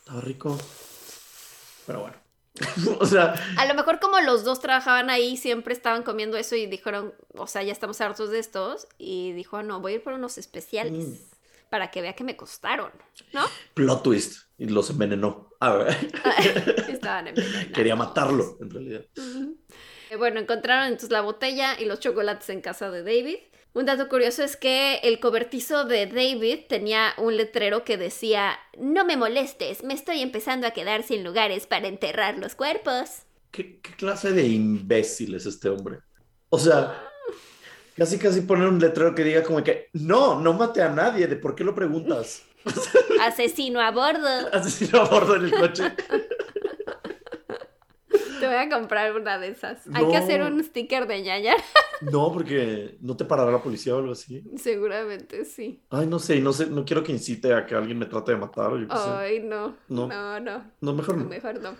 estaba 0.00 0.20
rico. 0.20 0.58
Pero 1.86 2.00
bueno. 2.00 2.16
o 3.00 3.06
sea. 3.06 3.34
A 3.56 3.66
lo 3.66 3.74
mejor 3.74 4.00
como 4.00 4.20
los 4.20 4.44
dos 4.44 4.60
trabajaban 4.60 5.10
ahí, 5.10 5.36
siempre 5.36 5.74
estaban 5.74 6.02
comiendo 6.02 6.36
eso 6.36 6.56
y 6.56 6.66
dijeron, 6.66 7.14
o 7.34 7.46
sea, 7.46 7.62
ya 7.62 7.72
estamos 7.72 8.00
hartos 8.00 8.30
de 8.30 8.38
estos. 8.38 8.86
Y 8.98 9.32
dijo, 9.32 9.62
no, 9.62 9.80
voy 9.80 9.92
a 9.92 9.94
ir 9.96 10.02
por 10.02 10.12
unos 10.12 10.38
especiales. 10.38 11.08
Mm. 11.08 11.14
Para 11.70 11.90
que 11.90 12.00
vea 12.00 12.14
que 12.14 12.22
me 12.22 12.36
costaron, 12.36 12.92
¿no? 13.32 13.44
Plot 13.74 14.02
twist. 14.04 14.42
Y 14.56 14.66
los 14.68 14.88
envenenó. 14.90 15.50
A 15.58 15.72
ver. 15.72 15.96
Estaban 16.88 17.26
envenenados. 17.26 17.72
Quería 17.74 17.96
matarlo, 17.96 18.56
en 18.60 18.70
realidad. 18.70 19.04
Eh, 20.10 20.16
bueno, 20.16 20.38
encontraron 20.38 20.86
entonces 20.86 21.10
la 21.10 21.22
botella 21.22 21.78
y 21.78 21.84
los 21.84 21.98
chocolates 21.98 22.48
en 22.50 22.60
casa 22.60 22.90
de 22.90 23.02
David. 23.02 23.38
Un 23.76 23.84
dato 23.84 24.08
curioso 24.08 24.42
es 24.42 24.56
que 24.56 25.00
el 25.02 25.20
cobertizo 25.20 25.84
de 25.84 26.06
David 26.06 26.60
tenía 26.66 27.12
un 27.18 27.36
letrero 27.36 27.84
que 27.84 27.98
decía, 27.98 28.58
no 28.78 29.04
me 29.04 29.18
molestes, 29.18 29.84
me 29.84 29.92
estoy 29.92 30.22
empezando 30.22 30.66
a 30.66 30.70
quedar 30.70 31.02
sin 31.02 31.22
lugares 31.22 31.66
para 31.66 31.86
enterrar 31.86 32.38
los 32.38 32.54
cuerpos. 32.54 33.24
¿Qué, 33.50 33.82
clase 33.98 34.32
de 34.32 34.46
imbécil 34.46 35.34
es 35.34 35.44
este 35.44 35.68
hombre? 35.68 35.98
O 36.48 36.58
sea, 36.58 37.06
casi 37.98 38.16
casi 38.16 38.40
poner 38.40 38.66
un 38.66 38.78
letrero 38.78 39.14
que 39.14 39.24
diga 39.24 39.42
como 39.42 39.62
que, 39.62 39.90
no, 39.92 40.40
no 40.40 40.54
mate 40.54 40.80
a 40.80 40.88
nadie, 40.88 41.26
¿de 41.26 41.36
por 41.36 41.54
qué 41.54 41.62
lo 41.62 41.74
preguntas? 41.74 42.44
Asesino 43.20 43.82
a 43.82 43.90
bordo. 43.90 44.54
Asesino 44.54 45.02
a 45.02 45.04
bordo 45.04 45.36
en 45.36 45.44
el 45.44 45.50
coche. 45.50 45.84
Te 48.40 48.46
voy 48.46 48.56
a 48.56 48.68
comprar 48.68 49.14
una 49.14 49.38
de 49.38 49.48
esas. 49.48 49.86
Hay 49.92 50.06
que 50.08 50.16
hacer 50.16 50.42
un 50.42 50.62
sticker 50.62 51.06
de 51.06 51.22
ñaña. 51.22 51.54
No, 52.02 52.30
porque 52.30 52.98
no 53.00 53.16
te 53.16 53.24
parará 53.24 53.50
la 53.50 53.62
policía 53.62 53.94
o 53.94 53.98
algo 53.98 54.12
así. 54.12 54.44
Seguramente 54.58 55.46
sí. 55.46 55.80
Ay, 55.88 56.06
no 56.06 56.18
sé, 56.18 56.40
no 56.40 56.52
sé, 56.52 56.66
no 56.66 56.84
quiero 56.84 57.02
que 57.02 57.10
incite 57.10 57.54
a 57.54 57.64
que 57.64 57.74
alguien 57.74 57.98
me 57.98 58.04
trate 58.04 58.32
de 58.32 58.36
matar. 58.36 58.70
Ay, 58.90 59.40
no. 59.40 59.78
No. 59.88 60.06
No, 60.06 60.38
no. 60.38 60.92
mejor 60.92 61.16
no. 61.16 61.24
Mejor 61.24 61.58
no. 61.58 61.74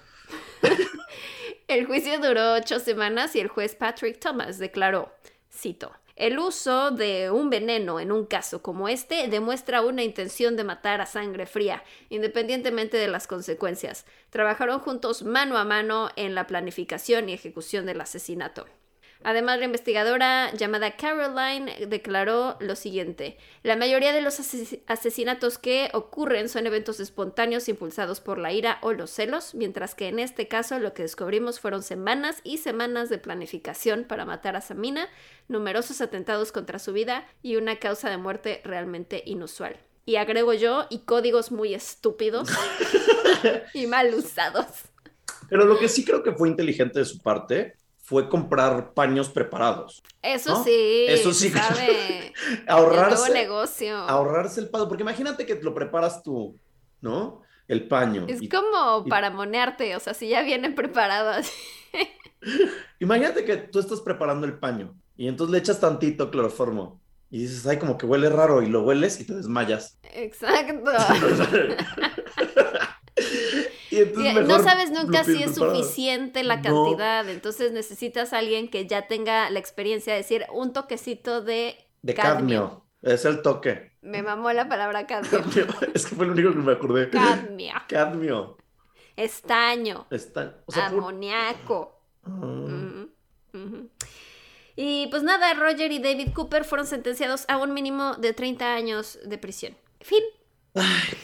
el 1.68 1.84
juicio 1.84 2.18
duró 2.18 2.54
ocho 2.54 2.78
semanas 2.78 3.36
y 3.36 3.40
el 3.40 3.48
juez 3.48 3.74
Patrick 3.74 4.18
Thomas 4.18 4.58
declaró, 4.58 5.12
cito, 5.52 5.92
el 6.16 6.38
uso 6.38 6.90
de 6.90 7.30
un 7.30 7.50
veneno 7.50 8.00
en 8.00 8.10
un 8.10 8.24
caso 8.24 8.62
como 8.62 8.88
este 8.88 9.28
demuestra 9.28 9.82
una 9.82 10.02
intención 10.02 10.56
de 10.56 10.64
matar 10.64 11.02
a 11.02 11.06
sangre 11.06 11.44
fría, 11.44 11.84
independientemente 12.08 12.96
de 12.96 13.08
las 13.08 13.26
consecuencias. 13.26 14.06
Trabajaron 14.30 14.80
juntos 14.80 15.22
mano 15.22 15.58
a 15.58 15.64
mano 15.64 16.08
en 16.16 16.34
la 16.34 16.46
planificación 16.46 17.28
y 17.28 17.34
ejecución 17.34 17.84
del 17.84 18.00
asesinato. 18.00 18.66
Además, 19.22 19.58
la 19.58 19.64
investigadora 19.64 20.52
llamada 20.52 20.96
Caroline 20.96 21.86
declaró 21.86 22.56
lo 22.60 22.76
siguiente. 22.76 23.38
La 23.62 23.76
mayoría 23.76 24.12
de 24.12 24.20
los 24.20 24.38
asesinatos 24.86 25.58
que 25.58 25.90
ocurren 25.92 26.48
son 26.48 26.66
eventos 26.66 27.00
espontáneos 27.00 27.68
impulsados 27.68 28.20
por 28.20 28.38
la 28.38 28.52
ira 28.52 28.78
o 28.82 28.92
los 28.92 29.10
celos, 29.10 29.54
mientras 29.54 29.94
que 29.94 30.08
en 30.08 30.18
este 30.18 30.48
caso 30.48 30.78
lo 30.78 30.94
que 30.94 31.02
descubrimos 31.02 31.60
fueron 31.60 31.82
semanas 31.82 32.40
y 32.44 32.58
semanas 32.58 33.08
de 33.08 33.18
planificación 33.18 34.04
para 34.04 34.24
matar 34.24 34.56
a 34.56 34.60
Samina, 34.60 35.08
numerosos 35.48 36.00
atentados 36.00 36.52
contra 36.52 36.78
su 36.78 36.92
vida 36.92 37.26
y 37.42 37.56
una 37.56 37.76
causa 37.78 38.10
de 38.10 38.18
muerte 38.18 38.60
realmente 38.64 39.22
inusual. 39.26 39.76
Y 40.04 40.16
agrego 40.16 40.52
yo, 40.52 40.86
y 40.88 41.00
códigos 41.00 41.50
muy 41.50 41.74
estúpidos 41.74 42.48
y 43.74 43.88
mal 43.88 44.14
usados. 44.14 44.66
Pero 45.48 45.64
lo 45.64 45.78
que 45.78 45.88
sí 45.88 46.04
creo 46.04 46.22
que 46.22 46.32
fue 46.32 46.48
inteligente 46.48 47.00
de 47.00 47.04
su 47.04 47.18
parte 47.18 47.74
fue 48.06 48.28
comprar 48.28 48.94
paños 48.94 49.28
preparados. 49.28 50.00
Eso 50.22 50.62
sí. 50.62 51.06
Eso 51.08 51.32
sí. 51.32 51.52
ahorrarse. 52.68 53.26
El 53.26 53.34
negocio. 53.34 53.96
Ahorrarse 53.96 54.60
el 54.60 54.68
paño. 54.68 54.86
Porque 54.86 55.02
imagínate 55.02 55.44
que 55.44 55.56
lo 55.56 55.74
preparas 55.74 56.22
tú, 56.22 56.56
¿no? 57.00 57.42
El 57.66 57.88
paño. 57.88 58.26
Es 58.28 58.48
como 58.48 59.04
para 59.06 59.30
monearte, 59.30 59.96
o 59.96 60.00
sea, 60.00 60.14
si 60.14 60.28
ya 60.28 60.42
vienen 60.42 60.76
preparados. 60.76 61.50
imagínate 63.00 63.44
que 63.44 63.56
tú 63.56 63.80
estás 63.80 64.00
preparando 64.00 64.46
el 64.46 64.56
paño 64.56 64.94
y 65.16 65.26
entonces 65.26 65.50
le 65.50 65.58
echas 65.58 65.80
tantito 65.80 66.30
cloroformo 66.30 67.00
y 67.28 67.40
dices, 67.40 67.66
ay, 67.66 67.78
como 67.78 67.98
que 67.98 68.06
huele 68.06 68.28
raro 68.30 68.62
y 68.62 68.66
lo 68.66 68.82
hueles 68.82 69.20
y 69.20 69.24
te 69.24 69.34
desmayas. 69.34 69.98
Exacto. 70.14 70.92
Y 73.96 74.26
entonces 74.26 74.46
no 74.48 74.58
sabes 74.62 74.90
nunca 74.90 75.24
si 75.24 75.42
es 75.42 75.52
preparado. 75.52 75.76
suficiente 75.76 76.42
la 76.44 76.56
No. 76.56 76.62
cantidad, 76.84 77.28
entonces 77.28 77.72
necesitas 77.72 78.32
a 78.32 78.38
alguien 78.38 78.68
que 78.68 78.86
ya 78.86 79.06
tenga 79.08 79.48
la 79.50 79.58
experiencia 79.58 80.12
de 80.12 80.18
decir 80.20 80.46
un 80.52 80.72
toquecito 80.72 81.40
de, 81.42 81.76
De 82.02 82.14
cadmio. 82.14 82.84
Es 83.02 83.24
el 83.24 83.42
toque. 83.42 83.92
Me 84.02 84.22
mamó 84.22 84.52
la 84.52 84.68
palabra 84.68 85.06
cadmio. 85.06 85.30
Cadmio. 85.42 85.66
Es 85.94 86.06
que 86.06 86.14
fue 86.16 86.26
lo 86.26 86.32
único 86.32 86.50
que 86.50 86.56
me 86.58 86.72
acordé. 86.72 87.10
Cadmio. 87.10 87.74
Cadmio. 87.88 88.56
Estaño. 89.16 90.06
O 90.66 90.72
sea, 90.72 90.86
amoníaco. 90.86 92.00
Ah. 92.24 93.06
Y 94.76 95.06
pues 95.08 95.22
nada, 95.22 95.54
Roger 95.54 95.90
y 95.90 95.98
David 96.00 96.32
Cooper 96.34 96.64
fueron 96.64 96.86
sentenciados 96.86 97.44
a 97.48 97.56
un 97.56 97.72
mínimo 97.72 98.14
de 98.16 98.32
30 98.34 98.74
años 98.74 99.18
de 99.24 99.38
prisión. 99.38 99.76
Fin. 100.00 100.22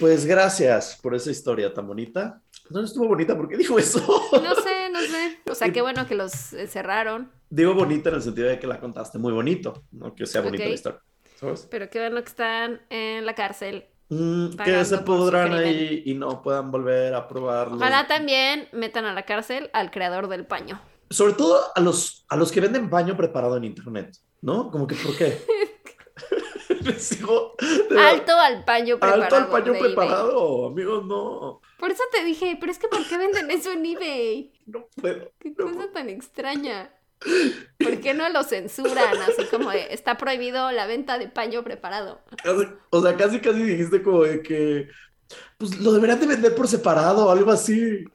Pues 0.00 0.24
gracias 0.24 0.98
por 1.02 1.14
esa 1.14 1.30
historia 1.30 1.74
tan 1.74 1.86
bonita. 1.86 2.41
No 2.72 2.80
estuvo 2.84 3.08
bonita 3.08 3.36
porque 3.36 3.56
dijo 3.56 3.78
eso. 3.78 4.00
No 4.32 4.54
sé, 4.54 4.88
no 4.90 5.00
sé. 5.00 5.38
O 5.50 5.54
sea, 5.54 5.70
qué 5.72 5.82
bueno 5.82 6.06
que 6.06 6.14
los 6.14 6.52
encerraron. 6.52 7.30
Digo 7.50 7.74
bonita 7.74 8.08
en 8.08 8.16
el 8.16 8.22
sentido 8.22 8.48
de 8.48 8.58
que 8.58 8.66
la 8.66 8.80
contaste 8.80 9.18
muy 9.18 9.32
bonito, 9.32 9.84
no 9.92 10.14
que 10.14 10.26
sea 10.26 10.40
bonita 10.40 10.64
Ok. 10.64 10.68
la 10.68 10.74
historia. 10.74 11.00
¿Sabes? 11.38 11.68
Pero 11.70 11.90
qué 11.90 11.98
bueno 11.98 12.16
que 12.22 12.28
están 12.28 12.80
en 12.88 13.26
la 13.26 13.34
cárcel. 13.34 13.86
Mm, 14.08 14.56
que 14.56 14.84
se 14.84 14.98
por 14.98 15.30
crimen. 15.30 15.52
ahí 15.54 16.02
y 16.06 16.14
no 16.14 16.42
puedan 16.42 16.70
volver 16.70 17.14
a 17.14 17.26
probarlo. 17.28 17.76
Ojalá 17.76 18.06
también 18.06 18.68
metan 18.72 19.04
a 19.06 19.14
la 19.14 19.22
cárcel 19.24 19.70
al 19.72 19.90
creador 19.90 20.28
del 20.28 20.46
paño. 20.46 20.80
Sobre 21.10 21.34
todo 21.34 21.60
a 21.74 21.80
los, 21.80 22.24
a 22.28 22.36
los 22.36 22.52
que 22.52 22.60
venden 22.60 22.88
baño 22.90 23.16
preparado 23.16 23.56
en 23.56 23.64
internet, 23.64 24.16
¿no? 24.40 24.70
Como 24.70 24.86
que, 24.86 24.94
¿por 24.96 25.16
qué? 25.16 25.38
Alto 27.98 28.32
al 28.36 28.64
paño 28.64 28.98
preparado. 28.98 29.22
alto 29.22 29.36
al 29.36 29.48
paño 29.48 29.74
eBay. 29.74 29.82
preparado, 29.82 30.66
amigos, 30.66 31.04
no. 31.06 31.60
Por 31.78 31.90
eso 31.90 32.02
te 32.12 32.24
dije, 32.24 32.56
pero 32.60 32.70
es 32.72 32.78
que 32.78 32.88
¿por 32.88 33.04
qué 33.06 33.18
venden 33.18 33.50
eso 33.50 33.72
en 33.72 33.84
eBay? 33.84 34.52
No 34.66 34.86
puedo. 35.00 35.32
Qué 35.38 35.50
No 35.58 35.64
cosa 35.66 35.90
tan 35.92 36.08
extraña. 36.08 36.90
¿Por 37.78 38.00
qué 38.00 38.14
no 38.14 38.28
lo 38.30 38.42
censuran? 38.42 39.16
Así 39.28 39.44
como 39.50 39.70
de, 39.70 39.88
está 39.94 40.16
prohibido 40.18 40.70
la 40.72 40.86
venta 40.86 41.18
de 41.18 41.28
paño 41.28 41.62
preparado. 41.62 42.20
Casi- 42.42 42.68
o 42.90 43.00
sea, 43.02 43.16
casi, 43.16 43.40
casi 43.40 43.62
dijiste 43.62 44.02
como 44.02 44.24
de 44.24 44.42
que, 44.42 44.88
pues 45.58 45.78
lo 45.78 45.92
deberían 45.92 46.18
de 46.20 46.26
vender 46.26 46.54
por 46.54 46.66
separado 46.68 47.26
o 47.26 47.30
algo 47.30 47.50
así. 47.52 48.04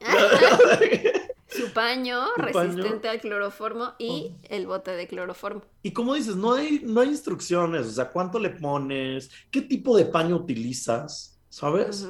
Paño 1.72 2.20
resistente 2.36 3.08
al 3.08 3.20
cloroformo 3.20 3.94
y 3.98 4.32
Oh. 4.34 4.38
el 4.50 4.66
bote 4.66 4.90
de 4.92 5.06
cloroformo. 5.06 5.62
y 5.82 5.92
como 5.92 6.14
dices, 6.14 6.36
no 6.36 6.54
hay, 6.54 6.80
no 6.84 7.00
hay 7.00 7.08
instrucciones, 7.08 7.86
o 7.86 7.90
sea, 7.90 8.10
cuánto 8.10 8.38
le 8.38 8.50
pones, 8.50 9.30
qué 9.50 9.62
tipo 9.62 9.96
de 9.96 10.04
paño 10.06 10.36
utilizas, 10.36 11.38
¿sabes? 11.48 12.06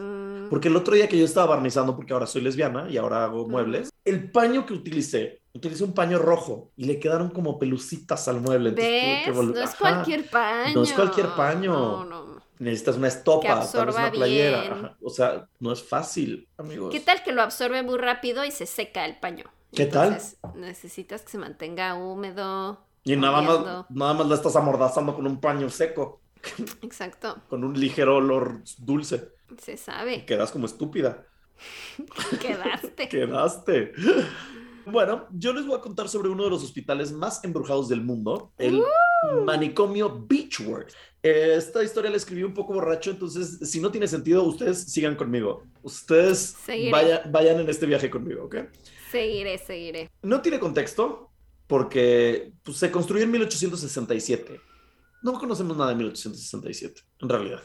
Porque 0.51 0.69
el 0.69 0.77
otro 0.77 0.95
día 0.95 1.09
que 1.09 1.19
yo 1.19 1.25
estaba 1.25 1.55
barnizando, 1.55 1.95
porque 1.97 2.13
ahora 2.13 2.27
soy 2.27 2.43
lesbiana 2.43 2.89
y 2.91 2.97
ahora 2.97 3.25
hago 3.25 3.49
muebles, 3.49 3.91
el 4.05 4.31
paño 4.31 4.65
que 4.67 4.75
utilicé, 4.75 5.43
utilicé 5.55 5.85
un 5.85 5.93
paño 5.95 6.19
rojo 6.19 6.71
y 6.77 6.85
le 6.85 6.99
quedaron 6.99 7.31
como 7.31 7.59
pelucitas 7.59 8.27
al 8.29 8.41
mueble. 8.41 8.71
entonces 8.71 8.93
¿Ves? 8.93 9.25
que 9.25 9.31
No 9.33 9.53
es 9.63 9.69
Ajá. 9.71 9.77
cualquier 9.79 10.29
paño. 10.31 10.75
No 10.75 10.83
es 10.83 10.93
cualquier 10.93 11.27
paño. 11.37 11.73
No, 11.73 12.05
no. 12.05 12.38
Necesitas 12.59 12.97
una 12.97 13.09
estopa, 13.09 13.61
Que 13.61 13.67
tal 13.73 13.87
vez 13.87 13.97
una 13.97 14.11
playera. 14.11 14.63
ajá. 14.63 14.97
O 15.03 15.11
sea, 15.11 15.49
no 15.61 15.73
es 15.73 15.83
fácil, 15.83 16.49
amigos. 16.57 16.93
¿Qué 16.93 17.01
tal 17.01 17.23
que 17.23 17.33
lo 17.33 17.43
absorbe 17.43 17.83
muy 17.83 17.99
rápido 17.99 18.45
y 18.45 18.51
se 18.51 18.67
seca 18.67 19.05
el 19.05 19.19
paño? 19.19 19.45
¿Qué 19.73 19.87
tal? 19.87 20.19
Necesitas 20.55 21.23
que 21.23 21.31
se 21.31 21.39
mantenga 21.39 21.95
húmedo. 21.95 22.85
Y 23.05 23.17
nada 23.17 23.41
más, 23.41 23.87
nada 23.91 24.15
más 24.15 24.27
la 24.27 24.35
estás 24.35 24.57
amordazando 24.57 25.15
con 25.15 25.27
un 25.27 25.41
paño 25.41 25.71
seco, 25.71 26.21
Exacto. 26.83 27.39
con 27.49 27.65
un 27.65 27.79
ligero 27.79 28.17
olor 28.17 28.63
dulce. 28.79 29.33
Se 29.63 29.77
sabe. 29.77 30.25
Quedas 30.27 30.51
como 30.51 30.67
estúpida. 30.67 31.25
Quedaste. 32.41 33.09
Quedaste. 33.11 33.93
Bueno, 34.87 35.27
yo 35.33 35.53
les 35.53 35.67
voy 35.67 35.77
a 35.77 35.81
contar 35.81 36.09
sobre 36.09 36.29
uno 36.29 36.45
de 36.45 36.51
los 36.51 36.63
hospitales 36.65 37.13
más 37.13 37.45
embrujados 37.45 37.89
del 37.89 38.01
mundo, 38.03 38.53
el 38.59 38.83
manicomio 39.45 40.25
Beechworth. 40.27 40.93
Eh, 41.23 41.55
Esta 41.57 41.83
historia 41.83 42.11
la 42.11 42.17
escribí 42.17 42.43
un 42.45 42.55
poco 42.55 42.75
borracho, 42.75 43.11
entonces 43.11 43.59
si 43.71 43.81
no 43.81 43.91
tiene 43.91 44.07
sentido, 44.07 44.43
ustedes 44.45 44.85
sigan 44.93 45.17
conmigo. 45.17 45.65
Ustedes 45.83 46.57
vaya- 46.93 47.23
vayan 47.31 47.61
en 47.61 47.69
este 47.69 47.87
viaje 47.87 48.09
conmigo, 48.11 48.45
¿ok? 48.45 48.57
Seguiré, 49.11 49.59
seguiré. 49.59 50.11
No 50.23 50.41
tiene 50.43 50.61
contexto 50.61 51.31
porque 51.67 52.53
pues, 52.63 52.77
se 52.79 52.91
construyó 52.91 53.25
en 53.25 53.31
1867. 53.33 54.61
No 55.23 55.33
conocemos 55.39 55.77
nada 55.77 55.91
de 55.91 55.97
1867, 55.97 57.03
en 57.21 57.29
realidad. 57.29 57.63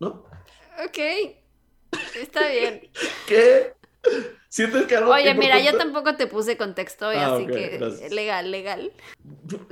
¿No? 0.00 0.24
Ok. 0.84 0.98
Está 2.20 2.50
bien. 2.50 2.90
¿Qué? 3.26 3.72
¿Sientes 4.48 4.86
que 4.86 4.96
algo 4.96 5.12
Oye, 5.12 5.34
mira, 5.34 5.60
yo 5.60 5.76
tampoco 5.76 6.16
te 6.16 6.26
puse 6.26 6.56
contexto, 6.56 7.12
y 7.12 7.16
Ah, 7.16 7.34
así 7.34 7.46
que 7.46 7.76
gracias. 7.78 8.12
legal, 8.12 8.50
legal. 8.50 8.92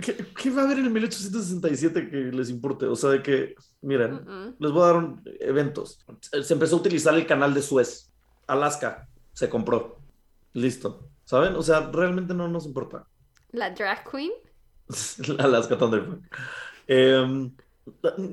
¿Qué, 0.03 0.17
qué 0.41 0.51
va 0.51 0.63
a 0.63 0.65
haber 0.67 0.79
en 0.79 0.85
el 0.87 0.91
1867 0.91 2.11
que 2.11 2.17
les 2.17 2.51
importe? 2.51 2.87
O 2.87 2.97
sea, 2.97 3.11
de 3.11 3.23
que, 3.23 3.55
miren, 3.83 4.55
les 4.59 4.71
voy 4.73 4.83
a 4.83 4.87
dar 4.87 4.97
un- 4.97 5.23
eventos. 5.41 6.01
Se 6.43 6.53
empezó 6.53 6.77
a 6.77 6.81
utilizar 6.81 7.15
el 7.15 7.27
canal 7.27 7.55
de 7.55 7.63
Suez. 7.63 8.11
Alaska 8.47 9.09
se 9.33 9.49
compró. 9.49 9.99
Listo. 10.53 11.09
¿Saben? 11.25 11.55
O 11.57 11.63
sea, 11.63 11.91
realmente 11.91 12.35
no 12.35 12.49
nos 12.49 12.67
importa. 12.67 13.07
La 13.53 13.71
drag 13.71 14.05
queen. 14.11 14.33
Alaska 15.39 15.79
Thunderbird. 15.79 16.19
Em, 16.87 17.53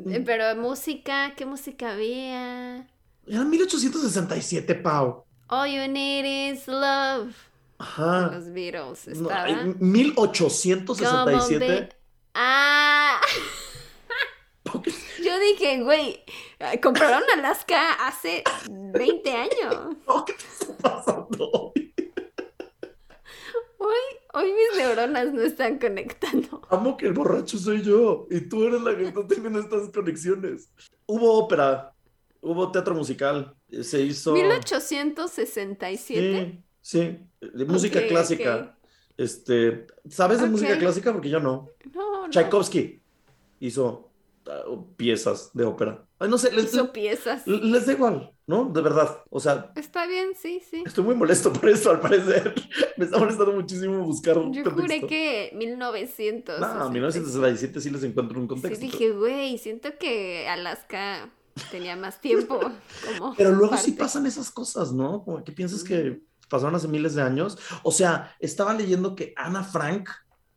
Eh, 0.10 0.24
Pero 0.26 0.56
música, 0.62 1.34
¿qué 1.36 1.46
música 1.46 1.92
había? 1.94 2.88
era 3.28 3.44
1867, 3.46 4.76
Pau. 4.76 5.26
All 5.52 5.68
you 5.68 5.86
need 5.88 6.24
is 6.26 6.66
love. 6.68 7.34
Ajá. 7.78 8.32
Los 8.34 8.54
Beatles 8.54 9.08
No, 9.08 9.30
estaba. 9.30 9.50
on, 9.52 9.76
1867. 9.80 11.60
babe. 11.60 11.90
Ah. 12.34 13.20
Yo 15.22 15.40
dije, 15.40 15.82
güey, 15.84 16.24
compraron 16.82 17.24
Alaska 17.38 17.94
hace 18.08 18.44
20 18.70 19.32
años. 19.34 19.96
¿Qué 20.26 20.34
te 20.34 20.44
está 20.44 20.78
pasando? 20.78 21.74
Hoy, 23.78 24.00
hoy 24.34 24.54
mis 24.54 24.78
neuronas 24.78 25.34
no 25.34 25.42
están 25.42 25.78
conectando. 25.80 26.62
Amo 26.70 26.96
que 26.96 27.08
el 27.08 27.14
borracho 27.14 27.58
soy 27.58 27.82
yo 27.82 28.28
y 28.30 28.42
tú 28.42 28.64
eres 28.66 28.82
la 28.82 28.96
que 28.96 29.08
está 29.08 29.28
teniendo 29.28 29.60
estas 29.60 29.90
conexiones. 29.90 30.70
Hubo 31.08 31.34
ópera, 31.40 31.94
hubo 32.42 32.72
teatro 32.72 32.96
musical, 32.96 33.56
se 33.82 34.02
hizo... 34.02 34.34
1867. 34.34 36.64
Sí, 36.82 37.18
sí, 37.42 37.66
música 37.68 38.06
clásica. 38.08 38.76
Este, 39.18 39.86
¿sabes 40.10 40.42
de 40.42 40.48
música 40.48 40.78
clásica? 40.80 41.12
Porque 41.14 41.30
yo 41.30 41.40
no. 41.40 41.70
No, 41.94 42.24
no. 42.24 42.30
Tchaikovsky 42.30 43.02
hizo 43.60 44.10
ah, 44.48 44.64
piezas 44.98 45.52
de 45.54 45.66
ópera. 45.66 46.04
Ay, 46.18 46.30
no 46.30 46.38
sé, 46.38 46.52
les, 46.52 46.74
Hizo 46.74 46.92
piezas. 46.92 47.46
les 47.48 47.86
da 47.88 47.94
igual, 47.94 48.32
¿no? 48.48 48.66
De 48.66 48.82
verdad. 48.82 49.24
O 49.30 49.40
sea, 49.40 49.72
Está 49.76 50.06
bien, 50.08 50.30
sí, 50.40 50.62
sí. 50.70 50.84
estoy 50.86 51.04
muy 51.04 51.16
molesto 51.16 51.52
por 51.52 51.68
esto, 51.70 51.90
al 51.92 52.00
parecer. 52.00 52.54
Me 52.98 53.06
está 53.06 53.18
molestando 53.18 53.52
muchísimo 53.54 54.04
buscar 54.04 54.38
un 54.38 54.54
Yo 54.54 54.64
contexto. 54.64 54.96
juré 54.98 55.08
que 55.08 55.52
1900. 55.56 56.60
No, 56.60 56.90
1967 56.90 57.82
sí 57.82 57.90
les 57.90 58.04
encuentro 58.04 58.38
un 58.40 58.46
Sí, 58.46 58.50
contexto. 58.50 58.86
dije, 58.86 59.12
güey, 59.12 59.58
siento 59.58 59.90
que 60.00 60.48
Alaska 60.48 61.32
tenía 61.72 61.96
más 61.96 62.20
tiempo. 62.22 62.60
Como 63.18 63.36
Pero 63.36 63.52
luego 63.52 63.76
sí 63.78 63.92
parte. 63.92 64.04
pasan 64.04 64.26
esas 64.26 64.52
cosas, 64.52 64.92
¿no? 64.94 65.24
Como 65.24 65.44
que 65.44 65.52
piensas 65.52 65.84
que 65.84 66.22
pasaron 66.50 66.76
hace 66.76 66.88
miles 66.88 67.16
de 67.16 67.22
años. 67.22 67.58
O 67.84 67.92
sea, 67.92 68.36
estaba 68.40 68.74
leyendo 68.74 69.16
que 69.16 69.34
Ana 69.38 69.64
Frank 69.64 70.10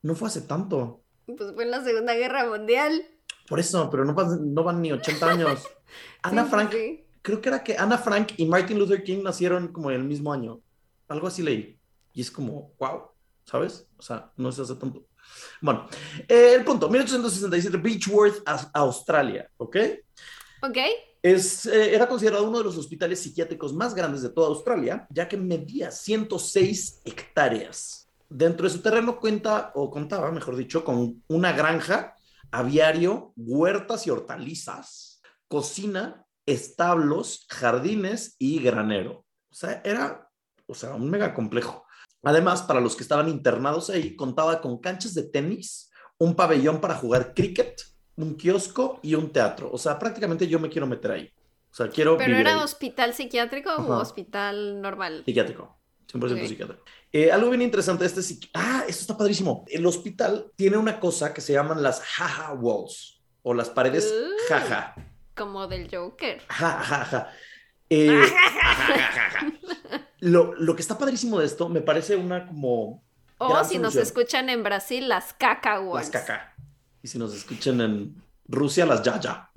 no 0.03 0.14
fue 0.14 0.28
hace 0.28 0.40
tanto. 0.42 1.03
Pues 1.26 1.53
fue 1.55 1.64
en 1.64 1.70
la 1.70 1.82
Segunda 1.84 2.14
Guerra 2.14 2.47
Mundial. 2.49 3.03
Por 3.49 3.61
eso, 3.61 3.88
pero 3.90 4.05
no, 4.05 4.12
no 4.14 4.64
van 4.64 4.80
ni 4.82 4.92
80 4.92 5.30
años. 5.30 5.62
Ana 6.22 6.42
Sí, 6.42 6.47
sí, 6.49 6.51
Frank, 6.55 6.72
sí. 6.72 7.05
creo 7.22 7.40
que 7.40 7.49
era 7.49 7.62
que 7.62 7.76
Ana 7.78 7.99
Frank 7.99 8.32
y 8.36 8.47
Martin 8.47 8.78
Luther 8.78 9.03
King 9.05 9.22
nacieron 9.22 9.68
como 9.68 9.90
en 9.90 9.97
el 10.01 10.05
mismo 10.05 10.32
año. 10.32 10.61
Algo 11.09 11.26
así 11.26 11.42
leí. 11.42 11.78
Y 12.12 12.20
es 12.22 12.30
como, 12.30 12.72
wow, 12.78 13.03
¿sabes? 13.45 13.86
O 13.99 14.03
sea, 14.03 14.32
no 14.36 14.49
es 14.49 14.59
hace 14.59 14.74
tanto. 14.76 15.07
Bueno, 15.61 15.86
eh, 16.28 16.55
el 16.55 16.64
punto, 16.64 16.88
1867, 16.90 17.76
Beechworth, 17.78 18.42
Aus- 18.47 18.70
Australia, 18.74 19.51
¿ok? 19.57 19.76
Ok. 20.67 20.79
Es, 21.23 21.67
eh, 21.67 21.95
era 21.95 22.09
considerado 22.09 22.49
uno 22.49 22.59
de 22.59 22.65
los 22.65 22.77
hospitales 22.79 23.21
psiquiátricos 23.21 23.75
más 23.75 23.95
grandes 23.95 24.23
de 24.23 24.31
toda 24.31 24.49
Australia, 24.49 25.07
ya 25.11 25.29
que 25.29 25.37
medía 25.37 25.91
106 25.91 27.03
hectáreas. 27.05 28.11
Dentro 28.29 28.67
de 28.67 28.75
su 28.75 28.81
terreno 28.81 29.21
cuenta, 29.21 29.73
o 29.75 29.91
contaba, 29.91 30.31
mejor 30.33 30.57
dicho, 30.57 30.85
con 30.85 31.23
una 31.29 31.53
granja, 31.53 32.15
aviario, 32.51 33.33
huertas 33.37 34.07
y 34.07 34.11
hortalizas, 34.11 35.21
cocina, 35.49 36.27
establos, 36.47 37.47
jardines 37.49 38.37
y 38.39 38.61
granero. 38.61 39.27
O 39.51 39.55
sea, 39.55 39.83
era 39.85 40.31
o 40.67 40.75
sea, 40.75 40.95
un 40.95 41.11
mega 41.11 41.35
complejo. 41.35 41.87
Además, 42.23 42.62
para 42.62 42.81
los 42.81 42.97
que 42.97 43.03
estaban 43.03 43.29
internados 43.29 43.91
ahí, 43.91 44.17
contaba 44.17 44.61
con 44.61 44.79
canchas 44.79 45.15
de 45.15 45.25
tenis, 45.25 45.91
un 46.19 46.35
pabellón 46.35 46.81
para 46.81 46.95
jugar 46.95 47.35
cricket, 47.35 47.81
un 48.17 48.37
kiosco 48.37 49.01
y 49.03 49.15
un 49.15 49.31
teatro. 49.31 49.71
O 49.73 49.79
sea, 49.79 49.99
prácticamente 49.99 50.47
yo 50.47 50.59
me 50.59 50.69
quiero 50.69 50.87
meter 50.87 51.11
ahí. 51.11 51.33
O 51.71 51.75
sea, 51.75 51.89
quiero. 51.89 52.17
¿Pero 52.17 52.37
era 52.37 52.62
hospital 52.62 53.15
psiquiátrico 53.15 53.75
o 53.75 53.97
hospital 53.97 54.81
normal? 54.81 55.23
Psiquiátrico. 55.25 55.77
100% 56.12 56.47
psiquiátrico. 56.47 56.85
Eh, 57.12 57.33
algo 57.33 57.51
bien 57.51 57.62
interesante, 57.62 58.05
este 58.05 58.21
Ah, 58.55 58.85
esto 58.89 59.03
está 59.03 59.17
padrísimo. 59.17 59.65
El 59.69 59.87
hospital 59.87 60.53
tiene 60.57 60.77
una 60.77 61.01
cosa 61.01 61.35
que 61.35 61.41
se 61.41 61.53
llaman 61.53 61.83
las 61.83 62.01
jaja 62.01 62.53
walls 62.55 63.21
o 63.43 63.55
las 63.55 63.71
paredes 63.71 64.12
uh, 64.12 64.49
jaja. 64.49 64.95
Como 65.35 65.67
del 65.67 65.89
Joker. 65.91 66.41
Jajaja. 66.49 67.33
Eh, 67.91 68.09
lo, 70.21 70.55
lo, 70.55 70.75
que 70.75 70.83
está 70.83 70.97
padrísimo 70.97 71.39
de 71.39 71.47
esto 71.47 71.69
me 71.69 71.81
parece 71.81 72.17
una 72.17 72.47
como. 72.47 73.05
O 73.39 73.65
si 73.65 73.79
nos 73.79 73.97
escuchan 73.97 74.49
en 74.49 74.62
Brasil, 74.62 75.09
las 75.09 75.35
caca 75.35 75.81
walls. 75.81 76.12
Las 76.12 76.23
caca. 76.23 76.53
Y 77.05 77.07
si 77.07 77.18
nos 77.18 77.34
escuchan 77.34 77.82
en 77.82 78.22
Rusia, 78.48 78.86
las 78.86 79.02
yaya. 79.02 79.50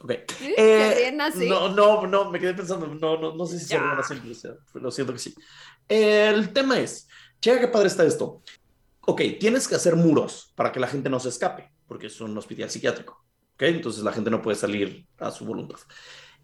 Ok. 0.00 0.12
Eh, 0.56 1.12
no, 1.14 1.68
no, 1.68 2.06
no, 2.06 2.30
me 2.30 2.40
quedé 2.40 2.54
pensando, 2.54 2.86
no, 2.88 3.18
no, 3.18 3.36
no 3.36 3.46
sé 3.46 3.58
si 3.58 3.66
se 3.66 3.76
así 3.76 4.14
en 4.14 4.22
Rusia, 4.22 4.56
lo 4.74 4.90
siento 4.90 5.12
que 5.12 5.18
sí. 5.18 5.34
El 5.88 6.52
tema 6.52 6.78
es, 6.78 7.06
checa 7.40 7.60
qué 7.60 7.68
padre 7.68 7.86
está 7.86 8.04
esto. 8.04 8.42
Ok, 9.02 9.22
tienes 9.38 9.68
que 9.68 9.76
hacer 9.76 9.94
muros 9.94 10.52
para 10.56 10.72
que 10.72 10.80
la 10.80 10.88
gente 10.88 11.08
no 11.08 11.20
se 11.20 11.28
escape, 11.28 11.70
porque 11.86 12.08
es 12.08 12.20
un 12.20 12.36
hospital 12.36 12.68
psiquiátrico. 12.68 13.24
Ok, 13.54 13.62
entonces 13.62 14.02
la 14.02 14.12
gente 14.12 14.30
no 14.30 14.42
puede 14.42 14.56
salir 14.56 15.06
a 15.18 15.30
su 15.30 15.44
voluntad. 15.44 15.78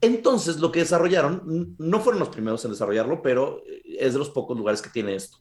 Entonces, 0.00 0.58
lo 0.58 0.70
que 0.70 0.80
desarrollaron, 0.80 1.74
no 1.78 2.00
fueron 2.00 2.20
los 2.20 2.28
primeros 2.28 2.64
en 2.64 2.70
desarrollarlo, 2.70 3.22
pero 3.22 3.62
es 3.84 4.12
de 4.12 4.18
los 4.18 4.30
pocos 4.30 4.56
lugares 4.56 4.80
que 4.80 4.90
tiene 4.90 5.16
esto. 5.16 5.38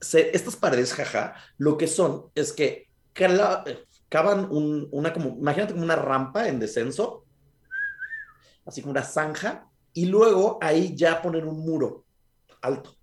estas 0.00 0.54
paredes, 0.56 0.92
jaja, 0.92 1.34
lo 1.56 1.76
que 1.76 1.88
son 1.88 2.26
es 2.34 2.52
que 2.52 2.87
cavan 4.08 4.48
una 4.50 5.12
como, 5.12 5.30
imagínate 5.30 5.72
como 5.72 5.84
una 5.84 5.96
rampa 5.96 6.48
en 6.48 6.58
descenso, 6.58 7.24
así 8.64 8.80
como 8.80 8.92
una 8.92 9.02
zanja, 9.02 9.68
y 9.92 10.06
luego 10.06 10.58
ahí 10.60 10.94
ya 10.94 11.20
poner 11.20 11.44
un 11.44 11.60
muro 11.60 12.04
alto. 12.62 12.94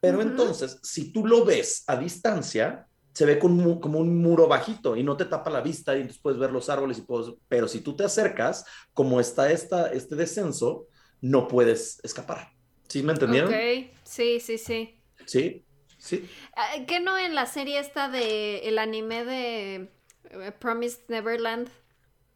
Pero 0.00 0.20
entonces, 0.20 0.78
si 0.82 1.12
tú 1.12 1.26
lo 1.26 1.44
ves 1.44 1.84
a 1.86 1.96
distancia, 1.96 2.88
se 3.14 3.26
ve 3.26 3.38
como, 3.38 3.80
como, 3.80 3.98
un 4.00 4.20
muro 4.20 4.48
bajito 4.48 4.96
y 4.96 5.02
no 5.02 5.16
te 5.16 5.26
tapa 5.26 5.50
la 5.50 5.60
vista 5.60 5.94
y 5.94 6.00
entonces 6.00 6.20
puedes 6.20 6.40
ver 6.40 6.50
los 6.50 6.68
árboles 6.68 6.98
y 6.98 7.02
puedes, 7.02 7.32
pero 7.48 7.68
si 7.68 7.80
tú 7.80 7.94
te 7.94 8.04
acercas, 8.04 8.64
como 8.94 9.20
está 9.20 9.52
esta, 9.52 9.92
este 9.92 10.16
descenso, 10.16 10.86
no 11.20 11.46
puedes 11.46 12.00
escapar. 12.02 12.48
¿Sí 12.88 13.02
me 13.02 13.12
entendieron? 13.12 13.52
Ok, 13.52 13.92
sí, 14.02 14.40
sí, 14.40 14.58
sí. 14.58 15.00
Sí, 15.24 15.64
sí. 16.02 16.28
Ah, 16.56 16.68
¿Qué 16.86 17.00
no 17.00 17.18
en 17.18 17.34
la 17.34 17.46
serie 17.46 17.78
esta 17.78 18.08
de 18.08 18.68
el 18.68 18.78
anime 18.78 19.24
de 19.24 19.90
eh, 20.30 20.52
Promised 20.58 21.04
Neverland? 21.08 21.68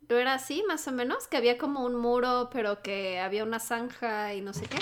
¿No 0.09 0.17
era 0.17 0.35
así, 0.35 0.62
más 0.69 0.87
o 0.87 0.93
menos? 0.93 1.27
Que 1.27 1.37
había 1.37 1.59
como 1.59 1.85
un 1.85 1.97
muro, 1.97 2.49
pero 2.53 2.81
que 2.83 3.19
había 3.19 3.43
una 3.43 3.59
zanja 3.59 4.35
y 4.35 4.41
no 4.41 4.53
sé 4.53 4.67
qué. 4.67 4.79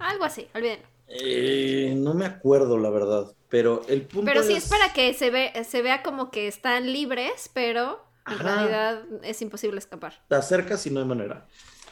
Algo 0.00 0.24
así, 0.24 0.48
olvídenlo. 0.54 0.86
Eh, 1.06 1.94
no 1.96 2.14
me 2.14 2.24
acuerdo, 2.24 2.78
la 2.78 2.90
verdad. 2.90 3.32
Pero 3.48 3.82
el 3.88 4.02
punto 4.02 4.26
Pero 4.26 4.42
sí 4.42 4.54
es... 4.54 4.68
para 4.68 4.92
que 4.92 5.12
se, 5.14 5.30
ve, 5.30 5.52
se 5.64 5.82
vea 5.82 6.02
como 6.02 6.30
que 6.30 6.48
están 6.48 6.92
libres, 6.92 7.50
pero 7.52 8.00
en 8.26 8.38
realidad 8.38 9.04
es 9.22 9.42
imposible 9.42 9.78
escapar. 9.78 10.22
Te 10.28 10.36
acercas 10.36 10.86
y 10.86 10.90
no 10.90 11.00
hay 11.00 11.06
manera. 11.06 11.46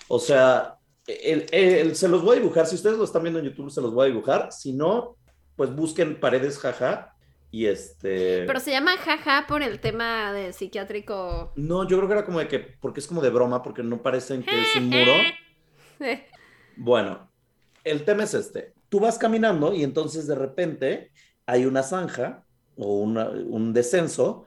O 0.06 0.18
sea, 0.20 0.78
el, 1.06 1.96
se 1.96 2.08
los 2.08 2.22
voy 2.22 2.36
a 2.36 2.40
dibujar. 2.40 2.66
Si 2.66 2.76
ustedes 2.76 2.96
lo 2.96 3.04
están 3.04 3.22
viendo 3.22 3.40
en 3.40 3.46
YouTube, 3.46 3.70
se 3.70 3.80
los 3.80 3.92
voy 3.92 4.06
a 4.06 4.10
dibujar. 4.10 4.52
Si 4.52 4.72
no, 4.72 5.16
pues 5.58 5.74
busquen 5.74 6.18
paredes 6.18 6.58
jaja. 6.58 7.14
Y 7.50 7.66
este. 7.66 8.44
Pero 8.46 8.60
se 8.60 8.70
llama 8.70 8.96
jaja 8.96 9.46
por 9.48 9.62
el 9.62 9.80
tema 9.80 10.32
de 10.32 10.52
psiquiátrico. 10.52 11.52
No, 11.56 11.86
yo 11.86 11.96
creo 11.96 12.08
que 12.08 12.14
era 12.14 12.24
como 12.24 12.38
de 12.38 12.48
que. 12.48 12.58
Porque 12.60 13.00
es 13.00 13.06
como 13.06 13.20
de 13.20 13.30
broma, 13.30 13.62
porque 13.62 13.82
no 13.82 14.02
parecen 14.02 14.42
que 14.42 14.62
es 14.62 14.76
un 14.76 14.88
muro. 14.88 15.12
bueno, 16.76 17.30
el 17.84 18.04
tema 18.04 18.22
es 18.22 18.34
este. 18.34 18.74
Tú 18.88 19.00
vas 19.00 19.18
caminando 19.18 19.74
y 19.74 19.82
entonces 19.82 20.26
de 20.26 20.34
repente 20.34 21.10
hay 21.44 21.66
una 21.66 21.82
zanja 21.82 22.44
o 22.76 23.00
un 23.00 23.72
descenso 23.72 24.46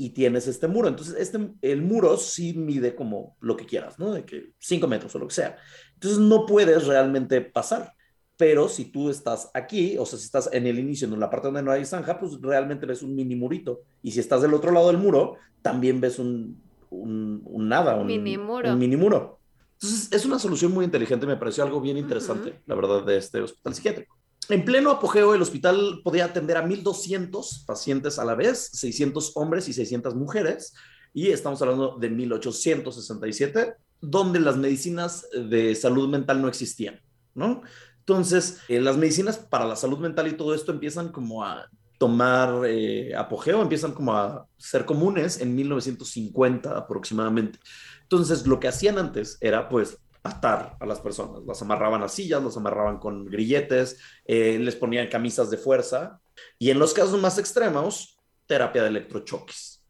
y 0.00 0.10
tienes 0.10 0.46
este 0.46 0.66
muro. 0.66 0.88
Entonces, 0.88 1.14
este, 1.18 1.38
el 1.60 1.82
muro 1.82 2.16
sí 2.16 2.54
mide 2.54 2.94
como 2.94 3.36
lo 3.40 3.54
que 3.56 3.66
quieras, 3.66 3.98
¿no? 3.98 4.12
De 4.12 4.24
que 4.24 4.52
cinco 4.58 4.88
metros 4.88 5.14
o 5.14 5.18
lo 5.18 5.28
que 5.28 5.34
sea. 5.34 5.58
Entonces, 5.94 6.18
no 6.18 6.46
puedes 6.46 6.86
realmente 6.86 7.42
pasar. 7.42 7.92
Pero 8.40 8.70
si 8.70 8.86
tú 8.86 9.10
estás 9.10 9.50
aquí, 9.52 9.98
o 9.98 10.06
sea, 10.06 10.18
si 10.18 10.24
estás 10.24 10.48
en 10.50 10.66
el 10.66 10.78
inicio, 10.78 11.06
en 11.06 11.20
la 11.20 11.28
parte 11.28 11.48
donde 11.48 11.62
no 11.62 11.72
hay 11.72 11.84
zanja, 11.84 12.18
pues 12.18 12.40
realmente 12.40 12.86
ves 12.86 13.02
un 13.02 13.14
mini 13.14 13.36
murito. 13.36 13.82
Y 14.02 14.12
si 14.12 14.20
estás 14.20 14.40
del 14.40 14.54
otro 14.54 14.72
lado 14.72 14.86
del 14.86 14.96
muro, 14.96 15.36
también 15.60 16.00
ves 16.00 16.18
un, 16.18 16.58
un, 16.88 17.68
nada, 17.68 17.96
un 17.96 18.06
mini 18.06 18.38
muro. 18.38 18.72
Un 18.72 18.78
mini 18.78 18.96
muro. 18.96 19.40
Entonces, 19.74 20.10
es 20.10 20.24
una 20.24 20.38
solución 20.38 20.72
muy 20.72 20.86
inteligente, 20.86 21.26
me 21.26 21.36
pareció 21.36 21.64
algo 21.64 21.82
bien 21.82 21.98
interesante, 21.98 22.62
la 22.64 22.74
verdad, 22.76 23.04
de 23.04 23.18
este 23.18 23.42
hospital 23.42 23.74
psiquiátrico. 23.74 24.16
En 24.48 24.64
pleno 24.64 24.90
apogeo, 24.90 25.34
el 25.34 25.42
hospital 25.42 26.00
podía 26.02 26.24
atender 26.24 26.56
a 26.56 26.66
1.200 26.66 27.66
pacientes 27.66 28.18
a 28.18 28.24
la 28.24 28.34
vez, 28.34 28.70
600 28.72 29.32
hombres 29.34 29.68
y 29.68 29.74
600 29.74 30.14
mujeres, 30.14 30.72
y 31.12 31.28
estamos 31.28 31.60
hablando 31.60 31.98
de 31.98 32.08
1867, 32.08 33.74
donde 34.00 34.40
las 34.40 34.56
medicinas 34.56 35.28
de 35.30 35.74
salud 35.74 36.08
mental 36.08 36.40
no 36.40 36.48
existían, 36.48 37.02
¿no? 37.34 37.60
Entonces, 38.00 38.60
eh, 38.68 38.80
las 38.80 38.96
medicinas 38.96 39.38
para 39.38 39.64
la 39.64 39.76
salud 39.76 39.98
mental 39.98 40.28
y 40.28 40.36
todo 40.36 40.54
esto 40.54 40.72
empiezan 40.72 41.12
como 41.12 41.44
a 41.44 41.68
tomar 41.98 42.66
eh, 42.66 43.14
apogeo, 43.14 43.62
empiezan 43.62 43.92
como 43.92 44.14
a 44.14 44.46
ser 44.56 44.84
comunes 44.86 45.40
en 45.40 45.54
1950 45.54 46.76
aproximadamente. 46.76 47.58
Entonces, 48.02 48.46
lo 48.46 48.58
que 48.58 48.68
hacían 48.68 48.98
antes 48.98 49.36
era, 49.40 49.68
pues, 49.68 49.98
atar 50.22 50.76
a 50.80 50.86
las 50.86 51.00
personas. 51.00 51.42
Las 51.46 51.62
amarraban 51.62 52.02
a 52.02 52.08
sillas, 52.08 52.42
las 52.42 52.56
amarraban 52.56 52.98
con 52.98 53.26
grilletes, 53.26 53.98
eh, 54.24 54.58
les 54.58 54.76
ponían 54.76 55.08
camisas 55.08 55.50
de 55.50 55.56
fuerza 55.56 56.20
y 56.58 56.70
en 56.70 56.78
los 56.78 56.92
casos 56.92 57.20
más 57.20 57.38
extremos, 57.38 58.18
terapia 58.46 58.82
de 58.82 58.88
electrochoques, 58.88 59.82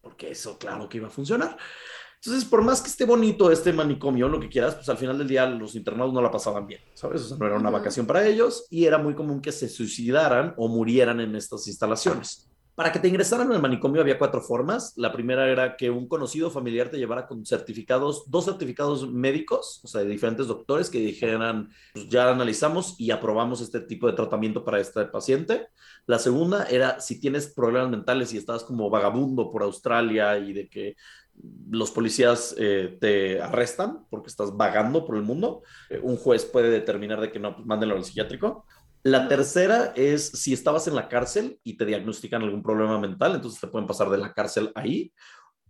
porque 0.00 0.30
eso 0.30 0.58
claro 0.58 0.88
que 0.88 0.98
iba 0.98 1.08
a 1.08 1.10
funcionar. 1.10 1.56
Entonces, 2.24 2.48
por 2.48 2.62
más 2.62 2.80
que 2.80 2.88
esté 2.88 3.04
bonito 3.04 3.50
este 3.50 3.72
manicomio, 3.72 4.28
lo 4.28 4.38
que 4.38 4.48
quieras, 4.48 4.76
pues 4.76 4.88
al 4.88 4.96
final 4.96 5.18
del 5.18 5.26
día 5.26 5.44
los 5.44 5.74
internados 5.74 6.14
no 6.14 6.22
la 6.22 6.30
pasaban 6.30 6.68
bien, 6.68 6.80
¿sabes? 6.94 7.22
O 7.22 7.24
sea, 7.24 7.36
no 7.36 7.46
era 7.46 7.56
una 7.56 7.70
vacación 7.70 8.06
para 8.06 8.24
ellos 8.24 8.68
y 8.70 8.84
era 8.84 8.96
muy 8.96 9.16
común 9.16 9.40
que 9.40 9.50
se 9.50 9.68
suicidaran 9.68 10.54
o 10.56 10.68
murieran 10.68 11.18
en 11.18 11.34
estas 11.34 11.66
instalaciones. 11.66 12.48
Para 12.76 12.90
que 12.90 13.00
te 13.00 13.08
ingresaran 13.08 13.52
al 13.52 13.60
manicomio 13.60 14.00
había 14.00 14.18
cuatro 14.18 14.40
formas. 14.40 14.94
La 14.96 15.12
primera 15.12 15.50
era 15.50 15.76
que 15.76 15.90
un 15.90 16.08
conocido 16.08 16.50
familiar 16.50 16.88
te 16.88 16.96
llevara 16.96 17.26
con 17.26 17.44
certificados, 17.44 18.30
dos 18.30 18.46
certificados 18.46 19.10
médicos, 19.10 19.80
o 19.82 19.88
sea, 19.88 20.00
de 20.02 20.08
diferentes 20.08 20.46
doctores 20.46 20.88
que 20.88 20.98
dijeran, 20.98 21.70
pues 21.92 22.08
ya 22.08 22.30
analizamos 22.30 22.94
y 22.98 23.10
aprobamos 23.10 23.60
este 23.60 23.80
tipo 23.80 24.06
de 24.06 24.14
tratamiento 24.14 24.64
para 24.64 24.80
este 24.80 25.04
paciente. 25.06 25.68
La 26.06 26.18
segunda 26.18 26.64
era 26.64 26.98
si 27.00 27.20
tienes 27.20 27.52
problemas 27.52 27.90
mentales 27.90 28.32
y 28.32 28.38
estás 28.38 28.64
como 28.64 28.88
vagabundo 28.88 29.50
por 29.50 29.64
Australia 29.64 30.38
y 30.38 30.54
de 30.54 30.68
que 30.68 30.96
los 31.70 31.90
policías 31.90 32.54
eh, 32.58 32.96
te 33.00 33.40
arrestan 33.40 34.06
porque 34.10 34.28
estás 34.28 34.56
vagando 34.56 35.04
por 35.04 35.16
el 35.16 35.22
mundo, 35.22 35.62
eh, 35.88 36.00
un 36.02 36.16
juez 36.16 36.44
puede 36.44 36.70
determinar 36.70 37.20
de 37.20 37.32
que 37.32 37.38
no, 37.38 37.54
pues 37.54 37.66
mándenlo 37.66 37.96
al 37.96 38.04
psiquiátrico. 38.04 38.66
La 39.04 39.26
tercera 39.26 39.92
es 39.96 40.28
si 40.28 40.52
estabas 40.52 40.86
en 40.86 40.94
la 40.94 41.08
cárcel 41.08 41.58
y 41.64 41.76
te 41.76 41.84
diagnostican 41.84 42.42
algún 42.42 42.62
problema 42.62 43.00
mental, 43.00 43.34
entonces 43.34 43.60
te 43.60 43.66
pueden 43.66 43.88
pasar 43.88 44.10
de 44.10 44.18
la 44.18 44.32
cárcel 44.32 44.70
ahí. 44.74 45.12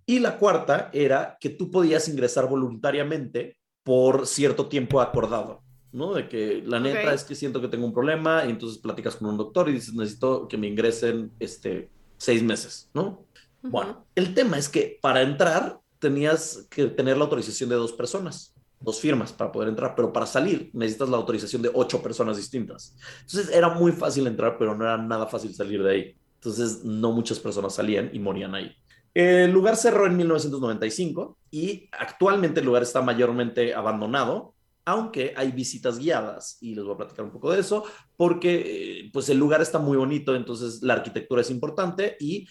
Y 0.04 0.18
la 0.18 0.36
cuarta 0.36 0.90
era 0.92 1.38
que 1.40 1.48
tú 1.48 1.70
podías 1.70 2.08
ingresar 2.08 2.48
voluntariamente 2.48 3.56
por 3.84 4.26
cierto 4.26 4.68
tiempo 4.68 5.00
acordado, 5.00 5.62
¿no? 5.92 6.12
De 6.12 6.28
que 6.28 6.62
la 6.66 6.78
neta 6.78 7.14
es 7.14 7.24
que 7.24 7.34
siento 7.34 7.60
que 7.60 7.68
tengo 7.68 7.86
un 7.86 7.94
problema 7.94 8.44
y 8.44 8.50
entonces 8.50 8.78
platicas 8.78 9.16
con 9.16 9.28
un 9.28 9.38
doctor 9.38 9.68
y 9.68 9.72
dices, 9.72 9.94
necesito 9.94 10.46
que 10.46 10.58
me 10.58 10.66
ingresen 10.66 11.32
este, 11.38 11.88
seis 12.18 12.42
meses, 12.42 12.90
¿no? 12.92 13.24
Bueno, 13.62 14.06
el 14.14 14.34
tema 14.34 14.58
es 14.58 14.68
que 14.68 14.98
para 15.00 15.22
entrar 15.22 15.78
tenías 15.98 16.66
que 16.70 16.86
tener 16.86 17.16
la 17.16 17.24
autorización 17.24 17.70
de 17.70 17.76
dos 17.76 17.92
personas 17.92 18.52
dos 18.82 19.00
firmas 19.00 19.32
para 19.32 19.52
poder 19.52 19.68
entrar, 19.68 19.94
pero 19.94 20.12
para 20.12 20.26
salir 20.26 20.70
necesitas 20.72 21.08
la 21.08 21.16
autorización 21.16 21.62
de 21.62 21.70
ocho 21.72 22.02
personas 22.02 22.36
distintas. 22.36 22.96
Entonces 23.20 23.54
era 23.54 23.68
muy 23.68 23.92
fácil 23.92 24.26
entrar, 24.26 24.58
pero 24.58 24.76
no 24.76 24.84
era 24.84 24.98
nada 24.98 25.26
fácil 25.26 25.54
salir 25.54 25.82
de 25.82 25.90
ahí. 25.90 26.16
Entonces 26.34 26.84
no 26.84 27.12
muchas 27.12 27.38
personas 27.38 27.74
salían 27.74 28.10
y 28.12 28.18
morían 28.18 28.54
ahí. 28.54 28.74
El 29.14 29.52
lugar 29.52 29.76
cerró 29.76 30.06
en 30.06 30.16
1995 30.16 31.38
y 31.50 31.88
actualmente 31.92 32.60
el 32.60 32.66
lugar 32.66 32.82
está 32.82 33.02
mayormente 33.02 33.74
abandonado, 33.74 34.54
aunque 34.84 35.32
hay 35.36 35.52
visitas 35.52 35.98
guiadas 35.98 36.58
y 36.60 36.74
les 36.74 36.82
voy 36.82 36.94
a 36.94 36.96
platicar 36.96 37.26
un 37.26 37.30
poco 37.30 37.52
de 37.52 37.60
eso, 37.60 37.84
porque 38.16 38.54
eh, 39.04 39.10
pues 39.12 39.28
el 39.28 39.38
lugar 39.38 39.60
está 39.60 39.78
muy 39.78 39.96
bonito, 39.96 40.34
entonces 40.34 40.82
la 40.82 40.94
arquitectura 40.94 41.42
es 41.42 41.50
importante 41.50 42.16
y 42.18 42.48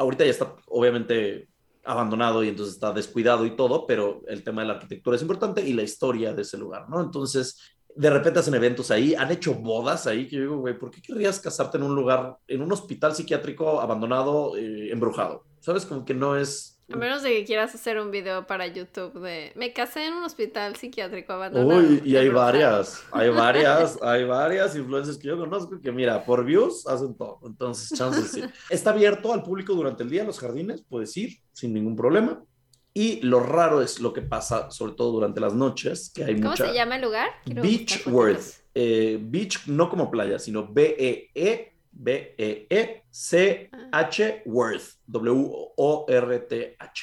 ahorita 0.00 0.24
ya 0.24 0.30
está 0.30 0.56
obviamente 0.66 1.48
abandonado 1.84 2.42
y 2.42 2.48
entonces 2.48 2.74
está 2.74 2.92
descuidado 2.92 3.46
y 3.46 3.56
todo, 3.56 3.86
pero 3.86 4.22
el 4.28 4.42
tema 4.42 4.62
de 4.62 4.68
la 4.68 4.74
arquitectura 4.74 5.16
es 5.16 5.22
importante 5.22 5.66
y 5.66 5.72
la 5.72 5.82
historia 5.82 6.32
de 6.32 6.42
ese 6.42 6.58
lugar, 6.58 6.88
¿no? 6.88 7.00
Entonces, 7.00 7.58
de 7.94 8.10
repente 8.10 8.40
hacen 8.40 8.54
eventos 8.54 8.90
ahí, 8.90 9.14
han 9.14 9.30
hecho 9.30 9.54
bodas 9.54 10.06
ahí, 10.06 10.26
que 10.26 10.36
yo 10.36 10.42
digo, 10.42 10.58
güey, 10.58 10.78
¿por 10.78 10.90
qué 10.90 11.02
querrías 11.02 11.40
casarte 11.40 11.78
en 11.78 11.84
un 11.84 11.94
lugar, 11.94 12.36
en 12.48 12.62
un 12.62 12.72
hospital 12.72 13.14
psiquiátrico 13.14 13.80
abandonado, 13.80 14.56
eh, 14.56 14.90
embrujado? 14.90 15.44
¿sabes? 15.60 15.86
Como 15.86 16.04
que 16.04 16.14
no 16.14 16.36
es... 16.36 16.79
A 16.92 16.96
menos 16.96 17.22
de 17.22 17.30
que 17.30 17.44
quieras 17.44 17.74
hacer 17.74 17.98
un 18.00 18.10
video 18.10 18.46
para 18.46 18.66
YouTube 18.66 19.20
de 19.20 19.52
me 19.54 19.72
casé 19.72 20.06
en 20.06 20.14
un 20.14 20.24
hospital 20.24 20.76
psiquiátrico 20.76 21.32
abandonado. 21.32 21.80
Uy, 21.80 22.02
y 22.04 22.16
hay 22.16 22.26
embrujado". 22.26 22.52
varias, 22.52 23.04
hay 23.12 23.28
varias, 23.30 23.98
hay 24.02 24.24
varias 24.24 24.76
influencers 24.76 25.18
que 25.18 25.28
yo 25.28 25.38
conozco 25.38 25.80
que, 25.80 25.92
mira, 25.92 26.24
por 26.24 26.44
views 26.44 26.86
hacen 26.86 27.16
todo. 27.16 27.40
Entonces, 27.44 27.96
chances 27.96 28.30
sí. 28.32 28.42
Está 28.68 28.90
abierto 28.90 29.32
al 29.32 29.42
público 29.42 29.74
durante 29.74 30.02
el 30.02 30.10
día, 30.10 30.24
los 30.24 30.38
jardines, 30.38 30.82
puedes 30.82 31.16
ir 31.16 31.38
sin 31.52 31.72
ningún 31.72 31.96
problema. 31.96 32.42
Y 32.92 33.20
lo 33.20 33.40
raro 33.40 33.82
es 33.82 34.00
lo 34.00 34.12
que 34.12 34.22
pasa, 34.22 34.70
sobre 34.70 34.94
todo 34.94 35.12
durante 35.12 35.40
las 35.40 35.54
noches, 35.54 36.10
que 36.12 36.24
hay 36.24 36.34
¿Cómo 36.34 36.50
mucha... 36.50 36.66
se 36.66 36.74
llama 36.74 36.96
el 36.96 37.02
lugar? 37.02 37.28
Quiero 37.44 37.62
fotitos. 37.62 38.56
Eh, 38.74 39.18
beach 39.20 39.66
no 39.66 39.88
como 39.88 40.10
playa, 40.10 40.38
sino 40.38 40.60
E 40.60 40.66
B-E-E, 40.70 41.72
B-E-E-C-H 42.02 43.72
Worth, 44.46 44.94
W-O-R-T-H. 45.06 47.00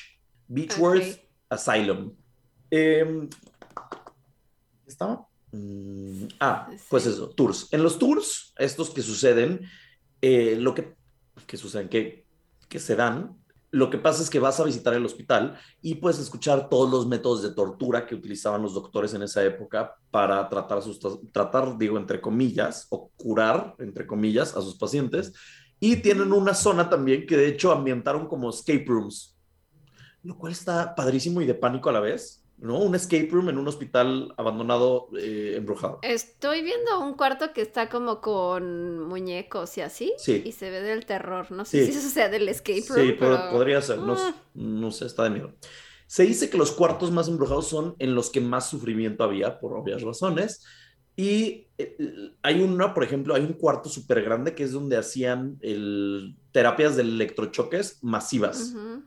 Beechworth. 0.48 1.20
Asylum. 1.50 2.14
Eh, 2.70 3.30
¿Estaba? 4.86 5.28
Mm, 5.52 6.28
ah, 6.40 6.70
pues 6.90 7.06
eso, 7.06 7.30
tours. 7.30 7.68
En 7.72 7.84
los 7.84 7.98
tours, 8.00 8.54
estos 8.58 8.90
que 8.90 9.02
suceden, 9.02 9.62
eh, 10.22 10.58
lo 10.60 10.74
que, 10.74 10.96
que 11.46 11.58
suceden, 11.58 11.90
que, 11.90 12.26
que 12.68 12.80
se 12.80 12.96
dan, 12.96 13.38
lo 13.72 13.90
que 13.90 13.98
pasa 13.98 14.24
es 14.24 14.30
que 14.30 14.40
vas 14.40 14.60
a 14.60 14.64
visitar 14.64 14.94
el 14.94 15.06
hospital 15.06 15.58
y 15.82 15.96
puedes 15.96 16.20
escuchar 16.20 16.70
todos 16.70 16.90
los 16.90 17.06
métodos 17.06 17.44
de 17.44 17.52
tortura 17.52 18.06
que 18.06 18.16
utilizaban 18.16 18.62
los 18.62 18.74
doctores 18.74 19.14
en 19.14 19.24
esa 19.24 19.44
época 19.44 19.96
para 20.10 20.48
tratar, 20.48 20.82
sus, 20.82 21.00
tratar, 21.32 21.78
digo, 21.78 21.98
entre 21.98 22.22
comillas, 22.22 22.88
o 22.90 23.12
curar, 23.18 23.76
entre 23.80 24.08
comillas, 24.08 24.56
a 24.56 24.62
sus 24.62 24.78
pacientes. 24.78 25.34
Y 25.80 25.98
tienen 25.98 26.32
una 26.32 26.54
zona 26.54 26.90
también 26.90 27.26
que 27.28 27.36
de 27.36 27.48
hecho 27.48 27.72
ambientaron 27.72 28.28
como 28.28 28.50
escape 28.50 28.86
rooms, 28.88 29.38
lo 30.24 30.38
cual 30.38 30.54
está 30.54 30.96
padrísimo 30.96 31.42
y 31.42 31.46
de 31.46 31.54
pánico 31.54 31.90
a 31.90 31.94
la 31.94 32.00
vez, 32.00 32.47
¿no? 32.58 32.80
Un 32.80 32.96
escape 32.96 33.30
room 33.32 33.50
en 33.50 33.58
un 33.58 33.68
hospital 33.68 34.34
abandonado, 34.38 35.10
eh, 35.18 35.54
embrujado. 35.58 36.00
Estoy 36.02 36.64
viendo 36.64 37.00
un 37.00 37.14
cuarto 37.14 37.54
que 37.54 37.62
está 37.62 37.90
como 37.90 38.20
con 38.22 39.02
muñecos 39.08 39.78
y 39.78 39.82
así. 39.82 40.14
Sí. 40.18 40.42
Y 40.46 40.52
se 40.52 40.70
ve 40.70 40.82
del 40.82 41.06
terror. 41.06 41.52
No 41.52 41.66
sé 41.66 41.86
Sí. 41.86 41.92
si 41.94 41.98
eso 42.00 42.10
sea 42.10 42.30
del 42.30 42.50
escape 42.50 42.84
room. 42.90 43.08
Sí, 43.08 43.16
pero 43.20 43.38
pero... 43.38 43.52
podría 43.52 43.82
ser, 43.82 44.00
no, 44.00 44.14
Ah. 44.18 44.36
no 44.54 44.92
sé, 44.92 45.06
está 45.06 45.24
de 45.24 45.30
miedo. 45.32 45.54
Se 46.08 46.24
dice 46.24 46.50
que 46.50 46.58
los 46.58 46.72
cuartos 46.72 47.12
más 47.12 47.28
embrujados 47.28 47.68
son 47.68 47.96
en 48.00 48.16
los 48.16 48.30
que 48.30 48.40
más 48.42 48.70
sufrimiento 48.70 49.24
había, 49.24 49.60
por 49.60 49.74
obvias 49.74 50.02
razones. 50.02 50.66
Y 51.16 51.68
eh, 51.78 51.98
hay 52.44 52.62
uno, 52.62 52.94
por 52.94 53.04
ejemplo, 53.04 53.34
hay 53.36 53.42
un 53.44 53.54
cuarto 53.54 53.90
súper 53.90 54.22
grande 54.22 54.54
que 54.56 54.64
es 54.64 54.72
donde 54.72 54.98
hacían 54.98 55.58
el, 55.62 56.38
terapias 56.52 56.96
de 56.96 57.02
electrochoques 57.02 58.00
masivas. 58.04 58.74
Ujú. 58.74 59.04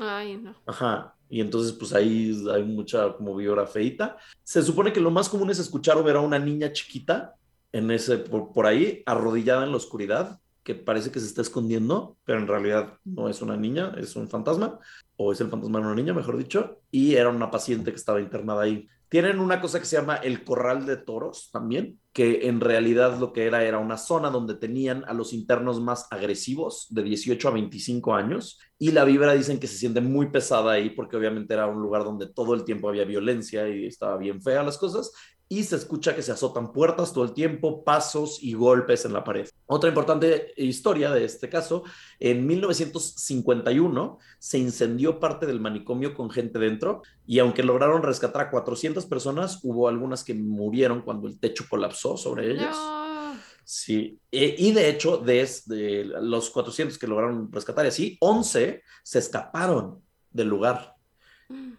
Ay, 0.00 0.36
no. 0.38 0.54
Ajá. 0.66 1.11
Y 1.32 1.40
entonces, 1.40 1.72
pues 1.72 1.94
ahí 1.94 2.38
hay 2.52 2.62
mucha 2.62 3.14
como 3.14 3.34
vibra 3.34 3.66
feita. 3.66 4.18
Se 4.44 4.62
supone 4.62 4.92
que 4.92 5.00
lo 5.00 5.10
más 5.10 5.30
común 5.30 5.48
es 5.48 5.58
escuchar 5.58 5.96
o 5.96 6.04
ver 6.04 6.16
a 6.16 6.20
una 6.20 6.38
niña 6.38 6.74
chiquita 6.74 7.36
en 7.72 7.90
ese, 7.90 8.18
por, 8.18 8.52
por 8.52 8.66
ahí, 8.66 9.02
arrodillada 9.06 9.64
en 9.64 9.70
la 9.70 9.78
oscuridad, 9.78 10.40
que 10.62 10.74
parece 10.74 11.10
que 11.10 11.20
se 11.20 11.26
está 11.26 11.40
escondiendo, 11.40 12.18
pero 12.24 12.38
en 12.38 12.46
realidad 12.46 12.98
no 13.06 13.30
es 13.30 13.40
una 13.40 13.56
niña, 13.56 13.94
es 13.96 14.14
un 14.14 14.28
fantasma, 14.28 14.78
o 15.16 15.32
es 15.32 15.40
el 15.40 15.48
fantasma 15.48 15.78
de 15.78 15.86
una 15.86 15.94
niña, 15.94 16.12
mejor 16.12 16.36
dicho, 16.36 16.82
y 16.90 17.14
era 17.14 17.30
una 17.30 17.50
paciente 17.50 17.92
que 17.92 17.96
estaba 17.96 18.20
internada 18.20 18.64
ahí. 18.64 18.86
Tienen 19.12 19.40
una 19.40 19.60
cosa 19.60 19.78
que 19.78 19.84
se 19.84 19.96
llama 19.96 20.16
el 20.16 20.42
corral 20.42 20.86
de 20.86 20.96
toros 20.96 21.50
también, 21.52 22.00
que 22.14 22.48
en 22.48 22.62
realidad 22.62 23.18
lo 23.18 23.34
que 23.34 23.44
era 23.44 23.62
era 23.62 23.76
una 23.76 23.98
zona 23.98 24.30
donde 24.30 24.54
tenían 24.54 25.04
a 25.04 25.12
los 25.12 25.34
internos 25.34 25.82
más 25.82 26.06
agresivos 26.10 26.86
de 26.88 27.02
18 27.02 27.46
a 27.46 27.50
25 27.50 28.14
años 28.14 28.58
y 28.78 28.92
la 28.92 29.04
vibra 29.04 29.34
dicen 29.34 29.60
que 29.60 29.66
se 29.66 29.76
siente 29.76 30.00
muy 30.00 30.30
pesada 30.30 30.72
ahí 30.72 30.88
porque 30.88 31.18
obviamente 31.18 31.52
era 31.52 31.66
un 31.66 31.82
lugar 31.82 32.04
donde 32.04 32.32
todo 32.32 32.54
el 32.54 32.64
tiempo 32.64 32.88
había 32.88 33.04
violencia 33.04 33.68
y 33.68 33.84
estaba 33.84 34.16
bien 34.16 34.40
fea 34.40 34.62
las 34.62 34.78
cosas 34.78 35.12
y 35.52 35.64
se 35.64 35.76
escucha 35.76 36.16
que 36.16 36.22
se 36.22 36.32
azotan 36.32 36.72
puertas 36.72 37.12
todo 37.12 37.24
el 37.24 37.34
tiempo, 37.34 37.84
pasos 37.84 38.42
y 38.42 38.54
golpes 38.54 39.04
en 39.04 39.12
la 39.12 39.22
pared. 39.22 39.46
Otra 39.66 39.90
importante 39.90 40.54
historia 40.56 41.10
de 41.10 41.26
este 41.26 41.50
caso, 41.50 41.82
en 42.18 42.46
1951 42.46 44.18
se 44.38 44.56
incendió 44.56 45.20
parte 45.20 45.44
del 45.44 45.60
manicomio 45.60 46.14
con 46.14 46.30
gente 46.30 46.58
dentro 46.58 47.02
y 47.26 47.38
aunque 47.38 47.62
lograron 47.62 48.02
rescatar 48.02 48.46
a 48.46 48.50
400 48.50 49.04
personas, 49.04 49.60
hubo 49.62 49.88
algunas 49.88 50.24
que 50.24 50.32
murieron 50.32 51.02
cuando 51.02 51.28
el 51.28 51.38
techo 51.38 51.66
colapsó 51.68 52.16
sobre 52.16 52.50
ellas. 52.50 52.74
No. 52.74 53.36
Sí, 53.62 54.18
e- 54.30 54.54
y 54.56 54.72
de 54.72 54.88
hecho, 54.88 55.18
desde 55.18 56.04
los 56.04 56.48
400 56.48 56.96
que 56.96 57.06
lograron 57.06 57.52
rescatar 57.52 57.84
y 57.84 57.88
así, 57.88 58.16
11 58.20 58.82
se 59.02 59.18
escaparon 59.18 60.00
del 60.30 60.48
lugar 60.48 60.94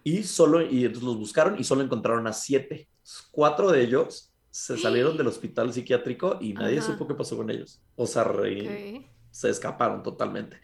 y 0.04 0.22
solo, 0.22 0.62
y 0.62 0.84
entonces 0.84 1.02
los 1.02 1.18
buscaron 1.18 1.58
y 1.58 1.64
solo 1.64 1.82
encontraron 1.82 2.28
a 2.28 2.32
7. 2.32 2.88
Cuatro 3.30 3.70
de 3.70 3.82
ellos 3.82 4.30
se 4.50 4.78
salieron 4.78 5.16
del 5.16 5.26
hospital 5.26 5.72
psiquiátrico 5.72 6.38
y 6.40 6.52
nadie 6.52 6.78
Ajá. 6.78 6.86
supo 6.92 7.06
qué 7.08 7.14
pasó 7.14 7.36
con 7.36 7.50
ellos. 7.50 7.80
O 7.96 8.06
sea, 8.06 8.24
re- 8.24 8.98
Ok. 9.00 9.06
se 9.30 9.50
escaparon 9.50 10.02
totalmente. 10.02 10.58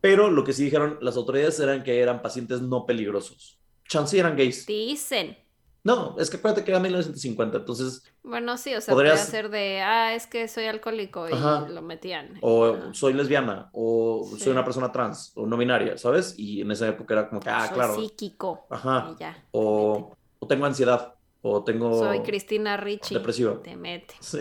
Pero 0.00 0.30
lo 0.30 0.44
que 0.44 0.52
sí 0.52 0.64
dijeron 0.64 0.98
las 1.00 1.16
autoridades 1.16 1.58
eran 1.60 1.82
que 1.82 2.00
eran 2.00 2.20
pacientes 2.22 2.60
no 2.62 2.84
peligrosos. 2.86 3.58
Chance 3.88 4.18
eran 4.18 4.36
gays. 4.36 4.66
Dicen. 4.66 5.36
No, 5.84 6.16
es 6.18 6.28
que 6.28 6.36
acuérdate 6.36 6.64
que 6.64 6.72
era 6.72 6.80
1950, 6.80 7.58
entonces, 7.58 8.02
Bueno, 8.22 8.58
sí, 8.58 8.74
o 8.74 8.80
sea, 8.80 8.92
Podrías- 8.92 9.20
podría 9.20 9.40
ser 9.40 9.48
de, 9.48 9.80
ah, 9.80 10.14
es 10.14 10.26
que 10.26 10.46
soy 10.48 10.64
alcohólico 10.66 11.28
y 11.28 11.32
Ajá. 11.32 11.66
lo 11.68 11.80
metían. 11.80 12.36
o 12.42 12.66
Ajá. 12.74 12.92
soy 12.92 13.14
lesbiana, 13.14 13.70
o 13.72 14.28
Sí. 14.34 14.40
soy 14.40 14.52
una 14.52 14.64
persona 14.64 14.92
trans, 14.92 15.32
o 15.36 15.46
no 15.46 15.56
binaria, 15.56 15.96
¿sabes? 15.96 16.34
Y 16.36 16.60
en 16.60 16.70
esa 16.72 16.88
época 16.88 17.14
era 17.14 17.28
como 17.28 17.40
que, 17.40 17.48
ah, 17.48 17.66
soy 17.68 17.74
claro. 17.74 17.94
psíquico. 17.94 18.66
Ajá. 18.68 19.12
Y 19.14 19.20
ya. 19.20 19.44
O, 19.52 20.14
o 20.40 20.46
tengo 20.46 20.66
ansiedad, 20.66 21.14
o 21.42 21.62
tengo. 21.64 21.98
Soy 21.98 22.20
Cristina 22.20 22.76
Ricci. 22.76 23.14
depresiva. 23.14 23.60
Te 23.62 23.76
mete. 23.76 24.14
Sí. 24.20 24.38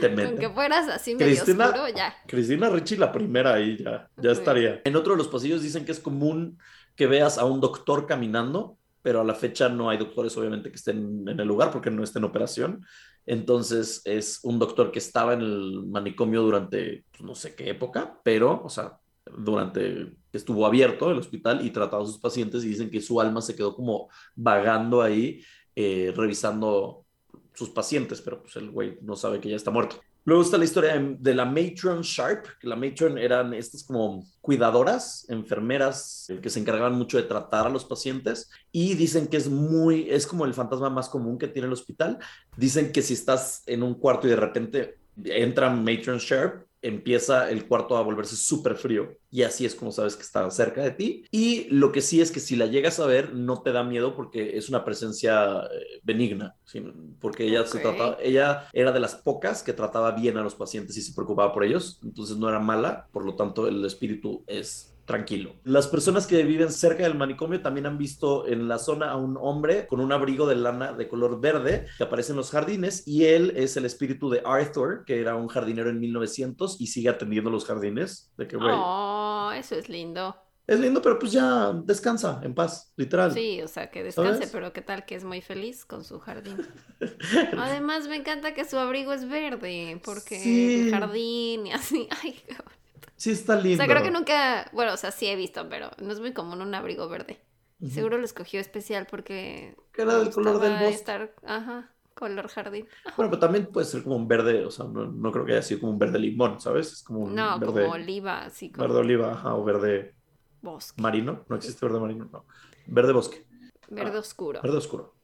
Te 0.00 0.08
mete. 0.08 0.28
Aunque 0.28 0.48
fueras 0.50 0.88
así 0.88 1.14
medio 1.14 1.34
Cristina- 1.34 1.66
oscuro, 1.66 1.88
ya. 1.94 2.14
Cristina 2.26 2.70
Ricci, 2.70 2.96
la 2.96 3.12
primera 3.12 3.52
ahí 3.54 3.76
ya, 3.76 4.08
ya 4.16 4.34
Sí. 4.34 4.38
estaría. 4.40 4.80
En 4.84 4.96
otro 4.96 5.12
de 5.12 5.18
los 5.18 5.28
pasillos 5.28 5.60
dicen 5.62 5.84
que 5.84 5.92
es 5.92 6.00
común 6.00 6.58
que 6.96 7.06
veas 7.06 7.36
a 7.36 7.44
un 7.44 7.60
doctor 7.60 8.06
caminando, 8.06 8.78
pero 9.02 9.20
a 9.20 9.24
la 9.24 9.34
fecha 9.34 9.68
no 9.68 9.90
hay 9.90 9.98
doctores, 9.98 10.34
obviamente, 10.38 10.70
que 10.70 10.76
estén 10.76 11.28
en 11.28 11.38
el 11.38 11.46
lugar 11.46 11.70
porque 11.70 11.90
no 11.90 12.02
está 12.02 12.18
en 12.18 12.24
operación. 12.24 12.84
Entonces 13.26 14.00
es 14.06 14.40
un 14.42 14.58
doctor 14.58 14.90
que 14.90 14.98
estaba 15.00 15.34
en 15.34 15.42
el 15.42 15.84
manicomio 15.86 16.40
durante 16.42 17.04
pues, 17.10 17.20
no 17.22 17.34
sé 17.34 17.54
qué 17.54 17.68
época, 17.68 18.18
pero, 18.24 18.62
o 18.64 18.70
sea, 18.70 18.98
durante 19.36 20.14
estuvo 20.32 20.64
abierto 20.64 21.10
el 21.10 21.18
hospital 21.18 21.64
y 21.64 21.70
trataba 21.70 22.02
a 22.02 22.06
sus 22.06 22.18
pacientes 22.18 22.64
y 22.64 22.68
dicen 22.68 22.90
que 22.90 23.02
su 23.02 23.20
alma 23.20 23.42
se 23.42 23.54
quedó 23.54 23.74
como 23.76 24.08
vagando 24.34 25.02
ahí, 25.02 25.42
eh, 25.80 26.12
revisando 26.12 27.06
sus 27.54 27.70
pacientes, 27.70 28.20
pero 28.20 28.42
pues 28.42 28.56
el 28.56 28.68
güey 28.68 28.98
no 29.00 29.14
sabe 29.14 29.38
que 29.38 29.48
ya 29.48 29.54
está 29.54 29.70
muerto. 29.70 30.00
Luego 30.24 30.42
está 30.42 30.58
la 30.58 30.64
historia 30.64 30.98
de, 30.98 31.34
la 31.36 31.44
matron 31.44 32.02
Sharp, 32.02 32.46
que 32.58 32.66
la 32.66 32.74
matron 32.74 33.16
eran 33.16 33.54
estas 33.54 33.84
como 33.84 34.26
cuidadoras, 34.40 35.24
enfermeras 35.28 36.30
eh, 36.30 36.40
que 36.42 36.50
se 36.50 36.58
encargaban 36.58 36.94
mucho 36.94 37.16
de 37.16 37.22
tratar 37.22 37.68
a 37.68 37.70
los 37.70 37.84
pacientes 37.84 38.50
y 38.72 38.94
dicen 38.94 39.28
que 39.28 39.36
es 39.36 39.48
muy, 39.48 40.10
es 40.10 40.26
como 40.26 40.46
el 40.46 40.52
fantasma 40.52 40.90
más 40.90 41.08
común 41.08 41.38
que 41.38 41.46
tiene 41.46 41.68
el 41.68 41.72
hospital. 41.72 42.18
Dicen 42.56 42.90
que 42.90 43.00
si 43.00 43.14
estás 43.14 43.62
en 43.66 43.84
un 43.84 43.94
cuarto 43.94 44.26
y 44.26 44.30
de 44.30 44.36
repente 44.36 44.98
entra 45.24 45.70
matron 45.70 46.18
Sharp, 46.18 46.67
empieza 46.82 47.50
el 47.50 47.66
cuarto 47.66 47.96
a 47.96 48.02
volverse 48.02 48.36
súper 48.36 48.76
frío 48.76 49.16
y 49.30 49.42
así 49.42 49.66
es 49.66 49.74
como 49.74 49.92
sabes 49.92 50.16
que 50.16 50.22
está 50.22 50.50
cerca 50.50 50.82
de 50.82 50.92
ti. 50.92 51.24
Y 51.30 51.68
lo 51.70 51.92
que 51.92 52.00
sí 52.00 52.20
es 52.20 52.30
que 52.30 52.40
si 52.40 52.56
la 52.56 52.66
llegas 52.66 53.00
a 53.00 53.06
ver 53.06 53.34
no 53.34 53.62
te 53.62 53.72
da 53.72 53.82
miedo 53.82 54.14
porque 54.14 54.56
es 54.56 54.68
una 54.68 54.84
presencia 54.84 55.60
eh, 55.62 56.00
benigna, 56.02 56.56
¿sí? 56.64 56.82
porque 57.20 57.44
ella 57.44 57.66
se 57.66 57.80
trataba, 57.80 58.16
ella 58.20 58.68
era 58.72 58.92
de 58.92 59.00
las 59.00 59.16
pocas 59.16 59.62
que 59.62 59.72
trataba 59.72 60.12
bien 60.12 60.36
a 60.36 60.42
los 60.42 60.54
pacientes 60.54 60.96
y 60.96 61.02
se 61.02 61.14
preocupaba 61.14 61.52
por 61.52 61.64
ellos, 61.64 62.00
entonces 62.02 62.36
no 62.36 62.48
era 62.48 62.60
mala, 62.60 63.08
por 63.12 63.24
lo 63.24 63.34
tanto 63.34 63.66
el 63.66 63.84
espíritu 63.84 64.44
es 64.46 64.97
tranquilo. 65.08 65.54
Las 65.64 65.88
personas 65.88 66.26
que 66.26 66.42
viven 66.44 66.70
cerca 66.70 67.02
del 67.02 67.16
manicomio 67.16 67.60
también 67.62 67.86
han 67.86 67.96
visto 67.98 68.46
en 68.46 68.68
la 68.68 68.78
zona 68.78 69.10
a 69.10 69.16
un 69.16 69.36
hombre 69.40 69.86
con 69.88 70.00
un 70.00 70.12
abrigo 70.12 70.46
de 70.46 70.54
lana 70.54 70.92
de 70.92 71.08
color 71.08 71.40
verde 71.40 71.86
que 71.96 72.04
aparece 72.04 72.32
en 72.32 72.36
los 72.36 72.50
jardines 72.50 73.08
y 73.08 73.24
él 73.24 73.54
es 73.56 73.76
el 73.78 73.86
espíritu 73.86 74.28
de 74.28 74.42
Arthur, 74.44 75.04
que 75.06 75.18
era 75.20 75.34
un 75.34 75.48
jardinero 75.48 75.88
en 75.90 75.98
1900 75.98 76.80
y 76.80 76.86
sigue 76.88 77.08
atendiendo 77.08 77.50
los 77.50 77.64
jardines. 77.64 78.30
De 78.36 78.46
que, 78.46 78.56
güey, 78.56 78.68
Oh, 78.72 79.50
eso 79.54 79.74
es 79.76 79.88
lindo. 79.88 80.36
es 80.66 80.78
lindo, 80.78 81.00
pero 81.00 81.18
pues 81.18 81.32
ya 81.32 81.72
descansa 81.72 82.40
en 82.44 82.54
paz, 82.54 82.92
literal. 82.96 83.32
Sí, 83.32 83.62
o 83.62 83.68
sea, 83.68 83.90
que 83.90 84.02
descanse, 84.04 84.34
¿Sabes? 84.34 84.50
pero 84.52 84.74
qué 84.74 84.82
tal 84.82 85.06
que 85.06 85.14
es 85.14 85.24
muy 85.24 85.40
feliz 85.40 85.86
con 85.86 86.04
su 86.04 86.20
jardín. 86.20 86.58
Además, 87.58 88.06
me 88.08 88.16
encanta 88.16 88.52
que 88.52 88.66
su 88.66 88.76
abrigo 88.76 89.14
es 89.14 89.26
verde, 89.26 90.00
porque 90.04 90.38
Sí. 90.38 90.82
el 90.82 90.90
jardín 90.90 91.66
y 91.68 91.72
así. 91.72 92.06
Ay. 92.22 92.42
Sí, 93.18 93.30
está 93.32 93.56
O 93.56 93.60
lindo. 93.60 93.76
sea, 93.76 93.86
creo 93.86 94.02
que 94.02 94.10
nunca, 94.10 94.70
bueno, 94.72 94.94
o 94.94 94.96
sea, 94.96 95.10
sí 95.10 95.26
he 95.26 95.36
visto, 95.36 95.68
pero 95.68 95.90
no 95.98 96.12
es 96.12 96.20
muy 96.20 96.32
común 96.32 96.62
un 96.62 96.74
abrigo 96.74 97.08
verde. 97.08 97.38
Seguro 97.86 98.18
lo 98.18 98.24
escogió 98.24 98.60
especial 98.60 99.06
porque 99.06 99.76
Que 99.92 100.02
era 100.02 100.18
del 100.18 100.30
color 100.32 100.60
del 100.60 100.72
bosque. 100.78 100.94
estar, 100.96 101.34
ajá, 101.44 101.92
color 102.14 102.48
jardín. 102.48 102.86
Bueno, 103.16 103.30
pero 103.30 103.38
también 103.38 103.66
puede 103.66 103.86
ser 103.86 104.02
como 104.02 104.16
un 104.16 104.28
verde, 104.28 104.64
o 104.64 104.70
sea, 104.70 104.86
no, 104.86 105.06
no 105.06 105.32
creo 105.32 105.44
que 105.44 105.52
haya 105.52 105.62
sido 105.62 105.80
como 105.80 105.92
un 105.92 105.98
verde 105.98 106.18
limón, 106.18 106.60
¿sabes? 106.60 106.92
Es 106.92 107.02
como 107.02 107.20
un 107.20 107.34
No, 107.34 107.58
verde, 107.60 107.72
como 107.82 107.92
oliva, 107.92 108.44
así 108.44 108.70
como. 108.70 108.88
verde 108.88 108.98
oliva, 108.98 109.32
ajá, 109.32 109.54
o 109.54 109.64
verde 109.64 110.14
Bosque. 110.62 111.02
marino. 111.02 111.44
No 111.48 111.56
existe 111.56 111.84
verde 111.86 112.00
marino, 112.00 112.28
no. 112.32 112.46
Verde 112.86 113.12
bosque. 113.12 113.46
Verde 113.90 114.18
oscuro. 114.18 114.60
Verde 114.62 114.76
oscuro. 114.78 115.14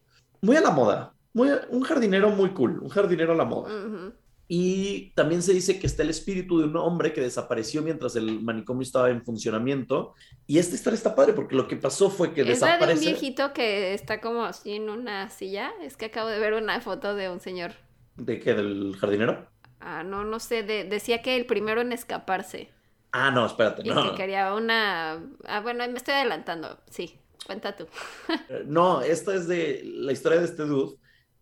Muy 0.43 0.57
a 0.57 0.61
la 0.61 0.71
moda. 0.71 1.15
Muy, 1.33 1.51
un 1.71 1.83
jardinero 1.83 2.31
muy 2.31 2.53
cool. 2.55 2.79
Un 2.81 2.89
jardinero 2.89 3.33
a 3.33 3.37
la 3.37 3.45
moda. 3.45 3.69
Ujú. 3.75 4.15
Y 4.47 5.11
también 5.15 5.43
se 5.43 5.55
dice 5.55 5.79
que 5.79 5.87
está 5.87 6.03
el 6.03 6.11
espíritu 6.11 6.59
de 6.59 6.65
un 6.66 6.77
hombre 6.77 7.12
que 7.15 7.21
desapareció 7.23 7.81
mientras 7.83 8.15
el 8.16 8.41
manicomio 8.43 8.83
estaba 8.83 9.09
en 9.11 9.25
funcionamiento. 9.25 10.15
Y 10.47 10.59
esta 10.59 10.75
historia 10.75 10.97
está 10.97 11.15
padre 11.15 11.33
porque 11.33 11.57
lo 11.57 11.66
que 11.66 11.77
pasó 11.77 12.11
fue 12.11 12.35
que 12.35 12.43
Es 12.43 12.61
la 12.61 12.66
de 12.66 12.73
un 12.75 12.79
desaparece. 12.81 13.01
viejito 13.07 13.53
que 13.55 13.95
está 13.95 14.21
como 14.21 14.45
así 14.45 14.73
en 14.73 14.91
una 14.91 15.31
silla. 15.31 15.73
Es 15.83 15.97
que 15.97 16.07
acabo 16.07 16.29
de 16.29 16.39
ver 16.39 16.53
una 16.55 16.81
foto 16.83 17.15
de 17.15 17.31
un 17.31 17.41
señor. 17.41 17.73
¿De 18.16 18.39
qué? 18.39 18.55
¿Del 18.55 18.97
jardinero? 18.99 19.49
Ah, 19.81 20.03
no, 20.03 20.25
no 20.25 20.39
sé. 20.41 20.62
de- 20.62 20.85
decía 20.85 21.23
que 21.23 21.37
el 21.37 21.47
primero 21.47 21.81
en 21.81 21.93
escaparse. 21.93 22.71
Ah, 23.12 23.31
no, 23.31 23.47
espérate. 23.47 23.83
Y 23.85 23.89
No, 23.91 24.11
que 24.11 24.16
quería 24.16 24.53
una. 24.55 25.23
Ah, 25.47 25.61
bueno, 25.61 25.87
me 25.89 25.97
estoy 25.97 26.15
adelantando. 26.15 26.79
Sí, 26.91 27.19
cuenta 27.47 27.77
tú. 27.77 27.87
no, 28.66 29.01
esta 29.03 29.35
es 29.35 29.49
de 29.49 29.83
la 29.85 30.12
historia 30.12 30.39
de 30.41 30.45
este 30.47 30.65
dude. 30.65 30.97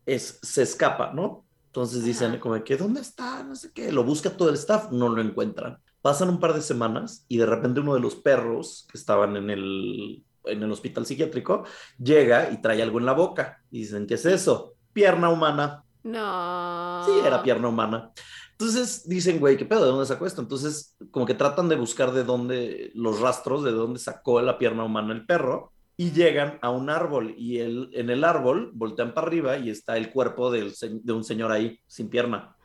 Es, 0.07 0.39
se 0.43 0.63
escapa, 0.63 1.13
¿no? 1.13 1.47
Entonces 1.73 2.05
dicen 2.05 2.39
como 2.39 2.63
que, 2.63 2.77
¿dónde 2.77 3.01
está? 3.01 3.43
No 3.45 3.57
sé 3.57 3.73
qué. 3.73 3.91
Lo 3.91 4.05
busca 4.05 4.29
todo 4.29 4.51
el 4.51 4.57
staff, 4.57 4.93
no 4.93 5.09
lo 5.09 5.23
encuentran. 5.23 5.79
Pasan 6.03 6.29
un 6.29 6.39
par 6.39 6.53
de 6.53 6.61
semanas 6.61 7.25
y 7.29 7.39
de 7.39 7.47
repente 7.47 7.81
uno 7.81 7.95
de 7.95 8.01
los 8.01 8.15
perros 8.15 8.87
que 8.93 8.99
estaban 8.99 9.39
en 9.39 9.49
el, 9.49 10.23
en 10.45 10.63
el 10.63 10.71
hospital 10.71 11.07
psiquiátrico 11.07 11.65
llega 11.99 12.53
y 12.53 12.61
trae 12.61 12.83
algo 12.83 12.99
en 12.99 13.07
la 13.07 13.15
boca. 13.15 13.63
Y 13.71 13.79
dicen, 13.79 14.07
¿qué 14.07 14.15
es 14.15 14.27
eso? 14.27 14.75
Pierna 14.93 15.31
humana. 15.31 15.83
No. 16.03 17.07
Sí, 17.07 17.27
era 17.27 17.43
pierna 17.43 17.69
humana. 17.69 18.13
Entonces 18.51 19.09
dicen, 19.09 19.41
güey, 19.41 19.57
¿qué 19.57 19.65
pedo? 19.65 19.87
¿De 19.87 19.93
dónde 19.93 20.05
sacó 20.05 20.27
esto? 20.27 20.43
Entonces, 20.43 20.95
como 21.11 21.25
que 21.25 21.33
tratan 21.33 21.71
de 21.71 21.77
buscar 21.77 22.13
de 22.13 22.23
dónde, 22.23 22.93
los 22.95 23.19
rastros 23.21 23.65
de 23.65 23.73
dónde 23.73 23.99
sacó 23.99 24.43
la 24.43 24.59
pierna 24.59 24.85
humana 24.85 25.15
el 25.15 25.25
perro 25.25 25.72
y 26.03 26.11
llegan 26.11 26.59
a 26.63 26.71
un 26.71 26.91
árbol 26.91 27.35
y 27.37 27.59
el, 27.59 27.91
en 27.93 28.11
el 28.11 28.25
árbol 28.25 28.71
voltean 28.75 29.15
para 29.15 29.27
arriba 29.29 29.57
y 29.59 29.71
está 29.71 29.97
el 29.97 30.11
cuerpo 30.11 30.51
del 30.51 30.73
de 30.81 31.13
un 31.13 31.23
señor 31.23 31.53
ahí, 31.53 31.79
sin 31.87 32.09
pierna. 32.09 32.57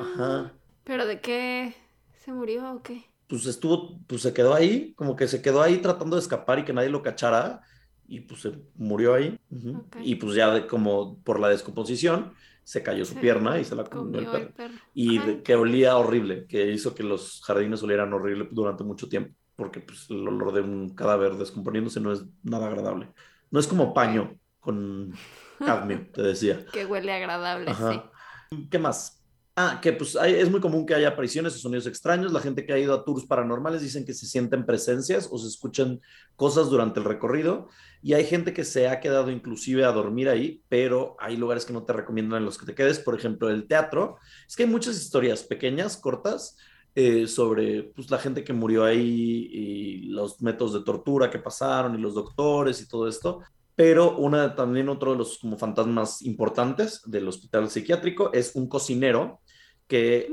Ajá. 0.00 0.52
¿Pero 0.84 1.06
de 1.06 1.20
qué? 1.20 1.74
¿Se 2.18 2.32
murió 2.32 2.70
o 2.72 2.82
qué? 2.82 3.04
Pues 3.26 3.46
estuvo, 3.46 3.98
pues 4.06 4.22
se 4.22 4.32
quedó 4.32 4.54
ahí, 4.54 4.92
como 4.94 5.16
que 5.16 5.26
se 5.28 5.40
quedó 5.42 5.62
ahí 5.62 5.78
tratando 5.78 6.16
de 6.16 6.22
escapar 6.22 6.58
y 6.58 6.64
que 6.64 6.72
nadie 6.72 6.90
lo 6.90 7.02
cachara 7.02 7.60
y 8.06 8.20
pues 8.20 8.42
se 8.42 8.52
murió 8.76 9.14
ahí. 9.14 9.38
Ujú. 9.50 9.78
Ok. 9.78 9.96
Y 10.02 10.14
pues 10.16 10.34
ya 10.36 10.52
de, 10.52 10.66
como 10.66 11.18
por 11.22 11.40
la 11.40 11.48
descomposición 11.48 12.32
se 12.62 12.82
cayó 12.82 13.04
su 13.04 13.14
Se 13.14 13.20
pierna 13.20 13.58
y 13.58 13.64
se 13.64 13.74
la 13.74 13.84
comió 13.84 14.20
el 14.20 14.26
perro. 14.26 14.36
el 14.38 14.48
perro. 14.52 14.74
y 14.94 15.18
de- 15.18 15.42
que 15.42 15.54
olía 15.54 15.96
horrible, 15.96 16.46
que 16.46 16.70
hizo 16.72 16.94
que 16.94 17.02
los 17.02 17.42
jardines 17.44 17.82
olieran 17.82 18.12
horrible 18.12 18.48
durante 18.50 18.84
mucho 18.84 19.08
tiempo, 19.08 19.34
porque 19.56 19.80
pues, 19.80 20.06
el 20.10 20.26
olor 20.26 20.52
de 20.52 20.60
un 20.60 20.94
cadáver 20.94 21.34
descomponiéndose 21.34 22.00
no 22.00 22.12
es 22.12 22.24
nada 22.42 22.66
agradable. 22.66 23.12
No 23.50 23.60
es 23.60 23.66
como 23.66 23.94
paño 23.94 24.38
con 24.60 25.12
cadmio, 25.58 26.08
te 26.12 26.22
decía. 26.22 26.64
Que 26.72 26.86
huele 26.86 27.12
agradable, 27.12 27.72
sí. 27.74 28.58
¿Qué 28.70 28.78
más? 28.78 29.20
Ah, 29.56 29.78
que 29.80 29.92
pues 29.92 30.16
hay- 30.16 30.34
es 30.34 30.50
muy 30.50 30.60
común 30.60 30.84
que 30.84 30.94
haya 30.96 31.06
apariciones 31.08 31.54
o 31.54 31.58
sonidos 31.58 31.86
extraños. 31.86 32.32
La 32.32 32.40
gente 32.40 32.66
que 32.66 32.72
ha 32.72 32.78
ido 32.78 32.92
a 32.92 33.04
tours 33.04 33.24
paranormales 33.24 33.82
dicen 33.82 34.04
que 34.04 34.12
se 34.12 34.26
sienten 34.26 34.66
presencias 34.66 35.28
o 35.30 35.38
se 35.38 35.46
escuchan 35.46 36.00
cosas 36.34 36.70
durante 36.70 36.98
el 36.98 37.06
recorrido. 37.06 37.68
Y 38.02 38.14
hay 38.14 38.24
gente 38.24 38.52
que 38.52 38.64
se 38.64 38.88
ha 38.88 38.98
quedado 38.98 39.30
inclusive 39.30 39.84
a 39.84 39.92
dormir 39.92 40.28
ahí, 40.28 40.64
pero 40.68 41.16
hay 41.20 41.36
lugares 41.36 41.64
que 41.64 41.72
no 41.72 41.84
te 41.84 41.92
recomiendan 41.92 42.38
en 42.38 42.46
los 42.46 42.58
que 42.58 42.66
te 42.66 42.74
quedes. 42.74 42.98
Por 42.98 43.14
ejemplo, 43.14 43.48
el 43.48 43.68
teatro. 43.68 44.16
Es 44.48 44.56
que 44.56 44.64
hay 44.64 44.68
muchas 44.68 44.96
historias 44.96 45.44
pequeñas, 45.44 45.96
cortas, 45.96 46.56
eh, 46.96 47.26
sobre 47.26 47.82
pues, 47.82 48.08
la 48.10 48.18
gente 48.18 48.44
que 48.44 48.52
murió 48.52 48.84
ahí 48.84 49.48
y 49.50 49.96
los 50.06 50.40
métodos 50.40 50.74
de 50.74 50.84
tortura 50.84 51.28
que 51.28 51.40
pasaron 51.40 51.94
y 51.94 52.00
los 52.00 52.14
doctores 52.14 52.80
y 52.80 52.88
todo 52.88 53.08
esto. 53.08 53.40
Pero 53.74 54.16
una, 54.16 54.54
también 54.54 54.88
otro 54.88 55.12
de 55.12 55.18
los 55.18 55.38
como 55.38 55.58
fantasmas 55.58 56.22
importantes 56.22 57.02
del 57.06 57.26
hospital 57.26 57.68
psiquiátrico 57.68 58.32
es 58.32 58.54
un 58.54 58.68
cocinero 58.68 59.40
que, 59.88 60.32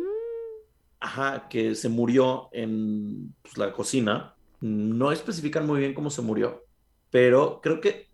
ajá, 0.99 1.47
que 1.49 1.73
se 1.73 1.89
murió 1.89 2.49
en 2.51 3.33
pues, 3.41 3.57
la 3.57 3.73
cocina. 3.73 4.35
No 4.59 5.11
especifican 5.11 5.65
muy 5.65 5.79
bien 5.79 5.95
cómo 5.95 6.11
se 6.11 6.21
murió, 6.21 6.63
pero 7.09 7.59
creo 7.63 7.81
que, 7.81 8.09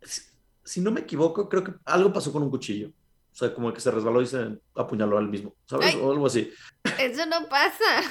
si, 0.00 0.22
si 0.64 0.80
no 0.80 0.90
me 0.90 1.00
equivoco, 1.00 1.50
creo 1.50 1.62
que 1.62 1.74
algo 1.84 2.10
pasó 2.12 2.32
con 2.32 2.42
un 2.42 2.50
cuchillo. 2.50 2.90
O 3.32 3.34
sea, 3.36 3.54
como 3.54 3.72
que 3.72 3.80
se 3.80 3.90
resbaló 3.90 4.20
y 4.22 4.26
se 4.26 4.58
apuñaló 4.74 5.16
al 5.18 5.28
mismo, 5.28 5.54
¿sabes? 5.66 5.94
Ay. 5.94 6.00
O 6.02 6.10
algo 6.12 6.26
así. 6.26 6.50
Eso 6.98 7.26
no 7.26 7.48
pasa. 7.48 8.02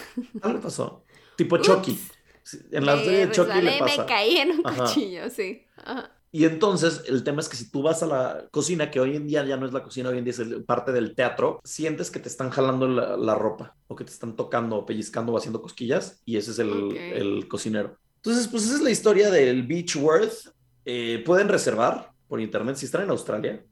Algo 0.42 0.62
pasó. 0.62 1.04
Tipo 1.36 1.58
Chucky. 1.58 1.92
Ups. 1.92 2.12
Sí, 2.44 2.58
En 2.72 2.86
la 2.86 2.98
serie 2.98 3.28
de 3.28 3.32
Chucky 3.32 3.62
le 3.62 3.80
pasa. 3.80 4.02
me 4.02 4.06
caí 4.08 4.38
en 4.38 4.52
un 4.60 4.66
Ajá. 4.68 4.86
cuchillo, 4.86 5.30
sí. 5.30 5.64
Ajá. 5.78 6.12
Y 6.32 6.46
entonces 6.46 7.04
el 7.08 7.24
tema 7.24 7.42
es 7.42 7.50
que 7.50 7.58
si 7.58 7.72
tú 7.72 7.82
vas 7.82 8.04
a 8.04 8.08
la 8.08 8.48
cocina, 8.52 8.92
que 8.92 9.00
hoy 9.00 9.16
en 9.16 9.26
día 9.28 9.44
ya 9.46 9.58
no 9.58 9.66
es 9.66 9.74
la 9.74 9.82
cocina, 9.84 10.10
hoy 10.10 10.20
en 10.20 10.24
día 10.24 10.32
es 10.32 10.40
el- 10.40 10.64
parte 10.64 10.92
del 10.92 11.16
teatro, 11.16 11.60
sientes 11.64 12.12
que 12.12 12.20
te 12.20 12.30
están 12.30 12.52
jalando 12.52 12.88
la, 12.88 13.18
la 13.18 13.34
ropa 13.36 13.76
o 13.88 13.96
que 13.96 14.04
te 14.04 14.12
están 14.12 14.36
tocando 14.36 14.76
o 14.78 14.86
pellizcando 14.86 15.34
o 15.34 15.38
haciendo 15.38 15.60
cosquillas 15.62 16.22
y 16.26 16.38
ese 16.38 16.52
es 16.52 16.60
el, 16.60 16.72
Ok. 16.72 16.94
el 16.96 17.48
cocinero. 17.48 17.98
Entonces, 18.18 18.48
pues 18.48 18.64
esa 18.66 18.76
es 18.76 18.82
la 18.82 18.92
historia 18.92 19.32
del 19.32 19.64
Beechworth. 19.66 20.54
Eh, 20.86 21.24
pueden 21.26 21.50
reservar 21.50 22.12
por 22.28 22.40
internet 22.42 22.76
si 22.76 22.86
están 22.86 23.02
en 23.04 23.10
Australia, 23.10 23.66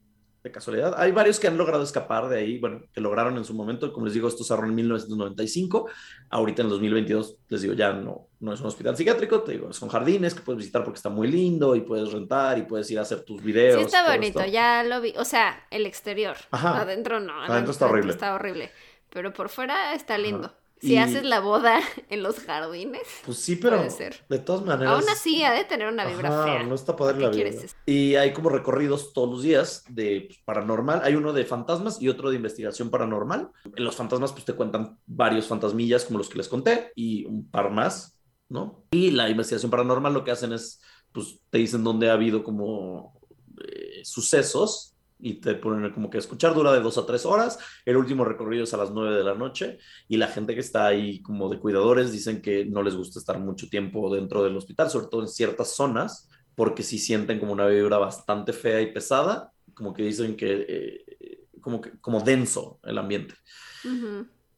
de 0.48 0.52
casualidad. 0.52 0.96
Hay 0.98 1.12
varios 1.12 1.40
que 1.40 1.48
han 1.48 1.58
logrado 1.58 1.84
escapar 1.84 2.28
de 2.28 2.40
ahí, 2.40 2.58
bueno, 2.58 2.82
que 2.92 3.02
lograron 3.02 3.38
en 3.38 3.46
su 3.46 3.54
momento. 3.54 3.94
Como 3.94 4.06
les 4.06 4.14
digo, 4.14 4.28
esto 4.28 4.44
cerró 4.44 4.66
en 4.66 4.76
1995. 4.76 5.90
Ahorita 6.30 6.62
en 6.62 6.70
2022, 6.70 7.38
les 7.50 7.62
digo, 7.62 7.74
ya 7.74 7.94
no, 7.94 8.28
no 8.40 8.54
es 8.54 8.60
un 8.60 8.68
hospital 8.68 8.96
psiquiátrico, 8.96 9.42
te 9.42 9.54
digo, 9.54 9.72
son 9.74 9.90
jardines 9.90 10.34
que 10.34 10.42
puedes 10.42 10.60
visitar 10.60 10.84
porque 10.84 10.98
está 10.98 11.10
muy 11.10 11.28
lindo 11.28 11.76
y 11.76 11.82
puedes 11.82 12.12
rentar 12.12 12.58
y 12.58 12.64
puedes 12.64 12.90
ir 12.92 13.00
a 13.00 13.04
hacer 13.04 13.24
tus 13.24 13.42
videos. 13.42 13.80
Sí 13.80 13.86
está 13.86 14.10
bonito, 14.12 14.40
esto. 14.40 14.52
ya 14.52 14.84
lo 14.84 15.02
vi. 15.02 15.14
O 15.18 15.26
sea, 15.26 15.66
el 15.72 15.86
exterior. 15.86 16.38
Ajá. 16.52 16.82
Adentro 16.82 17.20
no. 17.20 17.44
Adentro 17.44 17.72
está 17.72 17.88
horrible. 17.88 18.12
Está 18.12 18.34
horrible. 18.36 18.72
Pero 19.10 19.34
por 19.34 19.50
fuera 19.50 19.94
está 19.94 20.18
lindo. 20.18 20.48
Ajá. 20.48 20.67
Si 20.80 20.94
Y- 20.94 20.98
haces 20.98 21.24
la 21.24 21.40
boda 21.40 21.80
en 22.10 22.22
los 22.24 22.40
jardines, 22.40 23.02
Pues 23.26 23.38
sí, 23.40 23.56
pero 23.56 23.78
Puede 23.78 23.90
ser. 23.90 24.26
de 24.30 24.40
todas 24.40 24.64
maneras. 24.64 24.94
aún 24.94 25.10
así 25.10 25.44
ha 25.44 25.52
de 25.54 25.64
tener 25.66 25.88
una 25.92 26.06
vibra 26.06 26.30
Ajá, 26.30 26.44
fea. 26.44 26.64
No 26.64 26.76
está 26.76 26.96
padre 26.96 27.16
¿Para 27.20 27.34
la 27.36 27.42
eso? 27.50 27.76
Y 27.86 28.16
hay 28.16 28.32
como 28.34 28.50
recorridos 28.50 29.12
todos 29.14 29.30
los 29.30 29.42
días 29.42 29.84
de 29.90 30.26
pues, 30.28 30.40
paranormal. 30.46 31.02
Hay 31.04 31.16
uno 31.16 31.34
de 31.34 31.46
fantasmas 31.46 32.02
y 32.02 32.10
otro 32.10 32.30
de 32.30 32.36
investigación 32.36 32.90
paranormal. 32.90 33.50
En 33.76 33.84
los 33.84 33.96
fantasmas, 33.96 34.32
pues 34.34 34.46
te 34.46 34.54
cuentan 34.54 35.00
varios 35.08 35.48
fantasmillas 35.48 36.06
como 36.06 36.20
los 36.20 36.30
que 36.30 36.38
les 36.38 36.48
conté 36.48 36.92
y 36.96 37.26
un 37.26 37.50
par 37.50 37.72
más, 37.72 38.20
¿no? 38.50 38.84
Y 38.92 39.12
la 39.12 39.30
investigación 39.30 39.72
paranormal 39.72 40.14
lo 40.14 40.24
que 40.24 40.32
hacen 40.32 40.54
es, 40.54 40.80
pues 41.12 41.40
te 41.50 41.58
dicen 41.58 41.84
dónde 41.84 42.10
ha 42.10 42.14
habido 42.14 42.44
como 42.44 43.20
eh, 43.68 44.02
sucesos 44.04 44.94
y 45.20 45.36
te 45.36 45.56
ponen 45.56 45.92
como 45.92 46.10
que 46.10 46.18
escuchar 46.18 46.54
dura 46.54 46.72
de 46.74 46.80
dos 46.80 46.98
a 46.98 47.06
tres 47.06 47.26
horas. 47.26 47.58
El 47.86 47.98
último 47.98 48.24
recorrido 48.24 48.64
es 48.64 48.74
a 48.74 48.78
las 48.78 48.92
nueve 48.92 49.16
de 49.16 49.24
la 49.24 49.36
noche 49.36 49.80
y 50.08 50.18
la 50.18 50.28
gente 50.28 50.54
que 50.54 50.62
está 50.62 50.86
ahí 50.88 51.22
como 51.22 51.50
de 51.50 51.60
cuidadores 51.60 52.12
dicen 52.12 52.42
que 52.42 52.66
no 52.66 52.84
les 52.84 52.96
gusta 52.96 53.20
estar 53.20 53.40
mucho 53.40 53.68
tiempo 53.70 54.14
dentro 54.14 54.44
del 54.44 54.56
hospital, 54.56 54.90
sobre 54.90 55.08
todo 55.08 55.22
en 55.22 55.28
ciertas 55.28 55.76
zonas, 55.76 56.30
porque 56.56 56.84
sí 56.84 57.00
sienten 57.00 57.40
como 57.40 57.54
una 57.54 57.68
vibra 57.68 57.98
bastante 57.98 58.54
fea 58.54 58.82
y 58.82 58.92
pesada, 58.92 59.52
como 59.74 59.94
que 59.94 60.04
dicen 60.04 60.36
que, 60.36 60.66
eh, 60.68 61.48
como, 61.62 61.82
que 61.82 61.92
como 62.00 62.22
denso 62.22 62.80
el 62.84 62.98
ambiente. 62.98 63.36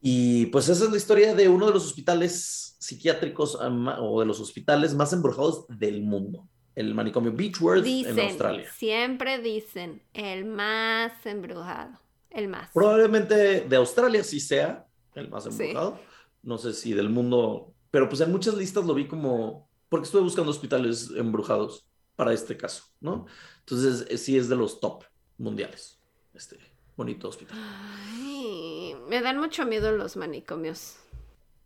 Y 0.00 0.46
pues 0.46 0.68
esa 0.68 0.84
es 0.84 0.90
la 0.90 0.96
historia 0.96 1.34
de 1.34 1.48
uno 1.48 1.66
de 1.66 1.74
los 1.74 1.84
hospitales 1.84 2.76
psiquiátricos 2.78 3.58
o 3.60 4.20
de 4.20 4.26
los 4.26 4.40
hospitales 4.40 4.94
más 4.94 5.12
embrujados 5.12 5.66
del 5.68 6.02
mundo, 6.02 6.48
el 6.80 6.94
manicomio 6.94 7.32
Beechworth 7.32 7.78
en 7.78 7.84
Dicen, 7.84 8.20
Australia. 8.20 8.70
siempre 8.72 9.38
dicen, 9.38 10.02
el 10.14 10.44
más 10.44 11.12
embrujado. 11.26 11.98
El 12.30 12.48
más. 12.48 12.70
Probablemente 12.72 13.62
de 13.62 13.76
Australia 13.76 14.22
sí 14.24 14.38
sea 14.40 14.86
el 15.14 15.28
más 15.28 15.44
Sí. 15.44 15.50
embrujado. 15.50 16.00
No 16.42 16.58
sé 16.58 16.72
si 16.72 16.92
del 16.94 17.10
mundo, 17.10 17.74
pero 17.90 18.08
pues 18.08 18.20
en 18.20 18.30
muchas 18.32 18.54
listas 18.54 18.84
lo 18.86 18.94
vi 18.94 19.06
como, 19.08 19.68
porque 19.88 20.04
estuve 20.06 20.22
buscando 20.22 20.50
hospitales 20.50 21.10
embrujados 21.16 21.86
para 22.16 22.32
este 22.32 22.56
caso, 22.56 22.84
¿no? 23.00 23.26
Entonces 23.60 24.06
eh, 24.08 24.16
sí 24.18 24.36
es 24.38 24.48
de 24.48 24.56
los 24.56 24.80
top 24.80 25.04
mundiales, 25.38 25.98
este 26.34 26.58
bonito 26.96 27.28
hospital. 27.28 27.58
Ay, 27.58 28.94
me 29.08 29.20
dan 29.20 29.38
mucho 29.38 29.66
miedo 29.66 29.90
los 29.92 30.16
manicomios. 30.16 30.96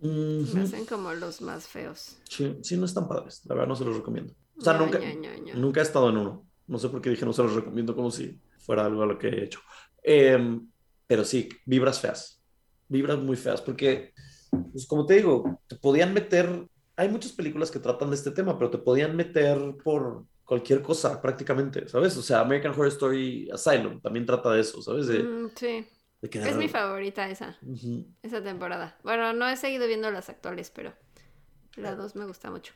Me 0.01 0.61
hacen 0.63 0.85
como 0.87 1.13
los 1.15 1.41
más 1.41 1.67
feos. 1.67 2.19
Sí, 2.29 2.57
sí, 2.63 2.77
no 2.77 2.85
están 2.85 3.09
padres, 3.09 3.43
la 3.47 3.55
verdad 3.55 3.69
no 3.69 3.77
se 3.77 3.85
los 3.85 3.97
recomiendo. 3.97 4.35
O 4.57 4.61
sea, 4.61 4.75
Ña, 4.75 4.79
nunca, 4.79 4.99
Ña. 4.99 5.55
nunca 5.55 5.81
he 5.81 5.83
estado 5.83 6.11
en 6.11 6.19
uno. 6.19 6.47
No 6.67 6.79
sé 6.79 6.89
por 6.89 7.01
qué 7.01 7.11
dije 7.11 7.27
no 7.27 7.33
se 7.33 7.43
los 7.43 7.55
recomiendo 7.55 7.95
como 7.95 8.11
si 8.11 8.41
fuera 8.59 8.87
algo 8.87 9.03
a 9.03 9.07
lo 9.07 9.19
que 9.19 9.29
he 9.29 9.45
hecho. 9.45 9.61
Em, 10.03 10.67
pero 11.07 11.25
sí, 11.25 11.49
vibras 11.67 12.01
feas. 12.01 12.43
Vibras 12.89 13.19
muy 13.19 13.37
feas 13.37 13.61
porque, 13.61 14.13
pues 14.73 14.87
como 14.87 15.05
te 15.07 15.15
digo, 15.15 15.61
te 15.67 15.77
podían 15.77 16.15
meter... 16.15 16.67
Hay 16.97 17.09
muchas 17.09 17.33
películas 17.33 17.71
que 17.71 17.81
tratan 17.81 18.11
de 18.11 18.17
este 18.17 18.31
tema, 18.31 18.57
pero 18.57 18.71
te 18.71 18.79
podían 18.79 19.17
meter 19.17 19.59
por 19.83 20.25
cualquier 20.45 20.83
cosa 20.83 21.21
prácticamente, 21.21 21.89
¿sabes? 21.89 22.17
O 22.17 22.23
sea, 22.23 22.41
American 22.41 22.73
Horror 22.73 22.89
Story 22.89 23.51
Asylum 23.51 24.01
también 24.01 24.27
trata 24.27 24.53
de 24.53 24.61
eso, 24.61 24.81
¿sabes? 24.81 25.07
De, 25.09 25.23
Mm, 25.23 25.51
sí, 25.57 25.87
de 26.23 26.49
es 26.49 26.57
mi 26.57 26.69
favorita 26.69 27.29
esa, 27.29 27.59
esa 28.23 28.43
temporada. 28.43 28.97
Bueno, 29.03 29.33
no 29.33 29.49
he 29.49 29.57
seguido 29.57 29.87
viendo 29.87 30.11
las 30.11 30.29
actuales, 30.29 30.71
pero 30.71 30.95
la 31.77 31.95
dos 31.97 32.15
me 32.15 32.27
gusta 32.27 32.51
mucho. 32.51 32.73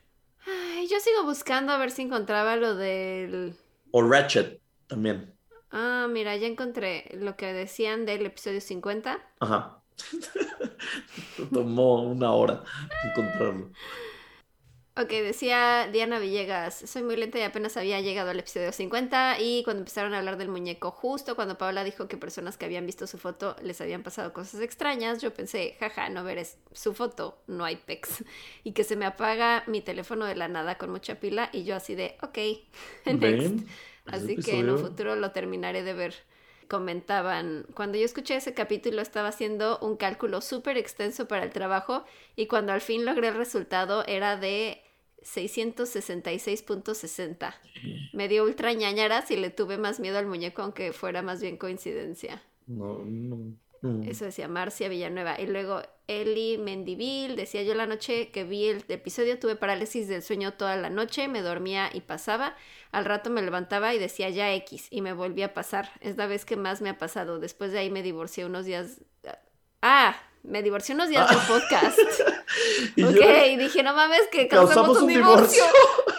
Yo 0.88 1.00
sigo 1.00 1.24
buscando 1.24 1.72
a 1.72 1.78
ver 1.78 1.90
si 1.90 2.02
encontraba 2.02 2.56
lo 2.56 2.74
del... 2.74 3.54
O 3.90 4.02
Ratchet 4.02 4.60
también. 4.86 5.34
Ah, 5.70 6.06
mira, 6.10 6.36
ya 6.36 6.46
encontré 6.46 7.10
lo 7.14 7.36
que 7.36 7.52
decían 7.52 8.06
del 8.06 8.26
episodio 8.26 8.60
50. 8.60 9.20
Ajá. 9.40 9.82
Tomó 11.52 12.02
una 12.02 12.32
hora 12.32 12.62
encontrarlo. 13.04 13.70
Ok, 15.00 15.10
decía 15.10 15.88
Diana 15.92 16.18
Villegas, 16.18 16.74
soy 16.74 17.04
muy 17.04 17.14
lenta 17.14 17.38
y 17.38 17.42
apenas 17.42 17.76
había 17.76 18.00
llegado 18.00 18.30
al 18.30 18.40
episodio 18.40 18.72
50 18.72 19.36
y 19.38 19.62
cuando 19.62 19.82
empezaron 19.82 20.12
a 20.12 20.18
hablar 20.18 20.38
del 20.38 20.48
muñeco, 20.48 20.90
justo 20.90 21.36
cuando 21.36 21.56
Paola 21.56 21.84
dijo 21.84 22.08
que 22.08 22.16
personas 22.16 22.56
que 22.56 22.64
habían 22.64 22.84
visto 22.84 23.06
su 23.06 23.16
foto 23.16 23.54
les 23.62 23.80
habían 23.80 24.02
pasado 24.02 24.32
cosas 24.32 24.60
extrañas, 24.60 25.22
yo 25.22 25.32
pensé, 25.32 25.76
jaja, 25.78 26.08
no 26.08 26.24
veres 26.24 26.58
su 26.72 26.94
foto, 26.94 27.38
no 27.46 27.64
hay 27.64 27.76
pex. 27.76 28.24
Y 28.64 28.72
que 28.72 28.82
se 28.82 28.96
me 28.96 29.06
apaga 29.06 29.62
mi 29.68 29.80
teléfono 29.80 30.24
de 30.24 30.34
la 30.34 30.48
nada 30.48 30.78
con 30.78 30.90
mucha 30.90 31.20
pila 31.20 31.48
y 31.52 31.62
yo 31.62 31.76
así 31.76 31.94
de, 31.94 32.16
ok, 32.20 32.38
next. 33.20 33.68
Así 34.06 34.34
que 34.34 34.58
en 34.58 34.70
un 34.70 34.80
futuro 34.80 35.14
lo 35.14 35.30
terminaré 35.30 35.84
de 35.84 35.94
ver 35.94 36.14
comentaban, 36.66 37.66
cuando 37.72 37.96
yo 37.96 38.04
escuché 38.04 38.36
ese 38.36 38.52
capítulo 38.52 39.00
estaba 39.00 39.28
haciendo 39.28 39.78
un 39.78 39.96
cálculo 39.96 40.42
súper 40.42 40.76
extenso 40.76 41.26
para 41.26 41.44
el 41.44 41.50
trabajo 41.50 42.04
y 42.36 42.46
cuando 42.46 42.72
al 42.72 42.82
fin 42.82 43.06
logré 43.06 43.28
el 43.28 43.36
resultado 43.36 44.04
era 44.06 44.36
de 44.36 44.82
666.60. 45.22 47.54
Me 48.12 48.28
dio 48.28 48.44
ultra 48.44 48.72
ñañaras 48.72 49.30
y 49.30 49.36
le 49.36 49.50
tuve 49.50 49.78
más 49.78 50.00
miedo 50.00 50.18
al 50.18 50.26
muñeco, 50.26 50.62
aunque 50.62 50.92
fuera 50.92 51.22
más 51.22 51.40
bien 51.40 51.56
coincidencia. 51.56 52.42
No, 52.66 53.04
no, 53.04 53.54
Eso 54.04 54.24
decía 54.24 54.48
Marcia 54.48 54.88
Villanueva. 54.88 55.40
Y 55.40 55.46
luego 55.46 55.82
Eli 56.06 56.58
Mendivil 56.58 57.36
decía: 57.36 57.62
Yo 57.62 57.74
la 57.74 57.86
noche 57.86 58.30
que 58.30 58.44
vi 58.44 58.66
el 58.66 58.84
episodio 58.88 59.38
tuve 59.38 59.56
parálisis 59.56 60.08
del 60.08 60.22
sueño 60.22 60.54
toda 60.54 60.76
la 60.76 60.90
noche, 60.90 61.28
me 61.28 61.42
dormía 61.42 61.90
y 61.92 62.00
pasaba. 62.00 62.56
Al 62.92 63.04
rato 63.04 63.30
me 63.30 63.42
levantaba 63.42 63.94
y 63.94 63.98
decía 63.98 64.30
ya 64.30 64.52
X 64.54 64.88
y 64.90 65.00
me 65.00 65.12
volvía 65.12 65.46
a 65.46 65.54
pasar. 65.54 65.90
Es 66.00 66.16
la 66.16 66.26
vez 66.26 66.44
que 66.44 66.56
más 66.56 66.82
me 66.82 66.90
ha 66.90 66.98
pasado. 66.98 67.38
Después 67.38 67.72
de 67.72 67.78
ahí 67.78 67.90
me 67.90 68.02
divorcié 68.02 68.44
unos 68.44 68.66
días. 68.66 69.00
Ah, 69.80 70.16
me 70.42 70.62
divorcié 70.62 70.94
unos 70.94 71.08
días 71.08 71.28
del 71.28 71.38
podcast. 71.48 71.98
y 72.96 73.04
ok, 73.04 73.58
dije, 73.58 73.82
no 73.82 73.94
mames, 73.94 74.22
que 74.30 74.48
causamos, 74.48 75.02
un, 75.02 75.08
divorcio. 75.08 75.62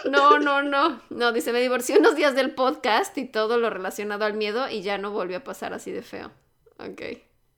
no, 0.10 0.38
no, 0.38 0.62
no. 0.62 1.02
No, 1.10 1.32
dice, 1.32 1.52
me 1.52 1.60
divorcié 1.60 1.98
unos 1.98 2.16
días 2.16 2.34
del 2.34 2.54
podcast 2.54 3.16
y 3.18 3.26
todo 3.26 3.58
lo 3.58 3.70
relacionado 3.70 4.24
al 4.24 4.34
miedo 4.34 4.68
y 4.68 4.82
ya 4.82 4.98
no 4.98 5.10
volvió 5.10 5.38
a 5.38 5.44
pasar 5.44 5.74
así 5.74 5.90
de 5.90 6.02
feo. 6.02 6.30
Ok. 6.78 7.02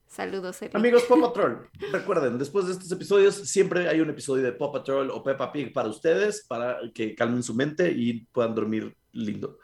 Saludos, 0.07 0.61
Eli. 0.61 0.71
Amigos 0.75 1.03
Pop 1.03 1.19
Patrol, 1.33 1.67
recuerden, 1.91 2.37
después 2.37 2.67
de 2.67 2.73
estos 2.73 2.91
episodios 2.91 3.33
siempre 3.33 3.87
hay 3.89 3.99
un 3.99 4.11
episodio 4.11 4.43
de 4.43 4.51
Pop 4.51 4.71
Patrol 4.71 5.09
o 5.09 5.23
Peppa 5.23 5.51
Pig 5.51 5.73
para 5.73 5.89
ustedes, 5.89 6.45
para 6.47 6.77
que 6.93 7.15
calmen 7.15 7.41
su 7.41 7.55
mente 7.55 7.91
y 7.91 8.25
puedan 8.25 8.53
dormir 8.53 8.95
lindo. 9.11 9.57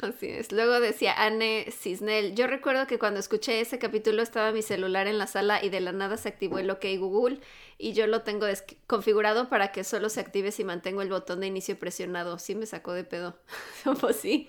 Así 0.00 0.26
es. 0.28 0.52
Luego 0.52 0.80
decía 0.80 1.14
Anne 1.16 1.66
Cisnel, 1.70 2.34
yo 2.34 2.46
recuerdo 2.46 2.86
que 2.86 2.98
cuando 2.98 3.20
escuché 3.20 3.60
ese 3.60 3.78
capítulo 3.78 4.22
estaba 4.22 4.52
mi 4.52 4.60
celular 4.60 5.06
en 5.06 5.18
la 5.18 5.26
sala 5.26 5.64
y 5.64 5.70
de 5.70 5.80
la 5.80 5.92
nada 5.92 6.16
se 6.16 6.28
activó 6.28 6.58
el 6.58 6.70
OK 6.70 6.84
Google 6.98 7.40
y 7.78 7.92
yo 7.92 8.06
lo 8.06 8.22
tengo 8.22 8.46
configurado 8.86 9.48
para 9.48 9.72
que 9.72 9.84
solo 9.84 10.08
se 10.08 10.20
active 10.20 10.50
si 10.50 10.64
mantengo 10.64 11.00
el 11.00 11.10
botón 11.10 11.40
de 11.40 11.46
inicio 11.46 11.78
presionado. 11.78 12.38
Sí 12.38 12.54
me 12.54 12.66
sacó 12.66 12.92
de 12.92 13.04
pedo. 13.04 13.38
pues 14.00 14.16
sí. 14.16 14.48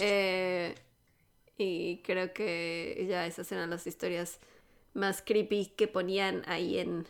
Eh, 0.00 0.74
y 1.56 1.98
creo 2.02 2.32
que 2.32 3.06
ya 3.08 3.26
esas 3.26 3.50
eran 3.50 3.70
las 3.70 3.86
historias 3.86 4.38
más 4.94 5.22
creepy 5.22 5.72
que 5.76 5.88
ponían 5.88 6.42
ahí 6.46 6.78
en... 6.78 7.06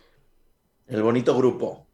El 0.87 1.03
bonito 1.03 1.35
grupo. 1.37 1.88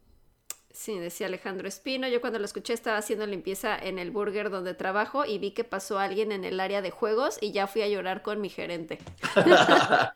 Sí, 0.76 0.98
decía 0.98 1.26
Alejandro 1.26 1.66
Espino. 1.66 2.06
Yo 2.06 2.20
cuando 2.20 2.38
lo 2.38 2.44
escuché 2.44 2.74
estaba 2.74 2.98
haciendo 2.98 3.26
limpieza 3.26 3.78
en 3.78 3.98
el 3.98 4.10
burger 4.10 4.50
donde 4.50 4.74
trabajo 4.74 5.24
y 5.24 5.38
vi 5.38 5.52
que 5.52 5.64
pasó 5.64 5.98
alguien 5.98 6.32
en 6.32 6.44
el 6.44 6.60
área 6.60 6.82
de 6.82 6.90
juegos 6.90 7.38
y 7.40 7.50
ya 7.50 7.66
fui 7.66 7.80
a 7.80 7.88
llorar 7.88 8.20
con 8.20 8.42
mi 8.42 8.50
gerente. 8.50 8.98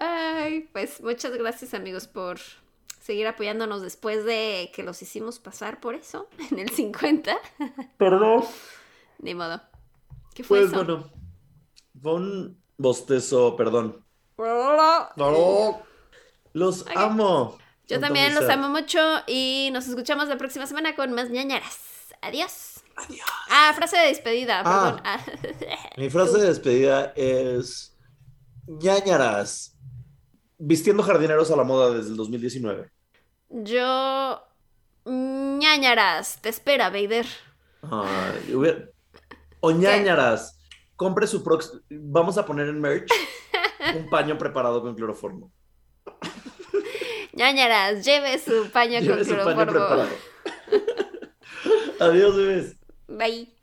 Ay, 0.00 0.70
pues 0.72 1.02
muchas 1.02 1.36
gracias 1.36 1.74
amigos 1.74 2.08
por 2.08 2.38
seguir 2.98 3.26
apoyándonos 3.26 3.82
después 3.82 4.24
de 4.24 4.72
que 4.74 4.82
los 4.82 5.02
hicimos 5.02 5.38
pasar 5.38 5.80
por 5.80 5.94
eso 5.94 6.26
en 6.50 6.58
el 6.58 6.70
50. 6.70 7.36
Perdón. 7.98 8.44
Ni 9.18 9.34
modo. 9.34 9.60
¿Qué 10.34 10.44
fue 10.44 10.60
pues, 10.60 10.72
bueno, 10.72 11.10
fue 12.00 12.14
un 12.14 12.58
bostezo, 12.78 13.54
perdón. 13.54 14.02
Los 16.54 16.86
amo. 16.96 17.58
Yo 17.90 17.98
también 17.98 18.36
los 18.36 18.48
amo 18.48 18.68
mucho 18.68 19.00
y 19.26 19.70
nos 19.72 19.88
escuchamos 19.88 20.28
la 20.28 20.38
próxima 20.38 20.64
semana 20.64 20.94
con 20.94 21.12
más 21.12 21.28
ñañaras. 21.28 22.14
Adiós. 22.22 22.84
Adiós. 22.96 23.26
Ah, 23.50 23.72
frase 23.74 23.96
de 23.96 24.06
despedida, 24.06 24.62
ah. 24.64 25.24
perdón. 25.24 25.76
mi 25.96 26.08
frase 26.08 26.38
de 26.38 26.46
despedida 26.46 27.12
es 27.16 27.98
ñañaras. 28.68 29.76
Vistiendo 30.56 31.02
jardineros 31.02 31.50
a 31.50 31.56
la 31.56 31.64
moda 31.64 31.90
desde 31.90 32.10
el 32.10 32.16
2019. 32.16 32.92
Yo 33.48 34.40
ñañaras, 35.04 36.40
te 36.40 36.48
espera, 36.50 36.90
Vader. 36.90 37.26
O 39.58 39.70
ñañaras. 39.72 40.60
Compre 40.94 41.26
su 41.26 41.42
próximo. 41.42 41.80
Vamos 41.90 42.38
a 42.38 42.46
poner 42.46 42.68
en 42.68 42.80
merch 42.80 43.10
un 43.96 44.08
paño 44.08 44.38
preparado 44.38 44.80
con 44.80 44.94
cloroformo 44.94 45.50
ñañaras, 47.32 48.04
lleve 48.04 48.38
su 48.38 48.70
paño 48.70 48.98
con 49.06 49.24
cloroformo. 49.24 50.06
Adiós, 52.00 52.36
bebés. 52.36 52.76
Bye. 53.08 53.59